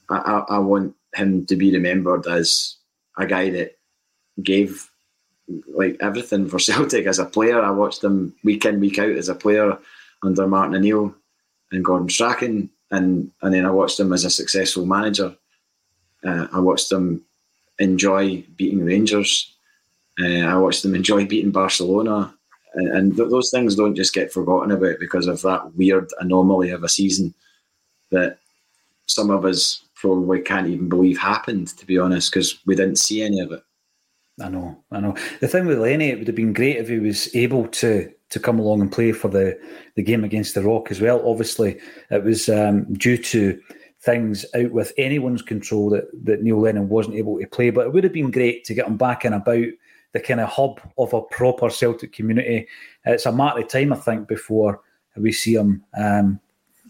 I, 0.10 0.16
I, 0.16 0.56
I 0.56 0.58
want 0.60 0.96
him 1.14 1.46
to 1.48 1.56
be 1.56 1.72
remembered 1.74 2.28
as 2.28 2.78
a 3.18 3.26
guy 3.26 3.50
that 3.50 3.78
gave 4.42 4.89
like 5.76 5.98
everything 6.00 6.48
for 6.48 6.60
Celtic 6.60 7.06
as 7.06 7.20
a 7.20 7.26
player. 7.26 7.62
I 7.62 7.72
watched 7.72 8.02
them 8.02 8.34
week 8.44 8.66
in 8.66 8.80
week 8.80 9.00
out 9.00 9.12
as 9.12 9.28
a 9.28 9.36
player 9.36 9.78
under 10.24 10.48
Martin 10.48 10.76
O'Neill 10.76 11.14
and 11.72 11.84
Gordon 11.84 12.10
Strachan, 12.10 12.70
and 12.89 13.32
and 13.42 13.54
then 13.54 13.66
I 13.66 13.72
watched 13.72 13.98
them 13.98 14.14
as 14.14 14.24
a 14.24 14.30
successful 14.30 14.86
manager. 14.86 15.36
Uh, 16.24 16.48
I 16.54 16.60
watched 16.60 16.89
them 16.89 17.26
enjoy 17.82 18.44
beating 18.56 18.86
Rangers. 18.86 19.54
Uh, 20.22 20.46
I 20.46 20.58
watched 20.58 20.84
them 20.84 20.96
enjoy 20.96 21.26
beating 21.26 21.52
Barcelona, 21.52 22.34
and, 22.76 22.88
and 22.90 23.18
th- 23.18 23.30
those 23.30 23.50
things 23.50 23.76
don't 23.76 23.96
just 23.96 24.14
get 24.14 24.32
forgotten 24.32 24.72
about 24.72 24.96
because 25.00 25.28
of 25.28 25.42
that 25.42 25.76
weird 25.76 26.10
anomaly 26.20 26.70
of 26.70 26.84
a 26.84 26.90
season 26.90 27.34
that 28.12 28.38
some 29.08 29.30
of 29.30 29.46
us 29.46 29.84
probably 29.96 30.42
can't 30.42 30.68
even 30.68 30.90
believe 30.90 31.18
happened. 31.18 31.70
To 31.78 31.86
be 31.86 31.98
honest, 31.98 32.32
because 32.32 32.60
we 32.66 32.76
didn't 32.76 32.98
see 32.98 33.24
any 33.24 33.40
of 33.40 33.52
it. 33.52 33.64
I 34.42 34.50
know, 34.50 34.84
I 34.92 35.00
know. 35.00 35.16
The 35.40 35.48
thing 35.48 35.66
with 35.66 35.80
Lenny, 35.80 36.10
it 36.10 36.18
would 36.18 36.28
have 36.28 36.36
been 36.36 36.54
great 36.54 36.78
if 36.78 36.88
he 36.88 37.00
was 37.00 37.34
able 37.36 37.68
to 37.68 38.12
to 38.30 38.40
come 38.40 38.60
along 38.60 38.80
and 38.80 38.92
play 38.92 39.12
for 39.12 39.28
the, 39.28 39.60
the 39.96 40.04
game 40.04 40.24
against 40.24 40.56
the 40.56 40.62
Rock 40.62 40.90
as 40.90 41.02
well. 41.02 41.22
Obviously, 41.30 41.78
it 42.10 42.24
was 42.24 42.48
um, 42.48 42.86
due 42.94 43.18
to 43.18 43.62
things 44.04 44.45
out 44.56 44.72
with 44.72 44.93
anyone's 44.97 45.41
control 45.41 45.89
that, 45.91 46.06
that 46.26 46.41
Neil 46.41 46.60
Lennon 46.60 46.89
wasn't 46.89 47.16
able 47.16 47.39
to 47.39 47.47
play. 47.47 47.70
But 47.70 47.86
it 47.86 47.93
would 47.93 48.04
have 48.04 48.14
been 48.14 48.32
great 48.32 48.64
to 48.66 48.74
get 48.74 48.88
him 48.88 48.97
back 48.97 49.26
and 49.26 49.36
about 49.36 49.66
the 50.14 50.20
kind 50.20 50.39
of 50.39 50.49
hub 50.49 50.82
of 50.97 51.14
a 51.14 51.22
proper 51.22 51.70
Celtic 51.70 52.12
community. 52.12 52.68
It's 53.06 53.26
a 53.26 53.32
matter 53.32 53.62
of 53.62 53.68
time, 53.68 53.93
I 53.93 53.97
think, 53.97 54.28
before 54.28 54.82
we 55.16 55.32
see 55.32 55.56
him 55.56 55.84
um, 55.97 56.39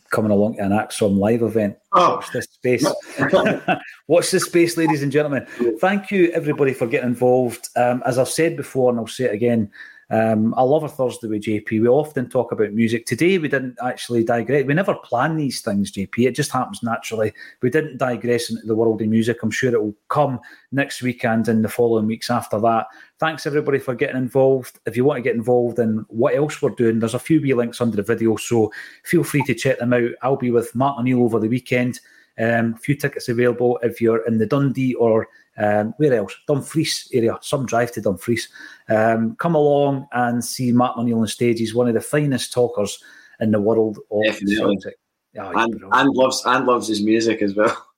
coming 0.09 0.31
along 0.31 0.55
to 0.55 0.63
an 0.63 0.71
ACSOM 0.71 1.17
live 1.17 1.41
event. 1.41 1.77
Oh. 1.93 2.15
Watch 2.15 2.31
this 2.31 2.45
space. 2.45 2.85
Watch 4.07 4.31
this 4.31 4.45
space, 4.45 4.77
ladies 4.77 5.03
and 5.03 5.11
gentlemen. 5.11 5.45
Thank 5.79 6.11
you, 6.11 6.31
everybody, 6.31 6.73
for 6.73 6.87
getting 6.87 7.09
involved. 7.09 7.69
Um, 7.75 8.01
as 8.05 8.17
I've 8.17 8.29
said 8.29 8.55
before, 8.55 8.89
and 8.89 8.99
I'll 8.99 9.07
say 9.07 9.25
it 9.25 9.33
again, 9.33 9.69
um, 10.11 10.53
I 10.57 10.61
love 10.63 10.83
a 10.83 10.89
Thursday 10.89 11.27
with 11.27 11.43
JP. 11.43 11.69
We 11.69 11.87
often 11.87 12.29
talk 12.29 12.51
about 12.51 12.73
music. 12.73 13.05
Today, 13.05 13.37
we 13.37 13.47
didn't 13.47 13.77
actually 13.81 14.25
digress. 14.25 14.65
We 14.65 14.73
never 14.73 14.93
plan 14.93 15.37
these 15.37 15.61
things, 15.61 15.89
JP. 15.89 16.27
It 16.27 16.35
just 16.35 16.51
happens 16.51 16.83
naturally. 16.83 17.31
We 17.61 17.69
didn't 17.69 17.97
digress 17.97 18.49
into 18.49 18.67
the 18.67 18.75
world 18.75 19.01
of 19.01 19.07
music. 19.07 19.37
I'm 19.41 19.51
sure 19.51 19.73
it 19.73 19.81
will 19.81 19.95
come 20.09 20.41
next 20.73 21.01
weekend 21.01 21.47
and 21.47 21.63
the 21.63 21.69
following 21.69 22.07
weeks 22.07 22.29
after 22.29 22.59
that. 22.59 22.87
Thanks, 23.19 23.47
everybody, 23.47 23.79
for 23.79 23.95
getting 23.95 24.17
involved. 24.17 24.79
If 24.85 24.97
you 24.97 25.05
want 25.05 25.17
to 25.17 25.21
get 25.21 25.35
involved 25.35 25.79
in 25.79 26.05
what 26.09 26.35
else 26.35 26.61
we're 26.61 26.71
doing, 26.71 26.99
there's 26.99 27.13
a 27.13 27.19
few 27.19 27.39
wee 27.39 27.53
links 27.53 27.79
under 27.79 27.95
the 27.95 28.03
video, 28.03 28.35
so 28.35 28.73
feel 29.05 29.23
free 29.23 29.43
to 29.43 29.55
check 29.55 29.79
them 29.79 29.93
out. 29.93 30.11
I'll 30.21 30.35
be 30.35 30.51
with 30.51 30.75
Martin 30.75 31.03
O'Neill 31.03 31.23
over 31.23 31.39
the 31.39 31.47
weekend. 31.47 32.01
Um, 32.37 32.73
a 32.73 32.77
few 32.79 32.95
tickets 32.95 33.29
available 33.29 33.79
if 33.81 34.01
you're 34.01 34.25
in 34.25 34.39
the 34.39 34.45
Dundee 34.45 34.95
or 34.95 35.29
um, 35.61 35.93
where 35.97 36.13
else? 36.13 36.35
Dumfries 36.47 37.07
area. 37.13 37.37
Some 37.41 37.65
drive 37.65 37.91
to 37.93 38.01
Dumfries. 38.01 38.49
Um, 38.89 39.35
come 39.35 39.55
along 39.55 40.07
and 40.11 40.43
see 40.43 40.71
Martin 40.71 41.03
O'Neill 41.03 41.19
on 41.19 41.27
stage. 41.27 41.59
He's 41.59 41.75
one 41.75 41.87
of 41.87 41.93
the 41.93 42.01
finest 42.01 42.51
talkers 42.51 43.01
in 43.39 43.51
the 43.51 43.61
world 43.61 43.99
of 44.11 44.23
Definitely. 44.23 44.55
Celtic. 44.55 44.97
Oh, 45.39 45.51
and, 45.55 45.81
and 45.93 46.09
loves 46.13 46.43
and 46.45 46.65
loves 46.65 46.87
his 46.87 47.01
music 47.01 47.41
as 47.41 47.55
well. 47.55 47.87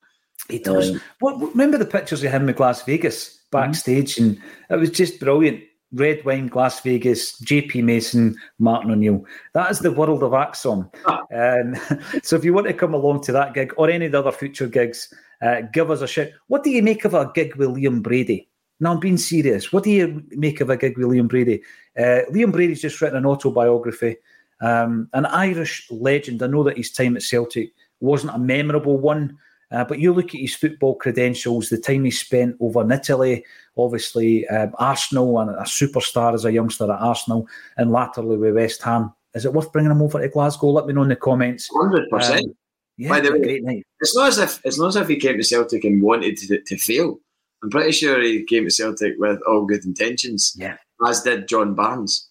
He 0.50 0.60
does. 0.60 0.92
Um, 0.92 1.02
what, 1.20 1.40
remember 1.40 1.78
the 1.78 1.86
pictures 1.86 2.22
of 2.22 2.30
him 2.30 2.50
in 2.50 2.56
Las 2.58 2.84
Vegas 2.84 3.40
backstage, 3.50 4.16
mm-hmm. 4.16 4.32
and 4.34 4.42
it 4.70 4.76
was 4.76 4.90
just 4.90 5.18
brilliant. 5.18 5.64
Red 5.94 6.26
Wine, 6.26 6.52
Las 6.54 6.82
Vegas, 6.82 7.40
JP 7.42 7.84
Mason, 7.84 8.36
Martin 8.60 8.92
O'Neill. 8.92 9.24
That 9.54 9.72
is 9.72 9.80
the 9.80 9.92
world 9.92 10.22
of 10.22 10.32
ACSOM. 10.32 10.92
um, 11.08 12.00
so 12.24 12.36
if 12.36 12.44
you 12.44 12.54
want 12.54 12.68
to 12.68 12.74
come 12.74 12.94
along 12.94 13.22
to 13.22 13.32
that 13.32 13.54
gig 13.54 13.74
or 13.78 13.90
any 13.90 14.08
of 14.08 14.12
the 14.12 14.20
other 14.20 14.32
future 14.32 14.68
gigs, 14.68 15.14
uh, 15.44 15.62
give 15.74 15.92
us 15.92 16.02
a 16.02 16.08
shout. 16.08 16.30
What 16.48 16.64
do 16.64 16.70
you 16.70 16.82
make 16.82 17.06
of 17.06 17.14
a 17.14 17.32
gig 17.34 17.56
with 17.56 17.70
Liam 17.70 18.02
Brady? 18.02 18.48
Now 18.80 18.94
I'm 18.94 19.00
being 19.00 19.18
serious. 19.18 19.72
What 19.72 19.84
do 19.84 19.92
you 19.92 20.24
make 20.32 20.62
of 20.62 20.70
a 20.70 20.78
gig 20.78 20.98
with 20.98 21.08
Liam 21.08 21.28
Brady? 21.28 21.62
Uh, 21.98 22.22
Liam 22.32 22.52
Brady's 22.52 22.82
just 22.82 23.00
written 23.02 23.18
an 23.18 23.26
autobiography. 23.26 24.18
Um, 24.62 25.10
an 25.14 25.26
Irish 25.26 25.88
legend. 25.92 26.42
I 26.42 26.48
know 26.48 26.64
that 26.64 26.78
his 26.78 26.92
time 26.92 27.18
at 27.18 27.24
Celtic 27.24 27.74
wasn't 28.00 28.36
a 28.36 28.40
memorable 28.40 28.98
one, 28.98 29.38
uh, 29.72 29.84
but 29.84 30.00
you 30.00 30.14
look 30.14 30.34
at 30.34 30.42
his 30.42 30.56
football 30.56 30.96
credentials, 30.96 31.70
the 31.70 31.78
time 31.78 32.06
he 32.06 32.12
spent 32.12 32.56
over 32.60 32.82
in 32.82 32.92
Italy, 32.92 33.44
obviously 33.78 34.48
um, 34.48 34.72
Arsenal 34.80 35.40
and 35.40 35.50
a 35.50 35.64
superstar 35.64 36.34
as 36.34 36.46
a 36.46 36.54
youngster 36.54 36.86
at 36.86 37.02
Arsenal, 37.02 37.48
and 37.78 37.92
latterly 37.92 38.38
with 38.38 38.56
West 38.56 38.82
Ham. 38.84 39.12
Is 39.34 39.46
it 39.46 39.54
worth 39.54 39.72
bringing 39.72 39.92
him 39.92 40.02
over 40.02 40.22
to 40.22 40.30
Glasgow? 40.30 40.68
Let 40.68 40.86
me 40.86 40.94
know 40.94 41.02
in 41.02 41.10
the 41.10 41.16
comments. 41.16 41.70
Hundred 41.74 42.04
um, 42.04 42.10
percent. 42.20 42.56
Yeah, 42.98 43.10
By 43.10 43.20
the 43.22 43.32
way, 43.32 43.42
great 43.42 43.64
night. 43.64 43.86
It's 44.00 44.16
not 44.16 44.30
as 44.30 44.38
if 44.38 44.62
it's 44.64 44.78
not 44.78 44.90
as 44.90 44.96
if 44.98 45.08
he 45.08 45.16
came 45.16 45.38
to 45.38 45.44
Celtic 45.44 45.84
and 45.84 46.02
wanted 46.02 46.38
to, 46.38 46.62
to 46.62 46.78
fail. 46.78 47.20
I'm 47.64 47.70
pretty 47.70 47.92
sure 47.92 48.22
he 48.22 48.44
came 48.44 48.66
to 48.66 48.72
Celtic 48.72 49.16
with 49.18 49.40
all 49.48 49.66
good 49.66 49.86
intentions. 49.86 50.54
Yeah, 50.56 50.78
as 51.08 51.24
did 51.24 51.48
John 51.48 51.74
Barnes. 51.74 52.30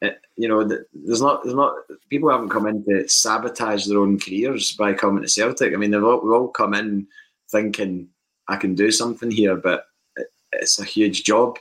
It, 0.00 0.20
you 0.36 0.48
know, 0.48 0.66
there's 0.94 1.20
not, 1.20 1.42
there's 1.42 1.56
not. 1.56 1.74
People 2.08 2.30
haven't 2.30 2.50
come 2.50 2.66
in 2.66 2.84
to 2.84 3.08
sabotage 3.08 3.86
their 3.86 3.98
own 3.98 4.18
careers 4.18 4.72
by 4.72 4.92
coming 4.92 5.22
to 5.22 5.28
Celtic. 5.28 5.74
I 5.74 5.76
mean, 5.76 5.90
they've 5.90 6.04
all, 6.04 6.20
we've 6.22 6.32
all 6.32 6.48
come 6.48 6.74
in 6.74 7.06
thinking 7.50 8.08
I 8.48 8.56
can 8.56 8.74
do 8.74 8.92
something 8.92 9.30
here, 9.30 9.56
but 9.56 9.86
it, 10.16 10.28
it's 10.52 10.78
a 10.78 10.84
huge 10.84 11.24
job, 11.24 11.58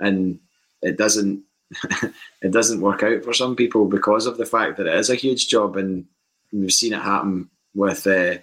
and 0.00 0.38
it 0.80 0.96
doesn't, 0.96 1.42
it 2.42 2.52
doesn't 2.52 2.80
work 2.80 3.02
out 3.02 3.22
for 3.22 3.34
some 3.34 3.54
people 3.54 3.84
because 3.84 4.24
of 4.24 4.38
the 4.38 4.46
fact 4.46 4.78
that 4.78 4.86
it 4.86 4.94
is 4.94 5.10
a 5.10 5.14
huge 5.14 5.48
job, 5.48 5.76
and 5.76 6.06
we've 6.52 6.72
seen 6.72 6.94
it 6.94 7.02
happen 7.02 7.50
with 7.76 8.06
uh, 8.06 8.38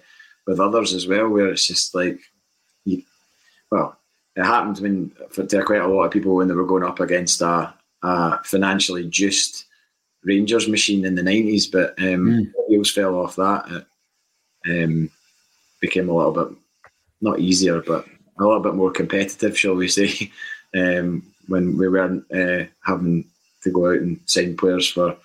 with 0.46 0.60
others 0.60 0.94
as 0.94 1.06
well, 1.06 1.28
where 1.28 1.48
it's 1.48 1.66
just 1.66 1.94
like, 1.94 2.20
you, 2.84 3.02
well, 3.70 3.98
it 4.36 4.44
happened 4.44 4.78
when 4.78 5.12
for, 5.30 5.44
to 5.44 5.62
quite 5.62 5.82
a 5.82 5.86
lot 5.86 6.04
of 6.04 6.12
people 6.12 6.34
when 6.36 6.48
they 6.48 6.54
were 6.54 6.66
going 6.66 6.84
up 6.84 7.00
against 7.00 7.40
a, 7.42 7.74
a 8.02 8.42
financially 8.44 9.08
juiced 9.08 9.66
Rangers 10.22 10.68
machine 10.68 11.04
in 11.04 11.14
the 11.14 11.22
nineties, 11.22 11.66
but 11.66 11.90
um, 11.98 12.26
mm. 12.26 12.52
wheels 12.68 12.90
fell 12.90 13.16
off 13.16 13.36
that. 13.36 13.84
It 14.64 14.84
um, 14.84 15.10
became 15.80 16.08
a 16.08 16.16
little 16.16 16.32
bit 16.32 16.58
not 17.20 17.40
easier, 17.40 17.80
but 17.82 18.06
a 18.38 18.44
little 18.44 18.60
bit 18.60 18.74
more 18.74 18.90
competitive, 18.90 19.58
shall 19.58 19.74
we 19.74 19.88
say? 19.88 20.30
um, 20.74 21.22
when 21.46 21.76
we 21.76 21.88
weren't 21.88 22.24
uh, 22.32 22.64
having 22.84 23.24
to 23.62 23.70
go 23.70 23.90
out 23.90 24.00
and 24.00 24.18
sign 24.26 24.56
players 24.56 24.88
for 24.88 25.16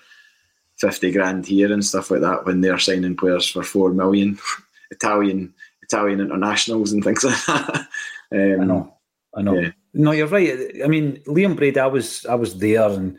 50 0.80 1.12
grand 1.12 1.46
here 1.46 1.72
and 1.72 1.84
stuff 1.84 2.10
like 2.10 2.20
that 2.22 2.46
when 2.46 2.60
they're 2.60 2.78
signing 2.78 3.16
players 3.16 3.48
for 3.48 3.62
4 3.62 3.92
million 3.92 4.38
Italian 4.90 5.52
Italian 5.82 6.20
internationals 6.20 6.92
and 6.92 7.04
things 7.04 7.24
like 7.24 7.44
that. 7.46 7.86
Um, 8.32 8.60
I 8.60 8.64
know, 8.64 8.96
I 9.34 9.42
know. 9.42 9.58
Yeah. 9.58 9.70
No, 9.92 10.12
you're 10.12 10.28
right. 10.28 10.56
I 10.84 10.86
mean, 10.86 11.16
Liam 11.26 11.56
Brady, 11.56 11.80
I 11.80 11.88
was 11.88 12.24
I 12.26 12.36
was 12.36 12.60
there 12.60 12.88
and 12.88 13.18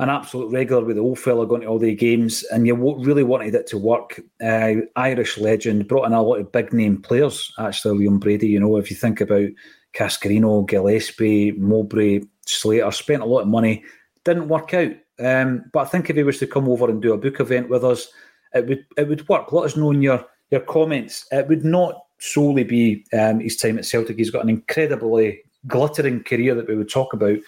an 0.00 0.10
absolute 0.10 0.50
regular 0.50 0.84
with 0.84 0.96
the 0.96 1.02
old 1.02 1.20
fella 1.20 1.46
going 1.46 1.60
to 1.60 1.68
all 1.68 1.78
the 1.78 1.94
games, 1.94 2.42
and 2.50 2.66
you 2.66 2.74
really 2.74 3.22
wanted 3.22 3.54
it 3.54 3.68
to 3.68 3.78
work. 3.78 4.20
Uh, 4.42 4.74
Irish 4.96 5.38
legend 5.38 5.86
brought 5.86 6.06
in 6.06 6.12
a 6.12 6.20
lot 6.20 6.40
of 6.40 6.50
big 6.50 6.72
name 6.72 7.00
players. 7.00 7.52
Actually, 7.60 8.04
Liam 8.04 8.18
Brady. 8.18 8.48
You 8.48 8.58
know, 8.58 8.76
if 8.76 8.90
you 8.90 8.96
think 8.96 9.20
about 9.20 9.50
Cascarino, 9.94 10.66
Gillespie, 10.66 11.52
Mowbray, 11.52 12.22
Slater, 12.44 12.90
spent 12.90 13.22
a 13.22 13.26
lot 13.26 13.42
of 13.42 13.48
money, 13.48 13.84
didn't 14.24 14.48
work 14.48 14.74
out. 14.74 14.90
Um, 15.18 15.64
but 15.72 15.80
I 15.80 15.84
think 15.86 16.10
if 16.10 16.16
he 16.16 16.22
was 16.22 16.38
to 16.38 16.46
come 16.46 16.68
over 16.68 16.88
and 16.88 17.00
do 17.00 17.12
a 17.12 17.18
book 17.18 17.40
event 17.40 17.68
with 17.68 17.84
us, 17.84 18.08
it 18.54 18.66
would 18.66 18.86
it 18.96 19.08
would 19.08 19.28
work. 19.28 19.52
Let 19.52 19.64
us 19.64 19.76
know 19.76 19.90
in 19.90 20.02
your 20.02 20.24
your 20.50 20.60
comments. 20.60 21.26
It 21.30 21.48
would 21.48 21.64
not 21.64 22.04
solely 22.18 22.64
be 22.64 23.04
um, 23.12 23.40
his 23.40 23.56
time 23.56 23.78
at 23.78 23.84
Celtic. 23.84 24.16
He's 24.16 24.30
got 24.30 24.44
an 24.44 24.50
incredibly 24.50 25.42
glittering 25.66 26.22
career 26.22 26.54
that 26.54 26.68
we 26.68 26.76
would 26.76 26.90
talk 26.90 27.12
about. 27.12 27.38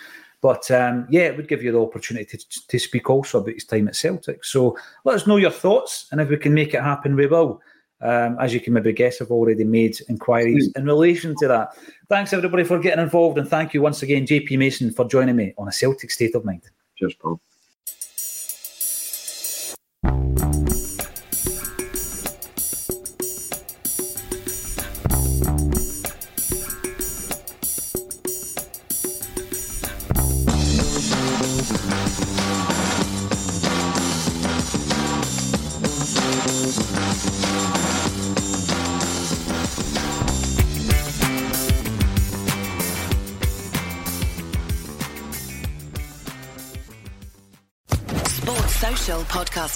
But 0.43 0.71
um, 0.71 1.07
yeah, 1.11 1.23
it 1.23 1.37
would 1.37 1.49
give 1.49 1.63
you 1.63 1.73
the 1.73 1.81
opportunity 1.81 2.37
to, 2.37 2.67
to 2.69 2.79
speak 2.79 3.09
also 3.09 3.41
about 3.41 3.55
his 3.55 3.65
time 3.65 3.89
at 3.89 3.97
Celtic. 3.97 4.45
So 4.45 4.77
let 5.05 5.17
us 5.17 5.27
know 5.27 5.37
your 5.37 5.51
thoughts, 5.51 6.07
and 6.13 6.21
if 6.21 6.29
we 6.29 6.37
can 6.37 6.55
make 6.55 6.75
it 6.75 6.83
happen, 6.83 7.17
we 7.17 7.27
will. 7.27 7.61
Um, 8.03 8.37
as 8.39 8.53
you 8.53 8.61
can 8.61 8.75
maybe 8.75 8.93
guess, 8.93 9.23
I've 9.23 9.31
already 9.31 9.65
made 9.65 9.99
inquiries 10.11 10.71
in 10.77 10.85
relation 10.85 11.35
to 11.39 11.49
that. 11.49 11.71
Thanks 12.11 12.35
everybody 12.35 12.63
for 12.63 12.79
getting 12.79 13.03
involved, 13.03 13.39
and 13.39 13.49
thank 13.49 13.73
you 13.73 13.81
once 13.81 14.03
again, 14.03 14.27
JP 14.27 14.59
Mason, 14.59 14.93
for 14.93 15.07
joining 15.07 15.37
me 15.37 15.55
on 15.57 15.69
a 15.69 15.73
Celtic 15.73 16.11
State 16.11 16.35
of 16.35 16.45
Mind. 16.45 16.63
Cheers, 16.97 17.15
Paul. 17.15 17.41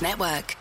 Network. 0.02 0.56